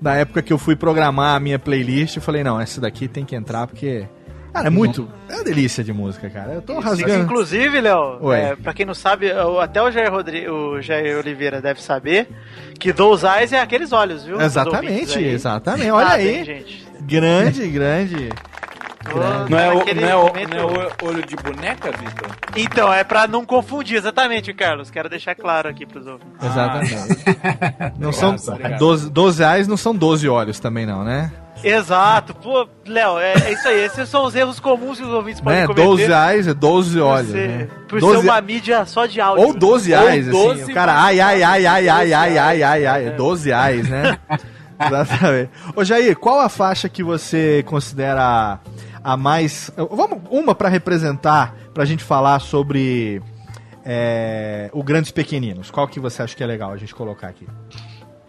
Na 0.00 0.14
época 0.16 0.42
que 0.42 0.52
eu 0.52 0.58
fui 0.58 0.74
programar 0.74 1.36
a 1.36 1.40
minha 1.40 1.58
playlist, 1.58 2.16
eu 2.16 2.22
falei: 2.22 2.42
não, 2.42 2.60
essa 2.60 2.80
daqui 2.80 3.06
tem 3.06 3.24
que 3.24 3.36
entrar 3.36 3.66
porque. 3.66 4.06
Cara, 4.52 4.68
é 4.68 4.70
muito. 4.70 5.08
É 5.28 5.34
uma 5.34 5.42
delícia 5.42 5.82
de 5.82 5.92
música, 5.92 6.30
cara. 6.30 6.52
Eu 6.52 6.62
tô 6.62 6.78
rasgando. 6.78 7.24
Inclusive, 7.24 7.80
Léo, 7.80 8.32
é, 8.32 8.54
pra 8.54 8.72
quem 8.72 8.86
não 8.86 8.94
sabe, 8.94 9.32
até 9.60 9.82
o 9.82 9.90
Jair, 9.90 10.12
Rodri 10.12 10.48
o 10.48 10.80
Jair 10.80 11.18
Oliveira 11.18 11.60
deve 11.60 11.82
saber 11.82 12.28
que 12.78 12.92
Those 12.92 13.26
Eyes 13.26 13.52
é 13.52 13.60
aqueles 13.60 13.92
olhos, 13.92 14.24
viu? 14.24 14.40
Exatamente, 14.40 15.18
exatamente. 15.18 15.90
Olha 15.90 16.04
Nada, 16.04 16.16
aí. 16.18 16.36
hein, 16.36 16.44
gente? 16.44 16.86
Grande, 17.00 17.68
Não 19.48 19.58
é, 19.58 19.68
o, 19.72 19.74
não, 19.94 20.08
é 20.08 20.16
o, 20.16 20.26
momento- 20.26 20.50
não 20.50 20.58
é 20.58 20.86
o 21.02 21.06
olho 21.06 21.26
de 21.26 21.36
boneca, 21.36 21.90
Vitor? 21.90 22.30
Então, 22.56 22.92
é 22.92 23.04
pra 23.04 23.26
não 23.26 23.44
confundir, 23.44 23.96
exatamente, 23.96 24.52
Carlos. 24.52 24.90
Quero 24.90 25.08
deixar 25.08 25.34
claro 25.34 25.68
aqui 25.68 25.84
pros 25.86 26.06
ouvintes. 26.06 26.42
Exatamente. 26.42 26.94
Não 27.98 28.12
são. 28.12 28.34
obrigado. 28.34 28.78
12, 28.78 29.10
12 29.10 29.38
reais 29.40 29.68
não 29.68 29.76
são 29.76 29.94
12 29.94 30.28
olhos 30.28 30.58
também, 30.60 30.86
não, 30.86 31.04
né? 31.04 31.30
Exato. 31.62 32.34
Pô, 32.34 32.68
Léo, 32.86 33.18
é, 33.18 33.32
é 33.32 33.52
isso 33.52 33.66
aí. 33.68 33.80
Esses 33.84 34.08
são 34.08 34.24
os 34.24 34.34
erros 34.34 34.60
comuns 34.60 34.98
que 34.98 35.04
os 35.04 35.10
ouvintes 35.12 35.40
podem 35.40 35.60
né? 35.60 35.66
cometer. 35.66 35.84
12 35.84 36.06
reais 36.06 36.46
é 36.48 36.54
12 36.54 36.98
por 36.98 37.04
olhos. 37.04 37.30
ser, 37.30 37.48
né? 37.48 37.68
por 37.88 38.00
12 38.00 38.20
ser 38.20 38.28
uma 38.28 38.40
mídia 38.40 38.84
só 38.84 39.06
de 39.06 39.20
áudio. 39.20 39.46
Ou 39.46 39.54
12 39.54 39.90
reais, 39.90 40.28
Ou 40.28 40.50
assim. 40.50 40.58
12 40.60 40.72
O 40.72 40.74
cara, 40.74 40.94
ai, 41.00 41.20
ai, 41.20 41.42
ai, 41.42 41.66
ai, 41.66 41.88
ai, 41.88 42.12
ai, 42.12 42.38
ai, 42.38 42.62
ai, 42.62 42.86
ai, 42.86 43.06
É. 43.06 43.10
12 43.10 43.48
reais, 43.48 43.88
né? 43.88 44.18
Exatamente. 44.86 45.50
Ô, 45.74 45.84
Jair, 45.84 46.16
qual 46.16 46.40
a 46.40 46.48
faixa 46.48 46.88
que 46.88 47.02
você 47.02 47.62
considera 47.66 48.58
a 49.04 49.16
mais. 49.16 49.70
Vamos, 49.76 50.18
uma 50.30 50.54
pra 50.54 50.68
representar, 50.68 51.54
pra 51.74 51.84
gente 51.84 52.02
falar 52.02 52.40
sobre 52.40 53.20
é, 53.84 54.70
o 54.72 54.82
Grandes 54.82 55.10
Pequeninos. 55.10 55.70
Qual 55.70 55.86
que 55.86 56.00
você 56.00 56.22
acha 56.22 56.34
que 56.34 56.42
é 56.42 56.46
legal 56.46 56.72
a 56.72 56.76
gente 56.76 56.94
colocar 56.94 57.28
aqui? 57.28 57.46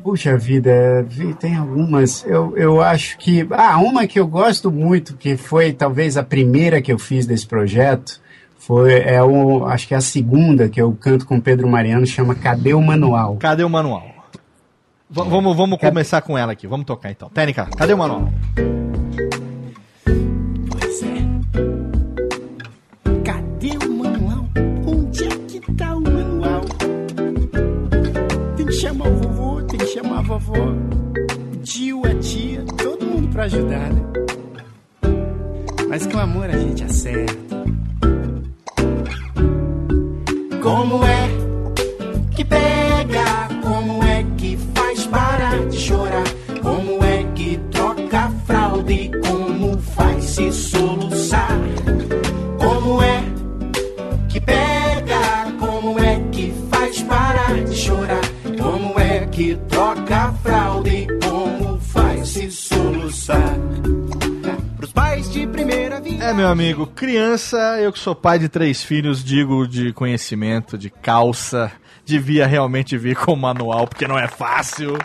Puxa 0.04 0.38
vida, 0.38 1.04
vi- 1.08 1.34
tem 1.34 1.56
algumas. 1.56 2.24
Eu, 2.28 2.56
eu 2.56 2.82
acho 2.82 3.18
que. 3.18 3.48
Ah, 3.52 3.78
uma 3.80 4.06
que 4.06 4.20
eu 4.20 4.28
gosto 4.28 4.70
muito, 4.72 5.16
que 5.18 5.36
foi 5.36 5.74
talvez 5.74 6.16
a 6.18 6.22
primeira 6.24 6.80
que 6.82 6.92
eu 6.94 7.00
fiz 7.00 7.26
desse 7.26 7.48
projeto, 7.48 8.22
foi. 8.60 9.00
É 9.00 9.24
o, 9.24 9.66
acho 9.66 9.88
que 9.88 9.96
é 9.96 9.98
a 9.98 10.02
segunda 10.02 10.70
que 10.70 10.80
eu 10.80 10.92
canto 10.94 11.26
com 11.26 11.38
o 11.38 11.42
Pedro 11.42 11.68
Mariano, 11.68 12.06
chama 12.06 12.36
Cadê 12.36 12.76
o 12.76 12.82
Manual? 12.84 13.38
Cadê 13.38 13.64
o 13.64 13.70
manual? 13.70 14.04
V- 15.10 15.24
vamos 15.28 15.58
vamos 15.58 15.80
começar 15.80 16.22
com 16.22 16.38
ela 16.38 16.52
aqui. 16.52 16.68
Vamos 16.68 16.86
tocar 16.86 17.10
então. 17.10 17.28
Técnica, 17.30 17.68
cadê 17.76 17.94
o 17.94 17.98
manual? 17.98 18.30
O 30.38 31.57
tio, 31.64 32.06
a 32.06 32.14
tia, 32.16 32.62
todo 32.78 33.06
mundo 33.06 33.30
pra 33.30 33.44
ajudar, 33.44 33.90
né? 33.94 34.02
Mas 35.88 36.06
com 36.07 36.20
amor 36.20 36.49
a 36.49 36.57
gente 36.57 36.84
acerta. 36.84 37.34
Como 40.62 41.06
é 41.06 41.30
que 42.36 42.44
pega? 42.44 43.48
Como 43.64 44.03
é 44.03 44.26
que 44.38 44.57
faz 44.76 45.07
parar 45.07 45.66
de 45.68 45.78
chorar? 45.78 46.24
Como 46.62 47.02
é 47.02 47.24
que 47.34 47.57
troca 47.72 48.20
a 48.20 48.30
fralda 48.45 48.91
e 48.91 49.10
como 49.22 49.78
faz 49.78 50.26
se 50.26 50.52
soluçar? 50.52 51.57
Como 52.60 53.02
é 53.02 53.24
que 54.28 54.41
pega? 54.41 55.53
Como 55.57 55.98
é 55.98 56.20
que 56.30 56.53
faz 56.70 57.02
parar 57.03 57.64
de 57.64 57.74
chorar? 57.74 58.22
Como 58.62 58.99
é 58.99 59.26
que 59.28 59.56
É, 66.26 66.34
meu 66.34 66.48
amigo, 66.48 66.88
criança, 66.88 67.80
eu 67.80 67.94
que 67.94 68.00
sou 68.00 68.16
pai 68.16 68.40
de 68.40 68.50
três 68.50 68.84
filhos, 68.84 69.24
digo 69.24 69.68
de 69.68 69.94
conhecimento, 69.94 70.76
de 70.76 70.90
calça, 70.90 71.72
devia 72.04 72.48
realmente 72.48 72.98
vir 72.98 73.16
com 73.16 73.36
manual, 73.36 73.86
porque 73.86 74.08
não 74.08 74.18
é 74.18 74.28
fácil. 74.28 74.98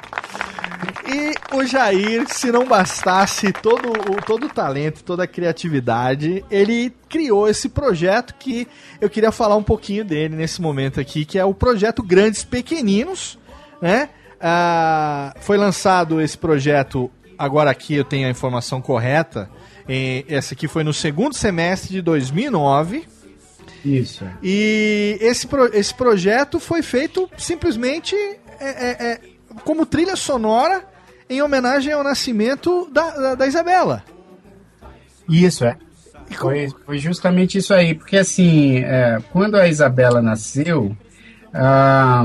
E 1.07 1.55
o 1.55 1.63
Jair, 1.67 2.27
se 2.27 2.51
não 2.51 2.67
bastasse 2.67 3.53
todo 3.53 3.91
o, 3.91 4.23
todo 4.25 4.47
o 4.47 4.49
talento, 4.49 5.05
toda 5.05 5.25
a 5.25 5.27
criatividade, 5.27 6.43
ele 6.51 6.91
criou 7.07 7.47
esse 7.47 7.69
projeto 7.69 8.35
que 8.39 8.67
eu 8.99 9.11
queria 9.11 9.31
falar 9.31 9.57
um 9.57 9.63
pouquinho 9.63 10.07
dele 10.07 10.35
nesse 10.35 10.63
momento 10.63 10.99
aqui, 10.99 11.27
que 11.27 11.39
é 11.39 11.45
o 11.45 11.53
projeto 11.53 12.03
Grandes 12.03 12.45
Pequeninos, 12.45 13.39
né? 13.83 14.09
Ah, 14.41 15.35
foi 15.43 15.59
lançado 15.59 16.19
esse 16.19 16.39
projeto, 16.39 17.11
agora 17.39 17.71
aqui 17.71 17.95
eu 17.95 18.05
tenho 18.05 18.27
a 18.27 18.31
informação 18.31 18.81
correta, 18.81 19.51
em, 19.89 20.25
esse 20.29 20.55
aqui 20.55 20.67
foi 20.69 20.83
no 20.85 20.93
segundo 20.93 21.35
semestre 21.35 21.91
de 21.93 22.03
2009. 22.03 23.07
Isso. 23.85 24.25
E 24.43 25.17
esse, 25.21 25.47
pro- 25.47 25.75
esse 25.75 25.95
projeto 25.95 26.61
foi 26.61 26.83
feito 26.83 27.29
simplesmente 27.37 28.15
é, 28.15 28.39
é, 28.61 29.07
é, 29.13 29.21
como 29.65 29.87
trilha 29.87 30.17
sonora 30.17 30.85
em 31.29 31.41
homenagem 31.41 31.93
ao 31.93 32.03
nascimento 32.05 32.89
da, 32.93 33.11
da, 33.11 33.35
da 33.37 33.47
Isabela. 33.47 34.05
Isso, 35.29 35.65
é. 35.65 35.77
Foi, 36.33 36.69
foi 36.87 36.99
justamente 36.99 37.59
isso 37.59 37.73
aí, 37.75 37.95
porque 37.95 38.17
assim, 38.17 38.79
é, 38.79 39.19
quando 39.33 39.57
a 39.57 39.67
Isabela 39.67 40.21
nasceu, 40.23 40.97
ah, 41.53 42.25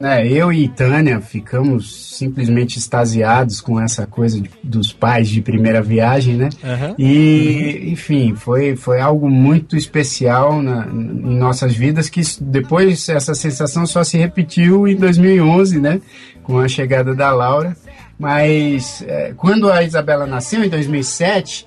né, 0.00 0.26
eu 0.26 0.52
e 0.52 0.68
Tânia 0.68 1.20
ficamos 1.20 2.16
simplesmente 2.16 2.78
extasiados 2.78 3.60
com 3.60 3.80
essa 3.80 4.06
coisa 4.06 4.40
de- 4.40 4.50
dos 4.62 4.92
pais 4.92 5.28
de 5.28 5.40
primeira 5.42 5.82
viagem, 5.82 6.36
né? 6.36 6.48
Aham. 6.64 6.94
E, 6.98 7.90
enfim, 7.92 8.34
foi, 8.36 8.76
foi 8.76 9.00
algo 9.00 9.28
muito 9.28 9.76
especial 9.76 10.62
na, 10.62 10.86
em 10.86 11.36
nossas 11.36 11.74
vidas, 11.74 12.08
que 12.08 12.20
depois 12.40 13.08
essa 13.08 13.34
sensação 13.34 13.86
só 13.86 14.04
se 14.04 14.16
repetiu 14.16 14.86
em 14.86 14.96
2011, 14.96 15.80
né? 15.80 16.00
Com 16.42 16.58
a 16.58 16.68
chegada 16.68 17.14
da 17.14 17.30
Laura. 17.32 17.76
Mas 18.18 19.04
eh, 19.06 19.32
quando 19.36 19.70
a 19.70 19.82
Isabela 19.84 20.26
nasceu, 20.26 20.64
em 20.64 20.68
2007, 20.68 21.64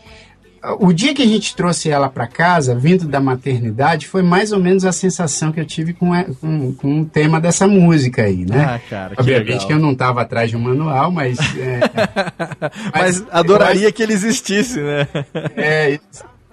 o 0.79 0.93
dia 0.93 1.13
que 1.13 1.21
a 1.21 1.25
gente 1.25 1.55
trouxe 1.55 1.89
ela 1.89 2.07
para 2.09 2.27
casa, 2.27 2.75
vindo 2.75 3.07
da 3.07 3.19
maternidade, 3.19 4.07
foi 4.07 4.21
mais 4.21 4.51
ou 4.51 4.59
menos 4.59 4.85
a 4.85 4.91
sensação 4.91 5.51
que 5.51 5.59
eu 5.59 5.65
tive 5.65 5.93
com, 5.93 6.13
a- 6.13 6.25
com, 6.39 6.73
com 6.73 7.01
o 7.01 7.05
tema 7.05 7.39
dessa 7.41 7.67
música 7.67 8.23
aí, 8.23 8.45
né? 8.45 8.63
Ah, 8.75 8.79
cara, 8.89 9.15
que 9.15 9.21
Obviamente 9.21 9.47
legal. 9.49 9.67
que 9.67 9.73
eu 9.73 9.79
não 9.79 9.91
estava 9.93 10.21
atrás 10.21 10.49
de 10.49 10.57
um 10.57 10.59
manual, 10.59 11.11
mas... 11.11 11.37
é, 11.57 11.79
Mas 12.93 13.23
adoraria 13.31 13.91
que 13.91 14.03
ele 14.03 14.13
existisse, 14.13 14.79
né? 14.79 15.07
é. 15.55 15.99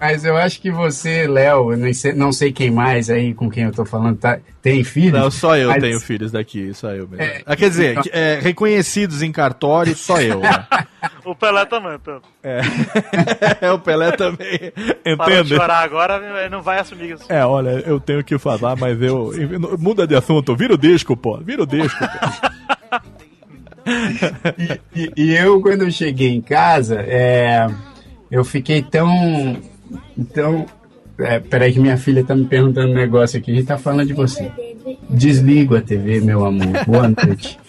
Mas 0.00 0.24
eu 0.24 0.36
acho 0.36 0.60
que 0.60 0.70
você, 0.70 1.26
Léo, 1.26 1.76
nem 1.76 1.92
sei- 1.92 2.12
não 2.12 2.30
sei 2.32 2.52
quem 2.52 2.70
mais 2.70 3.10
aí 3.10 3.34
com 3.34 3.50
quem 3.50 3.64
eu 3.64 3.72
tô 3.72 3.84
falando, 3.84 4.16
tá, 4.18 4.38
tem 4.62 4.82
filhos? 4.84 5.20
Não, 5.20 5.30
só 5.30 5.56
eu 5.56 5.68
mas- 5.70 5.82
tenho 5.82 5.98
filhos 6.00 6.30
daqui, 6.32 6.72
só 6.74 6.90
eu 6.90 7.08
mesmo. 7.08 7.22
É, 7.24 7.42
Ah, 7.44 7.56
quer 7.56 7.68
dizer, 7.70 7.98
então- 7.98 8.12
é, 8.12 8.38
reconhecidos 8.40 9.22
em 9.22 9.32
cartório, 9.32 9.94
só 9.96 10.20
eu. 10.20 10.40
né? 10.40 10.48
O 11.24 11.34
Pelé 11.34 11.64
também, 11.66 11.98
tá? 11.98 12.20
É, 12.42 12.60
o 13.70 13.78
Pelé 13.78 14.12
também. 14.12 14.72
Parou 15.16 15.26
de 15.34 15.40
Entende? 15.42 15.56
chorar 15.56 15.82
agora, 15.84 16.48
não 16.48 16.62
vai 16.62 16.78
assumir 16.78 17.12
isso. 17.14 17.24
É, 17.30 17.44
olha, 17.44 17.82
eu 17.86 18.00
tenho 18.00 18.24
que 18.24 18.38
falar, 18.38 18.76
mas 18.76 19.00
eu. 19.02 19.30
Muda 19.78 20.06
de 20.06 20.14
assunto, 20.16 20.56
vira 20.56 20.72
o 20.74 20.78
disco, 20.78 21.14
pô. 21.14 21.36
Vira 21.38 21.62
o 21.64 21.66
disco. 21.66 21.98
pô. 21.98 22.98
E, 24.94 25.12
e 25.16 25.34
eu, 25.36 25.60
quando 25.60 25.82
eu 25.82 25.90
cheguei 25.90 26.30
em 26.30 26.40
casa, 26.40 27.00
é, 27.06 27.66
eu 28.30 28.44
fiquei 28.44 28.82
tão. 28.82 29.56
Tão 30.32 30.66
é, 31.18 31.40
peraí, 31.40 31.72
que 31.72 31.80
minha 31.80 31.96
filha 31.96 32.22
tá 32.22 32.34
me 32.34 32.44
perguntando 32.44 32.92
um 32.92 32.94
negócio 32.94 33.38
aqui. 33.38 33.50
A 33.50 33.54
gente 33.54 33.66
tá 33.66 33.76
falando 33.76 34.06
de 34.06 34.12
você. 34.12 34.52
Desligo 35.10 35.76
a 35.76 35.80
TV, 35.80 36.20
meu 36.20 36.46
amor. 36.46 36.84
Boa 36.86 37.08
noite. 37.08 37.58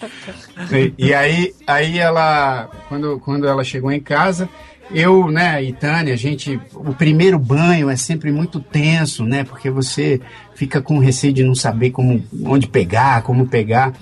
E, 0.70 0.92
e 1.06 1.14
aí, 1.14 1.54
aí 1.66 1.98
ela, 1.98 2.68
quando, 2.86 3.18
quando 3.20 3.48
ela 3.48 3.64
chegou 3.64 3.90
em 3.90 3.98
casa, 3.98 4.46
eu, 4.92 5.30
né, 5.30 5.64
e 5.64 5.72
Tânia, 5.72 6.12
a 6.12 6.16
gente, 6.18 6.60
o 6.74 6.92
primeiro 6.92 7.38
banho 7.38 7.88
é 7.88 7.96
sempre 7.96 8.30
muito 8.30 8.60
tenso, 8.60 9.24
né, 9.24 9.42
porque 9.42 9.70
você 9.70 10.20
fica 10.60 10.82
com 10.82 10.98
receio 10.98 11.32
de 11.32 11.42
não 11.42 11.54
saber 11.54 11.90
como, 11.90 12.22
onde 12.44 12.66
pegar, 12.66 13.22
como 13.22 13.46
pegar. 13.46 13.94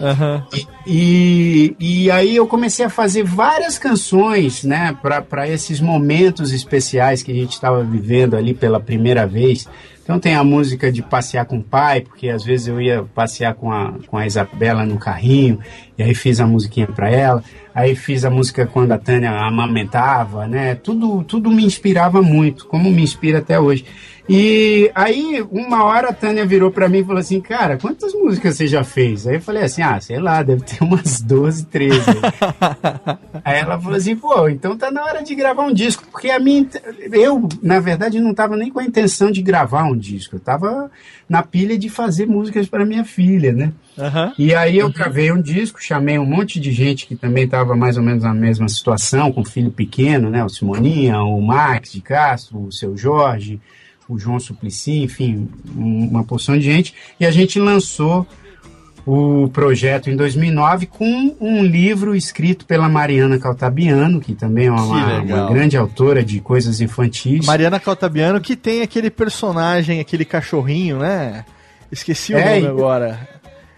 E, 0.85 1.76
e 1.78 2.10
aí 2.10 2.35
eu 2.35 2.48
comecei 2.48 2.85
a 2.85 2.90
fazer 2.90 3.22
várias 3.22 3.78
canções, 3.78 4.64
né, 4.64 4.97
para 5.01 5.47
esses 5.47 5.80
momentos 5.80 6.52
especiais 6.52 7.22
que 7.22 7.30
a 7.30 7.35
gente 7.35 7.52
estava 7.52 7.85
vivendo 7.85 8.36
ali 8.36 8.55
pela 8.55 8.80
primeira 8.80 9.24
vez. 9.24 9.68
Então 10.02 10.18
tem 10.18 10.35
a 10.35 10.43
música 10.43 10.90
de 10.90 11.01
passear 11.01 11.44
com 11.44 11.59
o 11.59 11.62
pai, 11.62 12.01
porque 12.01 12.28
às 12.28 12.43
vezes 12.43 12.66
eu 12.66 12.80
ia 12.80 13.05
passear 13.14 13.55
com 13.55 13.70
a, 13.70 13.93
com 14.09 14.16
a 14.16 14.26
Isabela 14.26 14.85
no 14.85 14.98
carrinho, 14.98 15.60
e 15.97 16.02
aí 16.02 16.14
fiz 16.14 16.40
a 16.40 16.47
musiquinha 16.47 16.89
para 16.89 17.09
ela. 17.09 17.44
Aí 17.72 17.94
fiz 17.94 18.24
a 18.24 18.30
música 18.30 18.66
quando 18.66 18.90
a 18.90 18.98
Tânia 18.98 19.30
amamentava, 19.30 20.48
né? 20.48 20.74
Tudo, 20.74 21.22
tudo 21.22 21.51
me 21.51 21.64
inspirava 21.64 22.20
muito, 22.20 22.66
como 22.66 22.90
me 22.90 23.02
inspira 23.02 23.39
até 23.39 23.60
hoje. 23.60 23.85
E 24.29 24.91
aí, 24.95 25.43
uma 25.51 25.85
hora 25.85 26.11
a 26.11 26.13
Tânia 26.13 26.45
virou 26.45 26.71
pra 26.71 26.87
mim 26.87 26.99
e 26.99 27.05
falou 27.05 27.19
assim: 27.19 27.41
Cara, 27.41 27.79
quantas 27.79 28.13
músicas 28.13 28.57
você 28.57 28.67
já 28.67 28.85
fez? 28.85 29.27
Aí 29.27 29.37
eu 29.37 29.41
falei 29.41 29.63
assim: 29.63 29.81
Ah, 29.81 29.99
sei 30.01 30.21
lá, 30.21 30.43
deve 30.43 30.63
ter 30.63 30.85
umas 30.85 31.23
12, 31.23 31.65
13. 31.67 31.99
aí 33.43 33.59
ela 33.59 33.81
falou 33.81 33.97
assim: 33.97 34.15
Pô, 34.15 34.47
então 34.49 34.77
tá 34.77 34.91
na 34.91 35.03
hora 35.03 35.23
de 35.23 35.35
gravar 35.35 35.63
um 35.63 35.73
disco. 35.73 36.05
Porque 36.13 36.29
a 36.29 36.39
minha. 36.39 36.67
Eu, 37.11 37.49
na 37.63 37.81
verdade, 37.81 38.21
não 38.21 38.35
tava 38.35 38.55
nem 38.55 38.71
com 38.71 38.81
a 38.81 38.85
intenção 38.85 39.31
de 39.31 39.41
gravar 39.41 39.85
um 39.85 39.97
disco. 39.97 40.37
Eu 40.37 40.41
tava 40.41 40.91
na 41.27 41.43
pilha 41.43 41.79
de 41.79 41.89
fazer 41.89 42.27
músicas 42.27 42.69
para 42.69 42.85
minha 42.85 43.07
filha, 43.07 43.53
né? 43.53 43.73
E 44.39 44.55
aí 44.55 44.79
eu 44.79 44.91
gravei 44.91 45.33
um 45.33 45.41
disco, 45.41 45.83
chamei 45.83 46.19
um 46.19 46.27
monte 46.27 46.61
de 46.61 46.71
gente 46.71 47.07
que 47.07 47.17
também 47.17 47.45
estava 47.45 47.75
mais 47.75 47.97
ou 47.97 48.03
menos 48.03 48.25
na 48.25 48.35
mesma 48.35 48.69
situação, 48.69 49.33
com 49.33 49.45
filho 49.45 49.71
pequeno, 49.71 50.29
né? 50.29 50.45
O 50.45 50.49
Simoninha, 50.49 51.23
o 51.23 51.41
Max 51.41 51.93
de 51.93 52.03
Castro, 52.03 52.63
o 52.63 52.73
seu 52.73 52.97
Jorge, 52.97 53.61
o 54.09 54.18
João 54.18 54.40
Suplicy, 54.40 55.02
enfim, 55.02 55.48
um- 55.76 56.09
uma 56.09 56.24
porção 56.24 56.56
de 56.56 56.64
gente. 56.64 56.94
E 57.20 57.26
a 57.26 57.30
gente 57.30 57.59
lançou 57.60 58.26
o 59.06 59.48
projeto 59.48 60.10
em 60.10 60.16
2009 60.16 60.86
com 60.86 61.35
um 61.40 61.62
livro 61.64 62.14
escrito 62.14 62.66
pela 62.66 62.89
Mariana 62.89 63.39
Caltabiano, 63.39 64.20
que 64.20 64.35
também 64.35 64.66
é 64.66 64.70
uma, 64.70 64.82
uma 65.20 65.48
grande 65.51 65.76
autora 65.76 66.22
de 66.22 66.40
coisas 66.40 66.80
infantis. 66.80 67.47
Mariana 67.47 67.80
Caltabiano, 67.80 68.40
que 68.40 68.55
tem 68.55 68.82
aquele 68.82 69.09
personagem, 69.10 69.98
aquele 70.01 70.24
cachorrinho, 70.26 70.98
né? 70.98 71.44
Esqueci 71.90 72.35
o 72.35 72.39
É, 72.39 72.55
nome 72.56 72.66
e- 72.66 72.66
agora. 72.66 73.28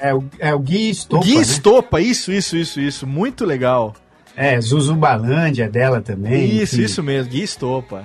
É 0.01 0.15
o, 0.15 0.25
é 0.39 0.53
o 0.55 0.59
Gui 0.59 0.91
Estopa, 0.91 1.25
Gui 1.25 1.37
né? 1.37 1.43
Estopa, 1.43 2.01
isso, 2.01 2.33
isso, 2.33 2.57
isso, 2.57 2.81
isso. 2.81 3.07
Muito 3.07 3.45
legal. 3.45 3.95
É, 4.35 4.59
Zuzubalândia 4.61 5.69
dela 5.69 6.01
também. 6.01 6.57
Isso, 6.57 6.77
enfim. 6.77 6.85
isso 6.85 7.03
mesmo, 7.03 7.31
Gui 7.31 7.43
Estopa. 7.43 8.05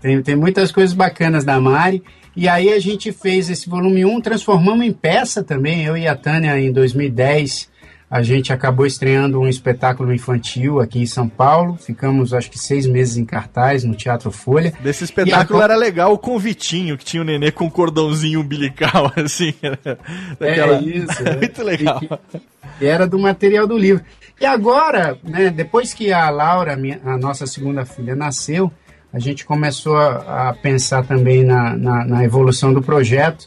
Tem, 0.00 0.22
tem 0.22 0.36
muitas 0.36 0.70
coisas 0.72 0.94
bacanas 0.94 1.44
da 1.44 1.60
Mari. 1.60 2.02
E 2.36 2.48
aí 2.48 2.72
a 2.72 2.78
gente 2.78 3.10
fez 3.10 3.50
esse 3.50 3.68
volume 3.68 4.04
1, 4.04 4.20
transformamos 4.20 4.86
em 4.86 4.92
peça 4.92 5.42
também. 5.42 5.84
Eu 5.84 5.96
e 5.96 6.06
a 6.06 6.14
Tânia, 6.14 6.58
em 6.58 6.70
2010, 6.70 7.68
a 8.10 8.22
gente 8.22 8.52
acabou 8.52 8.86
estreando 8.86 9.40
um 9.40 9.48
espetáculo 9.48 10.14
infantil 10.14 10.78
aqui 10.80 11.00
em 11.00 11.06
São 11.06 11.28
Paulo. 11.28 11.76
Ficamos, 11.76 12.32
acho 12.32 12.48
que, 12.50 12.58
seis 12.58 12.86
meses 12.86 13.16
em 13.16 13.24
cartaz 13.24 13.82
no 13.82 13.94
Teatro 13.94 14.30
Folha. 14.30 14.72
Desse 14.80 15.02
espetáculo 15.04 15.60
era 15.60 15.74
legal 15.76 16.12
o 16.12 16.18
convitinho, 16.18 16.96
que 16.96 17.04
tinha 17.04 17.22
o 17.22 17.24
nenê 17.24 17.50
com 17.50 17.64
um 17.64 17.70
cordãozinho 17.70 18.40
umbilical, 18.40 19.12
assim. 19.22 19.52
Daquela... 20.38 20.76
É 20.76 20.82
isso. 20.82 21.22
é. 21.26 21.36
Muito 21.36 21.62
legal. 21.64 22.00
E 22.80 22.86
era 22.86 23.06
do 23.06 23.18
material 23.18 23.66
do 23.66 23.76
livro. 23.76 24.04
E 24.40 24.46
agora, 24.46 25.18
né, 25.24 25.50
depois 25.50 25.92
que 25.92 26.12
a 26.12 26.30
Laura, 26.30 26.76
minha- 26.76 27.00
a 27.04 27.18
nossa 27.18 27.46
segunda 27.46 27.84
filha, 27.84 28.14
nasceu, 28.14 28.72
a 29.12 29.18
gente 29.18 29.44
começou 29.44 29.96
a, 29.96 30.48
a 30.50 30.54
pensar 30.54 31.04
também 31.04 31.42
na, 31.44 31.76
na, 31.76 32.04
na 32.04 32.24
evolução 32.24 32.72
do 32.72 32.82
projeto. 32.82 33.46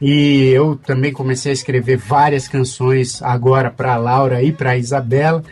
E 0.00 0.48
eu 0.48 0.74
também 0.76 1.12
comecei 1.12 1.50
a 1.50 1.54
escrever 1.54 1.96
várias 1.96 2.48
canções 2.48 3.22
agora 3.22 3.70
para 3.70 3.96
Laura 3.96 4.42
e 4.42 4.50
para 4.52 4.76
Isabela. 4.76 5.44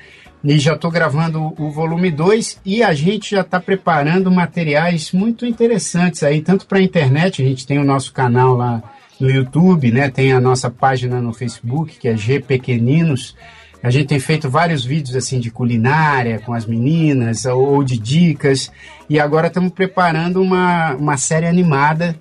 E 0.42 0.58
já 0.58 0.72
estou 0.74 0.90
gravando 0.90 1.40
o- 1.40 1.66
o 1.66 1.70
volume 1.70 2.10
2 2.10 2.58
e 2.64 2.82
a 2.82 2.92
gente 2.94 3.32
já 3.32 3.42
está 3.42 3.60
preparando 3.60 4.30
materiais 4.30 5.12
muito 5.12 5.44
interessantes 5.46 6.22
aí, 6.22 6.40
tanto 6.40 6.66
para 6.66 6.78
a 6.78 6.82
internet, 6.82 7.42
a 7.42 7.44
gente 7.46 7.66
tem 7.66 7.78
o 7.78 7.84
nosso 7.84 8.12
canal 8.12 8.56
lá 8.56 8.82
no 9.20 9.30
YouTube, 9.30 9.92
né? 9.92 10.08
Tem 10.08 10.32
a 10.32 10.40
nossa 10.40 10.70
página 10.70 11.20
no 11.20 11.32
Facebook, 11.34 11.98
que 11.98 12.08
é 12.08 12.16
G 12.16 12.40
Pequeninos. 12.40 13.36
A 13.82 13.90
gente 13.90 14.08
tem 14.08 14.20
feito 14.20 14.48
vários 14.50 14.84
vídeos 14.84 15.16
assim 15.16 15.40
de 15.40 15.50
culinária 15.50 16.38
com 16.40 16.52
as 16.52 16.66
meninas 16.66 17.44
ou 17.46 17.82
de 17.82 17.98
dicas. 17.98 18.70
E 19.08 19.18
agora 19.18 19.46
estamos 19.46 19.72
preparando 19.72 20.42
uma, 20.42 20.94
uma 20.96 21.16
série 21.16 21.46
animada 21.46 22.14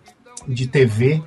de 0.48 0.68
TV 0.68 1.22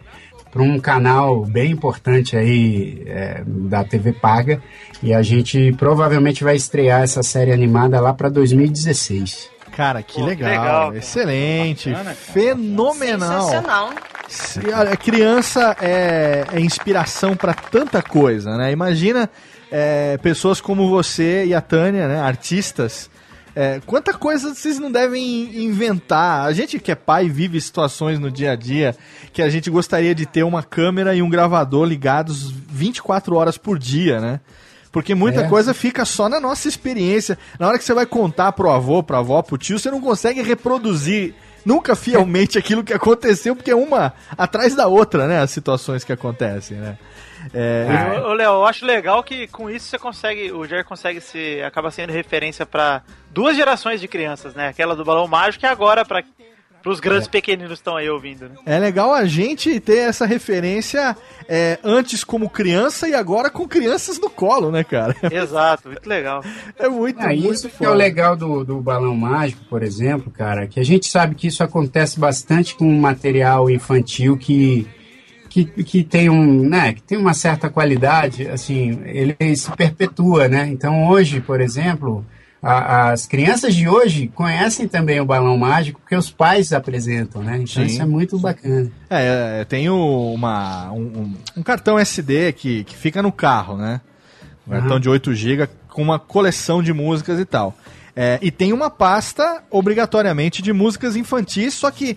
para 0.50 0.62
um 0.62 0.78
canal 0.80 1.44
bem 1.44 1.70
importante 1.72 2.36
aí 2.36 3.02
é, 3.06 3.42
da 3.46 3.84
TV 3.84 4.12
paga. 4.12 4.62
E 5.02 5.12
a 5.12 5.22
gente 5.22 5.72
provavelmente 5.78 6.42
vai 6.44 6.56
estrear 6.56 7.02
essa 7.02 7.22
série 7.22 7.52
animada 7.52 8.00
lá 8.00 8.12
para 8.14 8.28
2016. 8.28 9.50
Cara, 9.76 10.02
que 10.02 10.14
Pô, 10.14 10.20
que 10.24 10.26
legal. 10.30 10.50
legal, 10.50 10.86
cara. 10.88 10.98
Excelente. 10.98 11.88
Bacana, 11.90 12.04
cara. 12.14 12.16
fenomenal. 12.16 13.42
Sensacional. 13.42 13.90
Se- 14.28 14.60
olha, 14.70 14.96
criança 14.96 15.76
é, 15.80 16.44
é 16.52 16.60
inspiração 16.60 17.34
pra 17.34 17.54
tanta 17.54 18.02
coisa, 18.02 18.56
né? 18.56 18.70
Imagina 18.72 19.28
é, 19.74 20.18
pessoas 20.18 20.60
como 20.60 20.88
você 20.90 21.46
e 21.46 21.54
a 21.54 21.60
Tânia, 21.62 22.06
né? 22.06 22.20
Artistas. 22.20 23.10
É, 23.56 23.80
quanta 23.84 24.14
coisa 24.14 24.54
vocês 24.54 24.78
não 24.78 24.90
devem 24.92 25.64
inventar? 25.64 26.46
A 26.46 26.52
gente 26.52 26.78
que 26.78 26.90
é 26.92 26.94
pai 26.94 27.28
vive 27.28 27.60
situações 27.60 28.18
no 28.18 28.30
dia 28.30 28.52
a 28.52 28.56
dia 28.56 28.94
que 29.32 29.42
a 29.42 29.48
gente 29.48 29.68
gostaria 29.70 30.14
de 30.14 30.24
ter 30.26 30.42
uma 30.42 30.62
câmera 30.62 31.14
e 31.14 31.20
um 31.22 31.28
gravador 31.28 31.86
ligados 31.86 32.50
24 32.50 33.34
horas 33.34 33.56
por 33.58 33.78
dia, 33.78 34.20
né? 34.20 34.40
Porque 34.90 35.14
muita 35.14 35.42
É. 35.42 35.48
coisa 35.48 35.72
fica 35.72 36.04
só 36.04 36.28
na 36.28 36.38
nossa 36.38 36.68
experiência. 36.68 37.38
Na 37.58 37.66
hora 37.68 37.78
que 37.78 37.84
você 37.84 37.94
vai 37.94 38.04
contar 38.06 38.52
pro 38.52 38.70
avô, 38.70 39.02
pra 39.02 39.18
avó, 39.18 39.40
pro 39.42 39.56
tio, 39.58 39.78
você 39.78 39.90
não 39.90 40.00
consegue 40.02 40.42
reproduzir 40.42 41.34
nunca 41.64 41.94
fielmente 41.96 42.56
aquilo 42.58 42.84
que 42.84 42.92
aconteceu, 42.92 43.56
porque 43.56 43.70
é 43.70 43.76
uma 43.76 44.12
atrás 44.36 44.74
da 44.74 44.86
outra, 44.86 45.26
né? 45.26 45.40
As 45.40 45.50
situações 45.50 46.04
que 46.04 46.12
acontecem, 46.12 46.76
né? 46.78 46.96
É, 47.52 48.20
Ô, 48.20 48.30
ô, 48.30 48.32
Léo, 48.34 48.52
eu 48.52 48.66
acho 48.66 48.84
legal 48.84 49.22
que 49.22 49.46
com 49.48 49.68
isso 49.70 49.86
você 49.86 49.98
consegue, 49.98 50.52
o 50.52 50.66
Jair 50.66 50.84
consegue 50.84 51.20
ser, 51.20 51.64
acaba 51.64 51.90
sendo 51.90 52.12
referência 52.12 52.64
pra 52.66 53.02
duas 53.30 53.56
gerações 53.56 54.00
de 54.00 54.08
crianças, 54.08 54.54
né? 54.54 54.68
Aquela 54.68 54.94
do 54.94 55.04
balão 55.04 55.26
mágico 55.26 55.64
e 55.64 55.68
agora 55.68 56.04
para 56.04 56.22
os 56.84 56.98
grandes 57.00 57.28
pequeninos 57.28 57.74
que 57.74 57.74
estão 57.74 57.96
aí 57.96 58.10
ouvindo, 58.10 58.48
né? 58.48 58.56
é 58.66 58.78
legal 58.78 59.14
a 59.14 59.24
gente 59.24 59.78
ter 59.78 59.98
essa 59.98 60.26
referência 60.26 61.16
é, 61.48 61.78
antes 61.84 62.24
como 62.24 62.50
criança 62.50 63.08
e 63.08 63.14
agora 63.14 63.48
com 63.48 63.68
crianças 63.68 64.18
no 64.18 64.28
colo, 64.28 64.70
né, 64.70 64.82
cara? 64.82 65.14
Exato, 65.30 65.88
muito 65.88 66.08
legal. 66.08 66.42
É 66.76 66.88
muito, 66.88 67.20
Ah, 67.20 67.28
muito 67.28 67.52
isso 67.52 67.68
que 67.68 67.84
é 67.84 67.88
o 67.88 67.94
legal 67.94 68.34
do, 68.36 68.64
do 68.64 68.80
balão 68.80 69.14
mágico, 69.16 69.64
por 69.70 69.82
exemplo, 69.82 70.30
cara, 70.30 70.66
que 70.66 70.80
a 70.80 70.84
gente 70.84 71.06
sabe 71.06 71.34
que 71.36 71.46
isso 71.46 71.62
acontece 71.62 72.18
bastante 72.18 72.74
com 72.74 72.84
material 72.84 73.70
infantil 73.70 74.36
que, 74.36 74.86
que, 75.52 75.64
que 75.84 76.02
tem 76.02 76.30
um, 76.30 76.66
né, 76.68 76.94
que 76.94 77.02
tem 77.02 77.18
uma 77.18 77.34
certa 77.34 77.68
qualidade, 77.68 78.48
assim, 78.48 79.00
ele 79.04 79.36
se 79.54 79.70
perpetua, 79.72 80.48
né? 80.48 80.66
Então 80.68 81.06
hoje, 81.08 81.40
por 81.40 81.60
exemplo, 81.60 82.24
a- 82.62 83.10
as 83.10 83.26
crianças 83.26 83.74
de 83.74 83.86
hoje 83.88 84.28
conhecem 84.34 84.88
também 84.88 85.20
o 85.20 85.24
balão 85.26 85.58
mágico 85.58 86.00
porque 86.00 86.16
os 86.16 86.30
pais 86.30 86.72
apresentam, 86.72 87.42
né? 87.42 87.56
Então 87.56 87.66
Sim. 87.66 87.84
isso 87.84 88.00
é 88.00 88.06
muito 88.06 88.38
bacana. 88.38 88.90
É, 89.10 89.60
é, 89.60 89.64
tem 89.64 89.90
o- 89.90 90.32
uma, 90.32 90.90
um, 90.92 91.34
um- 91.56 91.62
cartão 91.62 91.98
SD 91.98 92.52
que, 92.52 92.84
que 92.84 92.96
fica 92.96 93.20
no 93.22 93.30
carro, 93.30 93.76
né? 93.76 94.00
Um 94.66 94.70
cartão 94.70 94.98
de 95.00 95.08
8 95.08 95.34
GB 95.34 95.68
com 95.88 96.00
uma 96.00 96.18
coleção 96.18 96.82
de 96.82 96.92
músicas 96.92 97.38
e 97.38 97.44
tal. 97.44 97.76
É, 98.14 98.38
e 98.42 98.50
tem 98.50 98.72
uma 98.72 98.88
pasta, 98.90 99.62
obrigatoriamente, 99.70 100.60
de 100.62 100.72
músicas 100.72 101.16
infantis, 101.16 101.74
só 101.74 101.90
que 101.90 102.16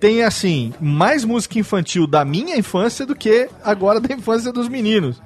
tem, 0.00 0.22
assim, 0.22 0.72
mais 0.80 1.24
música 1.24 1.58
infantil 1.58 2.06
da 2.06 2.24
minha 2.24 2.56
infância 2.56 3.04
do 3.06 3.14
que 3.14 3.48
agora 3.64 4.00
da 4.00 4.14
infância 4.14 4.52
dos 4.52 4.68
meninos. 4.68 5.20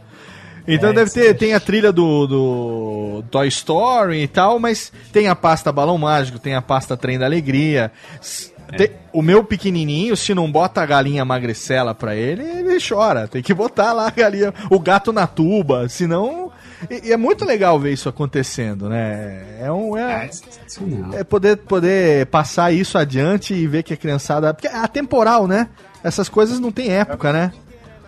Então 0.69 0.91
É, 0.91 0.93
deve 0.93 1.11
ter, 1.11 1.31
é. 1.31 1.35
tem 1.35 1.55
a 1.55 1.61
trilha 1.61 1.91
do, 1.91 2.27
do 2.27 3.25
Toy 3.31 3.49
Story 3.49 4.23
e 4.23 4.29
tal, 4.29 4.59
mas 4.59 4.93
tem 5.13 5.27
a 5.27 5.35
pasta 5.35 5.73
Balão 5.73 5.99
Mágico, 5.99 6.39
tem 6.39 6.55
a 6.55 6.63
pasta 6.63 6.97
Trem 6.97 7.19
da 7.19 7.25
Alegria. 7.27 7.91
S- 8.21 8.53
tem- 8.77 8.91
o 9.13 9.23
meu 9.23 9.43
pequenininho, 9.43 10.17
se 10.17 10.33
não 10.35 10.51
bota 10.53 10.81
a 10.83 10.87
galinha 10.87 11.25
magricela 11.25 11.95
pra 11.95 12.15
ele, 12.15 12.43
ele 12.45 12.79
chora. 12.87 13.27
Tem 13.27 13.43
que 13.43 13.53
botar 13.55 13.93
lá 13.93 14.07
a 14.07 14.11
galinha, 14.11 14.55
o 14.71 14.79
gato 14.79 15.13
na 15.13 15.27
tuba, 15.27 15.89
senão... 15.89 16.50
E, 16.89 17.09
e 17.09 17.12
é 17.12 17.16
muito 17.16 17.44
legal 17.44 17.78
ver 17.78 17.93
isso 17.93 18.09
acontecendo, 18.09 18.89
né? 18.89 19.59
É 19.61 19.70
um... 19.73 19.94
Ah, 19.94 20.23
É, 20.23 20.27
é 20.27 20.32
sensacional. 20.32 21.15
é 21.19 21.24
poder, 21.24 21.57
poder 21.57 22.27
passar 22.27 22.73
isso 22.73 22.97
adiante 22.97 23.52
e 23.52 23.66
ver 23.66 23.82
que 23.82 23.93
a 23.93 23.97
criançada... 23.97 24.55
Porque 24.55 24.69
é 24.69 24.77
atemporal, 24.77 25.47
né? 25.47 25.69
Essas 26.02 26.28
coisas 26.28 26.59
não 26.61 26.70
tem 26.73 26.90
época, 26.90 27.32
né? 27.32 27.52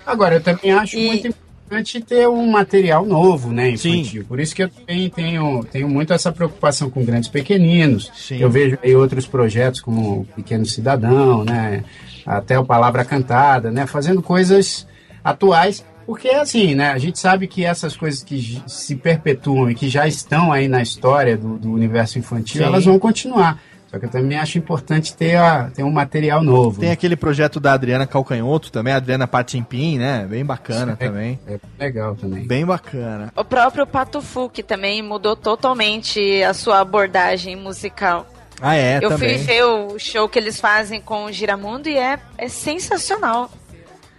Agora, 0.07 0.37
eu 0.37 0.41
também 0.41 0.73
acho 0.73 0.97
E- 0.97 1.07
muito 1.07 1.27
importante 1.29 2.01
ter 2.01 2.29
um 2.29 2.51
material 2.51 3.05
novo, 3.05 3.51
né, 3.53 3.75
Sim. 3.77 4.01
infantil. 4.01 4.25
Por 4.29 4.41
isso 4.41 4.55
que 4.55 4.63
eu 4.63 4.69
também 4.69 5.09
tenho, 5.11 5.65
tenho 5.71 5.89
muito 5.89 6.13
essa 6.13 6.31
preocupação 6.33 6.91
com 6.91 7.05
grandes 7.05 7.29
pequeninos. 7.29 8.11
Sim. 8.15 8.39
Eu 8.39 8.51
vejo 8.51 8.79
aí 8.83 8.95
outros 8.95 9.27
projetos 9.27 9.81
como 9.81 10.27
Pequeno 10.37 10.67
Cidadão, 10.67 11.45
né, 11.45 11.83
até 12.27 12.59
o 12.59 12.65
Palavra 12.65 13.05
Cantada, 13.05 13.71
né, 13.71 13.87
fazendo 13.87 14.21
coisas 14.23 14.87
atuais. 15.25 15.85
Porque, 16.07 16.29
assim, 16.29 16.75
né, 16.75 16.91
a 16.91 16.99
gente 16.99 17.19
sabe 17.19 17.47
que 17.47 17.65
essas 17.65 17.97
coisas 17.97 18.23
que 18.23 18.63
se 18.67 18.97
perpetuam 18.97 19.71
e 19.71 19.75
que 19.75 19.89
já 19.89 20.07
estão 20.07 20.53
aí 20.53 20.69
na 20.69 20.83
história 20.83 21.37
do, 21.37 21.59
do 21.59 21.73
universo 21.73 22.19
infantil, 22.19 22.63
Sim. 22.63 22.67
elas 22.67 22.85
vão 22.85 22.99
continuar. 22.99 23.61
Só 23.93 23.99
que 23.99 24.07
eu 24.07 24.11
também 24.11 24.39
acho 24.39 24.57
importante 24.57 25.15
ter, 25.15 25.37
a, 25.37 25.71
ter 25.71 25.83
um 25.83 25.91
material 25.91 26.43
novo. 26.43 26.81
Tem 26.81 26.91
aquele 26.91 27.15
projeto 27.15 27.61
da 27.61 27.75
Adriana 27.75 28.07
Calcanhoto 28.07 28.73
também, 28.73 28.95
a 28.95 28.97
Adriana 28.97 29.27
Patimpim, 29.27 29.99
né? 29.99 30.27
Bem 30.27 30.43
bacana 30.43 30.97
também. 30.97 31.39
É 31.47 31.61
legal 31.79 32.17
também. 32.17 32.47
Bem 32.47 32.65
bacana. 32.65 33.31
O 33.37 33.45
próprio 33.45 33.87
Patufu, 33.87 34.49
que 34.49 34.63
também 34.63 35.03
mudou 35.03 35.37
totalmente 35.37 36.43
a 36.43 36.55
sua 36.55 36.81
abordagem 36.81 37.55
musical. 37.55 38.27
Ah, 38.63 38.77
é, 38.77 38.97
Eu 38.97 39.11
também. 39.11 39.37
fui 39.37 39.47
ver 39.47 39.65
o 39.65 39.99
show 39.99 40.27
que 40.27 40.39
eles 40.39 40.59
fazem 40.59 40.99
com 41.01 41.25
o 41.25 41.33
Giramundo 41.33 41.89
e 41.89 41.99
é, 41.99 42.19
é 42.39 42.49
sensacional. 42.49 43.51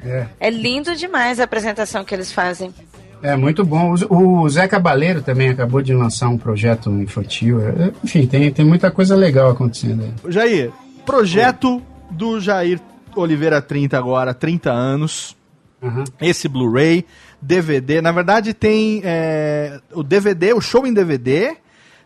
É. 0.06 0.28
É 0.40 0.50
lindo 0.50 0.96
demais 0.96 1.40
a 1.40 1.44
apresentação 1.44 2.04
que 2.04 2.14
eles 2.14 2.32
fazem. 2.32 2.74
É 3.22 3.38
muito 3.38 3.64
bom. 3.64 3.96
O, 4.10 4.50
Zé 4.50 4.68
Cabaleiro 4.68 5.22
também 5.22 5.50
acabou 5.50 5.82
de 5.82 5.94
lançar 5.94 6.28
um 6.28 6.38
projeto 6.38 6.90
infantil. 6.92 7.62
É, 7.62 7.92
Enfim, 8.04 8.28
tem, 8.28 8.52
tem 8.52 8.66
muita 8.66 8.92
coisa 8.92 9.16
legal 9.16 9.50
acontecendo 9.50 10.04
aí. 10.04 10.32
Jair, 10.32 10.72
projeto 11.06 11.82
do 12.12 12.40
Jair 12.42 12.82
Oliveira 13.16 13.62
30 13.62 13.98
agora, 13.98 14.34
30 14.34 14.70
anos. 14.70 15.38
Aham. 15.82 16.04
Esse 16.22 16.50
Blu-ray, 16.50 17.06
DVD. 17.42 18.02
Na 18.02 18.12
verdade, 18.12 18.54
tem 18.54 19.02
é, 19.06 19.80
o 19.94 20.04
DVD, 20.04 20.54
o 20.54 20.62
show 20.62 20.86
em 20.86 20.94
DVD. 20.94 21.56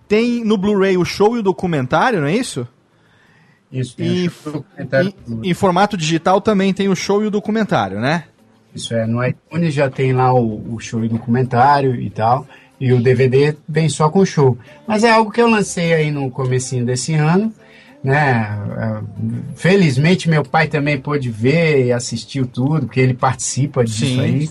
Tem 0.07 0.43
no 0.43 0.55
Blu-ray 0.55 0.97
o 0.97 1.05
show 1.05 1.35
e 1.35 1.39
o 1.39 1.43
documentário, 1.43 2.21
não 2.21 2.27
é 2.27 2.35
isso? 2.35 2.67
Isso, 3.71 3.95
tem 3.95 4.07
E, 4.07 4.27
o 4.27 4.31
show 4.31 4.65
em, 5.43 5.49
em 5.49 5.53
formato 5.53 5.97
digital 5.97 6.39
também 6.39 6.73
tem 6.73 6.87
o 6.87 6.95
show 6.95 7.23
e 7.23 7.27
o 7.27 7.31
documentário, 7.31 7.99
né? 7.99 8.25
Isso 8.73 8.93
é, 8.93 9.05
no 9.05 9.25
iTunes 9.25 9.73
já 9.73 9.89
tem 9.89 10.13
lá 10.13 10.33
o, 10.33 10.75
o 10.75 10.79
show 10.79 11.03
e 11.03 11.09
documentário 11.09 11.95
e 11.95 12.09
tal. 12.09 12.47
E 12.79 12.93
o 12.93 13.01
DVD 13.01 13.55
vem 13.67 13.89
só 13.89 14.09
com 14.09 14.19
o 14.19 14.25
show. 14.25 14.57
Mas 14.87 15.03
é 15.03 15.11
algo 15.11 15.31
que 15.31 15.41
eu 15.41 15.49
lancei 15.49 15.93
aí 15.93 16.11
no 16.11 16.29
comecinho 16.29 16.85
desse 16.85 17.15
ano. 17.15 17.51
Né? 18.03 18.57
é, 18.77 19.55
Felizmente 19.55 20.29
meu 20.29 20.43
pai 20.43 20.67
também 20.67 20.99
pôde 20.99 21.29
ver 21.29 21.85
e 21.85 21.91
assistiu 21.91 22.45
tudo, 22.45 22.85
porque 22.85 22.99
ele 22.99 23.13
participa 23.13 23.83
disso 23.83 24.05
Sim. 24.05 24.19
aí. 24.19 24.49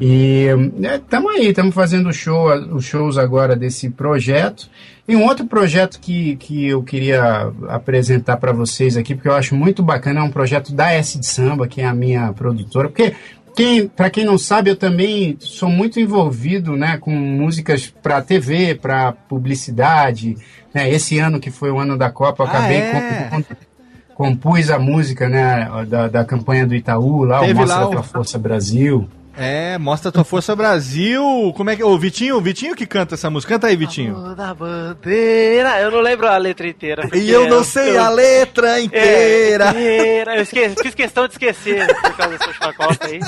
E 0.00 0.46
estamos 0.82 1.34
aí, 1.34 1.48
estamos 1.48 1.74
fazendo 1.74 2.12
show, 2.12 2.48
os 2.74 2.84
shows 2.84 3.18
agora 3.18 3.54
desse 3.54 3.90
projeto. 3.90 4.68
E 5.08 5.14
um 5.14 5.24
outro 5.24 5.46
projeto 5.46 6.00
que, 6.00 6.34
que 6.36 6.66
eu 6.66 6.82
queria 6.82 7.52
apresentar 7.68 8.38
para 8.38 8.52
vocês 8.52 8.96
aqui, 8.96 9.14
porque 9.14 9.28
eu 9.28 9.34
acho 9.34 9.54
muito 9.54 9.80
bacana, 9.80 10.18
é 10.18 10.22
um 10.22 10.30
projeto 10.30 10.74
da 10.74 10.92
S 10.92 11.16
de 11.18 11.26
Samba, 11.26 11.68
que 11.68 11.80
é 11.80 11.84
a 11.84 11.94
minha 11.94 12.32
produtora, 12.32 12.88
porque 12.88 13.14
quem, 13.56 13.88
para 13.88 14.10
quem 14.10 14.24
não 14.24 14.36
sabe, 14.38 14.70
eu 14.70 14.76
também 14.76 15.36
sou 15.40 15.68
muito 15.68 15.98
envolvido, 15.98 16.76
né, 16.76 16.98
com 16.98 17.10
músicas 17.10 17.86
para 18.02 18.20
TV, 18.22 18.74
para 18.74 19.12
publicidade. 19.12 20.36
Né? 20.74 20.90
Esse 20.90 21.18
ano 21.18 21.40
que 21.40 21.50
foi 21.50 21.70
o 21.70 21.78
ano 21.78 21.96
da 21.96 22.10
Copa, 22.10 22.42
eu 22.44 22.46
Ah, 22.46 22.50
acabei 22.50 22.76
é? 22.76 23.28
com- 23.30 23.42
com- 23.42 23.56
compus 24.14 24.70
a 24.70 24.78
música, 24.78 25.28
né, 25.28 25.68
da, 25.88 26.06
da 26.08 26.24
campanha 26.24 26.66
do 26.66 26.74
Itaú, 26.74 27.24
lá 27.24 27.40
Teve 27.40 27.52
o 27.54 27.56
Mostra 27.56 27.76
lá 27.78 27.82
a 27.84 27.88
o- 27.88 27.90
Tua 27.92 28.02
Força 28.02 28.38
Brasil. 28.38 29.08
É, 29.38 29.76
mostra 29.78 30.10
tua 30.10 30.24
força 30.24 30.56
Brasil. 30.56 31.22
Como 31.56 31.68
é 31.68 31.76
que. 31.76 31.84
Ô, 31.84 31.98
Vitinho, 31.98 32.40
Vitinho 32.40 32.74
que 32.74 32.86
canta 32.86 33.14
essa 33.14 33.28
música. 33.28 33.54
Canta 33.54 33.66
aí, 33.66 33.76
Vitinho. 33.76 34.34
Da 34.34 34.54
bandeira. 34.54 35.80
Eu 35.80 35.90
não 35.90 36.00
lembro 36.00 36.26
a 36.26 36.36
letra 36.38 36.66
inteira. 36.66 37.08
E 37.14 37.30
eu 37.30 37.46
não 37.48 37.62
sei 37.62 37.96
eu- 37.96 38.02
a 38.02 38.08
letra 38.08 38.78
É, 38.78 38.82
inteira. 38.82 39.70
inteira. 39.70 40.36
Eu 40.36 40.42
esque- 40.42 40.70
fiz 40.82 40.94
questão 40.94 41.26
de 41.26 41.32
esquecer 41.34 41.86
por 42.00 42.16
causa 42.16 42.38
dessa 42.38 42.72
Copa 42.72 43.06
aí. 43.06 43.20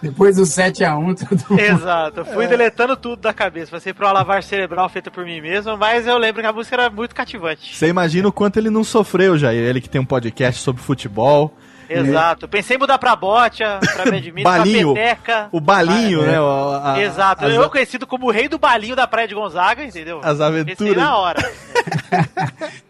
Depois 0.00 0.36
do 0.36 0.42
7x1, 0.46 1.14
todo 1.16 1.44
mundo... 1.50 1.60
Exato. 1.60 2.20
Eu 2.20 2.24
fui 2.26 2.46
deletando 2.46 2.96
tudo 2.96 3.20
da 3.22 3.32
cabeça. 3.34 3.72
Passei 3.72 3.92
por 3.92 4.04
uma 4.04 4.12
lavagem 4.12 4.48
cerebral 4.48 4.88
feita 4.88 5.10
por 5.10 5.24
mim 5.24 5.40
mesmo, 5.40 5.76
mas 5.76 6.06
eu 6.06 6.16
lembro 6.16 6.40
que 6.40 6.46
a 6.46 6.52
música 6.52 6.76
era 6.76 6.88
muito 6.90 7.14
cativante. 7.14 7.74
Você 7.74 7.88
imagina 7.88 8.28
o 8.28 8.32
quanto 8.32 8.58
ele 8.58 8.70
não 8.70 8.84
sofreu, 8.84 9.36
Jair. 9.36 9.60
Ele 9.60 9.80
que 9.80 9.88
tem 9.88 10.00
um 10.00 10.04
podcast 10.04 10.62
sobre 10.62 10.80
futebol. 10.80 11.52
Exato. 11.88 12.46
Pensei 12.48 12.76
em 12.76 12.78
mudar 12.78 12.98
pra 12.98 13.14
botia, 13.16 13.78
pra 13.94 14.04
badminton, 14.10 14.42
Balinho. 14.42 14.94
pra 14.94 15.02
peteca. 15.02 15.48
O 15.52 15.60
balinho, 15.60 16.20
Ah, 16.20 16.24
é. 16.24 16.26
né? 16.32 16.40
o- 16.40 16.80
a- 16.84 17.00
Exato. 17.00 17.44
as- 17.46 17.54
Eu 17.54 17.70
conhecido 17.70 18.06
como 18.06 18.26
o 18.26 18.30
rei 18.30 18.48
do 18.48 18.58
balinho 18.58 18.94
da 18.96 19.06
Praia 19.06 19.26
de 19.28 19.34
Gonzaga, 19.34 19.84
entendeu? 19.84 20.20
As 20.22 20.40
aventuras. 20.40 20.78
Pensei 20.78 20.94
na 20.96 21.16
hora. 21.16 21.40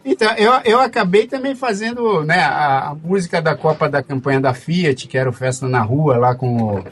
Então, 0.04 0.32
eu, 0.36 0.52
eu 0.64 0.80
acabei 0.80 1.26
também 1.26 1.54
fazendo 1.54 2.24
né, 2.24 2.40
a, 2.40 2.88
a 2.90 2.94
música 2.94 3.42
da 3.42 3.54
Copa 3.54 3.88
da 3.88 4.02
campanha 4.02 4.40
da 4.40 4.54
Fiat, 4.54 5.06
que 5.06 5.18
era 5.18 5.28
o 5.28 5.32
Festa 5.32 5.68
na 5.68 5.80
Rua, 5.82 6.16
lá 6.16 6.34
com 6.34 6.56
o, 6.78 6.84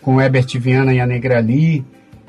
com 0.00 0.16
o 0.16 0.20
Herbert 0.20 0.46
Viana 0.60 0.94
e 0.94 1.00
a 1.00 1.06
Negrali, 1.06 1.84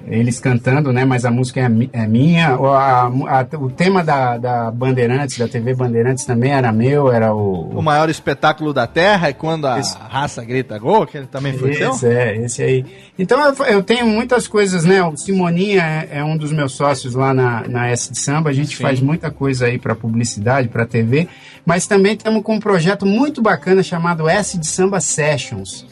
eles 0.07 0.40
cantando, 0.40 0.94
né? 0.94 1.03
Mas 1.03 1.26
a 1.26 1.32
música 1.32 1.60
é, 1.61 1.69
é 2.03 2.07
minha. 2.07 2.56
O, 2.60 2.68
a- 2.68 3.06
a- 3.07 3.57
o 3.57 3.69
tema 3.72 4.03
da, 4.03 4.38
da 4.38 4.72
Bandeirantes, 4.72 5.38
da 5.38 5.48
TV 5.48 5.73
Bandeirantes 5.73 6.26
também 6.26 6.52
era 6.52 6.72
meu, 6.72 7.11
era 7.11 7.34
o. 7.34 7.69
O 7.77 7.82
maior 7.82 8.10
espetáculo 8.10 8.72
da 8.73 8.86
Terra 8.86 9.30
é 9.30 9.34
quando 9.34 9.65
a 9.65 9.80
raça 10.07 10.44
grita 10.44 10.77
gol, 10.77 11.07
que 11.07 11.18
ele 11.18 11.27
também 11.27 11.53
foi 11.57 11.73
seu? 11.73 11.91
Esse, 11.91 12.07
é, 12.07 12.36
esse 12.38 12.61
aí. 12.64 12.86
Então 13.18 13.40
eu, 13.41 13.65
eu 13.65 13.84
tenho 13.84 14.06
muitas 14.06 14.48
coisas, 14.48 14.86
né? 14.86 15.02
O 15.03 15.18
Simoninha 15.18 15.82
é, 16.11 16.19
é 16.19 16.23
um 16.23 16.38
dos 16.38 16.52
meus 16.52 16.73
sócios 16.73 17.15
lá 17.15 17.34
na, 17.34 17.68
na 17.68 17.88
S 17.88 18.11
de 18.11 18.19
Samba. 18.19 18.49
A 18.49 18.53
gente 18.53 18.76
Sim. 18.77 18.84
faz 18.84 18.99
muita 19.02 19.32
coisa 19.32 19.65
aí 19.65 19.80
para 19.80 19.95
publicidade, 19.95 20.68
para 20.68 20.86
TV, 20.86 21.27
mas 21.65 21.88
também 21.88 22.14
estamos 22.14 22.44
com 22.44 22.56
um 22.56 22.60
projeto 22.60 23.06
muito 23.06 23.41
bacana 23.41 23.82
chamado 23.82 24.30
S 24.30 24.57
de 24.60 24.68
Samba 24.68 24.99
Sessions, 24.99 25.86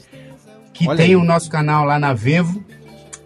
que 0.74 0.88
Olha 0.88 0.98
tem 0.98 1.08
aí. 1.08 1.16
o 1.16 1.24
nosso 1.24 1.50
canal 1.50 1.84
lá 1.86 1.98
na 1.98 2.14
Vevo. 2.14 2.64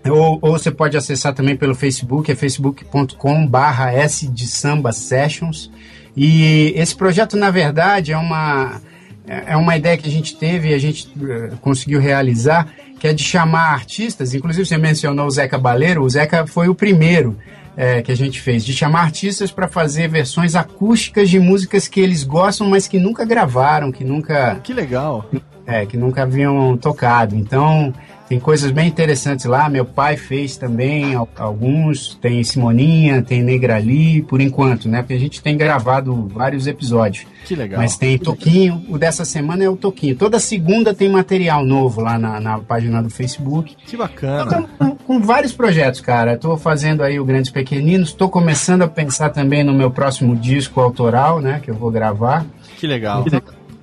Ou, 0.10 0.40
ou 0.42 0.52
você 0.52 0.72
pode 0.72 0.96
acessar 0.98 1.34
também 1.34 1.56
pelo 1.56 1.76
Facebook, 1.76 2.32
é 2.32 2.36
facebook.com 2.36 3.46
barra 3.48 3.92
S 3.92 4.28
de 4.28 4.48
Samba 4.48 4.92
Sessions. 4.92 5.72
E 6.16 6.74
esse 6.76 6.96
projeto, 6.96 7.38
na 7.38 7.52
verdade, 7.52 8.12
é 8.12 8.18
uma, 8.18 8.82
é 9.28 9.56
uma 9.56 9.78
ideia 9.78 9.98
que 9.98 10.08
a 10.08 10.12
gente 10.12 10.36
teve 10.36 10.70
e 10.70 10.74
a 10.74 10.78
gente 10.80 11.12
eh, 11.30 11.52
conseguiu 11.62 12.00
realizar, 12.00 12.68
que 13.00 13.08
é 13.08 13.14
de 13.14 13.24
chamar 13.24 13.74
artistas, 13.74 14.34
inclusive 14.34 14.66
você 14.66 14.78
mencionou 14.78 15.28
o 15.28 15.30
Zeca 15.30 15.58
Baleiro, 15.60 16.04
o 16.04 16.10
Zeca 16.10 16.48
foi 16.48 16.68
o 16.70 16.74
primeiro 16.74 17.38
eh, 17.76 18.02
que 18.02 18.12
a 18.12 18.16
gente 18.16 18.42
fez, 18.42 18.66
de 18.66 18.74
chamar 18.74 19.02
artistas 19.02 19.52
para 19.52 19.68
fazer 19.68 20.08
versões 20.08 20.56
acústicas 20.56 21.30
de 21.30 21.40
músicas 21.40 21.88
que 21.88 22.00
eles 22.00 22.24
gostam, 22.24 22.68
mas 22.68 22.88
que 22.88 22.98
nunca 23.00 23.24
gravaram, 23.24 23.92
que 23.92 24.04
nunca 24.04 24.56
Que 24.64 24.74
legal. 24.74 25.30
é, 25.68 25.86
que 25.86 25.96
nunca 25.98 26.24
haviam 26.24 26.76
tocado. 26.78 27.36
Então, 27.36 27.94
tem 28.28 28.40
coisas 28.40 28.72
bem 28.72 28.88
interessantes 28.88 29.46
lá. 29.46 29.70
Meu 29.70 29.86
pai 29.86 30.18
fez 30.18 30.58
também 30.58 31.16
al- 31.16 31.30
alguns. 31.38 32.16
Tem 32.16 32.44
Simoninha, 32.44 33.22
tem 33.22 33.42
Negrali, 33.42 34.22
por 34.24 34.42
enquanto, 34.42 34.90
né? 34.90 35.02
Porque 35.02 35.14
a 35.14 35.20
gente 35.20 35.42
tem 35.42 35.56
gravado 35.58 36.28
vários 36.34 36.68
episódios. 36.68 37.26
Que 37.46 37.56
legal. 37.56 37.80
Mas 37.80 37.98
tem 37.98 38.18
Toquinho. 38.18 38.84
O 38.90 38.98
dessa 38.98 39.24
semana 39.24 39.64
é 39.64 39.70
o 39.70 39.78
Toquinho. 39.78 40.16
Toda 40.16 40.40
segunda 40.40 40.94
tem 40.94 41.10
material 41.10 41.64
novo 41.66 42.02
lá 42.02 42.20
na, 42.20 42.40
na 42.42 42.60
página 42.60 43.02
do 43.02 43.10
Facebook. 43.10 43.76
Que 43.86 43.96
bacana. 43.96 44.44
Então, 44.46 44.68
com, 44.78 44.96
com 44.98 45.22
vários 45.22 45.54
projetos, 45.54 46.02
cara. 46.02 46.34
Estou 46.34 46.58
fazendo 46.58 47.04
aí 47.04 47.20
o 47.20 47.26
Grandes 47.26 47.50
Pequeninos. 47.52 48.10
Estou 48.10 48.30
começando 48.30 48.82
a 48.82 48.88
pensar 48.88 49.30
também 49.30 49.64
no 49.64 49.74
meu 49.74 49.90
próximo 49.90 50.36
disco 50.36 50.82
autoral, 50.82 51.40
né? 51.40 51.62
Que 51.64 51.72
eu 51.72 51.76
vou 51.76 51.90
gravar. 51.90 52.46
Que 52.78 52.86
legal. 52.86 53.24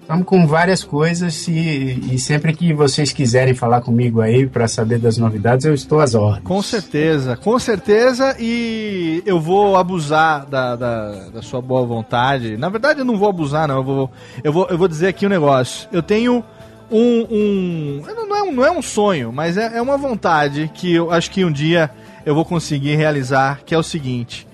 Estamos 0.04 0.26
com 0.26 0.46
várias 0.46 0.84
coisas 0.84 1.48
e, 1.48 1.98
e 2.12 2.18
sempre 2.18 2.54
que 2.54 2.74
vocês 2.74 3.10
quiserem 3.10 3.54
falar 3.54 3.80
comigo 3.80 4.20
aí 4.20 4.46
para 4.46 4.68
saber 4.68 4.98
das 4.98 5.16
novidades, 5.16 5.64
eu 5.64 5.72
estou 5.72 5.98
às 5.98 6.14
ordens. 6.14 6.44
Com 6.44 6.60
certeza, 6.60 7.38
com 7.38 7.58
certeza, 7.58 8.36
e 8.38 9.22
eu 9.24 9.40
vou 9.40 9.78
abusar 9.78 10.44
da, 10.44 10.76
da, 10.76 11.28
da 11.30 11.42
sua 11.42 11.62
boa 11.62 11.86
vontade. 11.86 12.54
Na 12.58 12.68
verdade, 12.68 12.98
eu 12.98 13.04
não 13.06 13.16
vou 13.16 13.30
abusar, 13.30 13.66
não. 13.66 13.76
Eu 13.76 13.82
vou, 13.82 14.10
eu 14.44 14.52
vou, 14.52 14.66
eu 14.68 14.76
vou 14.76 14.88
dizer 14.88 15.06
aqui 15.06 15.24
um 15.24 15.30
negócio. 15.30 15.88
Eu 15.90 16.02
tenho 16.02 16.44
um. 16.90 17.26
um 17.30 18.02
não, 18.28 18.36
é 18.36 18.42
um 18.42 18.52
não 18.52 18.64
é 18.66 18.70
um 18.70 18.82
sonho, 18.82 19.32
mas 19.32 19.56
é, 19.56 19.78
é 19.78 19.80
uma 19.80 19.96
vontade 19.96 20.70
que 20.74 20.92
eu 20.92 21.10
acho 21.10 21.30
que 21.30 21.46
um 21.46 21.50
dia 21.50 21.90
eu 22.26 22.34
vou 22.34 22.44
conseguir 22.44 22.94
realizar, 22.94 23.62
que 23.64 23.74
é 23.74 23.78
o 23.78 23.82
seguinte: 23.82 24.46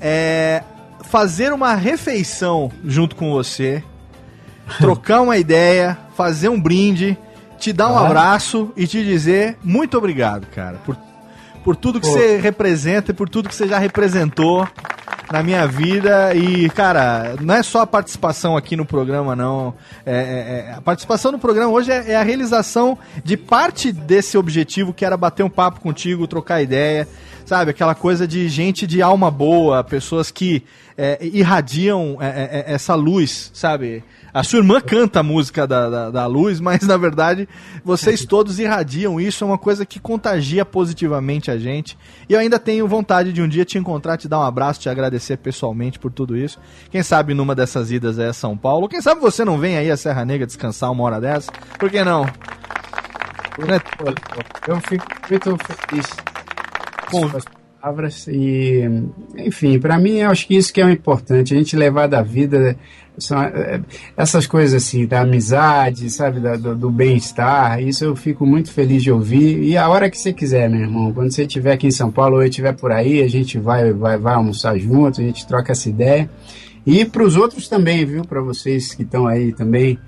é 0.00 0.62
fazer 1.02 1.52
uma 1.52 1.74
refeição 1.74 2.72
junto 2.82 3.14
com 3.14 3.30
você, 3.30 3.84
trocar 4.78 5.20
uma 5.22 5.36
ideia, 5.36 5.96
fazer 6.16 6.48
um 6.48 6.60
brinde, 6.60 7.16
te 7.58 7.72
dar 7.72 7.90
um 7.92 7.96
Ah. 7.98 8.06
abraço 8.06 8.72
e 8.76 8.86
te 8.86 9.02
dizer 9.04 9.56
muito 9.62 9.96
obrigado, 9.96 10.46
cara, 10.54 10.78
por, 10.84 10.96
por 11.62 11.76
tudo 11.76 12.00
que 12.00 12.06
Pô. 12.06 12.12
você 12.12 12.36
representa 12.38 13.10
e 13.10 13.14
por 13.14 13.28
tudo 13.28 13.48
que 13.48 13.54
você 13.54 13.66
já 13.68 13.78
representou 13.78 14.66
na 15.32 15.42
minha 15.42 15.66
vida. 15.66 16.34
E, 16.34 16.68
cara, 16.70 17.34
não 17.40 17.54
é 17.54 17.62
só 17.62 17.80
a 17.80 17.86
participação 17.86 18.56
aqui 18.56 18.76
no 18.76 18.84
programa, 18.84 19.34
não. 19.34 19.74
É, 20.04 20.12
é- 20.14 20.70
é- 20.70 20.74
a 20.76 20.80
participação 20.82 21.32
no 21.32 21.38
programa 21.38 21.72
hoje 21.72 21.90
é, 21.90 22.12
é 22.12 22.16
a 22.16 22.22
realização 22.22 22.98
de 23.24 23.36
parte 23.36 23.90
desse 23.90 24.36
objetivo 24.36 24.92
que 24.92 25.04
era 25.04 25.16
bater 25.16 25.42
um 25.42 25.48
papo 25.48 25.80
contigo, 25.80 26.26
trocar 26.26 26.60
ideia. 26.62 27.08
Sabe, 27.46 27.70
aquela 27.70 27.94
coisa 27.94 28.26
de 28.26 28.48
gente 28.48 28.86
de 28.86 29.02
alma 29.02 29.30
boa, 29.30 29.82
pessoas 29.84 30.30
que 30.30 30.62
é, 30.96 31.18
irradiam 31.20 32.16
é, 32.20 32.64
essa 32.68 32.94
luz, 32.94 33.50
sabe? 33.52 34.02
A 34.34 34.42
sua 34.42 34.58
irmã 34.58 34.80
canta 34.80 35.20
a 35.20 35.22
música 35.22 35.64
da, 35.64 35.88
da, 35.88 36.10
da 36.10 36.26
luz, 36.26 36.58
mas 36.58 36.82
na 36.82 36.96
verdade 36.96 37.48
vocês 37.84 38.26
todos 38.26 38.58
irradiam 38.58 39.20
isso, 39.20 39.44
é 39.44 39.46
uma 39.46 39.56
coisa 39.56 39.86
que 39.86 40.00
contagia 40.00 40.64
positivamente 40.64 41.52
a 41.52 41.56
gente. 41.56 41.96
E 42.28 42.32
eu 42.32 42.40
ainda 42.40 42.58
tenho 42.58 42.88
vontade 42.88 43.32
de 43.32 43.40
um 43.40 43.46
dia 43.46 43.64
te 43.64 43.78
encontrar, 43.78 44.16
te 44.16 44.26
dar 44.26 44.40
um 44.40 44.42
abraço, 44.42 44.80
te 44.80 44.88
agradecer 44.88 45.36
pessoalmente 45.36 46.00
por 46.00 46.10
tudo 46.10 46.36
isso. 46.36 46.58
Quem 46.90 47.00
sabe 47.00 47.32
numa 47.32 47.54
dessas 47.54 47.92
idas 47.92 48.18
é 48.18 48.32
São 48.32 48.56
Paulo, 48.56 48.88
quem 48.88 49.00
sabe 49.00 49.20
você 49.20 49.44
não 49.44 49.56
vem 49.56 49.76
aí 49.76 49.88
a 49.88 49.96
Serra 49.96 50.24
Negra 50.24 50.48
descansar 50.48 50.90
uma 50.90 51.04
hora 51.04 51.20
dessa? 51.20 51.52
Por 51.78 51.88
que 51.88 52.02
não? 52.02 52.26
Eu 54.66 54.80
fico 54.80 55.06
muito 55.30 55.56
feliz 55.88 56.06
as 57.36 57.63
palavras 57.84 58.26
e, 58.28 58.82
enfim, 59.36 59.78
para 59.78 59.98
mim 59.98 60.16
eu 60.18 60.30
acho 60.30 60.46
que 60.46 60.56
isso 60.56 60.72
que 60.72 60.80
é 60.80 60.86
o 60.86 60.90
importante, 60.90 61.52
a 61.52 61.56
gente 61.56 61.76
levar 61.76 62.06
da 62.06 62.22
vida 62.22 62.76
são, 63.18 63.40
é, 63.42 63.80
essas 64.16 64.46
coisas 64.46 64.82
assim, 64.82 65.06
da 65.06 65.20
amizade, 65.20 66.08
sabe, 66.10 66.40
da- 66.40 66.56
do, 66.56 66.74
do 66.74 66.90
bem-estar, 66.90 67.80
isso 67.82 68.02
eu 68.04 68.16
fico 68.16 68.46
muito 68.46 68.72
feliz 68.72 69.02
de 69.02 69.12
ouvir 69.12 69.62
e 69.62 69.76
a 69.76 69.86
hora 69.88 70.08
que 70.08 70.16
você 70.16 70.32
quiser, 70.32 70.68
meu 70.70 70.80
irmão, 70.80 71.12
quando 71.12 71.30
você 71.30 71.42
estiver 71.42 71.72
aqui 71.72 71.86
em 71.86 71.92
São 71.92 72.10
Paulo 72.10 72.36
ou 72.36 72.42
eu 72.42 72.48
estiver 72.48 72.72
por 72.72 72.90
aí, 72.90 73.22
a 73.22 73.28
gente 73.28 73.58
vai, 73.58 73.92
vai, 73.92 74.16
vai 74.16 74.34
almoçar 74.34 74.78
junto, 74.78 75.20
a 75.20 75.24
gente 75.24 75.46
troca 75.46 75.72
essa 75.72 75.88
ideia 75.88 76.28
e 76.86 77.04
para 77.04 77.22
os 77.22 77.36
outros 77.36 77.68
também, 77.68 78.04
viu, 78.06 78.24
para 78.24 78.40
vocês 78.40 78.94
que 78.94 79.02
estão 79.02 79.26
aí 79.26 79.52
também. 79.52 79.98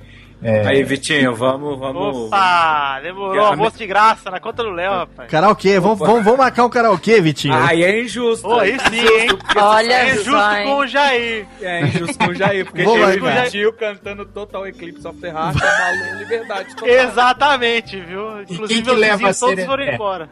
É, 0.49 0.67
Aí, 0.69 0.83
Vitinho, 0.85 1.35
vamos, 1.35 1.79
vamos. 1.79 2.17
Opa, 2.27 3.01
demorou. 3.03 3.33
Que- 3.33 3.39
Almoço 3.39 3.79
de 3.79 3.87
graça 3.87 4.31
na 4.31 4.39
conta 4.41 4.63
do 4.63 4.71
Léo, 4.71 4.91
rapaz. 4.93 5.31
Karaokê, 5.31 5.81
vamos, 5.81 5.99
vamos, 5.99 6.23
vamos 6.25 6.39
marcar 6.39 6.65
um 6.65 6.71
karaokê, 6.71 7.21
Vitinho. 7.21 7.55
Aí 7.55 7.83
é 7.83 8.01
injusto. 8.03 8.47
Pô, 8.49 8.59
aí 8.61 8.79
sim, 8.79 9.01
hein? 9.01 9.29
Olha 9.57 9.93
É 9.95 10.15
só, 10.17 10.23
justo 10.23 10.57
hein? 10.57 10.65
com 10.67 10.77
o 10.77 10.87
Jair. 10.87 11.47
É 11.61 11.81
injusto 11.87 12.19
com 12.19 12.31
o 12.31 12.35
Jair, 12.35 12.65
porque 12.65 12.83
Vou 12.85 12.97
e 12.97 13.01
marcar. 13.01 13.41
o 13.41 13.45
Vitinho 13.45 13.73
cantando 13.73 14.25
Total 14.27 14.67
Eclipse 14.67 15.07
of 15.07 15.21
the 15.21 15.29
Heart, 15.29 15.57
Malu 15.57 16.19
Liberdade 16.19 16.77
total. 16.77 16.89
Exatamente, 16.89 18.01
viu? 18.01 18.27
quem 18.47 18.55
Inclusive, 18.55 18.81
que 18.83 18.87
meus 18.89 18.99
leva 19.01 19.17
vizinhos 19.17 19.37
a 19.37 19.47
todos 19.47 19.61
ser- 19.61 19.67
foram 19.67 19.85
é. 19.85 19.95
embora. 19.95 20.29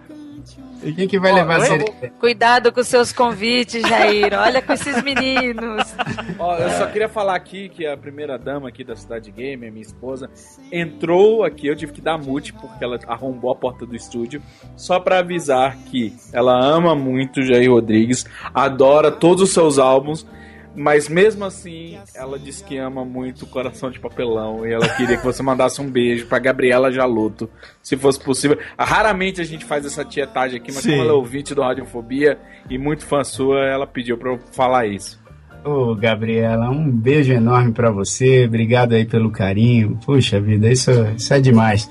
Quem 0.97 1.09
que 1.09 1.19
vai 1.19 1.33
Ó, 1.33 1.35
levar 1.37 1.57
a 1.57 1.59
eu- 1.61 1.65
sério? 1.67 1.87
Cuidado 2.21 2.71
com 2.73 2.83
seus 2.83 3.13
convites, 3.13 3.83
Jair. 3.89 4.33
Olha 4.39 4.61
com 4.61 4.73
esses 4.73 5.03
meninos. 5.03 5.95
Ó, 6.39 6.57
eu 6.57 6.69
só 6.71 6.87
queria 6.87 7.09
falar 7.09 7.35
aqui 7.35 7.69
que 7.69 7.87
a 7.87 7.97
primeira 7.97 8.39
dama 8.39 8.69
aqui 8.69 8.85
da 8.85 8.95
Cidade 8.95 9.31
Gamer, 9.31 9.73
minha 9.73 9.83
esposa, 9.83 10.29
entrou 10.71 11.45
aqui, 11.45 11.67
eu 11.67 11.77
tive 11.77 11.93
que 11.93 12.01
dar 12.01 12.19
mute 12.19 12.53
porque 12.53 12.83
ela 12.85 12.99
arrombou 13.07 13.51
a 13.53 13.57
porta 13.57 13.87
do 13.87 13.95
estúdio, 13.97 14.43
só 14.77 15.01
pra 15.01 15.19
avisar 15.21 15.77
que 15.91 16.13
ela 16.33 16.59
ama 16.63 16.95
muito 16.95 17.41
o 17.41 17.43
Jair 17.43 17.71
Rodrigues, 17.71 18.25
adora 18.53 19.11
todos 19.11 19.43
os 19.43 19.53
seus 19.53 19.79
álbuns, 19.79 20.27
mas 20.75 21.09
mesmo 21.09 21.45
assim, 21.45 21.99
ela 22.15 22.39
disse 22.39 22.65
que 22.65 22.77
ama 22.77 23.05
muito 23.05 23.47
Coração 23.47 23.91
de 23.91 24.01
Papelão 24.01 24.67
e 24.67 24.73
ela 24.73 24.89
queria 24.89 25.17
que 25.17 25.25
você 25.25 25.43
mandasse 25.43 25.81
um 25.81 25.91
beijo 25.91 26.27
pra 26.27 26.39
Gabriela 26.39 26.91
Jaloto, 26.91 27.49
se 27.83 27.97
fosse 27.97 28.19
possível. 28.19 28.59
Raramente 28.79 29.41
a 29.41 29.45
gente 29.45 29.65
faz 29.65 29.85
essa 29.87 30.05
tietagem 30.05 30.61
aqui, 30.61 30.73
mas 30.73 30.83
Sim. 30.83 30.91
como 30.91 31.03
ela 31.03 31.13
é 31.13 31.15
ouvinte 31.15 31.55
do 31.55 31.63
Radiofobia 31.63 32.39
e 32.69 32.79
muito 32.79 33.07
fã 33.07 33.23
sua, 33.23 33.61
ela 33.61 33.87
pediu 33.87 34.19
pra 34.19 34.33
eu 34.33 34.39
falar 34.53 34.87
isso. 34.87 35.23
Ô, 35.65 35.95
Gabriela, 35.95 36.69
um 36.69 36.91
beijo 36.91 37.33
enorme 37.33 37.73
pra 37.73 37.91
você. 37.91 38.45
Obrigado 38.45 38.93
aí 38.93 39.07
pelo 39.07 39.31
carinho. 39.31 39.99
Puxa 40.05 40.39
vida, 40.39 40.71
isso, 40.71 40.91
isso 41.17 41.33
é 41.33 41.41
demais. 41.41 41.91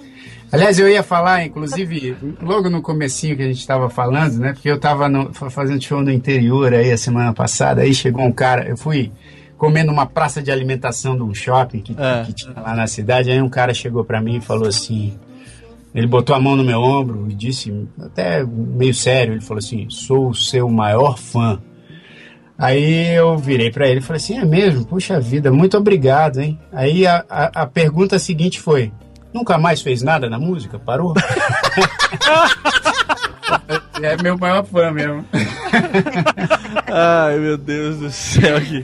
Aliás, 0.53 0.77
eu 0.77 0.87
ia 0.87 1.01
falar, 1.01 1.43
inclusive, 1.45 2.15
logo 2.41 2.69
no 2.69 2.79
comecinho 2.81 3.35
que 3.35 3.41
a 3.41 3.47
gente 3.47 3.59
estava 3.59 3.89
falando, 3.89 4.37
né? 4.37 4.53
Porque 4.53 4.69
eu 4.69 4.75
estava 4.75 5.09
fazendo 5.49 5.81
show 5.83 6.01
no 6.03 6.11
interior 6.11 6.71
aí 6.73 6.91
a 6.91 6.97
semana 6.97 7.33
passada, 7.33 7.81
aí 7.81 7.91
chegou 7.93 8.23
um 8.23 8.31
cara, 8.31 8.67
eu 8.69 8.77
fui 8.77 9.11
comer 9.57 9.83
numa 9.83 10.05
praça 10.05 10.43
de 10.43 10.51
alimentação 10.51 11.15
de 11.15 11.23
um 11.23 11.33
shopping 11.33 11.79
que, 11.79 11.95
É. 11.97 12.23
que 12.25 12.33
tinha 12.33 12.53
lá 12.53 12.75
na 12.75 12.85
cidade, 12.85 13.31
aí 13.31 13.41
um 13.41 13.49
cara 13.49 13.73
chegou 13.73 14.05
pra 14.05 14.21
mim 14.21 14.37
e 14.37 14.41
falou 14.41 14.67
assim, 14.67 15.17
ele 15.95 16.05
botou 16.05 16.35
a 16.35 16.39
mão 16.39 16.55
no 16.55 16.63
meu 16.63 16.79
ombro 16.79 17.25
e 17.29 17.33
disse, 17.33 17.73
até 17.99 18.43
meio 18.45 18.93
sério, 18.93 19.33
ele 19.33 19.41
falou 19.41 19.57
assim, 19.59 19.87
sou 19.89 20.29
o 20.29 20.35
seu 20.35 20.69
maior 20.69 21.17
fã. 21.17 21.59
Aí 22.55 23.15
eu 23.15 23.35
virei 23.39 23.71
pra 23.71 23.87
ele 23.87 23.99
e 23.99 24.03
falei 24.03 24.21
assim: 24.21 24.37
é 24.37 24.45
mesmo? 24.45 24.85
Puxa 24.85 25.19
vida, 25.19 25.51
muito 25.51 25.75
obrigado, 25.75 26.39
hein? 26.39 26.59
Aí 26.71 27.05
a, 27.05 27.25
a, 27.27 27.63
a 27.63 27.65
pergunta 27.65 28.19
seguinte 28.19 28.59
foi: 28.61 28.91
nunca 29.33 29.57
mais 29.57 29.81
fez 29.81 30.01
nada 30.01 30.29
na 30.29 30.37
música? 30.39 30.77
Parou? 30.77 31.13
é 34.01 34.21
meu 34.21 34.37
maior 34.37 34.65
fã 34.65 34.91
mesmo. 34.91 35.25
Ai, 36.91 37.39
meu 37.39 37.57
Deus 37.57 37.97
do 37.97 38.11
céu. 38.11 38.59
Que... 38.61 38.83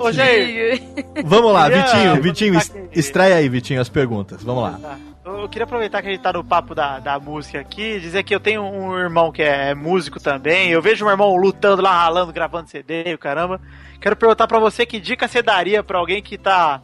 Ô, 0.00 0.06
ô, 0.06 0.12
Jair, 0.12 0.82
Vamos 1.24 1.52
lá, 1.52 1.68
Vitinho, 1.68 2.22
Vitinho, 2.22 2.60
extrai 2.92 3.32
aí, 3.32 3.48
Vitinho, 3.48 3.80
as 3.80 3.88
perguntas. 3.88 4.42
Vamos 4.42 4.62
lá. 4.62 4.78
Tá. 4.80 4.98
Eu 5.24 5.48
queria 5.48 5.64
aproveitar 5.64 6.02
que 6.02 6.08
a 6.08 6.10
gente 6.10 6.20
tá 6.20 6.32
no 6.32 6.42
papo 6.42 6.74
da, 6.74 6.98
da 6.98 7.18
música 7.18 7.60
aqui, 7.60 8.00
dizer 8.00 8.24
que 8.24 8.34
eu 8.34 8.40
tenho 8.40 8.62
um 8.62 8.98
irmão 8.98 9.30
que 9.30 9.42
é 9.42 9.72
músico 9.72 10.20
também. 10.20 10.70
Eu 10.70 10.82
vejo 10.82 11.04
meu 11.04 11.12
irmão 11.12 11.36
lutando 11.36 11.80
lá, 11.80 11.92
ralando, 11.92 12.32
gravando 12.32 12.68
CD 12.68 13.04
e 13.06 13.14
o 13.14 13.18
caramba. 13.18 13.60
Quero 14.00 14.16
perguntar 14.16 14.48
pra 14.48 14.58
você 14.58 14.84
que 14.84 14.98
dica 14.98 15.28
você 15.28 15.40
daria 15.40 15.82
pra 15.82 15.98
alguém 15.98 16.20
que 16.20 16.36
tá 16.36 16.82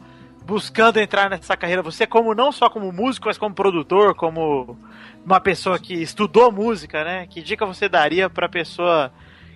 buscando 0.49 0.99
entrar 0.99 1.29
nessa 1.29 1.55
carreira. 1.55 1.83
Você, 1.83 2.07
como 2.07 2.33
não 2.33 2.51
só 2.51 2.69
como 2.69 2.91
músico, 2.91 3.27
mas 3.27 3.37
como 3.37 3.53
produtor, 3.53 4.15
como 4.15 4.77
uma 5.23 5.39
pessoa 5.39 5.77
que 5.77 5.93
estudou 5.93 6.51
música, 6.51 7.03
né? 7.03 7.27
Que 7.27 7.41
dica 7.41 7.65
você 7.65 7.87
daria 7.87 8.29
pra 8.29 8.49
pessoa 8.49 9.13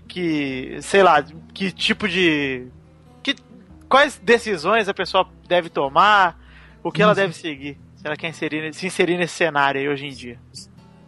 que, 0.07 0.78
sei 0.82 1.02
lá, 1.02 1.26
que 1.53 1.72
tipo 1.72 2.07
de. 2.07 2.68
Que, 3.24 3.36
quais 3.90 4.20
decisões 4.20 4.88
a 4.88 4.94
pessoa 4.94 5.28
deve 5.48 5.70
tomar? 5.70 6.40
O 6.84 6.91
que 6.91 7.02
ela 7.02 7.15
deve 7.15 7.34
seguir? 7.34 7.78
Se 7.95 8.06
ela 8.06 8.15
quer 8.15 8.30
inserir, 8.30 8.74
se 8.74 8.86
inserir 8.86 9.18
nesse 9.18 9.34
cenário 9.34 9.82
aí 9.82 9.90
hoje 9.90 10.06
em 10.06 10.11
dia. 10.11 10.38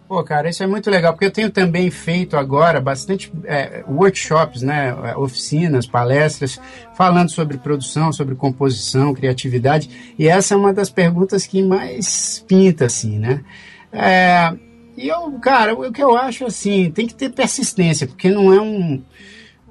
Pô, 0.07 0.23
cara, 0.23 0.49
isso 0.49 0.61
é 0.61 0.67
muito 0.67 0.89
legal, 0.91 1.13
porque 1.13 1.25
eu 1.25 1.31
tenho 1.31 1.49
também 1.49 1.89
feito 1.89 2.37
agora 2.37 2.79
bastante 2.79 3.31
é, 3.43 3.83
workshops, 3.87 4.61
né, 4.61 4.95
é, 5.03 5.17
oficinas, 5.17 5.87
palestras, 5.87 6.61
falando 6.95 7.29
sobre 7.29 7.57
produção, 7.57 8.13
sobre 8.13 8.35
composição, 8.35 9.15
criatividade, 9.15 10.13
e 10.17 10.27
essa 10.27 10.53
é 10.53 10.57
uma 10.57 10.71
das 10.71 10.91
perguntas 10.91 11.47
que 11.47 11.63
mais 11.63 12.43
pinta, 12.47 12.85
assim, 12.85 13.17
né? 13.17 13.43
É, 13.91 14.53
e 14.95 15.07
eu, 15.07 15.31
cara, 15.39 15.73
o 15.73 15.91
que 15.91 16.03
eu 16.03 16.15
acho, 16.15 16.45
assim, 16.45 16.91
tem 16.91 17.07
que 17.07 17.15
ter 17.15 17.29
persistência, 17.29 18.05
porque 18.05 18.29
não 18.29 18.53
é 18.53 18.61
um... 18.61 19.01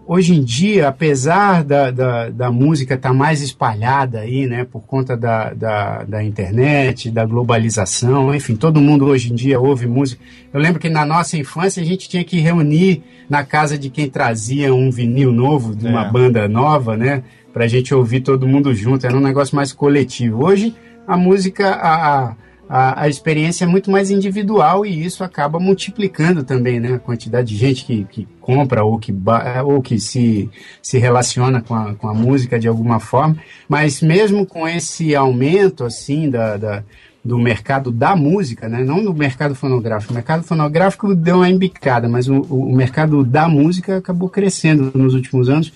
Hoje 0.06 0.35
em 0.35 0.44
dia, 0.44 0.89
apesar 0.89 1.64
da, 1.64 1.90
da, 1.90 2.28
da 2.28 2.51
música 2.51 2.93
estar 2.94 3.14
mais 3.14 3.40
espalhada 3.40 4.18
aí, 4.20 4.47
né, 4.47 4.62
por 4.62 4.82
conta 4.82 5.16
da, 5.16 5.55
da, 5.55 6.05
da 6.05 6.22
internet, 6.22 7.10
da 7.10 7.24
globalização, 7.24 8.35
enfim, 8.35 8.55
todo 8.55 8.82
mundo 8.82 9.06
hoje 9.06 9.32
em 9.32 9.35
dia 9.35 9.59
ouve 9.59 9.86
música. 9.86 10.22
Eu 10.52 10.60
lembro 10.60 10.78
que 10.78 10.90
na 10.90 11.06
nossa 11.06 11.39
infância 11.39 11.82
a 11.82 11.86
gente 11.86 12.06
tinha 12.06 12.22
que 12.22 12.39
reunir 12.39 13.02
na 13.31 13.43
casa 13.44 13.78
de 13.78 13.89
quem 13.89 14.06
trazia 14.10 14.74
um 14.74 14.90
vinil 14.90 15.32
novo, 15.32 15.74
de 15.74 15.86
uma 15.86 16.05
É. 16.06 16.10
banda 16.10 16.47
nova, 16.47 16.98
né, 16.98 17.22
pra 17.51 17.66
gente 17.66 17.94
ouvir 17.94 18.20
todo 18.20 18.47
mundo 18.47 18.74
junto, 18.74 19.06
era 19.06 19.16
um 19.16 19.20
negócio 19.20 19.56
mais 19.56 19.72
coletivo. 19.72 20.44
Hoje, 20.44 20.74
a 21.06 21.16
música, 21.16 21.70
a, 21.70 22.18
a, 22.28 22.36
a, 22.69 23.03
a 23.03 23.09
experiência 23.09 23.65
é 23.65 23.66
muito 23.66 23.91
mais 23.91 24.11
individual 24.11 24.85
e 24.86 25.05
isso 25.05 25.23
acaba 25.23 25.59
multiplicando 25.61 26.43
também, 26.43 26.81
né, 26.81 26.95
a 26.95 26.99
quantidade 26.99 27.49
de 27.49 27.57
gente 27.57 27.85
que, 27.85 28.05
que 28.05 28.28
compra 28.41 28.85
ou 28.85 28.99
que, 28.99 29.15
ou 29.65 29.82
que 29.82 29.99
se, 29.99 30.51
se 30.82 30.99
relaciona 30.99 31.61
com 31.61 31.74
a, 31.74 31.95
com 31.95 32.09
a 32.09 32.15
música 32.15 32.59
de 32.59 32.69
alguma 32.69 32.99
forma, 33.01 33.36
mas 33.69 34.01
mesmo 34.01 34.47
com 34.47 34.66
esse 34.66 35.15
aumento, 35.15 35.85
assim, 35.85 36.31
da, 36.31 36.57
da 36.57 36.82
do 37.24 37.39
mercado 37.39 37.91
da 37.91 38.15
música, 38.15 38.69
né? 38.69 38.85
não 38.85 39.03
do 39.03 39.15
mercado 39.15 39.55
fonográfico. 39.55 40.12
O 40.12 40.15
mercado 40.15 40.43
fonográfico 40.45 41.15
deu 41.15 41.36
uma 41.36 41.49
embicada, 41.49 42.07
mas 42.07 42.28
o, 42.28 42.43
o 42.43 42.77
mercado 42.77 43.24
da 43.24 43.49
música 43.49 43.97
acabou 43.97 44.28
crescendo 44.28 44.93
nos 44.95 45.15
últimos 45.15 45.49
anos. 45.49 45.73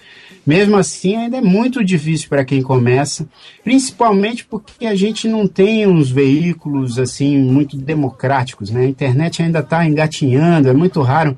Mesmo 0.46 0.76
assim, 0.76 1.14
ainda 1.16 1.36
é 1.36 1.40
muito 1.42 1.84
difícil 1.84 2.28
para 2.28 2.44
quem 2.44 2.62
começa, 2.62 3.26
principalmente 3.62 4.44
porque 4.44 4.86
a 4.86 4.94
gente 4.94 5.28
não 5.28 5.46
tem 5.46 5.86
uns 5.86 6.10
veículos 6.10 6.98
assim 6.98 7.36
muito 7.38 7.76
democráticos. 7.76 8.70
Né? 8.70 8.82
A 8.82 8.88
internet 8.88 9.42
ainda 9.42 9.58
está 9.60 9.84
engatinhando, 9.86 10.68
é 10.68 10.72
muito 10.72 11.02
raro 11.02 11.36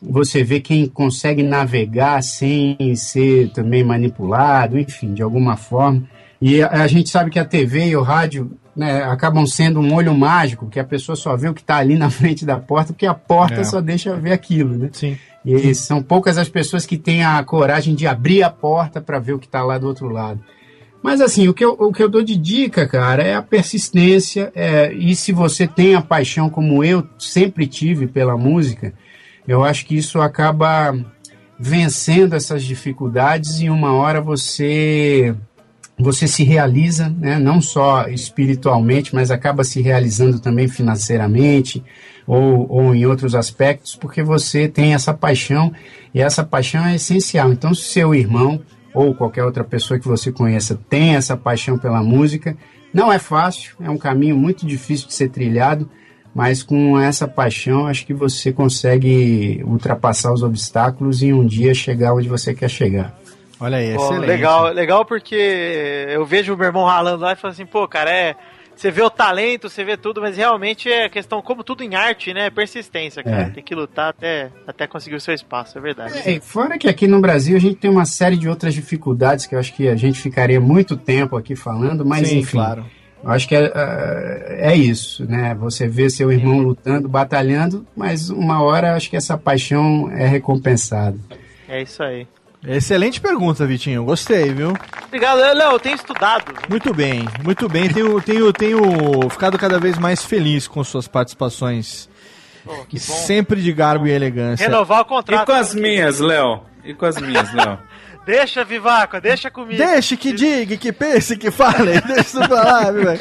você 0.00 0.44
ver 0.44 0.60
quem 0.60 0.86
consegue 0.86 1.42
navegar 1.42 2.22
sem 2.22 2.94
ser 2.94 3.50
também 3.50 3.82
manipulado, 3.82 4.78
enfim, 4.78 5.12
de 5.12 5.22
alguma 5.22 5.56
forma. 5.56 6.04
E 6.40 6.62
a, 6.62 6.68
a 6.82 6.86
gente 6.86 7.10
sabe 7.10 7.30
que 7.30 7.38
a 7.38 7.44
TV 7.44 7.88
e 7.88 7.96
o 7.96 8.02
rádio 8.02 8.52
né, 8.76 9.02
acabam 9.02 9.44
sendo 9.44 9.80
um 9.80 9.92
olho 9.92 10.14
mágico, 10.14 10.68
que 10.68 10.78
a 10.78 10.84
pessoa 10.84 11.16
só 11.16 11.36
vê 11.36 11.48
o 11.48 11.54
que 11.54 11.62
está 11.62 11.78
ali 11.78 11.96
na 11.96 12.10
frente 12.10 12.46
da 12.46 12.56
porta, 12.58 12.92
porque 12.92 13.06
a 13.06 13.14
porta 13.14 13.60
É. 13.60 13.64
só 13.64 13.80
deixa 13.80 14.14
ver 14.14 14.32
aquilo, 14.32 14.78
né? 14.78 14.90
Sim. 14.92 15.16
E 15.54 15.74
são 15.74 16.02
poucas 16.02 16.36
as 16.36 16.48
pessoas 16.48 16.84
que 16.84 16.98
têm 16.98 17.24
a 17.24 17.42
coragem 17.42 17.94
de 17.94 18.06
abrir 18.06 18.42
a 18.42 18.50
porta 18.50 19.00
para 19.00 19.18
ver 19.18 19.32
o 19.32 19.38
que 19.38 19.46
está 19.46 19.62
lá 19.62 19.78
do 19.78 19.86
outro 19.86 20.08
lado. 20.08 20.40
Mas 21.02 21.20
assim, 21.20 21.48
o 21.48 21.54
que 21.54 21.64
eu, 21.64 21.76
o 21.78 21.90
que 21.92 22.02
eu 22.02 22.08
dou 22.08 22.22
de 22.22 22.36
dica, 22.36 22.86
cara, 22.86 23.22
é 23.22 23.34
a 23.34 23.42
persistência. 23.42 24.52
é, 24.54 24.92
e 24.92 25.16
se 25.16 25.32
você 25.32 25.66
tem 25.66 25.94
a 25.94 26.02
paixão 26.02 26.50
como 26.50 26.84
eu 26.84 27.06
sempre 27.18 27.66
tive 27.66 28.06
pela 28.06 28.36
música, 28.36 28.92
eu 29.46 29.64
acho 29.64 29.86
que 29.86 29.96
isso 29.96 30.20
acaba 30.20 30.94
vencendo 31.58 32.34
essas 32.34 32.62
dificuldades 32.62 33.60
e 33.60 33.70
uma 33.70 33.92
hora 33.94 34.20
você 34.20 35.34
você 36.00 36.28
se 36.28 36.44
realiza, 36.44 37.08
né, 37.08 37.40
não 37.40 37.60
só 37.60 38.06
espiritualmente, 38.06 39.12
mas 39.12 39.32
acaba 39.32 39.64
se 39.64 39.82
realizando 39.82 40.38
também 40.38 40.68
financeiramente 40.68 41.82
ou, 42.28 42.66
ou 42.70 42.94
em 42.94 43.06
outros 43.06 43.34
aspectos, 43.34 43.96
porque 43.96 44.22
você 44.22 44.68
tem 44.68 44.92
essa 44.92 45.14
paixão 45.14 45.72
e 46.14 46.20
essa 46.20 46.44
paixão 46.44 46.84
é 46.84 46.96
essencial. 46.96 47.50
Então, 47.50 47.72
se 47.72 47.84
seu 47.84 48.14
irmão 48.14 48.60
ou 48.92 49.14
qualquer 49.14 49.44
outra 49.44 49.64
pessoa 49.64 49.98
que 49.98 50.06
você 50.06 50.30
conheça 50.30 50.78
tem 50.90 51.16
essa 51.16 51.36
paixão 51.36 51.78
pela 51.78 52.02
música, 52.02 52.54
não 52.92 53.10
é 53.10 53.18
fácil, 53.18 53.74
é 53.80 53.88
um 53.88 53.96
caminho 53.96 54.36
muito 54.36 54.66
difícil 54.66 55.08
de 55.08 55.14
ser 55.14 55.30
trilhado, 55.30 55.88
mas 56.34 56.62
com 56.62 57.00
essa 57.00 57.26
paixão 57.26 57.86
acho 57.86 58.04
que 58.04 58.12
você 58.12 58.52
consegue 58.52 59.62
ultrapassar 59.64 60.30
os 60.32 60.42
obstáculos 60.42 61.22
e 61.22 61.32
um 61.32 61.46
dia 61.46 61.72
chegar 61.72 62.12
onde 62.12 62.28
você 62.28 62.54
quer 62.54 62.68
chegar. 62.68 63.18
Olha 63.60 63.78
aí, 63.78 63.94
excelente. 63.94 64.26
legal, 64.26 64.72
legal 64.72 65.04
porque 65.04 66.06
eu 66.10 66.24
vejo 66.26 66.54
o 66.54 66.56
meu 66.56 66.66
irmão 66.66 66.84
ralando 66.84 67.24
lá 67.24 67.32
e 67.32 67.36
falo 67.36 67.52
assim, 67.52 67.66
pô, 67.66 67.88
cara, 67.88 68.10
é. 68.10 68.36
Você 68.78 68.92
vê 68.92 69.02
o 69.02 69.10
talento, 69.10 69.68
você 69.68 69.82
vê 69.82 69.96
tudo, 69.96 70.20
mas 70.20 70.36
realmente 70.36 70.88
é 70.88 71.08
questão, 71.08 71.42
como 71.42 71.64
tudo 71.64 71.82
em 71.82 71.96
arte, 71.96 72.32
né? 72.32 72.48
Persistência, 72.48 73.24
cara. 73.24 73.42
É. 73.42 73.50
Tem 73.50 73.62
que 73.62 73.74
lutar 73.74 74.10
até, 74.10 74.52
até 74.68 74.86
conseguir 74.86 75.16
o 75.16 75.20
seu 75.20 75.34
espaço, 75.34 75.76
é 75.76 75.80
verdade. 75.80 76.16
É, 76.24 76.38
fora 76.38 76.78
que 76.78 76.86
aqui 76.86 77.08
no 77.08 77.20
Brasil 77.20 77.56
a 77.56 77.60
gente 77.60 77.74
tem 77.74 77.90
uma 77.90 78.04
série 78.04 78.36
de 78.36 78.48
outras 78.48 78.72
dificuldades 78.72 79.46
que 79.46 79.56
eu 79.56 79.58
acho 79.58 79.74
que 79.74 79.88
a 79.88 79.96
gente 79.96 80.20
ficaria 80.20 80.60
muito 80.60 80.96
tempo 80.96 81.36
aqui 81.36 81.56
falando, 81.56 82.06
mas 82.06 82.28
Sim, 82.28 82.38
enfim. 82.38 82.52
claro. 82.52 82.86
Eu 83.24 83.30
acho 83.30 83.48
que 83.48 83.56
é, 83.56 83.72
é, 83.74 84.70
é 84.70 84.76
isso, 84.76 85.28
né? 85.28 85.56
Você 85.56 85.88
vê 85.88 86.08
seu 86.08 86.30
irmão 86.30 86.60
lutando, 86.60 87.08
batalhando, 87.08 87.84
mas 87.96 88.30
uma 88.30 88.62
hora 88.62 88.94
acho 88.94 89.10
que 89.10 89.16
essa 89.16 89.36
paixão 89.36 90.08
é 90.12 90.24
recompensada. 90.24 91.18
É 91.68 91.82
isso 91.82 92.00
aí. 92.00 92.28
Excelente 92.66 93.20
pergunta, 93.20 93.64
Vitinho. 93.66 94.04
Gostei, 94.04 94.52
viu? 94.52 94.74
Obrigado, 95.06 95.38
Léo, 95.38 95.72
eu 95.72 95.78
tenho 95.80 95.94
estudado. 95.94 96.52
Muito 96.68 96.92
bem, 96.92 97.26
muito 97.44 97.68
bem. 97.68 97.88
Tenho, 97.88 98.20
tenho, 98.20 98.52
tenho 98.52 98.80
ficado 99.30 99.56
cada 99.58 99.78
vez 99.78 99.96
mais 99.98 100.24
feliz 100.24 100.66
com 100.66 100.82
suas 100.82 101.06
participações 101.06 102.08
que 102.88 102.96
bom. 102.98 103.00
Sempre 103.14 103.62
de 103.62 103.72
garbo 103.72 104.06
e 104.06 104.10
elegância. 104.10 104.64
Renovar 104.66 104.98
o 104.98 105.02
E 105.02 105.04
contrato. 105.06 105.46
com 105.46 105.52
as 105.52 105.74
minhas, 105.74 106.18
Léo? 106.18 106.60
E 106.84 106.92
com 106.92 107.06
as 107.06 107.16
minhas, 107.20 107.52
Léo? 107.54 107.78
Deixa, 108.26 108.62
Vivaco, 108.62 109.18
deixa 109.22 109.50
comigo. 109.50 109.78
Deixe 109.78 110.14
que 110.14 110.34
diga, 110.34 110.76
que 110.76 110.92
pense, 110.92 111.34
que 111.34 111.50
fale. 111.50 111.98
Deixa 112.06 112.20
isso 112.20 112.40
pra 112.40 112.62
lá, 112.62 112.90
viu, 112.92 113.04
velho? 113.04 113.20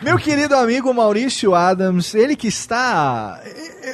Meu 0.00 0.16
querido 0.16 0.56
amigo 0.56 0.94
Maurício 0.94 1.54
Adams, 1.54 2.14
ele 2.14 2.34
que 2.34 2.46
está. 2.48 3.38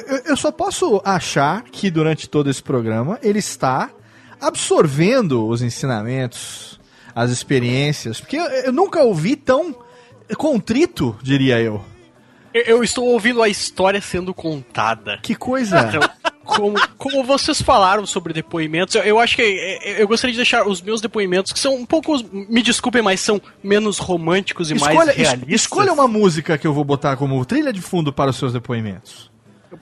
eu- 0.07 0.21
Eu 0.27 0.37
só 0.37 0.49
posso 0.49 1.01
achar 1.03 1.63
que 1.63 1.91
durante 1.91 2.29
todo 2.29 2.49
esse 2.49 2.63
programa 2.63 3.19
ele 3.21 3.39
está 3.39 3.89
absorvendo 4.41 5.47
os 5.47 5.61
ensinamentos, 5.61 6.79
as 7.15 7.31
experiências, 7.31 8.19
porque 8.19 8.37
eu, 8.37 8.43
eu 8.43 8.71
nunca 8.71 9.01
ouvi 9.03 9.35
tão 9.35 9.75
contrito, 10.37 11.15
diria 11.21 11.59
eu. 11.59 11.83
Eu, 12.53 12.63
eu 12.63 12.83
estou 12.83 13.05
ouvindo 13.05 13.41
a 13.41 13.49
história 13.49 14.01
sendo 14.01 14.33
contada. 14.33 15.19
Que 15.21 15.35
coisa! 15.35 15.79
Então, 15.81 16.01
como, 16.43 16.75
como 16.97 17.23
vocês 17.23 17.61
falaram 17.61 18.05
sobre 18.05 18.33
depoimentos, 18.33 18.95
eu, 18.95 19.03
eu 19.03 19.19
acho 19.19 19.35
que 19.35 19.41
é, 19.41 20.01
eu 20.01 20.07
gostaria 20.07 20.31
de 20.33 20.37
deixar 20.37 20.67
os 20.67 20.81
meus 20.81 21.01
depoimentos, 21.01 21.51
que 21.51 21.59
são 21.59 21.75
um 21.75 21.85
pouco, 21.85 22.17
me 22.31 22.61
desculpem, 22.61 23.01
mas 23.01 23.19
são 23.19 23.41
menos 23.63 23.97
românticos 23.99 24.71
e 24.71 24.75
Escolha, 24.75 24.95
mais 24.95 25.09
es- 25.09 25.15
realistas. 25.17 25.49
escolha 25.61 25.91
uma 25.93 26.07
música 26.07 26.57
que 26.57 26.65
eu 26.65 26.73
vou 26.73 26.83
botar 26.83 27.17
como 27.17 27.43
trilha 27.45 27.73
de 27.73 27.81
fundo 27.81 28.13
para 28.13 28.29
os 28.31 28.37
seus 28.37 28.53
depoimentos. 28.53 29.29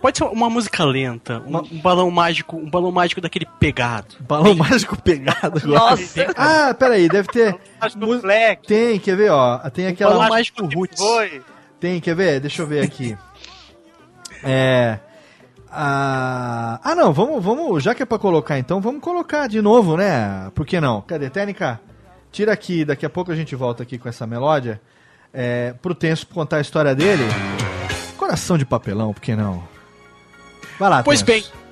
Pode 0.01 0.17
ser 0.17 0.23
uma 0.25 0.49
música 0.49 0.83
lenta, 0.83 1.41
um, 1.45 1.57
um 1.57 1.81
balão 1.81 2.11
mágico, 2.11 2.57
um 2.57 2.69
balão 2.69 2.91
mágico 2.91 3.21
daquele 3.21 3.45
pegado. 3.59 4.15
Balão 4.21 4.55
mágico 4.55 5.01
pegado 5.01 5.59
agora. 5.63 5.67
Nossa. 5.67 6.33
Ah, 6.35 6.73
peraí, 6.73 7.07
deve 7.07 7.27
ter. 7.29 7.57
Fleck. 8.21 8.67
Tem, 8.67 8.99
quer 8.99 9.15
ver, 9.15 9.31
ó? 9.31 9.57
Tem 9.69 9.87
aquela. 9.87 10.15
balão 10.15 10.29
mágico 10.29 10.65
roots. 10.65 10.99
Foi. 10.99 11.41
Tem, 11.79 11.99
quer 11.99 12.15
ver? 12.15 12.39
Deixa 12.39 12.61
eu 12.61 12.67
ver 12.67 12.83
aqui. 12.83 13.17
É. 14.43 14.99
Ah, 15.71 16.79
ah, 16.83 16.95
não, 16.95 17.11
vamos, 17.11 17.43
vamos. 17.43 17.83
Já 17.83 17.93
que 17.93 18.01
é 18.01 18.05
pra 18.05 18.17
colocar 18.17 18.57
então, 18.57 18.79
vamos 18.79 19.01
colocar 19.01 19.47
de 19.47 19.61
novo, 19.61 19.97
né? 19.97 20.49
Por 20.55 20.65
que 20.65 20.79
não? 20.79 21.01
Cadê? 21.01 21.29
Técnica? 21.29 21.81
Tira 22.31 22.53
aqui, 22.53 22.85
daqui 22.85 23.05
a 23.05 23.09
pouco 23.09 23.31
a 23.31 23.35
gente 23.35 23.55
volta 23.55 23.83
aqui 23.83 23.97
com 23.97 24.07
essa 24.07 24.25
melódia. 24.25 24.81
É, 25.33 25.73
pro 25.81 25.93
Tenso 25.93 26.27
contar 26.27 26.57
a 26.57 26.61
história 26.61 26.95
dele. 26.95 27.23
Coração 28.17 28.57
de 28.57 28.65
papelão, 28.65 29.13
por 29.13 29.21
que 29.21 29.35
não? 29.35 29.74
Vai 30.79 30.89
lá, 30.89 31.03
Pois 31.03 31.21
Tenso. 31.21 31.51
bem, 31.51 31.65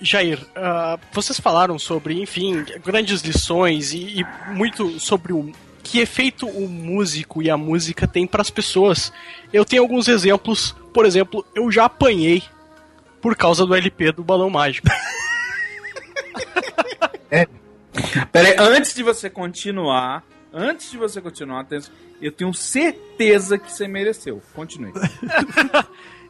Jair, 0.00 0.38
ah, 0.56 0.98
vocês 1.12 1.38
falaram 1.38 1.78
sobre, 1.78 2.20
enfim, 2.20 2.64
grandes 2.84 3.20
lições 3.22 3.92
e, 3.92 4.20
e 4.20 4.26
muito 4.52 4.98
sobre 4.98 5.32
o 5.32 5.52
que 5.82 5.98
efeito 6.00 6.46
o 6.48 6.68
músico 6.68 7.42
e 7.42 7.50
a 7.50 7.56
música 7.56 8.06
tem 8.06 8.26
para 8.26 8.42
as 8.42 8.50
pessoas. 8.50 9.12
Eu 9.52 9.64
tenho 9.64 9.82
alguns 9.82 10.08
exemplos. 10.08 10.74
Por 10.92 11.04
exemplo, 11.06 11.44
eu 11.54 11.70
já 11.70 11.84
apanhei 11.86 12.42
por 13.20 13.36
causa 13.36 13.64
do 13.66 13.74
LP 13.74 14.12
do 14.12 14.22
Balão 14.24 14.50
Mágico. 14.50 14.88
Pera 18.32 18.48
aí, 18.48 18.56
antes 18.58 18.94
de 18.94 19.02
você 19.02 19.28
continuar, 19.28 20.24
antes 20.52 20.90
de 20.90 20.98
você 20.98 21.20
continuar, 21.20 21.66
eu 22.20 22.32
tenho 22.32 22.52
certeza 22.54 23.58
que 23.58 23.70
você 23.70 23.88
mereceu. 23.88 24.42
Continue. 24.54 24.92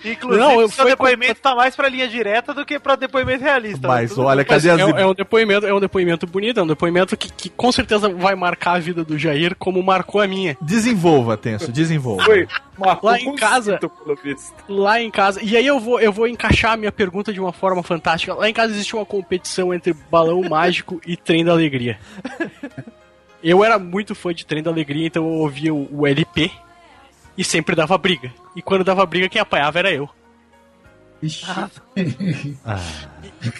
Inclusive, 0.04 0.44
Não, 0.44 0.60
eu 0.60 0.66
o 0.66 0.70
seu 0.70 0.84
depoimento 0.84 1.40
tá 1.40 1.54
mais 1.54 1.76
pra 1.76 1.88
linha 1.88 2.08
direta 2.08 2.52
do 2.52 2.64
que 2.64 2.78
pra 2.78 2.96
depoimento 2.96 3.44
realista. 3.44 3.86
Mas 3.86 4.18
olha, 4.18 4.44
cadê 4.44 4.70
Mas 4.70 4.80
as. 4.80 4.94
é, 4.94 5.02
é 5.02 5.06
um 5.06 5.14
depoimento, 5.14 5.66
é 5.66 5.72
um 5.74 5.80
depoimento 5.80 6.26
bonito, 6.26 6.58
é 6.58 6.62
um 6.62 6.66
depoimento 6.66 7.16
que, 7.16 7.32
que 7.32 7.48
com 7.48 7.70
certeza 7.70 8.08
vai 8.08 8.34
marcar 8.34 8.72
a 8.72 8.78
vida 8.78 9.04
do 9.04 9.16
Jair 9.18 9.54
como 9.56 9.82
marcou 9.82 10.20
a 10.20 10.26
minha. 10.26 10.56
Desenvolva, 10.60 11.36
Tenso, 11.36 11.70
desenvolva. 11.70 12.24
Foi. 12.24 12.48
Marcou 12.76 13.10
Lá 13.10 13.20
em 13.20 13.34
casa. 13.36 13.78
Lá 14.68 15.00
em 15.00 15.10
casa. 15.10 15.40
E 15.42 15.56
aí 15.56 15.66
eu 15.66 15.78
vou, 15.78 16.00
eu 16.00 16.12
vou 16.12 16.26
encaixar 16.26 16.72
a 16.72 16.76
minha 16.76 16.92
pergunta 16.92 17.32
de 17.32 17.40
uma 17.40 17.52
forma 17.52 17.82
fantástica. 17.82 18.34
Lá 18.34 18.48
em 18.48 18.52
casa 18.52 18.72
existe 18.72 18.96
uma 18.96 19.06
competição 19.06 19.72
entre 19.72 19.94
balão 20.10 20.42
mágico 20.48 21.00
e 21.06 21.16
trem 21.16 21.44
da 21.44 21.52
alegria. 21.52 21.98
Eu 23.42 23.64
era 23.64 23.78
muito 23.78 24.14
fã 24.14 24.32
de 24.32 24.46
trem 24.46 24.62
da 24.62 24.70
alegria, 24.70 25.06
então 25.06 25.24
eu 25.24 25.34
ouvia 25.34 25.74
o, 25.74 25.88
o 25.92 26.06
LP 26.06 26.50
e 27.36 27.44
sempre 27.44 27.74
dava 27.76 27.96
briga. 27.98 28.32
E 28.56 28.62
quando 28.62 28.84
dava 28.84 29.04
briga, 29.06 29.28
quem 29.28 29.40
apanhava 29.40 29.78
era 29.78 29.92
eu. 29.92 30.08
Ixi. 31.22 31.44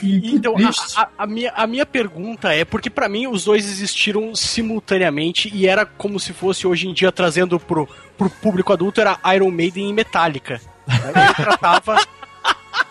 Então, 0.03 0.55
a, 0.57 1.03
a- 1.03 1.09
a 1.19 1.27
minha, 1.27 1.51
a 1.55 1.67
minha 1.67 1.85
pergunta 1.87 2.53
é, 2.55 2.65
porque 2.65 2.89
pra 2.91 3.09
mim 3.09 3.27
os 3.27 3.45
dois 3.45 3.65
existiram 3.69 4.35
simultaneamente 4.35 5.51
e 5.53 5.67
era 5.67 5.85
como 5.85 6.21
se 6.21 6.33
fosse 6.33 6.67
hoje 6.67 6.89
em 6.89 6.93
dia 6.93 7.11
trazendo 7.11 7.59
pro, 7.59 7.89
pro 8.17 8.31
público 8.31 8.73
adulto, 8.73 9.01
era 9.01 9.19
Iron 9.35 9.51
Maiden 9.51 9.91
e 9.91 9.93
Metallica. 9.93 10.61
Eu 10.87 11.35
tratava, 11.35 11.97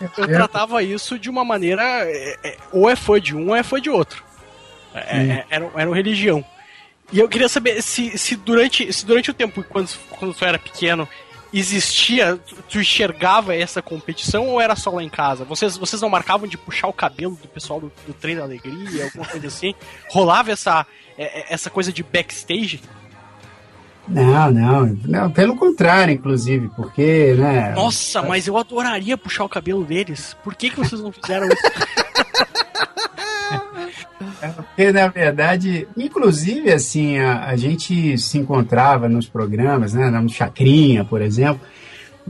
eu 0.18 0.26
tratava 0.28 0.82
isso 0.82 1.18
de 1.18 1.30
uma 1.30 1.44
maneira, 1.44 1.82
é, 1.82 2.38
é, 2.44 2.56
ou 2.72 2.88
é 2.90 2.96
fã 2.96 3.18
de 3.20 3.34
um 3.34 3.48
ou 3.48 3.56
é 3.56 3.62
fã 3.62 3.80
de 3.80 3.88
outro. 3.90 4.22
É, 4.94 4.98
é, 5.16 5.46
era, 5.48 5.70
era 5.74 5.88
uma 5.88 5.96
religião. 5.96 6.44
E 7.12 7.18
eu 7.18 7.28
queria 7.28 7.48
saber 7.48 7.82
se, 7.82 8.16
se, 8.16 8.36
durante, 8.36 8.90
se 8.92 9.04
durante 9.04 9.30
o 9.30 9.34
tempo, 9.34 9.62
quando, 9.68 9.90
quando 10.10 10.34
tu 10.34 10.44
era 10.44 10.58
pequeno, 10.58 11.06
existia, 11.52 12.40
tu, 12.68 12.80
enxergava 12.80 13.54
essa 13.54 13.82
competição 13.82 14.48
ou 14.48 14.60
era 14.60 14.74
só 14.74 14.90
lá 14.90 15.02
em 15.02 15.10
casa? 15.10 15.44
Vocês, 15.44 15.76
vocês 15.76 16.00
não 16.00 16.08
marcavam 16.08 16.48
de 16.48 16.56
puxar 16.56 16.88
o 16.88 16.92
cabelo 16.92 17.38
do 17.40 17.48
pessoal 17.48 17.80
do, 17.80 17.92
do 18.06 18.14
trem 18.14 18.36
da 18.36 18.42
alegria, 18.42 19.04
alguma 19.04 19.26
coisa 19.26 19.46
assim? 19.46 19.74
Rolava 20.08 20.50
essa, 20.50 20.86
é, 21.18 21.40
é, 21.40 21.52
essa 21.52 21.68
coisa 21.68 21.92
de 21.92 22.02
backstage? 22.02 22.80
Não, 24.08 24.50
não, 24.50 24.98
não, 25.04 25.30
pelo 25.30 25.56
contrário, 25.56 26.12
inclusive, 26.12 26.68
porque, 26.74 27.34
né? 27.34 27.72
Nossa, 27.72 28.22
mas 28.22 28.48
eu 28.48 28.56
adoraria 28.56 29.16
puxar 29.16 29.44
o 29.44 29.48
cabelo 29.48 29.84
deles. 29.84 30.36
Por 30.42 30.54
que, 30.54 30.70
que 30.70 30.76
vocês 30.76 31.00
não 31.00 31.12
fizeram 31.12 31.46
isso? 31.46 31.62
Porque, 34.48 34.90
na 34.92 35.08
verdade, 35.08 35.86
inclusive, 35.96 36.72
assim, 36.72 37.18
a, 37.18 37.46
a 37.46 37.56
gente 37.56 38.16
se 38.18 38.38
encontrava 38.38 39.08
nos 39.08 39.26
programas, 39.28 39.94
né? 39.94 40.08
No 40.10 40.28
Chacrinha, 40.28 41.04
por 41.04 41.20
exemplo. 41.22 41.60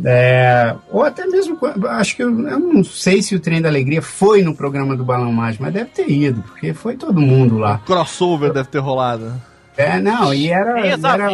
é, 0.04 0.74
ou 0.90 1.02
até 1.02 1.26
mesmo, 1.26 1.58
acho 1.90 2.16
que 2.16 2.22
eu, 2.22 2.30
eu 2.48 2.58
não 2.58 2.82
sei 2.82 3.20
se 3.22 3.34
o 3.34 3.40
Trem 3.40 3.60
da 3.60 3.68
Alegria 3.68 4.00
foi 4.02 4.42
no 4.42 4.54
programa 4.54 4.96
do 4.96 5.04
Balão 5.04 5.32
Mágico, 5.32 5.64
mas 5.64 5.72
deve 5.74 5.90
ter 5.90 6.10
ido, 6.10 6.42
porque 6.42 6.72
foi 6.72 6.96
todo 6.96 7.20
mundo 7.20 7.58
lá. 7.58 7.78
Crossover 7.84 8.52
deve 8.52 8.68
ter 8.68 8.78
rolado. 8.78 9.32
É, 9.76 9.98
não, 10.00 10.32
e 10.34 10.50
era, 10.50 10.80
era, 11.14 11.28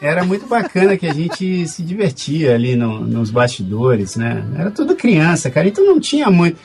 era 0.00 0.24
muito 0.24 0.46
bacana 0.46 0.96
que 0.96 1.06
a 1.06 1.14
gente 1.14 1.66
se 1.68 1.82
divertia 1.82 2.54
ali 2.54 2.76
no- 2.76 3.00
nos 3.00 3.30
bastidores, 3.30 4.16
né? 4.16 4.44
Era 4.56 4.70
tudo 4.70 4.96
criança, 4.96 5.50
cara, 5.50 5.68
então 5.68 5.84
não 5.84 5.98
tinha 6.00 6.30
muito. 6.30 6.58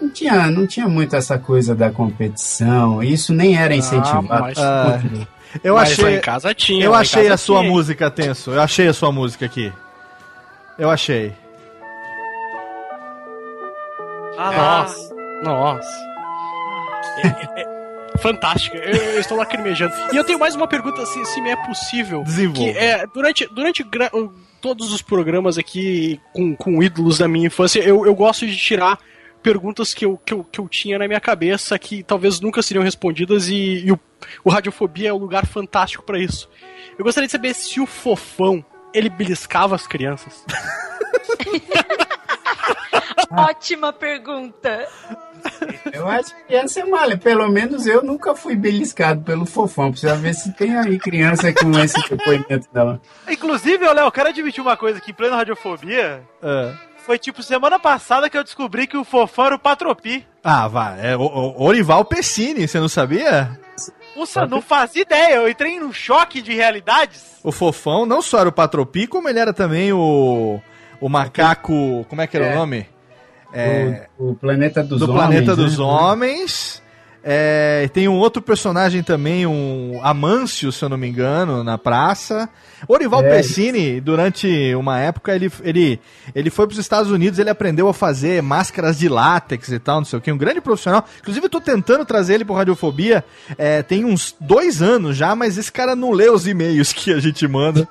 Não 0.00 0.08
tinha, 0.08 0.46
não 0.50 0.66
tinha 0.66 0.88
muito 0.88 1.14
essa 1.14 1.38
coisa 1.38 1.74
da 1.74 1.90
competição, 1.90 3.02
isso 3.02 3.34
nem 3.34 3.56
era 3.56 3.74
incentivado. 3.74 4.26
mas- 4.28 4.58
Ah, 4.58 4.98
eu 5.62 5.74
Mas 5.74 5.90
achei. 5.92 6.16
em 6.16 6.20
casa 6.20 6.54
tinha. 6.54 6.84
Eu 6.84 6.94
achei 6.94 7.28
a 7.28 7.36
sua 7.36 7.60
tinha. 7.60 7.70
música, 7.70 8.10
Tenso. 8.10 8.50
Eu 8.50 8.62
achei 8.62 8.88
a 8.88 8.92
sua 8.94 9.12
música 9.12 9.44
aqui. 9.46 9.72
Eu 10.78 10.88
achei. 10.90 11.32
Ah, 14.38 14.50
lá. 14.50 14.82
Nossa, 14.82 15.14
nossa. 15.42 16.10
É, 17.22 17.60
é, 17.60 17.64
é 18.14 18.18
fantástico, 18.18 18.76
eu, 18.76 18.94
eu 18.94 19.20
estou 19.20 19.36
lacrimejando. 19.36 19.92
E 20.12 20.16
eu 20.16 20.24
tenho 20.24 20.38
mais 20.38 20.54
uma 20.54 20.66
pergunta, 20.66 21.04
se, 21.04 21.22
se 21.26 21.40
me 21.42 21.50
é 21.50 21.56
possível. 21.56 22.22
Desenvolva. 22.22 22.72
Que 22.72 22.78
é, 22.78 23.06
durante 23.12 23.46
durante 23.52 23.84
todos 24.60 24.92
os 24.92 25.02
programas 25.02 25.58
aqui 25.58 26.18
com, 26.32 26.54
com 26.56 26.82
ídolos 26.82 27.18
da 27.18 27.28
minha 27.28 27.46
infância, 27.48 27.80
eu, 27.80 28.06
eu 28.06 28.14
gosto 28.14 28.46
de 28.46 28.56
tirar 28.56 28.98
perguntas 29.42 29.94
que 29.94 30.04
eu, 30.04 30.18
que, 30.24 30.34
eu, 30.34 30.44
que 30.44 30.60
eu 30.60 30.68
tinha 30.68 30.98
na 30.98 31.06
minha 31.06 31.20
cabeça 31.20 31.78
que 31.78 32.02
talvez 32.02 32.40
nunca 32.40 32.62
seriam 32.62 32.82
respondidas 32.82 33.48
e, 33.48 33.86
e 33.86 33.92
o, 33.92 33.98
o 34.44 34.50
Radiofobia 34.50 35.08
é 35.08 35.12
um 35.12 35.18
lugar 35.18 35.46
fantástico 35.46 36.04
para 36.04 36.18
isso. 36.18 36.48
Eu 36.98 37.04
gostaria 37.04 37.26
de 37.26 37.32
saber 37.32 37.54
se 37.54 37.80
o 37.80 37.86
Fofão, 37.86 38.64
ele 38.92 39.08
beliscava 39.08 39.74
as 39.74 39.86
crianças. 39.86 40.44
Ótima 43.30 43.92
pergunta. 43.92 44.88
Eu 45.92 46.08
acho 46.08 46.34
que 46.46 46.54
essa 46.54 46.80
é 46.80 46.84
malha. 46.84 47.16
Pelo 47.16 47.48
menos 47.48 47.86
eu 47.86 48.02
nunca 48.02 48.34
fui 48.34 48.56
beliscado 48.56 49.22
pelo 49.22 49.46
fofão. 49.46 49.90
Precisa 49.90 50.16
ver 50.16 50.34
se 50.34 50.52
tem 50.52 50.76
aí 50.76 50.98
criança 50.98 51.52
com 51.52 51.70
esse 51.78 51.96
depoimento 52.08 52.68
não. 52.72 53.00
Inclusive, 53.28 53.86
Léo, 53.86 54.06
eu 54.06 54.12
quero 54.12 54.28
admitir 54.28 54.60
uma 54.60 54.76
coisa 54.76 54.98
aqui, 54.98 55.12
em 55.12 55.14
plena 55.14 55.36
radiofobia. 55.36 56.22
Ah. 56.42 56.74
Foi 57.04 57.18
tipo 57.18 57.42
semana 57.42 57.78
passada 57.78 58.28
que 58.30 58.36
eu 58.38 58.44
descobri 58.44 58.86
que 58.86 58.96
o 58.96 59.04
fofão 59.04 59.46
era 59.46 59.54
o 59.54 59.58
Patropi. 59.58 60.26
Ah, 60.44 60.68
vai. 60.68 61.12
É 61.12 61.16
o, 61.16 61.20
o- 61.22 61.62
Orival 61.62 62.04
Pessini, 62.04 62.66
você 62.68 62.78
não 62.78 62.88
sabia? 62.88 63.58
Nossa, 64.16 64.46
não 64.46 64.60
fazia 64.60 65.02
ideia. 65.02 65.36
Eu 65.36 65.48
entrei 65.48 65.78
num 65.80 65.92
choque 65.92 66.40
de 66.42 66.54
realidades. 66.54 67.38
O 67.42 67.50
Fofão 67.50 68.04
não 68.04 68.20
só 68.20 68.40
era 68.40 68.48
o 68.48 68.52
Patropi, 68.52 69.06
como 69.06 69.28
ele 69.28 69.38
era 69.38 69.52
também 69.52 69.92
o. 69.92 70.60
O 71.00 71.08
macaco. 71.08 72.04
Como 72.08 72.20
é 72.20 72.26
que 72.26 72.36
era 72.36 72.46
É. 72.46 72.52
o 72.52 72.58
nome? 72.58 72.86
É, 73.52 74.06
O, 74.18 74.30
o 74.30 74.34
planeta 74.34 74.82
dos 74.84 74.98
do 75.00 75.04
homens. 75.10 75.18
Planeta 75.26 75.50
né? 75.50 75.56
dos 75.56 75.78
Homens. 75.78 76.82
É, 77.22 77.88
tem 77.92 78.08
um 78.08 78.14
outro 78.18 78.40
personagem 78.40 79.02
também, 79.02 79.46
um 79.46 80.00
Amâncio, 80.02 80.72
se 80.72 80.82
eu 80.82 80.88
não 80.88 80.96
me 80.96 81.06
engano, 81.08 81.62
na 81.62 81.76
praça. 81.76 82.48
Orival 82.88 83.22
É. 83.22 83.28
Pessini, 83.36 84.00
durante 84.00 84.74
uma 84.74 84.98
época, 84.98 85.34
ele, 85.34 85.52
ele, 85.62 86.00
ele 86.34 86.48
foi 86.48 86.66
para 86.66 86.72
os 86.72 86.78
Estados 86.78 87.10
Unidos, 87.10 87.38
ele 87.38 87.50
aprendeu 87.50 87.88
a 87.88 87.94
fazer 87.94 88.42
máscaras 88.42 88.98
de 88.98 89.08
látex 89.08 89.68
e 89.68 89.78
tal, 89.78 89.98
não 89.98 90.04
sei 90.06 90.18
o 90.18 90.22
que. 90.22 90.32
Um 90.32 90.38
grande 90.38 90.60
profissional. 90.62 91.04
Inclusive, 91.20 91.44
eu 91.44 91.50
tô 91.50 91.60
tentando 91.60 92.04
trazer 92.06 92.34
ele 92.34 92.44
pro 92.44 92.54
Radiofobia. 92.54 93.22
é, 93.58 93.82
tem 93.82 94.04
uns 94.04 94.34
dois 94.40 94.80
anos 94.80 95.14
já, 95.16 95.36
mas 95.36 95.58
esse 95.58 95.70
cara 95.70 95.94
não 95.94 96.12
lê 96.12 96.30
os 96.30 96.46
e-mails 96.46 96.90
que 96.94 97.12
a 97.12 97.18
gente 97.20 97.46
manda. 97.46 97.86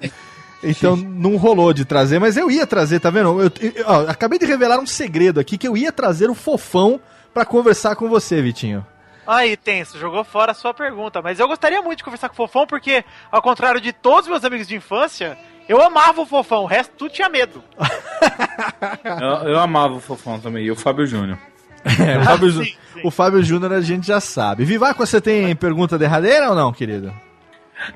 Então 0.64 0.95
não 0.97 1.35
rolou 1.38 1.72
de 1.72 1.85
trazer, 1.85 2.18
mas 2.19 2.35
eu 2.35 2.49
ia 2.49 2.65
trazer, 2.65 2.99
tá 2.99 3.11
vendo? 3.11 3.39
Eu, 3.41 3.51
eu- 3.61 3.84
ó, 3.85 4.01
acabei 4.07 4.39
de 4.39 4.45
revelar 4.47 4.80
um 4.80 4.88
segredo 4.88 5.39
aqui 5.39 5.56
que 5.56 5.68
eu 5.68 5.77
ia 5.77 5.91
trazer 5.91 6.31
o 6.31 6.35
fofão 6.35 6.99
pra 7.31 7.45
conversar 7.45 7.95
com 7.95 8.10
você, 8.10 8.41
Vitinho. 8.41 8.84
Aí, 9.31 9.56
Tenso, 9.56 9.99
jogou 9.99 10.23
fora 10.23 10.53
a 10.53 10.56
sua 10.56 10.73
pergunta. 10.73 11.22
Mas 11.22 11.39
eu 11.39 11.47
gostaria 11.47 11.81
muito 11.84 11.99
de 11.99 12.03
conversar 12.03 12.30
com 12.30 12.34
o 12.34 12.38
Fofão, 12.38 12.65
porque, 12.65 13.06
ao 13.31 13.41
contrário 13.43 13.80
de 13.80 13.93
todos 13.93 14.22
os 14.22 14.27
meus 14.27 14.43
amigos 14.43 14.68
de 14.68 14.76
infância, 14.76 15.38
eu 15.68 15.80
amava 15.81 16.22
o 16.22 16.26
Fofão, 16.26 16.64
o 16.64 16.65
resto 16.65 16.91
tudo 16.97 17.11
tinha 17.14 17.30
medo. 17.30 17.64
Eu, 19.03 19.49
eu 19.51 19.60
amava 19.60 19.93
o 19.93 19.99
Fofão 19.99 20.39
também, 20.39 20.65
e 20.65 20.72
o 20.72 20.76
Fábio 20.76 21.06
Júnior. 21.06 21.38
É, 21.85 22.18
o, 22.18 22.23
Fábio, 22.26 22.49
Jú- 22.49 22.64
sim, 22.64 22.76
sim. 22.93 23.01
o 23.06 23.11
Fábio 23.11 23.41
Júnior 23.43 23.72
a 23.72 23.80
gente 23.81 24.06
já 24.07 24.19
sabe. 24.19 24.65
Vivaco, 24.65 25.06
você 25.06 25.22
tem 25.22 25.56
pergunta 25.56 25.97
derradeira 25.97 26.49
ou 26.49 26.56
não, 26.56 26.73
querido? 26.73 27.14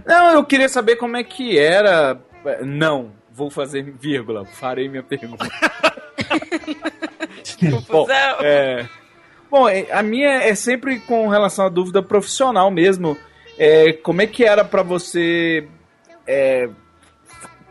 Não, 0.05 0.31
eu 0.31 0.45
queria 0.45 0.69
saber 0.69 0.95
como 0.95 1.17
é 1.17 1.23
que 1.23 1.57
era. 1.59 2.17
Não, 2.63 3.11
vou 3.29 3.49
fazer 3.51 3.83
vírgula, 3.99 4.45
farei 4.45 4.87
minha 4.87 5.03
pergunta. 5.03 5.45
Bom, 7.61 7.81
Confusão. 7.81 8.37
é, 8.41 8.87
bom, 9.53 9.69
é, 9.69 9.85
a 9.91 10.01
minha 10.01 10.31
é 10.31 10.55
sempre 10.55 10.99
com 11.01 11.27
relação 11.27 11.67
à 11.67 11.69
dúvida 11.69 12.01
profissional 12.01 12.71
mesmo. 12.71 13.15
É, 13.55 13.93
como 13.93 14.19
é 14.19 14.25
que 14.25 14.43
era 14.43 14.65
pra 14.65 14.81
você 14.81 15.67
é, 16.25 16.67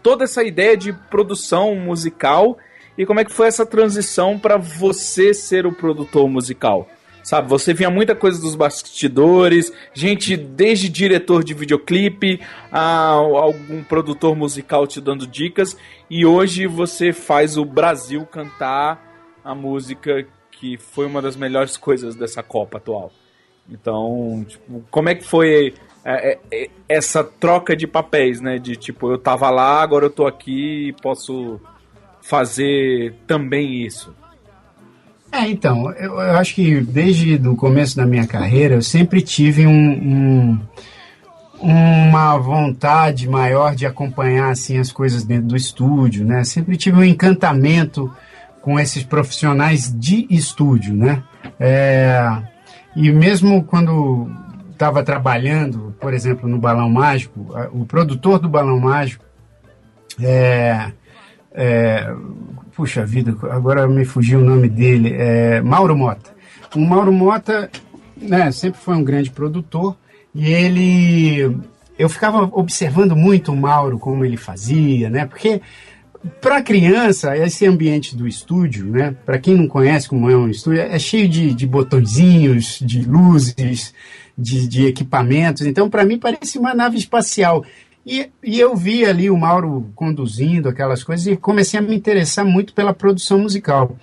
toda 0.01 0.23
essa 0.23 0.45
ideia 0.45 0.77
de 0.77 0.93
produção 0.93 1.75
musical 1.75 2.57
e 2.97 3.05
como 3.05 3.19
é 3.19 3.25
que 3.25 3.33
foi 3.33 3.49
essa 3.49 3.67
transição 3.67 4.39
pra 4.39 4.57
você 4.57 5.35
ser 5.35 5.67
o 5.67 5.73
produtor 5.73 6.29
musical? 6.29 6.89
Sabe, 7.25 7.49
você 7.49 7.75
via 7.75 7.91
muita 7.91 8.15
coisa 8.15 8.41
dos 8.41 8.55
bastidores, 8.55 9.73
gente 9.93 10.37
desde 10.37 10.89
diretor 10.89 11.43
de 11.43 11.53
videoclipe 11.53 12.41
a 12.71 13.07
algum 13.07 13.83
produtor 13.83 14.37
musical 14.37 14.87
te 14.87 15.01
dando 15.01 15.27
dicas, 15.27 15.77
e 16.11 16.25
hoje 16.27 16.67
você 16.67 17.13
faz 17.13 17.57
o 17.57 17.65
Brasil 17.65 18.25
cantar 18.27 19.41
a 19.45 19.55
música 19.55 20.27
que 20.62 20.78
foi 20.78 21.06
uma 21.06 21.20
das 21.20 21.34
melhores 21.34 21.76
coisas 21.76 22.14
dessa 22.14 22.40
Copa 22.40 22.76
atual. 22.78 23.10
Então, 23.68 24.44
tipo, 24.48 24.84
como 24.93 25.09
é 25.09 25.14
que 25.16 25.24
foi 25.24 25.74
é, 26.05 26.32
é, 26.34 26.39
é, 26.52 26.70
essa 26.89 27.24
troca 27.24 27.74
de 27.74 27.84
papéis, 27.89 28.40
né? 28.40 28.59
De 28.59 28.76
tipo, 28.76 29.10
eu 29.10 29.18
tava 29.18 29.51
lá, 29.51 29.82
agora 29.82 30.05
eu 30.06 30.10
tô 30.10 30.24
aqui 30.24 30.89
e 30.89 30.93
posso 30.93 31.60
fazer 32.20 33.12
também 33.26 33.84
isso. 33.84 34.14
É, 35.32 35.48
então, 35.48 35.90
eu, 35.94 36.12
eu 36.12 36.36
acho 36.36 36.55
que 36.55 36.80
desde 36.80 37.34
o 37.48 37.56
começo 37.56 37.97
da 37.97 38.06
minha 38.06 38.26
carreira 38.26 38.76
eu 38.76 38.82
sempre 38.82 39.20
tive 39.20 39.66
um, 39.66 39.72
um- 39.72 40.60
uma 41.60 42.36
vontade 42.39 43.28
maior 43.28 43.74
de 43.74 43.84
acompanhar 43.84 44.51
assim 44.51 44.78
as 44.78 44.93
coisas 44.93 45.24
dentro 45.24 45.48
do 45.48 45.56
estúdio, 45.56 46.24
né? 46.24 46.44
Sempre 46.44 46.76
tive 46.76 46.98
um 46.98 47.05
encantamento 47.05 48.09
com 48.62 48.78
esses 48.80 49.02
profissionais 49.02 49.93
de 49.93 50.26
estúdio, 50.30 50.94
né? 50.94 51.22
É, 51.60 52.43
e 52.97 53.10
mesmo 53.10 53.64
quando 53.64 54.30
estava 54.70 55.02
trabalhando, 55.02 55.94
por 56.01 56.14
exemplo, 56.14 56.48
no 56.48 56.59
Balão 56.59 56.89
Mágico, 56.89 57.55
o 57.72 57.84
produtor 57.84 58.39
do 58.39 58.48
Balão 58.48 58.80
Mágico 58.80 59.24
é, 60.20 60.93
é, 61.52 62.14
puxa 62.74 63.05
vida, 63.05 63.36
agora 63.51 63.86
me 63.86 64.05
fugiu 64.05 64.40
o 64.40 64.44
nome 64.44 64.68
dele, 64.68 65.14
é 65.14 65.60
Mauro 65.60 65.97
Mota. 65.97 66.30
O 66.74 66.80
Mauro 66.80 67.12
Mota, 67.12 67.70
né, 68.16 68.51
sempre 68.51 68.80
foi 68.80 68.94
um 68.94 69.05
grande 69.05 69.30
produtor 69.30 69.97
e 70.34 70.51
ele, 70.51 71.56
eu 71.98 72.09
ficava 72.09 72.48
observando 72.52 73.14
muito 73.14 73.52
o 73.52 73.56
Mauro 73.56 73.98
como 73.98 74.24
ele 74.24 74.36
fazia, 74.36 75.10
né, 75.10 75.26
porque 75.26 75.60
para 76.40 76.62
criança 76.62 77.36
esse 77.36 77.66
ambiente 77.66 78.16
do 78.16 78.28
estúdio, 78.28 78.86
né, 78.86 79.15
para 79.24 79.39
quem 79.39 79.55
não 79.55 79.66
conhece 79.66 80.09
como 80.09 80.31
é 80.31 80.36
um 80.36 80.49
estúdio, 80.49 80.81
é 80.81 80.99
cheio 80.99 81.28
de, 81.28 81.53
de 81.53 81.66
botõezinhos, 81.66 82.78
de 82.81 83.03
luzes, 83.03 83.93
de, 84.36 84.69
de 84.69 84.86
equipamentos. 84.86 85.66
Então, 85.66 85.90
para 85.90 86.05
mim 86.05 86.19
parece 86.19 86.59
uma 86.59 86.74
nave 86.74 86.97
espacial. 86.97 87.65
E, 88.05 88.28
e 88.43 88.59
eu 88.59 88.74
vi 88.74 89.05
ali 89.05 89.31
o 89.31 89.36
Mauro 89.36 89.90
conduzindo 89.94 90.69
aquelas 90.69 91.05
coisas 91.05 91.27
e 91.27 91.36
comecei 91.36 91.78
a 91.78 91.82
me 91.82 91.94
interessar 91.94 92.44
muito 92.44 92.73
pela 92.73 92.93
produção 92.93 93.39
musical. 93.39 93.97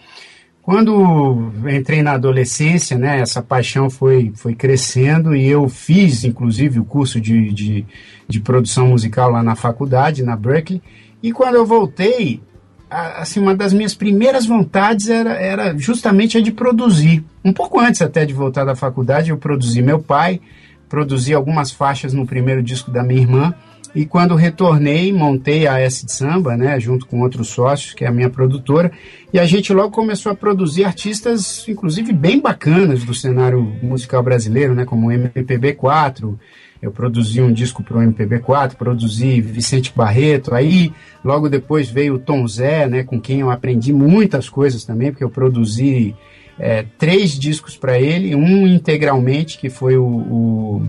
Quando 0.61 1.51
entrei 1.67 2.03
na 2.03 2.11
adolescência, 2.11 2.97
né, 2.97 3.19
essa 3.19 3.41
paixão 3.41 3.89
foi, 3.89 4.31
foi 4.35 4.53
crescendo 4.53 5.35
e 5.35 5.47
eu 5.47 5.67
fiz, 5.67 6.23
inclusive, 6.23 6.79
o 6.79 6.85
curso 6.85 7.19
de, 7.19 7.51
de, 7.51 7.85
de 8.27 8.39
produção 8.39 8.89
musical 8.89 9.31
lá 9.31 9.41
na 9.41 9.55
faculdade, 9.55 10.21
na 10.21 10.35
Berkeley. 10.35 10.81
E 11.21 11.31
quando 11.31 11.55
eu 11.55 11.65
voltei, 11.65 12.41
a- 12.89 13.21
assim, 13.21 13.39
uma 13.39 13.55
das 13.55 13.73
minhas 13.73 13.93
primeiras 13.93 14.45
vontades 14.45 15.09
era, 15.09 15.33
era 15.33 15.77
justamente 15.77 16.37
a 16.37 16.41
de 16.41 16.51
produzir. 16.51 17.23
Um 17.43 17.53
pouco 17.53 17.79
antes 17.79 18.01
até 18.01 18.25
de 18.25 18.33
voltar 18.33 18.65
da 18.65 18.75
faculdade, 18.75 19.29
eu 19.29 19.37
produzi 19.37 19.81
meu 19.81 19.99
pai, 19.99 20.39
produzi 20.87 21.33
algumas 21.33 21.71
faixas 21.71 22.13
no 22.13 22.25
primeiro 22.25 22.63
disco 22.63 22.89
da 22.89 23.03
minha 23.03 23.21
irmã. 23.21 23.53
E 23.95 24.05
quando 24.05 24.35
retornei, 24.35 25.11
montei 25.11 25.67
a 25.67 25.79
S 25.79 26.05
de 26.05 26.11
Samba, 26.11 26.55
né, 26.55 26.79
junto 26.79 27.07
com 27.07 27.21
outros 27.21 27.47
sócios, 27.47 27.93
que 27.95 28.05
é 28.05 28.07
a 28.07 28.11
minha 28.11 28.29
produtora, 28.29 28.91
e 29.33 29.39
a 29.39 29.45
gente 29.47 29.73
logo 29.73 29.89
começou 29.89 30.31
a 30.31 30.35
produzir 30.35 30.83
artistas, 30.83 31.67
inclusive 31.67 32.13
bem 32.13 32.39
bacanas 32.39 33.03
do 33.03 33.15
cenário 33.15 33.61
musical 33.81 34.21
brasileiro, 34.21 34.75
né, 34.75 34.85
como 34.85 35.07
o 35.07 35.11
MPB4. 35.11 36.37
Eu 36.81 36.91
produzi 36.91 37.41
um 37.41 37.51
disco 37.51 37.83
para 37.83 37.97
o 37.97 38.01
MPB4, 38.01 38.75
produzi 38.75 39.41
Vicente 39.41 39.91
Barreto, 39.93 40.55
aí 40.55 40.93
logo 41.23 41.49
depois 41.49 41.89
veio 41.89 42.15
o 42.15 42.19
Tom 42.19 42.47
Zé, 42.47 42.87
né, 42.87 43.03
com 43.03 43.19
quem 43.19 43.41
eu 43.41 43.51
aprendi 43.51 43.91
muitas 43.91 44.47
coisas 44.47 44.85
também, 44.85 45.11
porque 45.11 45.23
eu 45.23 45.29
produzi 45.29 46.15
é, 46.57 46.85
três 46.97 47.37
discos 47.37 47.75
para 47.75 47.99
ele, 47.99 48.33
um 48.33 48.65
integralmente, 48.65 49.57
que 49.57 49.69
foi 49.69 49.97
o, 49.97 50.05
o 50.05 50.87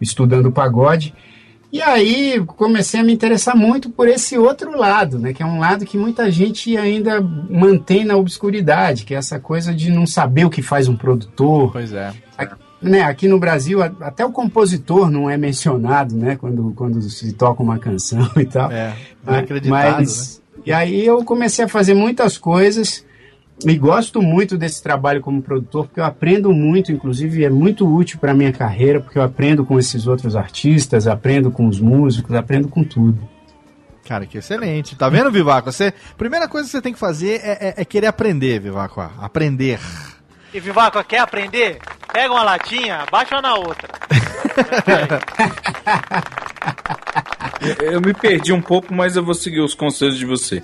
Estudando 0.00 0.52
Pagode, 0.52 1.14
e 1.72 1.80
aí 1.80 2.42
comecei 2.46 2.98
a 2.98 3.04
me 3.04 3.12
interessar 3.12 3.56
muito 3.56 3.90
por 3.90 4.08
esse 4.08 4.36
outro 4.36 4.76
lado, 4.76 5.20
né? 5.20 5.32
Que 5.32 5.42
é 5.42 5.46
um 5.46 5.60
lado 5.60 5.86
que 5.86 5.96
muita 5.96 6.28
gente 6.30 6.76
ainda 6.76 7.20
mantém 7.20 8.04
na 8.04 8.16
obscuridade, 8.16 9.04
que 9.04 9.14
é 9.14 9.18
essa 9.18 9.38
coisa 9.38 9.72
de 9.72 9.88
não 9.88 10.04
saber 10.04 10.44
o 10.44 10.50
que 10.50 10.62
faz 10.62 10.88
um 10.88 10.96
produtor. 10.96 11.70
Pois 11.70 11.92
é. 11.92 12.12
Aqui, 12.36 12.56
né, 12.82 13.02
aqui 13.02 13.28
no 13.28 13.38
Brasil, 13.38 13.82
até 13.82 14.24
o 14.24 14.32
compositor 14.32 15.10
não 15.10 15.28
é 15.28 15.36
mencionado, 15.36 16.14
né? 16.16 16.36
Quando, 16.36 16.72
quando 16.74 17.00
se 17.02 17.32
toca 17.32 17.62
uma 17.62 17.78
canção 17.78 18.28
e 18.36 18.44
tal. 18.44 18.70
É, 18.70 18.94
Mas- 19.24 19.38
acreditado, 19.38 19.96
mas- 19.96 20.42
E 20.64 20.72
aí 20.72 21.04
eu 21.06 21.24
comecei 21.24 21.64
a 21.64 21.68
fazer 21.68 21.94
muitas 21.94 22.36
coisas 22.38 23.04
e 23.64 23.76
gosto 23.76 24.22
muito 24.22 24.56
desse 24.56 24.82
trabalho 24.82 25.20
como 25.20 25.42
produtor, 25.42 25.86
porque 25.86 26.00
eu 26.00 26.04
aprendo 26.04 26.50
muito, 26.52 26.90
inclusive 26.92 27.44
é 27.44 27.50
muito 27.50 27.86
útil 27.86 28.18
para 28.18 28.32
minha 28.32 28.52
carreira, 28.52 29.00
porque 29.00 29.18
eu 29.18 29.22
aprendo 29.22 29.64
com 29.66 29.78
esses 29.78 30.06
outros 30.06 30.34
artistas, 30.34 31.06
aprendo 31.06 31.50
com 31.50 31.66
os 31.66 31.78
músicos, 31.78 32.34
aprendo 32.34 32.68
com 32.68 32.82
tudo. 32.82 33.18
Cara, 34.08 34.24
que 34.26 34.38
excelente. 34.38 34.96
Tá 34.96 35.08
vendo, 35.08 35.30
Vivaco? 35.30 35.70
Você, 35.70 35.92
primeira 36.16 36.48
coisa 36.48 36.66
que 36.66 36.72
você 36.72 36.80
tem 36.82 36.92
que 36.92 36.98
fazer 36.98 37.40
é, 37.44 37.68
é- 37.68 37.74
é 37.82 37.84
querer 37.84 38.06
aprender, 38.06 38.58
Vivaco. 38.60 39.00
Aprender. 39.18 39.78
E 40.52 40.58
Vivaco, 40.60 41.02
quer 41.04 41.18
aprender? 41.18 41.78
Pega 42.12 42.32
uma 42.32 42.42
latinha, 42.42 43.04
baixa 43.10 43.40
na 43.40 43.54
outra. 43.54 43.88
Eu, 47.80 48.00
me 48.00 48.12
perdi 48.14 48.52
um 48.52 48.60
pouco, 48.60 48.92
mas 48.92 49.14
eu 49.16 49.24
vou 49.24 49.34
seguir 49.34 49.60
os 49.60 49.74
conselhos 49.74 50.16
de 50.18 50.24
você. 50.26 50.62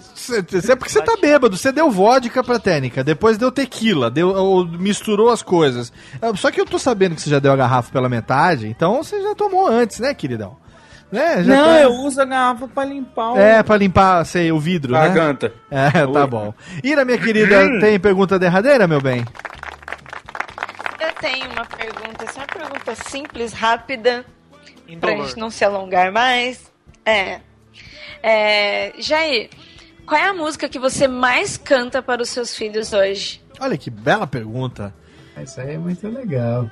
É 0.68 0.74
porque 0.74 0.90
você 0.90 1.02
tá 1.02 1.16
bêbado. 1.20 1.56
Você 1.56 1.70
deu 1.70 1.90
vodka 1.90 2.42
pra 2.42 2.58
técnica, 2.58 3.04
depois 3.04 3.38
deu 3.38 3.52
tequila, 3.52 4.10
deu, 4.10 4.30
ou 4.30 4.66
misturou 4.66 5.30
as 5.30 5.42
coisas. 5.42 5.92
Ah, 6.20 6.34
Só 6.34 6.50
que 6.50 6.60
eu 6.60 6.64
tô 6.66 6.78
sabendo 6.78 7.14
que 7.14 7.20
você 7.22 7.30
já 7.30 7.38
deu 7.38 7.52
a 7.52 7.56
garrafa 7.56 7.92
pela 7.92 8.08
metade, 8.08 8.66
então 8.66 9.02
você 9.04 9.22
já 9.22 9.34
tomou 9.34 9.68
antes, 9.68 10.00
né, 10.00 10.14
queridão? 10.14 10.56
Né? 11.12 11.44
Já 11.44 11.54
Não, 11.54 11.64
tá- 11.64 11.80
eu 11.82 11.90
uso 11.92 12.20
a 12.20 12.24
garrafa 12.24 12.66
pra 12.66 12.84
limpar 12.84 13.32
o... 13.34 13.38
É, 13.38 13.62
pra 13.62 13.76
limpar, 13.76 14.24
sei, 14.24 14.50
o 14.50 14.58
vidro, 14.58 14.92
né? 14.92 14.98
Garganta. 15.00 15.52
É, 15.70 15.90
tá 15.90 16.20
Oi. 16.22 16.26
bom. 16.26 16.52
Ira, 16.82 17.04
minha 17.04 17.18
querida, 17.18 17.78
tem 17.80 18.00
pergunta 18.00 18.38
derradeira, 18.38 18.88
meu 18.88 19.00
bem? 19.00 19.24
Eu 21.16 21.20
tenho 21.20 21.51
uma 21.51 21.64
pergunta, 21.64 22.24
essa 22.24 22.40
é 22.40 22.43
uma 22.43 22.47
pergunta 22.47 22.94
simples, 23.09 23.52
rápida, 23.52 24.24
pra 24.84 24.93
Indolor. 25.12 25.26
gente 25.26 25.38
não 25.38 25.51
se 25.51 25.64
alongar 25.64 26.12
mais. 26.12 26.70
É. 27.05 27.40
é. 28.22 28.93
Jair, 28.98 29.48
qual 30.06 30.20
é 30.20 30.28
a 30.28 30.34
música 30.34 30.68
que 30.68 30.78
você 30.78 31.09
mais 31.09 31.56
canta 31.56 32.02
para 32.02 32.22
os 32.22 32.28
seus 32.28 32.55
filhos 32.55 32.93
hoje? 32.93 33.40
Olha 33.59 33.78
que 33.78 33.88
bela 33.88 34.26
pergunta. 34.26 34.94
Isso 35.43 35.60
aí 35.60 35.74
é 35.74 35.78
muito 35.78 36.06
legal. 36.06 36.70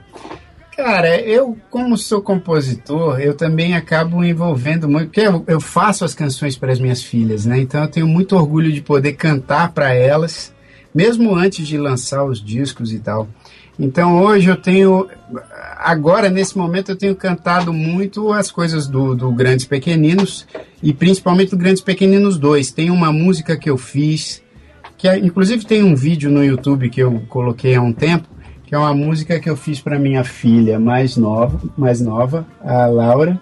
Cara, 0.76 1.20
eu, 1.20 1.56
como 1.70 1.96
sou 1.96 2.20
compositor, 2.20 3.20
eu 3.20 3.34
também 3.34 3.74
acabo 3.74 4.22
envolvendo 4.24 4.88
muito, 4.88 5.06
porque 5.06 5.20
eu, 5.20 5.44
eu 5.46 5.60
faço 5.60 6.04
as 6.04 6.14
canções 6.14 6.56
para 6.56 6.72
as 6.72 6.80
minhas 6.80 7.02
filhas, 7.02 7.46
né? 7.46 7.60
Então 7.60 7.82
eu 7.82 7.88
tenho 7.88 8.06
muito 8.06 8.36
orgulho 8.36 8.72
de 8.72 8.82
poder 8.82 9.12
cantar 9.14 9.72
para 9.72 9.94
elas, 9.94 10.52
mesmo 10.94 11.34
antes 11.34 11.66
de 11.66 11.78
lançar 11.78 12.24
os 12.24 12.44
discos 12.44 12.92
e 12.92 12.98
tal. 12.98 13.28
Então 13.78 14.22
hoje 14.22 14.48
eu 14.48 14.56
tenho, 14.56 15.08
agora 15.78 16.30
nesse 16.30 16.56
momento 16.56 16.90
eu 16.90 16.96
tenho 16.96 17.14
cantado 17.16 17.72
muito 17.72 18.32
as 18.32 18.50
coisas 18.50 18.86
do, 18.86 19.14
do 19.14 19.32
Grandes 19.32 19.66
Pequeninos 19.66 20.46
e 20.82 20.92
principalmente 20.92 21.50
do 21.50 21.56
Grandes 21.56 21.82
Pequeninos 21.82 22.38
2. 22.38 22.70
Tem 22.70 22.90
uma 22.90 23.12
música 23.12 23.56
que 23.56 23.68
eu 23.68 23.76
fiz, 23.76 24.42
que 24.96 25.08
é, 25.08 25.18
inclusive 25.18 25.66
tem 25.66 25.82
um 25.82 25.96
vídeo 25.96 26.30
no 26.30 26.44
YouTube 26.44 26.88
que 26.88 27.00
eu 27.00 27.22
coloquei 27.28 27.74
há 27.74 27.82
um 27.82 27.92
tempo, 27.92 28.28
que 28.64 28.74
é 28.74 28.78
uma 28.78 28.94
música 28.94 29.40
que 29.40 29.50
eu 29.50 29.56
fiz 29.56 29.80
para 29.80 29.98
minha 29.98 30.22
filha 30.22 30.78
mais 30.78 31.16
nova, 31.16 31.60
mais 31.76 32.00
nova, 32.00 32.46
a 32.62 32.86
Laura, 32.86 33.40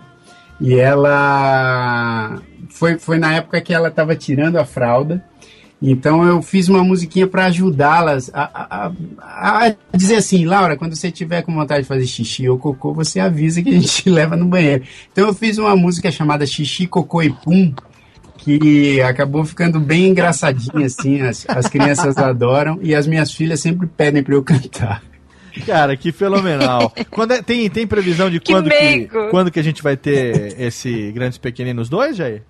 e 0.58 0.74
ela 0.74 2.40
foi, 2.70 2.98
foi 2.98 3.18
na 3.18 3.34
época 3.34 3.60
que 3.60 3.74
ela 3.74 3.88
estava 3.88 4.16
tirando 4.16 4.56
a 4.56 4.64
fralda. 4.64 5.22
Então 5.82 6.24
eu 6.24 6.40
fiz 6.40 6.68
uma 6.68 6.84
musiquinha 6.84 7.26
para 7.26 7.46
ajudá-las 7.46 8.30
a, 8.32 8.90
a, 9.20 9.66
a, 9.66 9.74
dizer 9.96 10.14
assim, 10.14 10.44
Laura, 10.44 10.76
quando 10.76 10.94
você 10.94 11.10
tiver 11.10 11.42
com 11.42 11.52
vontade 11.52 11.82
de 11.82 11.88
fazer 11.88 12.06
xixi 12.06 12.48
ou 12.48 12.56
cocô, 12.56 12.94
você 12.94 13.18
avisa 13.18 13.60
que 13.60 13.68
a 13.70 13.72
gente 13.72 14.08
leva 14.08 14.36
no 14.36 14.46
banheiro. 14.46 14.84
Então 15.10 15.26
eu 15.26 15.34
fiz 15.34 15.58
uma 15.58 15.74
música 15.74 16.10
chamada 16.12 16.46
Xixi, 16.46 16.86
Cocô 16.86 17.20
e 17.22 17.30
Pum, 17.30 17.74
que 18.38 19.00
acabou 19.02 19.44
ficando 19.44 19.80
bem 19.80 20.08
engraçadinha 20.08 20.86
assim, 20.86 21.20
as, 21.20 21.44
as 21.48 21.66
crianças 21.66 22.16
adoram 22.16 22.78
e 22.80 22.94
as 22.94 23.06
minhas 23.06 23.32
filhas 23.32 23.58
sempre 23.60 23.86
pedem 23.88 24.22
para 24.22 24.34
eu 24.34 24.42
cantar. 24.42 25.02
Cara, 25.66 25.96
que 25.96 26.12
fenomenal. 26.12 26.92
Quando 27.10 27.32
é- 27.32 27.42
tem, 27.42 27.68
tem 27.68 27.86
previsão 27.86 28.30
de 28.30 28.40
Que 28.40 28.52
quando 28.52 28.70
que, 28.70 28.74
meigo. 28.82 29.28
quando 29.30 29.50
que 29.50 29.60
a 29.60 29.62
gente 29.62 29.82
vai 29.82 29.96
ter 29.96 30.58
esse 30.58 31.12
Grandes 31.12 31.38
Pequeninos 31.38 31.88
2, 31.88 32.16
Jair? 32.16 32.42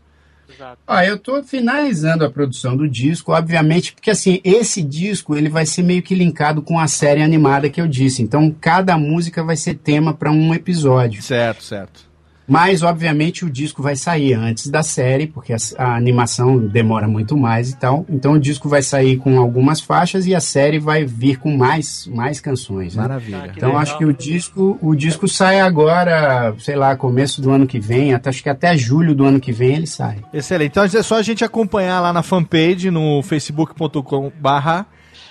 Ó, 0.86 1.00
eu 1.00 1.18
tô 1.18 1.42
finalizando 1.42 2.24
a 2.24 2.30
produção 2.30 2.76
do 2.76 2.88
disco, 2.88 3.32
obviamente, 3.32 3.92
porque 3.92 4.10
assim, 4.10 4.40
esse 4.44 4.82
disco 4.82 5.36
ele 5.36 5.48
vai 5.48 5.66
ser 5.66 5.82
meio 5.82 6.02
que 6.02 6.14
linkado 6.14 6.62
com 6.62 6.78
a 6.78 6.86
série 6.86 7.22
animada 7.22 7.68
que 7.68 7.80
eu 7.80 7.88
disse. 7.88 8.22
Então, 8.22 8.54
cada 8.60 8.96
música 8.96 9.42
vai 9.42 9.56
ser 9.56 9.74
tema 9.74 10.14
para 10.14 10.30
um 10.30 10.54
episódio. 10.54 11.22
Certo, 11.22 11.62
certo. 11.62 12.11
Mas, 12.52 12.82
obviamente, 12.82 13.46
o 13.46 13.50
disco 13.50 13.82
vai 13.82 13.96
sair 13.96 14.34
antes 14.34 14.68
da 14.68 14.82
série, 14.82 15.26
porque 15.26 15.54
a, 15.54 15.56
a 15.78 15.96
animação 15.96 16.58
demora 16.58 17.08
muito 17.08 17.34
mais 17.34 17.70
e 17.70 17.76
tal. 17.78 18.04
Então, 18.10 18.34
o 18.34 18.38
disco 18.38 18.68
vai 18.68 18.82
sair 18.82 19.16
com 19.16 19.38
algumas 19.38 19.80
faixas 19.80 20.26
e 20.26 20.34
a 20.34 20.40
série 20.40 20.78
vai 20.78 21.02
vir 21.02 21.38
com 21.38 21.56
mais, 21.56 22.06
mais 22.08 22.40
canções. 22.40 22.94
né? 22.94 23.00
Maravilha. 23.00 23.54
Então, 23.56 23.78
acho 23.78 23.96
que 23.96 24.04
o 24.04 24.12
disco, 24.12 24.78
o 24.82 24.94
disco 24.94 25.26
sai 25.26 25.60
agora, 25.60 26.54
sei 26.58 26.76
lá, 26.76 26.94
começo 26.94 27.40
do 27.40 27.50
ano 27.50 27.66
que 27.66 27.80
vem, 27.80 28.12
até, 28.12 28.28
acho 28.28 28.42
que 28.42 28.50
até 28.50 28.76
julho 28.76 29.14
do 29.14 29.24
ano 29.24 29.40
que 29.40 29.50
vem 29.50 29.76
ele 29.76 29.86
sai. 29.86 30.18
Excelente. 30.30 30.72
Então 30.72 30.84
é 30.84 31.02
só 31.02 31.16
a 31.16 31.22
gente 31.22 31.42
acompanhar 31.42 32.00
lá 32.00 32.12
na 32.12 32.22
fanpage, 32.22 32.90
no 32.90 33.22
facebook.com 33.22 34.30
barra 34.38 34.86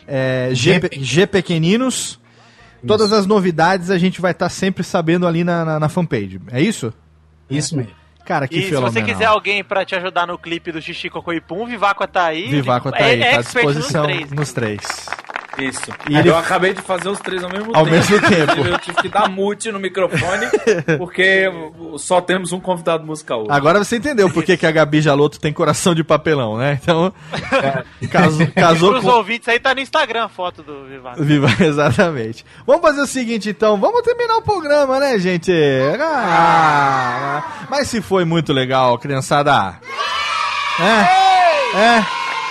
é, 0.07 0.49
G, 0.53 0.81
G 0.99 1.27
Pequeninos. 1.27 2.19
Todas 2.88 3.14
as 3.14 3.27
novidades 3.27 3.91
a 3.91 3.98
gente 3.99 4.19
vai 4.19 4.31
estar 4.31 4.49
sempre 4.49 4.84
sabendo 4.84 5.27
ali 5.27 5.43
na, 5.43 5.64
na, 5.64 5.80
na 5.81 5.88
fanpage. 5.88 6.41
É 6.52 6.60
isso? 6.60 6.91
Isso 7.57 7.76
mesmo. 7.76 7.91
Cara, 8.23 8.48
que 8.48 8.57
E 8.60 8.61
se 8.64 8.69
fenomenal. 8.69 8.91
você 8.94 9.02
quiser 9.02 9.26
alguém 9.26 9.64
pra 9.64 9.84
te 9.84 9.95
ajudar 9.95 10.28
no 10.28 10.38
clipe 10.38 10.72
do 10.72 10.82
Xixi 10.82 11.10
Cocô 11.10 11.34
e 11.34 11.41
Pum, 11.41 11.65
Vivaco 11.65 12.07
tá 12.07 12.26
aí. 12.28 12.48
Vivaco 12.49 12.91
tá 12.91 13.03
aí, 13.03 13.22
É 13.22 13.32
tá 13.32 13.38
à 13.38 13.40
expert 13.40 13.65
nos 13.65 13.76
disposição 13.76 14.03
três. 14.06 14.32
nos 14.32 14.53
três. 14.53 14.80
Isso. 15.57 15.91
E 16.10 16.18
ele- 16.18 16.30
Eu 16.30 16.38
acabei 16.38 16.73
de 16.73 16.82
fazer 16.82 17.10
os 17.10 17.19
três 17.19 17.44
ao 17.44 17.49
mesmo 17.49 17.76
Ao 17.76 17.84
tempo. 17.84 17.95
mesmo 17.98 18.19
tempo. 18.22 18.61
Eu 18.65 18.78
tive 18.80 18.98
que 19.02 19.10
dar 19.10 19.30
mute 19.30 19.72
no 19.72 19.80
microfone, 19.80 20.48
porque 20.98 21.52
só 21.98 22.22
temos 22.22 22.52
um 22.53 22.60
convidado 22.60 23.06
musical 23.06 23.41
hoje. 23.41 23.52
Agora 23.52 23.80
você 23.84 23.98
entendeu 23.98 24.30
por 24.30 24.44
que, 24.44 24.56
que 24.56 24.65
a 24.65 24.72
Gabi 24.72 25.02
Jaloto 25.02 25.40
tem 25.40 25.52
coração 25.52 25.94
de 25.94 26.03
papelão, 26.03 26.57
né? 26.57 26.80
Então, 26.82 27.14
casou, 28.10 28.41
E 28.44 28.48
casou 28.48 28.90
pros 28.91 29.03
com... 29.03 29.10
ouvintes 29.11 29.48
aí 29.49 29.60
tá 29.60 29.76
no 29.76 29.82
Instagram 29.82 30.26
a 30.26 30.30
foto 30.30 30.64
do 30.64 30.86
Vivaco. 30.86 31.22
Viva, 31.23 31.48
exatamente. 31.64 32.45
Vamos 32.65 32.82
fazer 32.82 33.02
o 33.02 33.07
seguinte, 33.07 33.49
então. 33.49 33.78
Vamos 33.78 34.02
terminar 34.03 34.38
o 34.38 34.41
programa, 34.41 34.99
né, 34.99 35.19
gente? 35.19 35.52
Ah, 35.99 37.44
mas 37.69 37.88
se 37.90 38.02
foi 38.02 38.23
muito 38.26 38.53
legal, 38.53 38.98
criançada. 38.98 39.76
É, 40.80 41.78
é, 41.78 42.06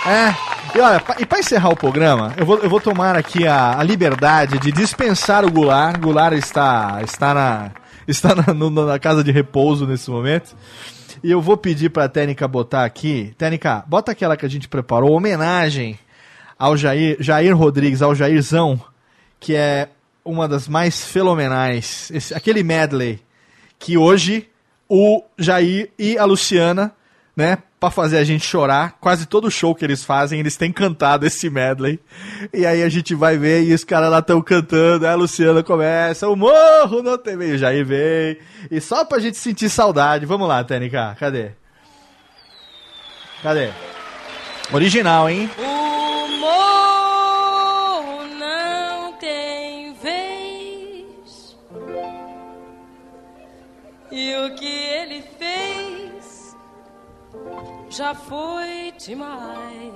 é. 0.09 0.50
E 0.73 0.79
olha, 0.79 1.03
e 1.19 1.25
pra 1.25 1.39
encerrar 1.39 1.69
o 1.69 1.75
programa, 1.75 2.33
eu 2.37 2.45
vou, 2.45 2.57
eu 2.59 2.69
vou 2.69 2.79
tomar 2.79 3.17
aqui 3.17 3.45
a, 3.45 3.77
a 3.77 3.83
liberdade 3.83 4.57
de 4.57 4.71
dispensar 4.71 5.43
o 5.43 5.51
Goulart. 5.51 5.99
Goulart 5.99 6.33
está, 6.33 7.01
está, 7.03 7.33
na, 7.33 7.71
está 8.07 8.33
na, 8.35 8.53
no- 8.53 8.69
na 8.69 8.97
casa 8.97 9.21
de 9.23 9.31
repouso 9.31 9.85
nesse 9.85 10.09
momento. 10.09 10.55
E 11.21 11.29
eu 11.29 11.41
vou 11.41 11.57
pedir 11.57 11.89
pra 11.89 12.07
Técnica 12.07 12.47
botar 12.47 12.85
aqui. 12.85 13.33
Técnica, 13.37 13.83
bota 13.85 14.13
aquela 14.13 14.37
que 14.37 14.45
a 14.45 14.49
gente 14.49 14.69
preparou, 14.69 15.11
homenagem 15.11 15.99
ao 16.57 16.77
Jair, 16.77 17.17
Jair 17.19 17.55
Rodrigues, 17.55 18.01
ao 18.01 18.15
Jairzão, 18.15 18.79
que 19.41 19.53
é 19.53 19.89
uma 20.23 20.47
das 20.47 20.69
mais 20.69 21.05
fenomenais. 21.05 22.09
Esse, 22.13 22.33
aquele 22.33 22.63
medley 22.63 23.19
que 23.77 23.97
hoje 23.97 24.47
o 24.87 25.21
Jair 25.37 25.91
e 25.99 26.17
a 26.17 26.23
Luciana, 26.23 26.93
né, 27.35 27.57
pra 27.81 27.89
fazer 27.89 28.19
a 28.19 28.23
gente 28.23 28.45
chorar, 28.45 28.95
quase 29.01 29.25
todo 29.25 29.49
show 29.49 29.73
que 29.73 29.83
eles 29.83 30.05
fazem, 30.05 30.39
eles 30.39 30.55
têm 30.55 30.71
cantado 30.71 31.25
esse 31.25 31.49
medley. 31.49 31.99
E 32.53 32.63
aí 32.63 32.83
a 32.83 32.89
gente 32.89 33.15
vai 33.15 33.39
ver 33.39 33.63
e 33.63 33.73
os 33.73 33.83
caras 33.83 34.11
lá 34.11 34.19
estão 34.19 34.39
cantando, 34.39 35.07
aí 35.07 35.11
a 35.11 35.15
Luciana 35.15 35.63
começa, 35.63 36.29
o 36.29 36.35
morro 36.35 37.01
não 37.01 37.17
tem 37.17 37.35
meio, 37.35 37.57
Jair 37.57 37.83
vem. 37.83 38.37
E 38.69 38.79
só 38.79 39.03
pra 39.03 39.17
gente 39.17 39.35
sentir 39.35 39.67
saudade, 39.67 40.27
vamos 40.27 40.47
lá, 40.47 40.63
TNK, 40.63 41.15
cadê? 41.19 41.53
Cadê? 43.41 43.71
Original, 44.71 45.27
hein? 45.27 45.49
O 45.57 46.27
morro 46.37 48.27
não 48.37 49.13
tem 49.13 49.95
vez. 49.95 51.57
E 54.11 54.35
o 54.35 54.53
que 54.53 54.80
já 57.91 58.15
foi 58.15 58.93
demais. 58.97 59.93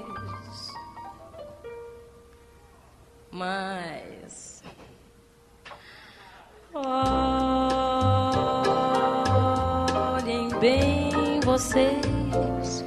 Mas. 3.31 4.61
Olhem 6.73 6.89
bem 10.59 11.39
vocês 11.45 12.83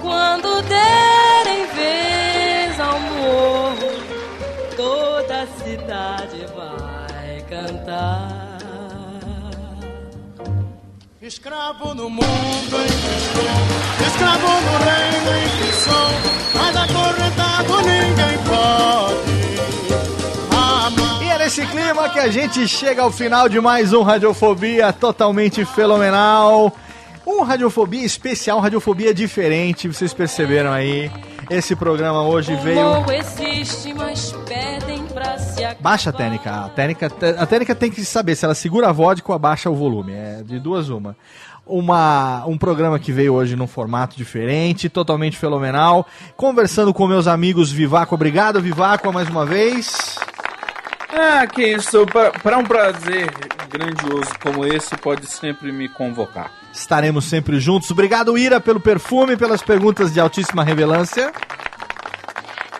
quando 0.00 0.62
derem 0.62 1.66
vez 1.74 2.78
ao 2.80 3.00
morro, 3.00 3.90
toda 4.76 5.42
a 5.42 5.46
cidade 5.48 6.46
vai 6.54 7.42
cantar. 7.48 8.47
Escravo 11.28 11.94
no 11.94 12.08
mundo 12.08 12.24
em 12.24 12.86
que 12.86 13.12
estou, 13.18 13.44
escravo 14.06 14.46
no 14.46 14.78
reino 14.78 15.30
em 15.36 15.48
que 15.58 15.72
sou, 15.74 16.08
mas 16.54 16.74
acorrentado 16.74 17.76
ninguém 17.82 18.38
pode. 18.48 19.28
E 21.22 21.28
é 21.28 21.36
nesse 21.36 21.66
clima 21.66 22.08
que 22.08 22.18
a 22.18 22.28
gente 22.28 22.66
chega 22.66 23.02
ao 23.02 23.12
final 23.12 23.46
de 23.46 23.60
mais 23.60 23.92
um 23.92 24.00
Radiofobia 24.00 24.90
totalmente 24.90 25.66
fenomenal. 25.66 26.74
Um 27.26 27.42
Radiofobia 27.42 28.06
especial, 28.06 28.56
um 28.56 28.62
Radiofobia 28.62 29.12
diferente, 29.12 29.86
vocês 29.86 30.14
perceberam 30.14 30.72
aí. 30.72 31.10
Esse 31.50 31.74
programa 31.74 32.22
hoje 32.24 32.52
O 32.54 32.58
veio. 32.60 33.10
existe, 33.10 33.94
mas 33.94 34.32
pedem 34.46 35.04
pra 35.06 35.38
se 35.38 35.64
acabar. 35.64 35.80
Baixa 35.82 36.10
a 36.10 36.12
técnica. 36.12 36.50
A 36.50 36.68
técnica, 36.68 37.06
a 37.38 37.46
técnica 37.46 37.74
tem 37.74 37.90
que 37.90 38.04
saber 38.04 38.34
se 38.36 38.44
ela 38.44 38.54
segura 38.54 38.88
a 38.88 38.92
vodka 38.92 39.32
ou 39.32 39.34
abaixa 39.36 39.70
o 39.70 39.74
volume. 39.74 40.12
É 40.12 40.42
de 40.44 40.58
duas 40.60 40.90
uma. 40.90 41.16
Uma, 41.66 42.44
um 42.46 42.56
programa 42.56 42.98
que 42.98 43.12
veio 43.12 43.34
hoje 43.34 43.54
num 43.54 43.66
formato 43.66 44.16
diferente, 44.16 44.88
totalmente 44.88 45.36
fenomenal. 45.36 46.06
Conversando 46.36 46.92
com 46.94 47.06
meus 47.06 47.26
amigos 47.26 47.70
Vivaco. 47.70 48.14
Obrigado, 48.14 48.60
Vivaco, 48.60 49.12
mais 49.12 49.28
uma 49.28 49.44
vez. 49.46 50.18
Ah, 51.12 51.46
que 51.46 51.62
isso. 51.62 52.06
Para 52.42 52.58
um 52.58 52.64
prazer 52.64 53.30
grandioso 53.70 54.30
como 54.42 54.64
esse, 54.66 54.96
pode 54.96 55.26
sempre 55.26 55.72
me 55.72 55.88
convocar. 55.88 56.50
Estaremos 56.72 57.24
sempre 57.24 57.58
juntos. 57.58 57.90
Obrigado, 57.90 58.36
Ira, 58.36 58.60
pelo 58.60 58.80
perfume, 58.80 59.36
pelas 59.36 59.62
perguntas 59.62 60.12
de 60.12 60.20
altíssima 60.20 60.62
relevância. 60.64 61.32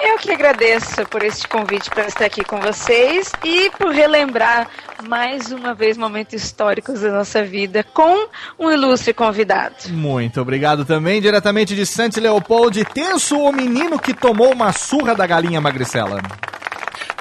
Eu 0.00 0.16
que 0.16 0.30
agradeço 0.30 1.04
por 1.06 1.22
este 1.24 1.48
convite 1.48 1.90
para 1.90 2.06
estar 2.06 2.24
aqui 2.24 2.44
com 2.44 2.60
vocês 2.60 3.32
e 3.44 3.70
por 3.78 3.92
relembrar 3.92 4.68
mais 5.08 5.50
uma 5.50 5.74
vez 5.74 5.96
momentos 5.96 6.34
históricos 6.34 7.00
da 7.00 7.10
nossa 7.10 7.42
vida 7.42 7.82
com 7.82 8.28
um 8.58 8.70
ilustre 8.70 9.12
convidado. 9.12 9.74
Muito 9.88 10.40
obrigado 10.40 10.84
também, 10.84 11.20
diretamente 11.20 11.74
de 11.74 11.84
Santos 11.84 12.18
Leopold, 12.18 12.84
Tenso, 12.86 13.38
o 13.38 13.52
menino 13.52 13.98
que 13.98 14.14
tomou 14.14 14.52
uma 14.52 14.72
surra 14.72 15.14
da 15.14 15.26
galinha 15.26 15.60
magricela. 15.60 16.20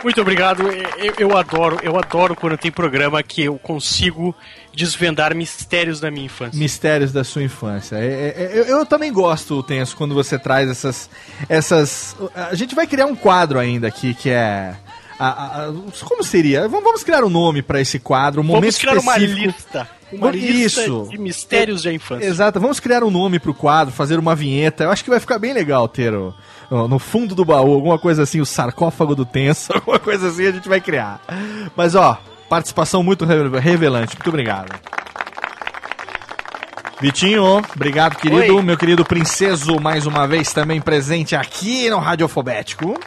Muito 0.03 0.21
obrigado. 0.21 0.63
Eu, 0.97 1.13
eu 1.17 1.37
adoro, 1.37 1.79
eu 1.81 1.97
adoro 1.97 2.35
quando 2.35 2.57
tem 2.57 2.71
programa 2.71 3.21
que 3.23 3.43
eu 3.43 3.57
consigo 3.57 4.33
desvendar 4.73 5.33
mistérios 5.35 5.99
da 5.99 6.11
minha 6.11 6.25
infância. 6.27 6.57
Mistérios 6.57 7.11
da 7.11 7.23
sua 7.23 7.43
infância. 7.43 7.95
É, 7.97 8.05
é, 8.05 8.35
é, 8.37 8.59
eu, 8.59 8.65
eu 8.65 8.85
também 8.85 9.11
gosto, 9.11 9.61
Tenso, 9.63 9.95
quando 9.97 10.13
você 10.13 10.37
traz 10.37 10.69
essas. 10.69 11.09
essas. 11.49 12.15
A 12.35 12.53
gente 12.55 12.75
vai 12.75 12.85
criar 12.85 13.05
um 13.07 13.15
quadro 13.15 13.57
ainda 13.59 13.87
aqui 13.87 14.13
que 14.13 14.29
é. 14.29 14.75
a- 15.19 15.65
a- 15.65 15.73
como 16.05 16.23
seria? 16.23 16.67
Vamos, 16.67 17.03
criar 17.03 17.23
um 17.23 17.29
nome 17.29 17.61
pra 17.63 17.81
esse 17.81 17.97
quadro, 17.97 18.41
um 18.41 18.43
momento 18.43 18.61
Vamos 18.61 18.77
criar 18.77 18.99
uma 18.99 19.17
específico. 19.17 19.47
lista. 19.47 19.89
Uma 20.09 20.33
Isso. 20.33 20.79
lista 20.79 21.09
de 21.11 21.17
mistérios 21.17 21.83
da 21.83 21.91
infância. 21.91 22.25
Exato, 22.25 22.61
vamos 22.61 22.79
criar 22.79 23.03
um 23.03 23.11
nome 23.11 23.39
pro 23.39 23.53
quadro, 23.53 23.93
fazer 23.93 24.17
uma 24.17 24.33
vinheta. 24.35 24.85
Eu 24.85 24.91
acho 24.91 25.03
que 25.03 25.09
vai 25.09 25.19
ficar 25.19 25.37
bem 25.37 25.51
legal 25.51 25.85
ter 25.89 26.13
o- 26.13 26.33
no 26.69 26.99
fundo 26.99 27.33
do 27.33 27.45
baú, 27.45 27.73
alguma 27.73 27.97
coisa 27.97 28.23
assim, 28.23 28.41
o 28.41 28.45
sarcófago 28.45 29.15
do 29.15 29.25
tenso, 29.25 29.71
alguma 29.75 29.99
coisa 29.99 30.27
assim 30.29 30.47
a 30.47 30.51
gente 30.51 30.67
vai 30.67 30.81
criar. 30.81 31.19
Mas 31.75 31.95
ó, 31.95 32.17
participação 32.49 33.01
muito 33.03 33.25
re- 33.25 33.59
revelante. 33.59 34.15
Muito 34.15 34.29
obrigado. 34.29 34.73
Vitinho, 36.99 37.61
obrigado, 37.75 38.15
querido. 38.15 38.55
Oi. 38.55 38.61
Meu 38.63 38.75
querido 38.77 39.05
princeso, 39.05 39.79
mais 39.79 40.05
uma 40.07 40.27
vez 40.27 40.51
também 40.51 40.81
presente 40.81 41.35
aqui 41.35 41.89
no 41.89 41.99
Radiofobético. 41.99 42.99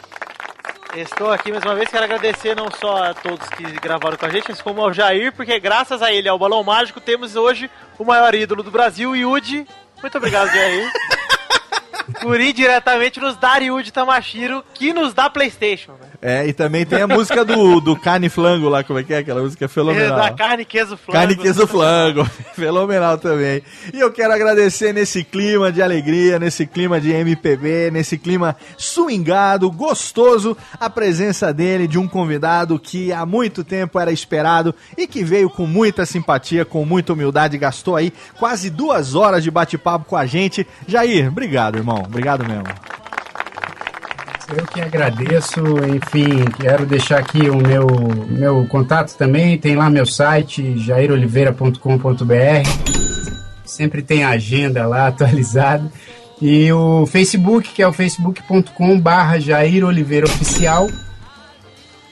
Estou 0.95 1.31
aqui 1.31 1.51
mais 1.51 1.63
uma 1.63 1.75
vez, 1.75 1.89
quero 1.89 2.03
agradecer 2.03 2.55
não 2.55 2.67
só 2.79 3.03
a 3.05 3.13
todos 3.13 3.47
que 3.49 3.63
gravaram 3.79 4.17
com 4.17 4.25
a 4.25 4.29
gente, 4.29 4.45
mas 4.49 4.61
como 4.61 4.81
ao 4.81 4.93
Jair, 4.93 5.31
porque 5.33 5.57
graças 5.59 6.01
a 6.01 6.11
ele, 6.11 6.27
ao 6.27 6.37
Balão 6.39 6.63
Mágico, 6.63 6.99
temos 6.99 7.35
hoje 7.35 7.69
o 7.97 8.03
maior 8.03 8.33
ídolo 8.35 8.61
do 8.63 8.71
Brasil, 8.71 9.15
Yudi. 9.15 9.65
Muito 10.01 10.17
obrigado, 10.17 10.49
Jair. 10.51 10.91
Ir 12.23 12.53
diretamente 12.53 13.19
nos 13.19 13.35
dar 13.37 13.61
Yudi 13.61 13.91
Tamashiro, 13.91 14.63
que 14.73 14.93
nos 14.93 15.13
dá 15.13 15.29
Playstation. 15.29 15.93
Né? 15.93 16.10
É, 16.21 16.45
e 16.45 16.53
também 16.53 16.85
tem 16.85 17.01
a 17.01 17.07
música 17.07 17.43
do, 17.43 17.81
do 17.81 17.95
Carne 17.95 18.29
Flango 18.29 18.69
lá, 18.69 18.83
como 18.83 18.99
é 18.99 19.03
que 19.03 19.11
é? 19.11 19.17
Aquela 19.17 19.41
música 19.41 19.67
fenomenal. 19.67 20.17
Da 20.17 20.31
carne, 20.31 20.63
queijo, 20.63 20.95
flango. 20.95 21.11
Carne, 21.13 21.35
queijo, 21.35 21.65
flango. 21.65 22.25
Fenomenal 22.53 23.17
também. 23.17 23.63
E 23.91 23.99
eu 23.99 24.11
quero 24.11 24.31
agradecer 24.31 24.93
nesse 24.93 25.23
clima 25.23 25.71
de 25.71 25.81
alegria, 25.81 26.37
nesse 26.37 26.67
clima 26.67 27.01
de 27.01 27.11
MPB, 27.11 27.89
nesse 27.91 28.19
clima 28.19 28.55
swingado, 28.77 29.71
gostoso, 29.71 30.55
a 30.79 30.89
presença 30.91 31.51
dele, 31.51 31.87
de 31.87 31.97
um 31.97 32.07
convidado 32.07 32.77
que 32.77 33.11
há 33.11 33.25
muito 33.25 33.63
tempo 33.63 33.99
era 33.99 34.11
esperado 34.11 34.75
e 34.95 35.07
que 35.07 35.23
veio 35.23 35.49
com 35.49 35.65
muita 35.65 36.05
simpatia, 36.05 36.63
com 36.63 36.85
muita 36.85 37.13
humildade, 37.13 37.57
gastou 37.57 37.95
aí 37.95 38.13
quase 38.37 38.69
duas 38.69 39.15
horas 39.15 39.43
de 39.43 39.49
bate-papo 39.49 40.05
com 40.05 40.15
a 40.15 40.27
gente. 40.27 40.67
Jair, 40.87 41.29
obrigado, 41.29 41.77
irmão. 41.77 42.03
Obrigado 42.05 42.45
mesmo. 42.45 42.90
Que 44.73 44.79
agradeço, 44.79 45.59
enfim, 45.93 46.45
quero 46.59 46.85
deixar 46.85 47.19
aqui 47.19 47.49
o 47.49 47.57
meu, 47.57 47.87
meu 48.29 48.65
contato 48.67 49.17
também, 49.17 49.57
tem 49.57 49.75
lá 49.75 49.89
meu 49.89 50.05
site, 50.05 50.77
jairoliveira.com.br, 50.77 51.75
sempre 53.65 54.01
tem 54.01 54.23
agenda 54.23 54.87
lá 54.87 55.07
atualizada, 55.11 55.91
e 56.41 56.71
o 56.71 57.05
Facebook, 57.05 57.73
que 57.73 57.83
é 57.83 57.87
o 57.87 57.91
facebook.com 57.91 58.97
barra 58.97 59.39
Jair 59.39 59.85
Oliveira 59.85 60.25
Oficial, 60.25 60.87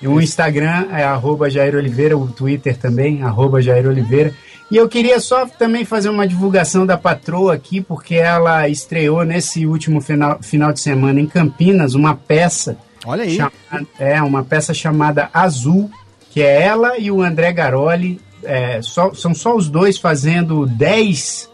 e 0.02 0.08
o 0.08 0.20
Instagram 0.20 0.88
é 0.92 1.04
arroba 1.04 1.50
Jair 1.50 1.76
Oliveira, 1.76 2.18
o 2.18 2.28
Twitter 2.28 2.76
também, 2.78 3.24
arroba 3.24 3.62
Jair 3.62 3.88
Oliveira. 3.88 4.34
E 4.72 4.76
eu 4.78 4.88
queria 4.88 5.20
só 5.20 5.46
também 5.48 5.84
fazer 5.84 6.10
uma 6.10 6.28
divulgação 6.28 6.86
da 6.86 6.96
patroa 6.98 7.54
aqui, 7.56 7.82
porque 7.82 8.16
ela 8.16 8.68
estreou 8.70 9.24
nesse 9.26 9.66
último 9.66 10.00
final, 10.00 10.38
final 10.44 10.72
de 10.72 10.80
semana 10.80 11.20
em 11.20 11.26
Campinas 11.26 11.96
uma 11.96 12.14
peça. 12.16 12.78
Olha 13.06 13.24
aí. 13.24 13.36
chama- 13.36 13.52
é, 13.98 14.22
uma 14.22 14.44
peça 14.44 14.74
chamada 14.74 15.30
Azul, 15.34 15.90
que 16.30 16.42
é 16.42 16.62
ela 16.62 16.98
e 17.00 17.10
o 17.10 17.22
André 17.24 17.52
Garoli. 17.52 18.20
é, 18.44 18.82
só- 18.82 19.14
são 19.14 19.34
só 19.36 19.54
os 19.56 19.68
dois 19.70 19.98
fazendo 19.98 20.66
10 20.66 21.50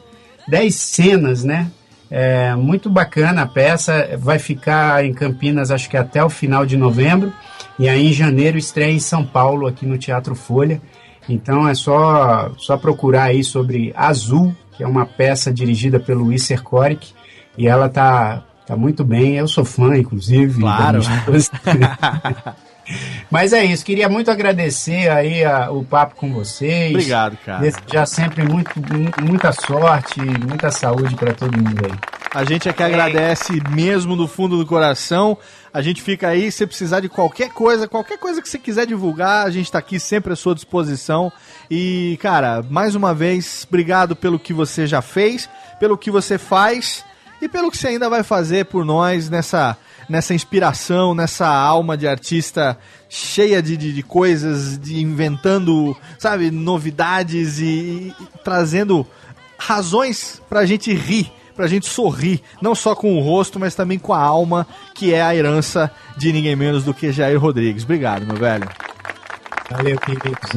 10 0.48 0.76
cenas, 0.76 1.44
né? 1.44 1.68
É, 2.12 2.54
muito 2.54 2.92
bacana 2.92 3.42
a 3.42 3.46
peça, 3.48 4.12
vai 4.20 4.38
ficar 4.38 5.04
em 5.04 5.12
Campinas 5.12 5.72
acho 5.72 5.90
que 5.90 5.98
até 5.98 6.24
o 6.24 6.30
final 6.30 6.64
de 6.64 6.78
novembro, 6.78 7.34
e 7.80 7.90
aí 7.90 8.10
em 8.10 8.14
janeiro 8.14 8.58
estreia 8.60 8.92
em 8.92 9.00
São 9.00 9.26
Paulo, 9.26 9.66
aqui 9.66 9.84
no 9.88 9.98
Teatro 9.98 10.36
Folha. 10.36 10.80
Então 11.28 11.68
é 11.68 11.74
só, 11.74 12.52
só 12.58 12.78
procurar 12.78 13.24
aí 13.24 13.44
sobre 13.44 13.92
Azul, 13.96 14.56
que 14.78 14.84
é 14.84 14.88
uma 14.88 15.06
peça 15.06 15.52
dirigida 15.52 16.00
pelo 16.00 16.32
Isser 16.32 16.62
Korik, 16.62 17.14
e 17.58 17.68
ela 17.68 17.90
tá, 17.90 18.44
tá 18.68 18.76
muito 18.76 19.04
bem, 19.04 19.36
eu 19.36 19.48
sou 19.48 19.66
fã, 19.66 19.98
inclusive. 19.98 20.60
Claro. 20.62 21.00
Mas 23.32 23.52
é 23.52 23.66
isso, 23.66 23.84
queria 23.84 24.08
muito 24.08 24.30
agradecer 24.30 25.10
aí 25.10 25.44
a- 25.44 25.72
o 25.72 25.84
papo 25.84 26.16
com 26.16 26.32
vocês. 26.32 26.92
Obrigado, 26.92 27.36
cara. 27.44 27.60
Desejar 27.60 28.06
sempre 28.06 28.44
muito, 28.44 28.72
mu- 28.80 29.12
muita 29.28 29.52
sorte, 29.52 30.22
muita 30.22 30.70
saúde 30.70 31.16
para 31.16 31.34
todo 31.34 31.58
mundo 31.58 31.82
aí. 31.84 31.92
A 32.32 32.44
gente 32.44 32.70
é 32.70 32.74
que 32.74 32.84
agradece 32.84 33.54
mesmo 33.72 34.16
do 34.16 34.28
fundo 34.28 34.58
do 34.58 34.66
coração. 34.66 35.36
A 35.76 35.82
gente 35.82 36.02
fica 36.02 36.30
aí, 36.30 36.50
se 36.54 36.66
precisar 36.66 37.02
de 37.02 37.10
qualquer 37.10 37.50
coisa, 37.50 37.86
qualquer 37.86 38.18
coisa 38.18 38.42
que 38.42 38.48
você 38.48 38.58
quiser 38.58 38.88
divulgar, 38.88 39.46
a 39.46 39.50
gente 39.50 39.70
tá 39.70 39.78
aqui 39.78 40.00
sempre 40.00 40.32
à 40.32 40.36
sua 40.38 40.56
disposição. 40.56 41.30
E, 41.70 42.18
cara, 42.22 42.64
mais 42.70 42.96
uma 42.96 43.14
vez, 43.14 43.68
obrigado 43.68 44.16
pelo 44.16 44.40
que 44.40 44.54
você 44.54 44.88
já 44.88 45.02
fez, 45.02 45.50
pelo 45.78 45.98
que 45.98 46.10
você 46.10 46.38
faz 46.38 47.04
e 47.42 47.50
pelo 47.50 47.70
que 47.70 47.78
você 47.78 47.90
ainda 47.90 48.10
vai 48.10 48.24
fazer 48.24 48.68
por 48.68 48.86
nós 48.86 49.30
nessa, 49.30 49.76
nessa 50.08 50.34
inspiração, 50.34 51.14
nessa 51.14 51.46
alma 51.46 51.98
de 51.98 52.08
artista 52.08 52.78
cheia 53.10 53.62
de, 53.62 53.76
de, 53.76 53.92
de 53.92 54.02
coisas, 54.02 54.80
de 54.80 55.02
inventando, 55.02 55.94
sabe, 56.18 56.52
novidades 56.52 57.60
e, 57.60 57.66
e 57.66 58.16
trazendo 58.46 59.06
razões 59.58 60.42
pra 60.48 60.66
gente 60.66 60.94
rir, 60.94 61.30
pra 61.56 61.68
gente 61.68 61.88
sorrir, 61.88 62.42
não 62.62 62.76
só 62.76 62.96
com 62.96 63.18
o 63.18 63.22
rosto, 63.22 63.60
mas 63.60 63.76
também 63.76 63.98
com 63.98 64.14
a 64.14 64.20
alma, 64.20 64.68
que 64.94 65.14
é 65.14 65.22
a 65.22 65.36
herança 65.36 65.92
de 66.18 66.32
ninguém 66.32 66.56
menos 66.56 66.84
do 66.84 66.94
que 66.94 67.12
Jair 67.12 67.40
Rodrigues. 67.40 67.84
Obrigado, 67.84 68.26
meu 68.26 68.36
velho. 68.36 68.68
Valeu, 69.72 69.98
queridos. 70.00 70.52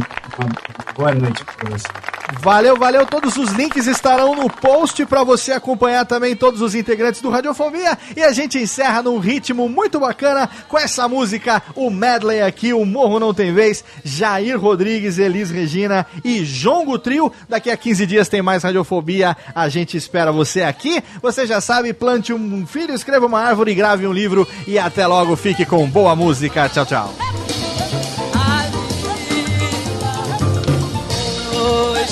Boa 0.97 1.15
noite 1.15 1.45
para 1.45 1.71
você. 1.71 2.08
Valeu, 2.41 2.77
valeu. 2.77 3.07
Todos 3.07 3.37
os 3.37 3.51
links 3.53 3.87
estarão 3.87 4.35
no 4.35 4.51
post 4.51 5.05
pra 5.07 5.25
você 5.25 5.53
acompanhar 5.53 6.05
também 6.05 6.37
todos 6.37 6.61
os 6.61 6.75
integrantes 6.75 7.21
do 7.21 7.31
Radiofobia. 7.31 7.99
E 8.17 8.23
a 8.23 8.33
gente 8.33 8.59
encerra 8.59 9.03
num 9.03 9.19
ritmo 9.19 9.69
muito 9.69 9.99
bacana 9.99 10.49
com 10.69 10.79
essa 10.79 11.09
música, 11.09 11.63
o 11.75 11.91
medley 11.91 12.43
aqui, 12.43 12.73
o 12.73 12.85
Morro 12.85 13.19
Não 13.19 13.33
Tem 13.33 13.53
Vez, 13.53 13.83
Jair 14.05 14.61
Rodrigues, 14.61 15.19
Elis 15.19 15.51
Regina 15.51 16.07
e 16.23 16.45
Jongo 16.45 16.99
Trio. 16.99 17.33
Daqui 17.49 17.71
a 17.71 17.77
15 17.77 18.07
dias 18.07 18.29
tem 18.29 18.43
mais 18.43 18.63
Radiofobia. 18.63 19.37
A 19.55 19.69
gente 19.69 19.97
espera 19.97 20.31
você 20.31 20.63
aqui. 20.63 21.03
Você 21.23 21.47
já 21.47 21.61
sabe, 21.61 21.93
plante 21.93 22.33
um 22.33 22.67
filho, 22.67 22.95
escreva 22.95 23.27
uma 23.27 23.41
árvore, 23.41 23.75
grave 23.75 24.07
um 24.07 24.13
livro 24.13 24.47
e 24.67 24.79
até 24.79 25.07
logo. 25.07 25.35
Fique 25.35 25.65
com 25.65 25.87
boa 25.87 26.15
música. 26.15 26.69
Tchau, 26.69 26.85
tchau. 26.85 27.15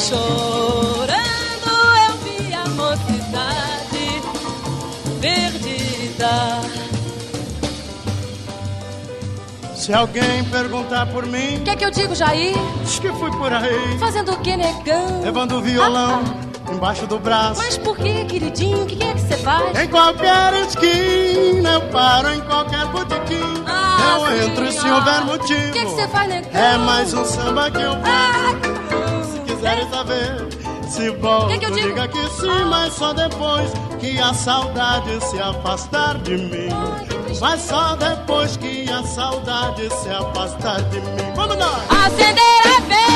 Chorando, 0.09 1.73
eu 2.09 2.17
vi 2.25 2.55
a 2.55 2.65
mocidade 2.69 4.23
perdida. 5.21 6.61
Se 9.75 9.93
alguém 9.93 10.45
perguntar 10.45 11.07
por 11.07 11.27
mim, 11.27 11.57
O 11.59 11.61
que 11.63 11.71
é 11.71 11.77
que 11.77 11.85
eu 11.85 11.91
digo, 11.91 12.15
Jair? 12.15 12.55
diz 12.85 12.99
que 12.99 13.09
fui 13.13 13.31
por 13.33 13.53
aí, 13.53 13.97
Fazendo 13.99 14.33
o 14.33 14.39
que, 14.39 14.57
negão? 14.57 15.23
levando 15.23 15.57
o 15.57 15.61
violão 15.61 16.23
Ah, 16.69 16.73
embaixo 16.73 17.07
do 17.07 17.19
braço. 17.19 17.61
Mas 17.63 17.79
por 17.79 17.97
que, 17.97 18.25
queridinho? 18.25 18.83
O 18.83 18.87
que 18.87 19.03
é 19.03 19.13
que 19.13 19.21
você 19.21 19.37
faz? 19.37 19.79
Em 19.79 19.89
qualquer 19.89 20.53
esquina, 20.67 21.71
eu 21.75 21.81
paro 21.93 22.33
em 22.33 22.41
qualquer 22.41 22.85
botequim. 22.87 23.65
Ah, 23.67 24.19
eu 24.21 24.43
entro 24.49 24.71
se 24.73 24.89
houver 24.89 25.21
motivo. 25.25 25.69
O 25.69 25.73
que 25.73 25.79
é 25.79 25.85
que 25.85 25.91
você 25.91 26.09
faz, 26.09 26.29
negão? 26.29 26.51
É 26.61 26.79
mais 26.79 27.15
um 27.15 27.25
samba 27.25 27.71
que 27.71 27.81
eu 27.81 27.93
vivo. 27.93 29.06
Ah, 29.67 29.75
quiserem 29.75 29.91
saber, 29.91 30.89
se 30.89 31.11
volto, 31.11 31.49
Que 31.49 31.59
que 31.59 31.67
eu 31.67 31.71
digo? 31.73 31.89
diga 31.89 32.09
que 32.09 32.29
sim, 32.31 32.65
mas 32.71 32.93
só 32.93 33.13
depois 33.13 33.71
que 34.01 34.19
a 34.21 34.33
saudade 34.33 35.21
se 35.25 35.41
afastar 35.41 36.19
de 36.19 36.37
mim. 36.37 36.69
Mas 37.41 37.61
só 37.63 37.97
depois 37.97 38.57
que 38.57 38.89
a 38.91 39.03
saudade 39.03 39.89
se 39.91 40.09
afastar 40.09 40.81
de 40.85 41.01
mim. 41.01 41.33
Vamos 41.35 41.57
nós! 41.57 41.83
Acender 41.91 42.39
a 42.65 42.81
vela, 42.81 43.16